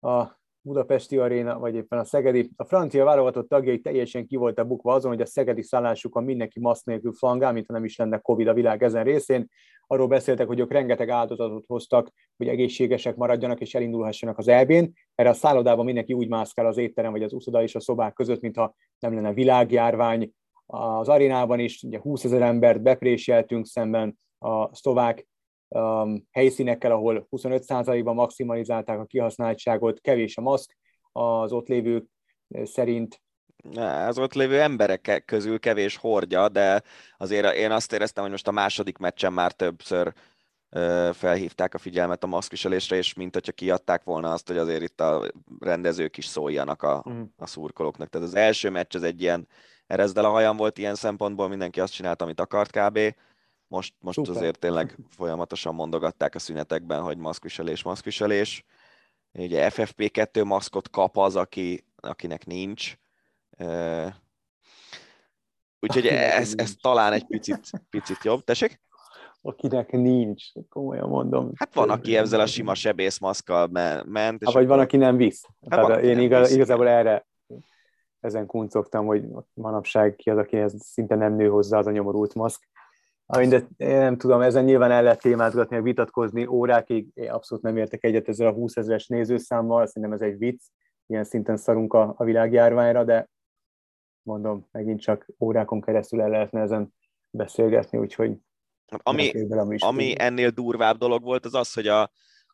a 0.00 0.38
Budapesti 0.62 1.18
Aréna, 1.18 1.58
vagy 1.58 1.74
éppen 1.74 1.98
a 1.98 2.04
Szegedi. 2.04 2.50
A 2.56 2.64
francia 2.64 3.04
válogatott 3.04 3.48
tagjai 3.48 3.80
teljesen 3.80 4.26
ki 4.26 4.36
voltak 4.36 4.66
bukva 4.66 4.94
azon, 4.94 5.10
hogy 5.10 5.20
a 5.20 5.26
szegedi 5.26 5.62
szállásukon 5.62 6.24
mindenki 6.24 6.60
maszk 6.60 6.84
nélkül 6.84 7.12
flangál, 7.12 7.52
mint 7.52 7.66
ha 7.66 7.72
nem 7.72 7.84
is 7.84 7.96
lenne 7.96 8.18
Covid 8.18 8.46
a 8.46 8.54
világ 8.54 8.82
ezen 8.82 9.04
részén. 9.04 9.48
Arról 9.86 10.06
beszéltek, 10.06 10.46
hogy 10.46 10.60
ők 10.60 10.72
rengeteg 10.72 11.08
áldozatot 11.08 11.64
hoztak, 11.66 12.12
hogy 12.36 12.48
egészségesek 12.48 13.16
maradjanak 13.16 13.60
és 13.60 13.74
elindulhassanak 13.74 14.38
az 14.38 14.48
elbén. 14.48 14.92
Erre 15.14 15.28
a 15.28 15.34
szállodában 15.34 15.84
mindenki 15.84 16.12
úgy 16.12 16.28
mászkál 16.28 16.66
az 16.66 16.76
étterem 16.76 17.12
vagy 17.12 17.22
az 17.22 17.32
uszoda 17.32 17.62
és 17.62 17.74
a 17.74 17.80
szobák 17.80 18.12
között, 18.12 18.40
mintha 18.40 18.74
nem 18.98 19.14
lenne 19.14 19.32
világjárvány. 19.32 20.32
Az 20.72 21.08
arénában 21.08 21.58
is 21.58 21.82
ugye 21.82 21.98
20 21.98 22.24
ezer 22.24 22.42
embert 22.42 22.82
bepréseltünk 22.82 23.66
szemben 23.66 24.18
a 24.38 24.74
szlovák 24.74 25.28
um, 25.68 26.26
helyszínekkel, 26.30 26.92
ahol 26.92 27.28
25%-ban 27.30 28.14
maximalizálták 28.14 28.98
a 28.98 29.04
kihasználtságot, 29.04 30.00
kevés 30.00 30.36
a 30.36 30.40
maszk, 30.40 30.76
az 31.12 31.52
ott 31.52 31.68
lévők 31.68 32.04
szerint 32.64 33.20
az 34.06 34.18
ott 34.18 34.34
lévő 34.34 34.60
emberek 34.60 35.22
közül 35.26 35.58
kevés 35.58 35.96
hordja, 35.96 36.48
de 36.48 36.82
azért 37.16 37.54
én 37.54 37.70
azt 37.70 37.92
éreztem, 37.92 38.22
hogy 38.22 38.32
most 38.32 38.48
a 38.48 38.52
második 38.52 38.98
meccsen 38.98 39.32
már 39.32 39.52
többször 39.52 40.12
felhívták 41.12 41.74
a 41.74 41.78
figyelmet 41.78 42.24
a 42.24 42.26
maszkviselésre, 42.26 42.96
és 42.96 43.14
mint 43.14 43.34
hogyha 43.34 43.52
kiadták 43.52 44.04
volna 44.04 44.32
azt, 44.32 44.46
hogy 44.46 44.56
azért 44.56 44.82
itt 44.82 45.00
a 45.00 45.30
rendezők 45.60 46.16
is 46.16 46.24
szóljanak 46.24 46.82
a, 46.82 47.02
mhm. 47.04 47.22
a 47.36 47.46
szurkolóknak. 47.46 48.08
Tehát 48.08 48.26
az 48.26 48.34
első 48.34 48.70
meccs 48.70 48.94
az 48.94 49.02
egy 49.02 49.22
ilyen 49.22 49.48
erezdel 49.90 50.24
a 50.24 50.30
hajam 50.30 50.56
volt 50.56 50.78
ilyen 50.78 50.94
szempontból, 50.94 51.48
mindenki 51.48 51.80
azt 51.80 51.92
csinált, 51.92 52.22
amit 52.22 52.40
akart 52.40 52.70
kb. 52.70 52.98
Most, 53.66 53.94
most 54.00 54.18
azért 54.18 54.58
tényleg 54.58 54.96
folyamatosan 55.08 55.74
mondogatták 55.74 56.34
a 56.34 56.38
szünetekben, 56.38 57.02
hogy 57.02 57.16
maszkviselés, 57.16 57.82
maszkviselés. 57.82 58.64
Ugye 59.32 59.70
FFP2 59.72 60.44
maszkot 60.44 60.90
kap 60.90 61.16
az, 61.16 61.36
aki, 61.36 61.84
akinek 61.96 62.46
nincs. 62.46 62.94
Úgyhogy 65.80 66.06
ez, 66.06 66.52
ez 66.56 66.74
talán 66.80 67.12
egy 67.12 67.26
picit, 67.26 67.70
picit 67.90 68.24
jobb. 68.24 68.44
Tessék? 68.44 68.80
akinek 69.42 69.90
nincs, 69.90 70.44
komolyan 70.68 71.08
mondom. 71.08 71.52
Hát 71.54 71.74
van, 71.74 71.90
aki 71.90 72.16
ezzel 72.16 72.40
a 72.40 72.46
sima 72.46 72.74
sebészmaszkkal 72.74 73.66
ment. 74.06 74.40
És 74.40 74.46
ha, 74.46 74.52
vagy 74.52 74.66
van, 74.66 74.78
aki 74.78 74.96
nem 74.96 75.16
visz. 75.16 75.46
Hát 75.70 75.86
van, 75.86 76.04
én 76.04 76.18
igaz, 76.18 76.46
visz, 76.46 76.56
igazából 76.56 76.88
erre 76.88 77.28
ezen 78.20 78.46
kuncogtam, 78.46 79.06
hogy 79.06 79.24
manapság 79.54 80.16
ki 80.16 80.30
az, 80.30 80.38
aki 80.38 80.56
ez 80.56 80.74
szinte 80.78 81.14
nem 81.14 81.34
nő 81.34 81.48
hozzá 81.48 81.78
az 81.78 81.86
a 81.86 81.90
nyomorult 81.90 82.34
maszk. 82.34 82.68
De 83.26 83.66
én 83.76 83.98
nem 83.98 84.16
tudom, 84.16 84.40
ezen 84.40 84.64
nyilván 84.64 84.90
el 84.90 85.02
lehet 85.02 85.20
témázgatni, 85.20 85.74
meg 85.74 85.84
vitatkozni 85.84 86.46
órákig. 86.46 87.08
Én 87.14 87.30
abszolút 87.30 87.64
nem 87.64 87.76
értek 87.76 88.04
egyet 88.04 88.28
ezzel 88.28 88.46
a 88.46 88.52
20 88.52 88.76
ezeres 88.76 89.06
nézőszámmal, 89.06 89.86
szerintem 89.86 90.12
ez 90.12 90.20
egy 90.20 90.38
vicc. 90.38 90.62
Ilyen 91.06 91.24
szinten 91.24 91.56
szarunk 91.56 91.92
a, 91.92 92.14
a 92.16 92.24
világjárványra, 92.24 93.04
de 93.04 93.28
mondom, 94.22 94.68
megint 94.70 95.00
csak 95.00 95.26
órákon 95.40 95.80
keresztül 95.80 96.20
el 96.20 96.28
lehetne 96.28 96.60
ezen 96.60 96.94
beszélgetni, 97.30 97.98
úgyhogy 97.98 98.36
ami, 99.02 99.32
ami 99.78 100.14
ennél 100.18 100.50
durvább 100.50 100.96
dolog 100.96 101.22
volt, 101.22 101.44
az 101.44 101.54
az, 101.54 101.72
hogy 101.72 101.86
a 101.86 102.10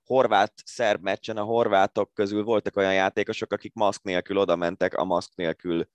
horvát-szerb 0.06 1.02
meccsen 1.02 1.36
a 1.36 1.42
horvátok 1.42 2.14
közül 2.14 2.44
voltak 2.44 2.76
olyan 2.76 2.94
játékosok, 2.94 3.52
akik 3.52 3.74
maszk 3.74 4.02
nélkül 4.02 4.36
oda 4.36 4.56
mentek 4.56 4.94
a 4.94 5.04
maszk 5.04 5.34
nélkül 5.34 5.88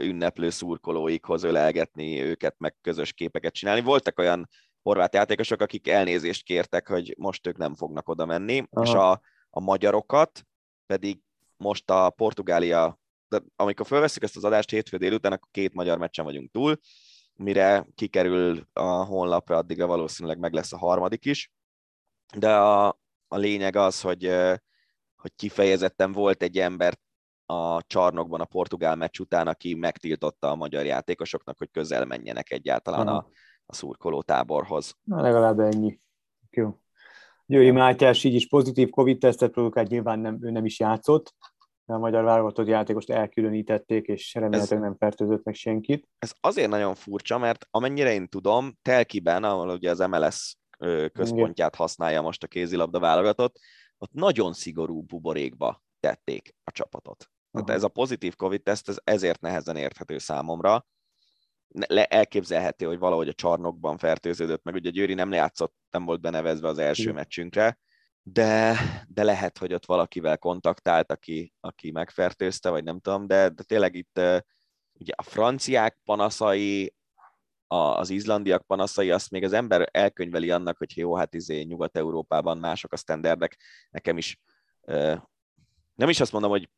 ünneplő 0.00 0.50
szurkolóikhoz 0.50 1.42
ölelgetni 1.42 2.22
őket, 2.22 2.54
meg 2.58 2.76
közös 2.80 3.12
képeket 3.12 3.52
csinálni. 3.52 3.80
Voltak 3.80 4.18
olyan 4.18 4.48
horvát 4.82 5.14
játékosok, 5.14 5.60
akik 5.60 5.88
elnézést 5.88 6.42
kértek, 6.42 6.88
hogy 6.88 7.14
most 7.18 7.46
ők 7.46 7.56
nem 7.56 7.74
fognak 7.74 8.08
oda 8.08 8.26
menni, 8.26 8.66
Aha. 8.70 8.84
és 8.84 8.92
a, 8.92 9.20
a 9.50 9.60
magyarokat 9.60 10.46
pedig 10.86 11.20
most 11.56 11.90
a 11.90 12.10
Portugália, 12.10 12.98
de 13.28 13.40
amikor 13.56 13.86
felveszik 13.86 14.22
ezt 14.22 14.36
az 14.36 14.44
adást 14.44 14.70
hétfő 14.70 14.96
délután, 14.96 15.32
akkor 15.32 15.48
két 15.50 15.74
magyar 15.74 15.98
meccsen 15.98 16.24
vagyunk 16.24 16.50
túl, 16.50 16.78
mire 17.34 17.86
kikerül 17.94 18.68
a 18.72 19.04
honlapra, 19.04 19.56
addigra 19.56 19.86
valószínűleg 19.86 20.38
meg 20.38 20.52
lesz 20.52 20.72
a 20.72 20.78
harmadik 20.78 21.24
is. 21.24 21.52
De 22.36 22.56
a, 22.56 22.98
a 23.34 23.36
lényeg 23.36 23.76
az, 23.76 24.00
hogy, 24.00 24.30
hogy 25.16 25.32
kifejezetten 25.36 26.12
volt 26.12 26.42
egy 26.42 26.58
ember 26.58 26.98
a 27.46 27.82
csarnokban 27.82 28.40
a 28.40 28.44
portugál 28.44 28.96
meccs 28.96 29.18
után, 29.18 29.46
aki 29.46 29.74
megtiltotta 29.74 30.50
a 30.50 30.54
magyar 30.54 30.84
játékosoknak, 30.84 31.58
hogy 31.58 31.70
közel 31.70 32.04
menjenek 32.04 32.50
egyáltalán 32.50 33.08
a, 33.08 33.26
a 33.66 33.74
szurkoló 33.74 34.22
táborhoz. 34.22 34.94
Na, 35.02 35.20
legalább 35.20 35.58
ennyi. 35.58 36.00
Jó. 36.50 36.78
Győri 37.46 37.70
Mátyás 37.70 38.24
így 38.24 38.34
is 38.34 38.48
pozitív 38.48 38.90
Covid-tesztet 38.90 39.50
produkált, 39.50 39.88
nyilván 39.88 40.18
nem, 40.18 40.38
ő 40.40 40.50
nem 40.50 40.64
is 40.64 40.80
játszott, 40.80 41.34
a 41.86 41.98
magyar 41.98 42.24
válogatott 42.24 42.66
játékost 42.66 43.10
elkülönítették, 43.10 44.06
és 44.06 44.34
remélhetőleg 44.34 44.84
nem 44.84 44.96
fertőzött 44.98 45.44
meg 45.44 45.54
senkit. 45.54 46.08
Ez 46.18 46.32
azért 46.40 46.70
nagyon 46.70 46.94
furcsa, 46.94 47.38
mert 47.38 47.66
amennyire 47.70 48.12
én 48.12 48.28
tudom, 48.28 48.78
Telkiben, 48.82 49.44
ahol 49.44 49.68
ugye 49.68 49.90
az 49.90 49.98
MLS 49.98 50.56
központját 51.12 51.74
használja 51.74 52.22
most 52.22 52.42
a 52.42 52.46
kézilabda 52.46 52.98
válogatott, 52.98 53.58
ott 53.98 54.12
nagyon 54.12 54.52
szigorú 54.52 55.02
buborékba 55.02 55.82
tették 56.00 56.54
a 56.64 56.70
csapatot. 56.70 57.30
Tehát 57.50 57.70
ez 57.70 57.82
a 57.82 57.88
pozitív 57.88 58.34
Covid-teszt 58.34 58.88
ez 58.88 58.98
ezért 59.04 59.40
nehezen 59.40 59.76
érthető 59.76 60.18
számomra. 60.18 60.86
Le, 61.68 62.04
elképzelhető, 62.04 62.86
hogy 62.86 62.98
valahogy 62.98 63.28
a 63.28 63.32
csarnokban 63.32 63.98
fertőződött, 63.98 64.62
meg 64.62 64.74
ugye 64.74 64.90
Győri 64.90 65.14
nem 65.14 65.32
játszott, 65.32 65.74
nem 65.90 66.04
volt 66.04 66.20
benevezve 66.20 66.68
az 66.68 66.78
első 66.78 67.12
meccsünkre, 67.12 67.78
de, 68.22 68.76
de 69.08 69.22
lehet, 69.22 69.58
hogy 69.58 69.74
ott 69.74 69.86
valakivel 69.86 70.38
kontaktált, 70.38 71.10
aki, 71.10 71.52
aki 71.60 71.90
megfertőzte, 71.90 72.70
vagy 72.70 72.84
nem 72.84 73.00
tudom, 73.00 73.26
de, 73.26 73.48
de 73.48 73.62
tényleg 73.62 73.94
itt 73.94 74.20
ugye 74.92 75.12
a 75.16 75.22
franciák 75.22 75.98
panaszai, 76.04 76.94
az 77.74 78.10
izlandiak 78.10 78.66
panaszai, 78.66 79.10
azt 79.10 79.30
még 79.30 79.44
az 79.44 79.52
ember 79.52 79.88
elkönyveli 79.90 80.50
annak, 80.50 80.78
hogy 80.78 80.96
jó, 80.96 81.14
hát 81.14 81.34
izé 81.34 81.62
Nyugat-Európában 81.62 82.58
mások 82.58 82.92
a 82.92 82.96
standardek, 82.96 83.58
nekem 83.90 84.16
is 84.16 84.40
nem 85.94 86.08
is 86.08 86.20
azt 86.20 86.32
mondom, 86.32 86.50
hogy 86.50 86.68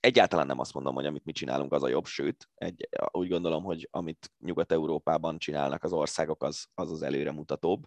egyáltalán 0.00 0.46
nem 0.46 0.58
azt 0.58 0.74
mondom, 0.74 0.94
hogy 0.94 1.06
amit 1.06 1.24
mi 1.24 1.32
csinálunk, 1.32 1.72
az 1.72 1.82
a 1.82 1.88
jobb, 1.88 2.06
sőt, 2.06 2.48
egy, 2.54 2.88
úgy 3.10 3.28
gondolom, 3.28 3.64
hogy 3.64 3.88
amit 3.90 4.32
Nyugat-Európában 4.38 5.38
csinálnak 5.38 5.84
az 5.84 5.92
országok, 5.92 6.42
az 6.42 6.66
az, 6.74 6.90
az 6.90 7.02
előremutatóbb, 7.02 7.86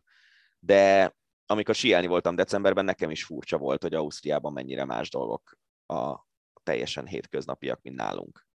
de 0.59 1.15
amikor 1.45 1.76
sielni 1.76 2.07
voltam 2.07 2.35
decemberben, 2.35 2.85
nekem 2.85 3.09
is 3.09 3.23
furcsa 3.23 3.57
volt, 3.57 3.81
hogy 3.81 3.93
Ausztriában 3.93 4.53
mennyire 4.53 4.85
más 4.85 5.09
dolgok 5.09 5.57
a 5.85 6.26
teljesen 6.63 7.07
hétköznapiak, 7.07 7.81
mint 7.81 7.95
nálunk. 7.95 8.47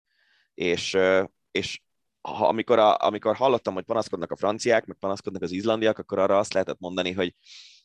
És, 0.54 0.98
és 1.52 1.82
ha, 2.26 2.48
amikor, 2.48 2.80
a, 2.80 2.98
amikor 2.98 3.36
hallottam, 3.36 3.74
hogy 3.74 3.84
panaszkodnak 3.84 4.32
a 4.32 4.36
franciák, 4.36 4.86
meg 4.86 4.98
panaszkodnak 4.98 5.42
az 5.42 5.52
izlandiak, 5.52 5.98
akkor 5.98 6.20
arra 6.20 6.38
azt 6.38 6.54
lehetett 6.54 6.80
mondani, 6.80 7.12
hogy 7.12 7.36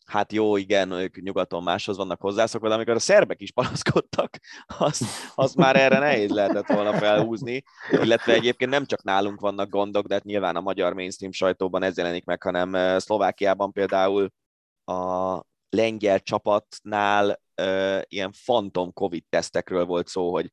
hát 0.04 0.32
jó, 0.32 0.56
igen, 0.56 0.90
ők 0.90 1.22
nyugaton 1.22 1.62
máshoz 1.62 1.96
vannak 1.96 2.20
hozzászokva, 2.20 2.68
de 2.68 2.74
amikor 2.74 2.94
a 2.94 2.98
szerbek 2.98 3.40
is 3.40 3.52
panaszkodtak, 3.52 4.38
azt, 4.78 5.04
azt 5.34 5.56
már 5.56 5.76
erre 5.76 5.98
nehéz 5.98 6.30
lehetett 6.30 6.66
volna 6.66 6.98
felhúzni, 6.98 7.62
illetve 7.90 8.32
egyébként 8.32 8.70
nem 8.70 8.86
csak 8.86 9.02
nálunk 9.02 9.40
vannak 9.40 9.68
gondok, 9.68 10.06
de 10.06 10.14
hát 10.14 10.24
nyilván 10.24 10.56
a 10.56 10.60
magyar 10.60 10.92
mainstream 10.92 11.32
sajtóban 11.32 11.82
ez 11.82 11.96
jelenik 11.96 12.24
meg, 12.24 12.42
hanem 12.42 12.98
Szlovákiában 12.98 13.72
például 13.72 14.30
a 14.84 15.42
lengyel 15.70 16.20
csapatnál 16.20 17.40
uh, 17.62 18.00
ilyen 18.08 18.32
fantom 18.32 18.92
Covid 18.92 19.24
tesztekről 19.28 19.84
volt 19.84 20.08
szó, 20.08 20.32
hogy 20.32 20.52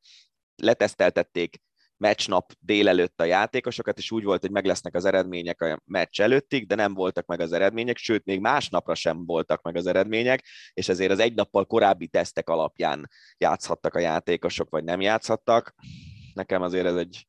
leteszteltették 0.56 1.62
meccsnap 1.98 2.54
délelőtt 2.60 3.22
a 3.22 3.24
játékosokat, 3.24 3.98
és 3.98 4.12
úgy 4.12 4.24
volt, 4.24 4.42
hogy 4.42 4.52
meg 4.52 4.66
lesznek 4.66 4.96
az 4.96 5.06
eredmények 5.06 5.62
a 5.62 5.82
meccs 5.86 6.22
előttig, 6.22 6.68
de 6.68 6.76
nem 6.76 6.94
voltak 6.94 7.26
meg 7.26 7.40
az 7.40 7.52
eredmények, 7.52 7.98
sőt, 7.98 8.26
még 8.26 8.40
másnapra 8.40 8.96
sem 8.96 9.26
voltak 9.26 9.62
meg 9.62 9.76
az 9.76 9.88
eredmények, 9.88 10.46
és 10.74 10.90
ezért 10.90 11.12
az 11.12 11.20
egy 11.20 11.34
nappal 11.34 11.66
korábbi 11.66 12.08
tesztek 12.08 12.50
alapján 12.50 13.10
játszhattak 13.38 13.94
a 13.94 14.00
játékosok, 14.00 14.70
vagy 14.70 14.84
nem 14.84 15.02
játszhattak. 15.02 15.76
Nekem 16.34 16.62
azért 16.62 16.86
ez 16.86 16.96
egy 16.96 17.28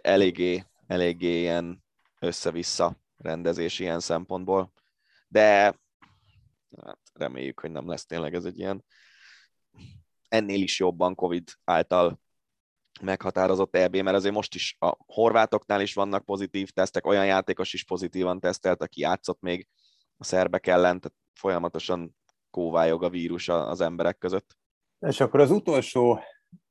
eléggé, 0.00 0.64
eléggé 0.86 1.38
ilyen 1.38 1.84
össze-vissza 2.18 2.96
rendezés 3.16 3.78
ilyen 3.78 4.00
szempontból. 4.00 4.72
De 5.28 5.74
hát 6.84 7.00
reméljük, 7.12 7.60
hogy 7.60 7.70
nem 7.70 7.88
lesz 7.88 8.06
tényleg 8.06 8.34
ez 8.34 8.44
egy 8.44 8.58
ilyen 8.58 8.84
ennél 10.28 10.62
is 10.62 10.78
jobban 10.78 11.14
Covid 11.14 11.50
által 11.64 12.20
meghatározott 13.02 13.76
EB, 13.76 13.96
mert 13.96 14.16
azért 14.16 14.34
most 14.34 14.54
is 14.54 14.76
a 14.78 14.96
horvátoknál 15.06 15.80
is 15.80 15.94
vannak 15.94 16.24
pozitív 16.24 16.70
tesztek, 16.70 17.06
olyan 17.06 17.26
játékos 17.26 17.72
is 17.72 17.84
pozitívan 17.84 18.40
tesztelt, 18.40 18.82
aki 18.82 19.00
játszott 19.00 19.40
még 19.40 19.68
a 20.16 20.24
szerbek 20.24 20.66
ellen, 20.66 21.00
tehát 21.00 21.16
folyamatosan 21.34 22.16
kóvályog 22.50 23.02
a 23.02 23.08
vírus 23.08 23.48
az 23.48 23.80
emberek 23.80 24.18
között. 24.18 24.56
És 24.98 25.20
akkor 25.20 25.40
az 25.40 25.50
utolsó 25.50 26.20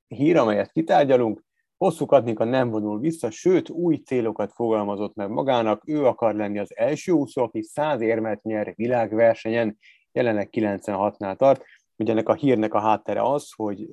hír, 0.07 0.37
amelyet 0.37 0.71
kitárgyalunk, 0.71 1.47
Hosszú 1.77 2.05
Katnika 2.05 2.43
nem 2.43 2.69
vonul 2.69 2.99
vissza, 2.99 3.31
sőt 3.31 3.69
új 3.69 3.95
célokat 3.95 4.53
fogalmazott 4.53 5.15
meg 5.15 5.29
magának, 5.29 5.81
ő 5.85 6.05
akar 6.05 6.35
lenni 6.35 6.59
az 6.59 6.75
első 6.75 7.11
úszó, 7.11 7.43
aki 7.43 7.61
100 7.61 8.01
érmet 8.01 8.43
nyer 8.43 8.73
világversenyen, 8.75 9.77
jelenleg 10.11 10.49
96-nál 10.51 11.35
tart. 11.35 11.63
Ugye 11.95 12.11
ennek 12.11 12.29
a 12.29 12.33
hírnek 12.33 12.73
a 12.73 12.79
háttere 12.79 13.21
az, 13.21 13.51
hogy 13.55 13.87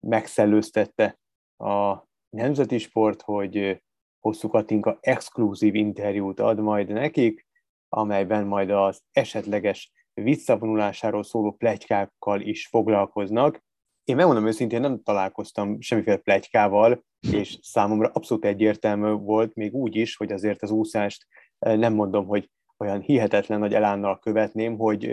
megszellőztette 0.00 1.18
a 1.60 2.08
nemzeti 2.28 2.78
sport, 2.78 3.22
hogy 3.22 3.82
Hosszú 4.18 4.48
Katinka 4.48 4.98
exkluzív 5.00 5.74
interjút 5.74 6.40
ad 6.40 6.60
majd 6.60 6.88
nekik, 6.88 7.46
amelyben 7.88 8.46
majd 8.46 8.70
az 8.70 9.02
esetleges 9.12 9.92
visszavonulásáról 10.14 11.22
szóló 11.22 11.52
plegykákkal 11.52 12.40
is 12.40 12.66
foglalkoznak. 12.66 13.62
Én 14.04 14.16
megmondom 14.16 14.46
őszintén, 14.46 14.80
nem 14.80 15.02
találkoztam 15.02 15.80
semmiféle 15.80 16.16
plegykával, 16.16 17.04
és 17.32 17.58
számomra 17.62 18.10
abszolút 18.12 18.44
egyértelmű 18.44 19.12
volt, 19.12 19.54
még 19.54 19.74
úgy 19.74 19.96
is, 19.96 20.16
hogy 20.16 20.32
azért 20.32 20.62
az 20.62 20.70
úszást 20.70 21.26
nem 21.58 21.94
mondom, 21.94 22.26
hogy 22.26 22.50
olyan 22.78 23.00
hihetetlen 23.00 23.58
nagy 23.58 23.74
elánnal 23.74 24.18
követném, 24.18 24.76
hogy 24.76 25.10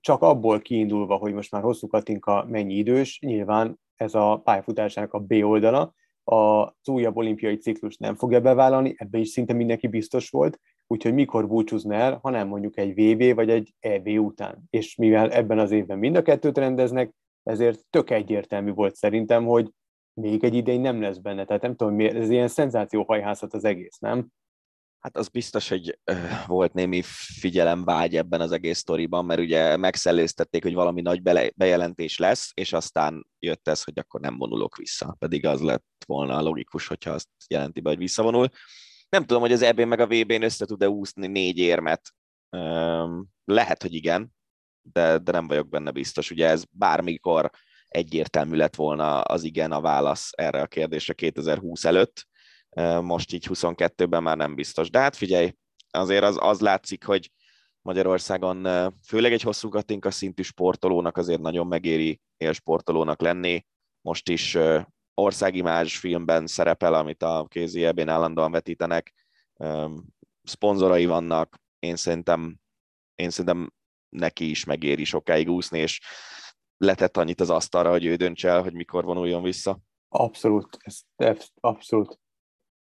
csak 0.00 0.22
abból 0.22 0.60
kiindulva, 0.60 1.16
hogy 1.16 1.32
most 1.32 1.50
már 1.50 1.62
hosszú 1.62 1.86
Katinka 1.86 2.44
mennyi 2.48 2.74
idős, 2.74 3.20
nyilván 3.20 3.80
ez 4.02 4.14
a 4.14 4.40
pályafutásának 4.44 5.12
a 5.12 5.18
B 5.18 5.32
oldala, 5.32 5.94
az 6.24 6.88
újabb 6.88 7.16
olimpiai 7.16 7.56
ciklus 7.56 7.96
nem 7.96 8.14
fogja 8.14 8.40
bevállalni, 8.40 8.94
ebben 8.96 9.20
is 9.20 9.28
szinte 9.28 9.52
mindenki 9.52 9.86
biztos 9.86 10.30
volt, 10.30 10.60
úgyhogy 10.86 11.14
mikor 11.14 11.48
búcsúzna 11.48 11.94
el, 11.94 12.18
hanem 12.22 12.48
mondjuk 12.48 12.78
egy 12.78 12.94
VB 12.94 13.34
vagy 13.34 13.50
egy 13.50 13.74
EB 13.78 14.08
után. 14.08 14.62
És 14.70 14.96
mivel 14.96 15.30
ebben 15.30 15.58
az 15.58 15.70
évben 15.70 15.98
mind 15.98 16.16
a 16.16 16.22
kettőt 16.22 16.58
rendeznek, 16.58 17.12
ezért 17.42 17.84
tök 17.90 18.10
egyértelmű 18.10 18.72
volt 18.72 18.94
szerintem, 18.94 19.44
hogy 19.44 19.70
még 20.14 20.44
egy 20.44 20.54
idény 20.54 20.80
nem 20.80 21.00
lesz 21.00 21.18
benne. 21.18 21.44
Tehát 21.44 21.62
nem 21.62 21.76
tudom, 21.76 22.00
ez 22.00 22.30
ilyen 22.30 22.48
szenzációhajhászat 22.48 23.54
az 23.54 23.64
egész, 23.64 23.98
nem? 23.98 24.26
Hát 25.02 25.16
az 25.16 25.28
biztos, 25.28 25.68
hogy 25.68 25.98
volt 26.46 26.72
némi 26.72 27.02
figyelemvágy 27.38 28.16
ebben 28.16 28.40
az 28.40 28.52
egész 28.52 28.78
sztoriban, 28.78 29.24
mert 29.24 29.40
ugye 29.40 29.76
megszellőztették, 29.76 30.62
hogy 30.62 30.74
valami 30.74 31.00
nagy 31.00 31.22
bejelentés 31.54 32.18
lesz, 32.18 32.50
és 32.54 32.72
aztán 32.72 33.26
jött 33.38 33.68
ez, 33.68 33.82
hogy 33.82 33.98
akkor 33.98 34.20
nem 34.20 34.38
vonulok 34.38 34.76
vissza. 34.76 35.16
Pedig 35.18 35.46
az 35.46 35.60
lett 35.60 35.86
volna 36.06 36.40
logikus, 36.40 36.86
hogyha 36.86 37.10
azt 37.10 37.28
jelenti 37.48 37.80
be, 37.80 37.88
hogy 37.88 37.98
visszavonul. 37.98 38.48
Nem 39.08 39.24
tudom, 39.24 39.42
hogy 39.42 39.52
az 39.52 39.62
EB 39.62 39.80
meg 39.80 40.00
a 40.00 40.06
VB-n 40.06 40.42
össze 40.42 40.66
tud-e 40.66 40.88
úszni 40.88 41.26
négy 41.26 41.58
érmet. 41.58 42.10
Lehet, 43.44 43.82
hogy 43.82 43.94
igen, 43.94 44.32
de, 44.82 45.18
de 45.18 45.32
nem 45.32 45.46
vagyok 45.46 45.68
benne 45.68 45.90
biztos. 45.90 46.30
Ugye 46.30 46.46
ez 46.48 46.64
bármikor 46.70 47.50
egyértelmű 47.88 48.56
lett 48.56 48.74
volna 48.74 49.20
az 49.20 49.42
igen 49.42 49.72
a 49.72 49.80
válasz 49.80 50.30
erre 50.32 50.60
a 50.60 50.66
kérdésre 50.66 51.12
2020 51.12 51.84
előtt 51.84 52.26
most 53.00 53.32
így 53.32 53.46
22-ben 53.50 54.22
már 54.22 54.36
nem 54.36 54.54
biztos. 54.54 54.90
De 54.90 54.98
hát 54.98 55.16
figyelj, 55.16 55.54
azért 55.90 56.24
az, 56.24 56.36
az 56.40 56.60
látszik, 56.60 57.04
hogy 57.04 57.30
Magyarországon 57.82 58.92
főleg 59.06 59.32
egy 59.32 59.42
hosszú 59.42 59.68
katinka 59.68 60.10
szintű 60.10 60.42
sportolónak 60.42 61.16
azért 61.16 61.40
nagyon 61.40 61.66
megéri 61.66 62.20
élsportolónak 62.36 63.20
lenni. 63.20 63.66
Most 64.00 64.28
is 64.28 64.58
országimázs 65.14 65.96
filmben 65.96 66.46
szerepel, 66.46 66.94
amit 66.94 67.22
a 67.22 67.46
kézi 67.48 67.84
ebén 67.84 68.08
állandóan 68.08 68.50
vetítenek. 68.50 69.14
Szponzorai 70.42 71.06
vannak, 71.06 71.60
én 71.78 71.96
szerintem, 71.96 72.56
én 73.14 73.30
szerintem 73.30 73.72
neki 74.08 74.50
is 74.50 74.64
megéri 74.64 75.04
sokáig 75.04 75.48
úszni, 75.48 75.78
és 75.78 76.00
letett 76.76 77.16
annyit 77.16 77.40
az 77.40 77.50
asztalra, 77.50 77.90
hogy 77.90 78.04
ő 78.04 78.16
döntse 78.16 78.48
el, 78.48 78.62
hogy 78.62 78.72
mikor 78.72 79.04
vonuljon 79.04 79.42
vissza. 79.42 79.78
Abszolút, 80.08 80.76
ez, 80.80 81.00
ez 81.16 81.46
abszolút 81.60 82.21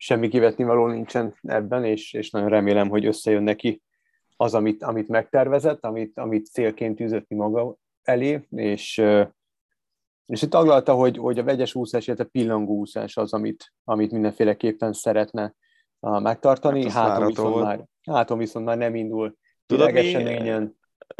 semmi 0.02 0.28
kivetni 0.28 0.64
való 0.64 0.86
nincsen 0.86 1.35
ebben, 1.43 1.85
és, 1.85 2.12
és 2.12 2.31
nagyon 2.31 2.48
remélem, 2.48 2.89
hogy 2.89 3.06
összejön 3.06 3.43
neki 3.43 3.82
az, 4.36 4.55
amit, 4.55 4.82
amit 4.82 5.09
megtervezett, 5.09 5.85
amit, 5.85 6.18
amit 6.18 6.47
célként 6.47 6.97
tűzött 6.97 7.27
ki 7.27 7.35
maga 7.35 7.77
elé, 8.02 8.47
és, 8.51 9.02
és 10.27 10.43
itt 10.43 10.51
taglalta, 10.51 10.94
hogy, 10.94 11.16
hogy 11.16 11.39
a 11.39 11.44
vegyes 11.44 11.74
úszás, 11.74 12.06
illetve 12.06 12.24
pillangó 12.24 12.74
úszás 12.74 13.16
az, 13.16 13.32
amit, 13.32 13.72
amit 13.85 14.12
mindenféleképpen 14.12 14.93
szeretne 14.93 15.55
megtartani. 16.01 16.90
Hát 16.90 16.93
hátom, 16.93 17.27
viszont 17.27 17.62
már, 17.62 17.85
hátom 18.10 18.39
viszont 18.39 18.64
már 18.64 18.77
nem 18.77 18.94
indul 18.94 19.36
tudod, 19.66 19.93
mi. 19.93 20.14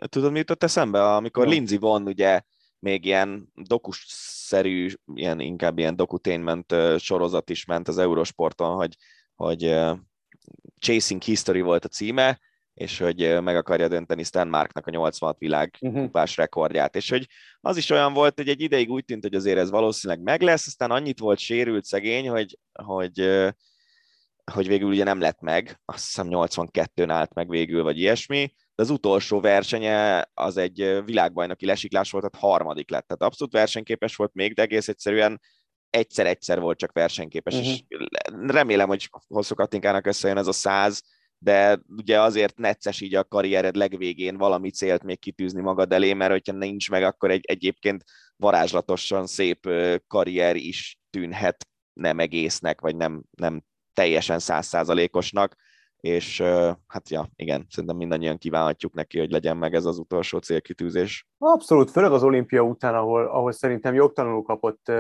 Tudod, 0.09 0.32
mi 0.32 0.39
jutott 0.39 0.62
eszembe? 0.62 1.15
Amikor 1.15 1.44
no. 1.44 1.51
Lindsay 1.51 1.78
von 1.78 2.07
ugye 2.07 2.40
még 2.81 3.05
ilyen 3.05 3.52
dokus-szerű, 3.55 4.89
ilyen, 5.15 5.40
inkább 5.40 5.78
ilyen 5.78 5.97
dokutainment 5.97 6.74
sorozat 6.98 7.51
is 7.51 7.65
ment 7.65 7.89
az 7.89 7.98
Eurosporton, 7.98 8.74
hogy, 8.74 8.97
hogy 9.35 9.74
Chasing 10.78 11.23
History 11.23 11.61
volt 11.61 11.85
a 11.85 11.89
címe, 11.89 12.40
és 12.74 12.98
hogy 12.98 13.43
meg 13.43 13.57
akarja 13.57 13.89
dönteni 13.89 14.23
Stan 14.23 14.48
Marknak 14.48 14.86
a 14.86 14.90
86 14.90 15.39
világ 15.39 15.77
uh-huh. 15.81 16.24
rekordját, 16.35 16.97
és 16.97 17.11
hogy 17.11 17.27
az 17.61 17.77
is 17.77 17.90
olyan 17.90 18.12
volt, 18.12 18.36
hogy 18.36 18.48
egy 18.48 18.61
ideig 18.61 18.90
úgy 18.90 19.05
tűnt, 19.05 19.23
hogy 19.23 19.35
azért 19.35 19.59
ez 19.59 19.70
valószínűleg 19.70 20.23
meg 20.23 20.43
lesz, 20.43 20.66
aztán 20.66 20.90
annyit 20.90 21.19
volt 21.19 21.39
sérült 21.39 21.85
szegény, 21.85 22.28
hogy, 22.28 22.59
hogy, 22.82 23.31
hogy 24.52 24.69
végül 24.69 24.89
ugye 24.89 25.05
nem 25.05 25.20
lett 25.20 25.40
meg, 25.40 25.81
azt 25.85 26.05
hiszem 26.05 26.27
82-n 26.31 27.11
állt 27.11 27.35
meg 27.35 27.48
végül, 27.48 27.82
vagy 27.82 27.98
ilyesmi, 27.98 28.52
de 28.81 28.86
az 28.86 28.93
utolsó 28.93 29.40
versenye 29.40 30.27
az 30.35 30.57
egy 30.57 31.02
világbajnoki 31.05 31.66
lesiklás 31.66 32.11
volt, 32.11 32.31
tehát 32.31 32.52
harmadik 32.52 32.90
lett. 32.90 33.07
Tehát 33.07 33.23
abszolút 33.23 33.52
versenyképes 33.52 34.16
volt 34.16 34.35
még, 34.35 34.55
de 34.55 34.62
egész 34.62 34.89
egyszerűen 34.89 35.40
egyszer-egyszer 35.90 36.61
volt 36.61 36.78
csak 36.78 36.93
versenyképes, 36.93 37.55
uh-huh. 37.55 37.69
és 37.69 37.82
remélem, 38.47 38.89
hogy 38.89 39.11
hosszú 39.28 39.55
Katinkának 39.55 40.07
összejön 40.07 40.36
ez 40.36 40.47
a 40.47 40.52
száz, 40.52 41.02
de 41.39 41.81
ugye 41.97 42.20
azért 42.20 42.59
necces 42.59 43.01
így 43.01 43.15
a 43.15 43.24
karriered 43.24 43.77
legvégén 43.77 44.36
valami 44.36 44.70
célt 44.70 45.02
még 45.02 45.19
kitűzni 45.19 45.61
magad 45.61 45.93
elé, 45.93 46.12
mert 46.12 46.31
hogyha 46.32 46.52
nincs 46.52 46.90
meg, 46.90 47.02
akkor 47.02 47.31
egy 47.31 47.44
egyébként 47.48 48.05
varázslatosan 48.36 49.27
szép 49.27 49.69
karrier 50.07 50.57
is 50.57 50.98
tűnhet 51.11 51.66
nem 51.93 52.19
egésznek, 52.19 52.81
vagy 52.81 52.97
nem, 52.97 53.23
nem 53.31 53.62
teljesen 53.93 54.39
százszázalékosnak 54.39 55.57
és 56.01 56.41
hát 56.87 57.09
ja, 57.09 57.29
igen, 57.37 57.67
szerintem 57.69 57.97
mindannyian 57.97 58.39
kívánhatjuk 58.39 58.95
neki, 58.95 59.19
hogy 59.19 59.31
legyen 59.31 59.57
meg 59.57 59.75
ez 59.75 59.85
az 59.85 59.99
utolsó 59.99 60.39
célkitűzés. 60.39 61.27
Abszolút, 61.39 61.91
főleg 61.91 62.13
az 62.13 62.23
olimpia 62.23 62.63
után, 62.63 62.95
ahol, 62.95 63.27
ahol 63.27 63.53
szerintem 63.53 63.95
jogtalanul 63.95 64.43
kapott 64.43 64.93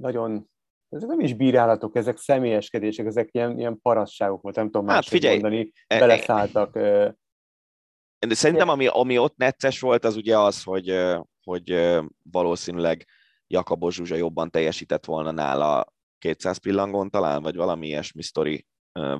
nagyon 0.00 0.50
ezek 0.92 1.08
nem 1.08 1.20
is 1.20 1.34
bírálatok, 1.34 1.96
ezek 1.96 2.16
személyeskedések, 2.16 3.06
ezek 3.06 3.28
ilyen, 3.32 3.58
ilyen 3.58 3.80
parasságok 3.80 4.42
volt, 4.42 4.54
nem 4.54 4.70
tudom 4.70 4.88
hát, 4.88 5.06
figyelj, 5.06 5.38
mondani, 5.38 5.72
e- 5.86 5.94
e- 5.94 5.98
beleszálltak. 5.98 6.72
De 8.26 8.34
szerintem 8.34 8.68
ami, 8.68 8.86
ami 8.86 9.18
ott 9.18 9.36
necces 9.36 9.80
volt, 9.80 10.04
az 10.04 10.16
ugye 10.16 10.38
az, 10.38 10.62
hogy, 10.62 10.94
hogy 11.44 11.98
valószínűleg 12.30 13.06
Jakabos 13.46 13.94
Zsuzsa 13.94 14.14
jobban 14.14 14.50
teljesített 14.50 15.04
volna 15.04 15.30
nála 15.30 15.86
200 16.18 16.56
pillangon 16.56 17.10
talán, 17.10 17.42
vagy 17.42 17.56
valami 17.56 17.86
ilyesmi 17.86 18.22
sztori 18.22 18.66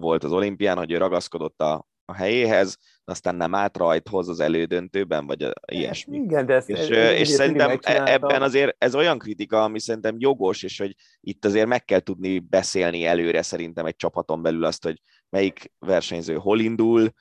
volt 0.01 0.25
az 0.25 0.33
olimpián, 0.33 0.77
hogy 0.77 0.93
ő 0.93 0.97
ragaszkodott 0.97 1.61
a, 1.61 1.87
a 2.05 2.15
helyéhez, 2.15 2.79
aztán 3.05 3.35
nem 3.35 3.55
állt 3.55 3.77
rajthoz 3.77 4.29
az 4.29 4.41
elődöntőben, 4.41 5.27
vagy 5.27 5.43
a, 5.43 5.53
ilyesmi. 5.73 6.17
Igen, 6.17 6.47
de 6.47 6.55
ezt, 6.55 6.69
és, 6.69 6.89
ez, 6.89 7.19
és 7.19 7.29
szerintem 7.29 7.79
e- 7.83 8.13
ebben 8.13 8.43
azért 8.43 8.75
ez 8.79 8.95
olyan 8.95 9.19
kritika, 9.19 9.63
ami 9.63 9.81
szerintem 9.81 10.17
jogos, 10.19 10.63
és 10.63 10.79
hogy 10.79 10.95
itt 11.21 11.45
azért 11.45 11.67
meg 11.67 11.85
kell 11.85 12.01
tudni 12.01 12.39
beszélni 12.39 13.05
előre 13.05 13.43
szerintem 13.43 13.87
egy 13.87 13.97
csapaton 13.97 14.43
belül 14.43 14.65
azt, 14.65 14.85
hogy 14.85 15.01
melyik 15.29 15.73
versenyző 15.79 16.35
hol 16.35 16.61
indul, 16.61 17.13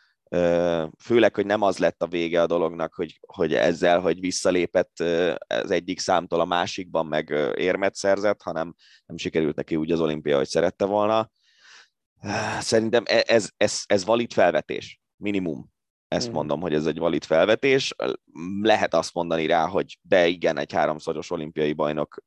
főleg, 1.04 1.36
hogy 1.36 1.46
nem 1.46 1.62
az 1.62 1.78
lett 1.78 2.02
a 2.02 2.08
vége 2.08 2.42
a 2.42 2.48
dolognak, 2.48 2.94
hogy, 2.94 3.20
hogy 3.28 3.54
ezzel, 3.54 4.00
hogy 4.00 4.20
visszalépett 4.20 5.00
az 5.48 5.72
egyik 5.72 6.00
számtól 6.00 6.40
a 6.40 6.46
másikban, 6.46 7.06
meg 7.06 7.30
érmet 7.56 7.96
szerzett, 7.96 8.42
hanem 8.42 8.76
nem 9.06 9.18
sikerült 9.18 9.56
neki 9.56 9.76
úgy 9.76 9.92
az 9.92 10.00
olimpia, 10.00 10.38
hogy 10.38 10.48
szerette 10.48 10.86
volna 10.86 11.32
Szerintem 12.60 13.04
e, 13.06 13.24
ez, 13.28 13.50
ez, 13.58 13.82
ez 13.86 14.06
valid 14.06 14.34
felvetés, 14.34 15.02
minimum. 15.16 15.70
Ezt 16.08 16.26
hmm. 16.26 16.36
mondom, 16.36 16.62
hogy 16.62 16.74
ez 16.74 16.86
egy 16.86 16.98
valid 16.98 17.24
felvetés. 17.24 17.96
Lehet 18.62 18.94
azt 18.94 19.14
mondani 19.14 19.46
rá, 19.46 19.68
hogy 19.68 19.98
de 20.02 20.28
igen, 20.28 20.58
egy 20.58 20.74
háromszoros 20.74 21.32
olimpiai 21.32 21.74
bajnok 21.74 22.24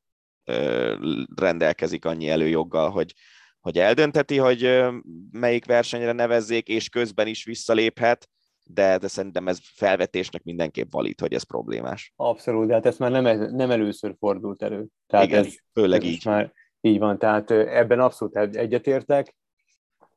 rendelkezik 1.36 2.04
annyi 2.04 2.28
előjoggal, 2.28 2.90
hogy, 2.90 3.14
hogy 3.60 3.78
eldöntheti, 3.78 4.36
hogy 4.36 4.84
melyik 5.30 5.64
versenyre 5.64 6.12
nevezzék, 6.12 6.68
és 6.68 6.88
közben 6.88 7.26
is 7.26 7.44
visszaléphet, 7.44 8.28
de, 8.66 8.98
de 8.98 9.08
szerintem 9.08 9.48
ez 9.48 9.58
felvetésnek 9.62 10.42
mindenképp 10.42 10.92
valid, 10.92 11.20
hogy 11.20 11.32
ez 11.32 11.42
problémás. 11.42 12.12
Abszolút, 12.16 12.66
de 12.66 12.74
hát 12.74 12.86
ez 12.86 12.96
már 12.96 13.10
nem, 13.10 13.54
nem 13.54 13.70
először 13.70 14.14
fordult 14.18 14.62
elő. 14.62 14.86
Tehát 15.06 15.26
Igen, 15.26 15.44
ez, 15.44 15.54
főleg 15.72 16.02
ez 16.02 16.08
így. 16.08 16.24
Már 16.24 16.52
így 16.80 16.98
van, 16.98 17.18
tehát 17.18 17.50
ebben 17.50 18.00
abszolút 18.00 18.36
egyetértek 18.36 19.34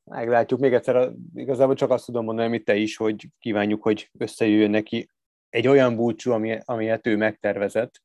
meglátjuk. 0.10 0.60
Még 0.60 0.74
egyszer, 0.74 1.12
igazából 1.34 1.76
csak 1.76 1.92
azt 1.92 2.06
tudom 2.06 2.24
mondani, 2.24 2.48
amit 2.48 2.66
te 2.66 2.76
is, 2.76 2.98
hogy 2.98 3.28
kívánjuk, 3.40 3.84
hogy 3.84 4.10
összejöjjön 4.18 4.70
neki 4.70 5.10
egy 5.50 5.68
olyan 5.68 5.96
búcsú, 5.96 6.32
ami, 6.32 6.58
amilyet 6.66 7.08
ő 7.08 7.18
megtervezett. 7.18 8.02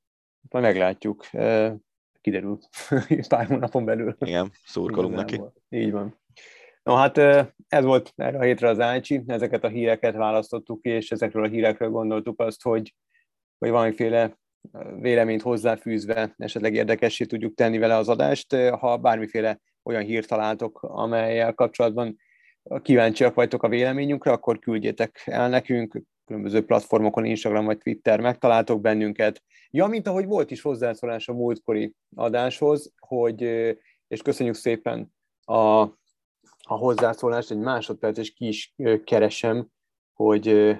Majd 0.48 0.64
meglátjuk. 0.64 1.26
Kiderül 2.20 2.58
pár 3.28 3.46
hónapon 3.46 3.84
belül. 3.84 4.16
Igen, 4.18 4.50
szurkolunk 4.64 5.14
neki. 5.14 5.40
Így 5.68 5.90
van. 5.90 6.20
No 6.82 6.94
hát 6.94 7.18
ez 7.68 7.84
volt 7.84 8.12
erre 8.16 8.38
a 8.38 8.42
hétre 8.42 8.68
az 8.68 8.80
Ácsi, 8.80 9.22
ezeket 9.26 9.64
a 9.64 9.68
híreket 9.68 10.14
választottuk 10.14 10.82
ki, 10.82 10.88
és 10.88 11.10
ezekről 11.10 11.44
a 11.44 11.48
hírekről 11.48 11.90
gondoltuk 11.90 12.40
azt, 12.40 12.62
hogy, 12.62 12.94
hogy 13.58 13.70
valamiféle 13.70 14.38
véleményt 15.00 15.42
hozzáfűzve 15.42 16.34
esetleg 16.36 16.74
érdekessé 16.74 17.24
tudjuk 17.24 17.54
tenni 17.54 17.78
vele 17.78 17.96
az 17.96 18.08
adást. 18.08 18.54
Ha 18.54 18.96
bármiféle 18.96 19.60
olyan 19.82 20.02
hírt 20.02 20.28
találtok, 20.28 20.82
amelyel 20.82 21.54
kapcsolatban 21.54 22.18
kíváncsiak 22.82 23.34
vagytok 23.34 23.62
a 23.62 23.68
véleményünkre, 23.68 24.30
akkor 24.30 24.58
küldjétek 24.58 25.22
el 25.24 25.48
nekünk, 25.48 26.02
különböző 26.24 26.64
platformokon, 26.64 27.24
Instagram 27.24 27.64
vagy 27.64 27.78
Twitter, 27.78 28.20
megtaláltok 28.20 28.80
bennünket. 28.80 29.42
Ja, 29.70 29.86
mint 29.86 30.06
ahogy 30.06 30.26
volt 30.26 30.50
is 30.50 30.60
hozzászólás 30.60 31.28
a 31.28 31.32
múltkori 31.32 31.94
adáshoz, 32.14 32.92
hogy, 32.98 33.42
és 34.08 34.22
köszönjük 34.22 34.54
szépen 34.54 35.12
a, 35.44 35.80
a 36.62 36.74
hozzászólást, 36.74 37.50
egy 37.50 37.58
másodperc, 37.58 38.18
és 38.18 38.32
ki 38.32 38.46
is 38.46 38.74
keresem, 39.04 39.68
hogy 40.12 40.76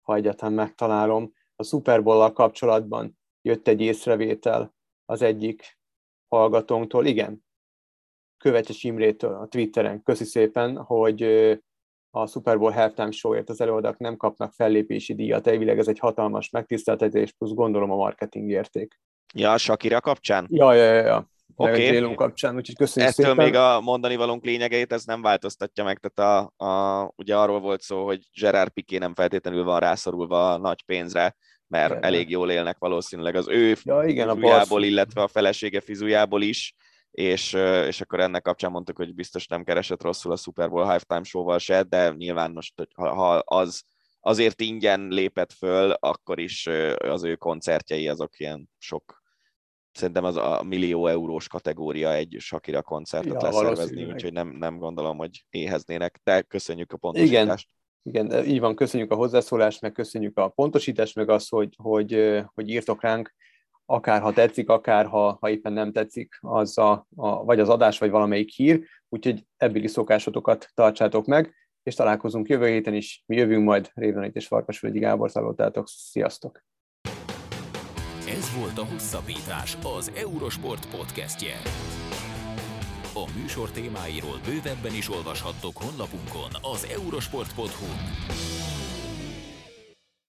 ha 0.00 0.14
egyáltalán 0.14 0.54
megtalálom. 0.54 1.32
A 1.56 1.62
Super 1.62 2.02
bowl 2.02 2.32
kapcsolatban 2.32 3.18
jött 3.42 3.68
egy 3.68 3.80
észrevétel 3.80 4.74
az 5.04 5.22
egyik 5.22 5.78
hallgatónktól. 6.28 7.06
Igen, 7.06 7.44
Követes 8.42 8.84
Imrétől 8.84 9.34
a 9.34 9.46
Twitteren. 9.46 10.02
Köszi 10.02 10.24
szépen, 10.24 10.76
hogy 10.76 11.22
a 12.10 12.26
Super 12.26 12.58
Bowl 12.58 12.70
halftime 12.70 13.10
showért 13.10 13.48
az 13.48 13.60
előadók 13.60 13.98
nem 13.98 14.16
kapnak 14.16 14.52
fellépési 14.52 15.14
díjat, 15.14 15.46
elvileg 15.46 15.78
ez 15.78 15.88
egy 15.88 15.98
hatalmas 15.98 16.50
megtiszteltetés, 16.50 17.32
plusz 17.32 17.52
gondolom 17.52 17.90
a 17.90 17.96
marketing 17.96 18.50
érték. 18.50 19.00
Ja, 19.34 19.58
Shakira 19.58 20.00
kapcsán? 20.00 20.46
Ja, 20.50 20.72
ja, 20.74 20.84
ja. 20.84 21.04
ja. 21.04 21.30
Oké. 21.56 21.98
Okay. 21.98 22.14
kapcsán, 22.14 22.56
úgyhogy 22.56 22.76
köszönjük 22.76 23.10
Eztől 23.10 23.26
szépen. 23.26 23.44
még 23.44 23.54
a 23.54 23.80
mondani 23.80 24.16
valónk 24.16 24.44
lényegeit 24.44 24.92
ez 24.92 25.04
nem 25.04 25.22
változtatja 25.22 25.84
meg, 25.84 25.98
tehát 25.98 26.50
a, 26.58 26.64
a, 26.64 27.12
ugye 27.16 27.36
arról 27.36 27.60
volt 27.60 27.80
szó, 27.80 28.04
hogy 28.04 28.20
Gerard 28.40 28.70
Piqué 28.70 28.98
nem 28.98 29.14
feltétlenül 29.14 29.64
van 29.64 29.80
rászorulva 29.80 30.52
a 30.52 30.58
nagy 30.58 30.82
pénzre, 30.84 31.36
mert 31.66 31.90
Igen. 31.90 32.02
elég 32.02 32.30
jól 32.30 32.50
élnek 32.50 32.76
valószínűleg 32.78 33.34
az 33.34 33.48
ő 33.48 33.76
Ja, 33.82 34.04
igen, 34.04 34.28
a 34.28 34.34
fizujából, 34.34 34.66
Barsz- 34.68 34.90
illetve 34.90 35.22
a 35.22 35.28
felesége 35.28 35.80
fizujából 35.80 36.42
is, 36.42 36.74
és, 37.12 37.52
és 37.86 38.00
akkor 38.00 38.20
ennek 38.20 38.42
kapcsán 38.42 38.70
mondtuk, 38.70 38.96
hogy 38.96 39.14
biztos 39.14 39.46
nem 39.46 39.64
keresett 39.64 40.02
rosszul 40.02 40.32
a 40.32 40.36
Super 40.36 40.70
Bowl 40.70 40.84
halftime 40.84 41.22
show-val 41.22 41.58
se, 41.58 41.82
de 41.82 42.10
nyilván 42.10 42.52
most, 42.52 42.74
ha, 42.94 43.14
ha 43.14 43.34
az 43.34 43.82
azért 44.20 44.60
ingyen 44.60 45.08
lépett 45.08 45.52
föl, 45.52 45.90
akkor 45.90 46.38
is 46.38 46.66
az 46.98 47.24
ő 47.24 47.36
koncertjei 47.36 48.08
azok 48.08 48.38
ilyen 48.38 48.70
sok 48.78 49.22
szerintem 49.92 50.24
az 50.24 50.36
a 50.36 50.62
millió 50.62 51.06
eurós 51.06 51.48
kategória 51.48 52.14
egy 52.14 52.36
Shakira 52.38 52.82
koncertet 52.82 53.42
Ja, 53.42 53.48
leszervezni, 53.48 54.04
úgyhogy 54.04 54.32
nem, 54.32 54.48
nem 54.48 54.78
gondolom, 54.78 55.16
hogy 55.16 55.44
éheznének, 55.50 56.20
de 56.24 56.42
köszönjük 56.42 56.92
a 56.92 56.96
pontosítást. 56.96 57.68
Igen, 58.02 58.46
így 58.46 58.60
van, 58.60 58.74
köszönjük 58.74 59.10
a 59.10 59.14
hozzászólást, 59.14 59.80
meg 59.80 59.92
köszönjük 59.92 60.38
a 60.38 60.48
pontosítást, 60.48 61.14
meg 61.14 61.28
azt, 61.28 61.50
hogy, 61.50 61.74
hogy, 61.76 62.40
hogy 62.54 62.68
írtok 62.68 63.02
ránk, 63.02 63.34
akár 63.92 64.20
ha 64.20 64.32
tetszik, 64.32 64.68
akár 64.68 65.06
ha, 65.06 65.36
ha 65.40 65.50
éppen 65.50 65.72
nem 65.72 65.92
tetszik, 65.92 66.38
az 66.40 66.78
a, 66.78 67.06
a, 67.16 67.44
vagy 67.44 67.60
az 67.60 67.68
adás, 67.68 67.98
vagy 67.98 68.10
valamelyik 68.10 68.50
hír, 68.50 68.84
úgyhogy 69.08 69.46
ebbéli 69.56 69.86
szokásotokat 69.86 70.68
tartsátok 70.74 71.26
meg, 71.26 71.54
és 71.82 71.94
találkozunk 71.94 72.48
jövő 72.48 72.66
héten 72.66 72.94
is. 72.94 73.22
Mi 73.26 73.36
jövünk 73.36 73.64
majd, 73.64 73.90
Révenait 73.94 74.36
és 74.36 74.46
Farkasvölgyi 74.46 74.98
Gábor 74.98 75.30
hallottátok. 75.32 75.88
Sziasztok! 75.88 76.64
Ez 78.28 78.56
volt 78.58 78.78
a 78.78 78.84
Hosszabbítás, 78.92 79.76
az 79.98 80.12
Eurosport 80.16 80.96
podcastje. 80.96 81.54
A 83.14 83.40
műsor 83.40 83.70
témáiról 83.70 84.40
bővebben 84.44 84.94
is 84.94 85.10
olvashattok 85.10 85.76
honlapunkon 85.76 86.50
az 86.72 86.86
eurosport.hu. 86.94 88.61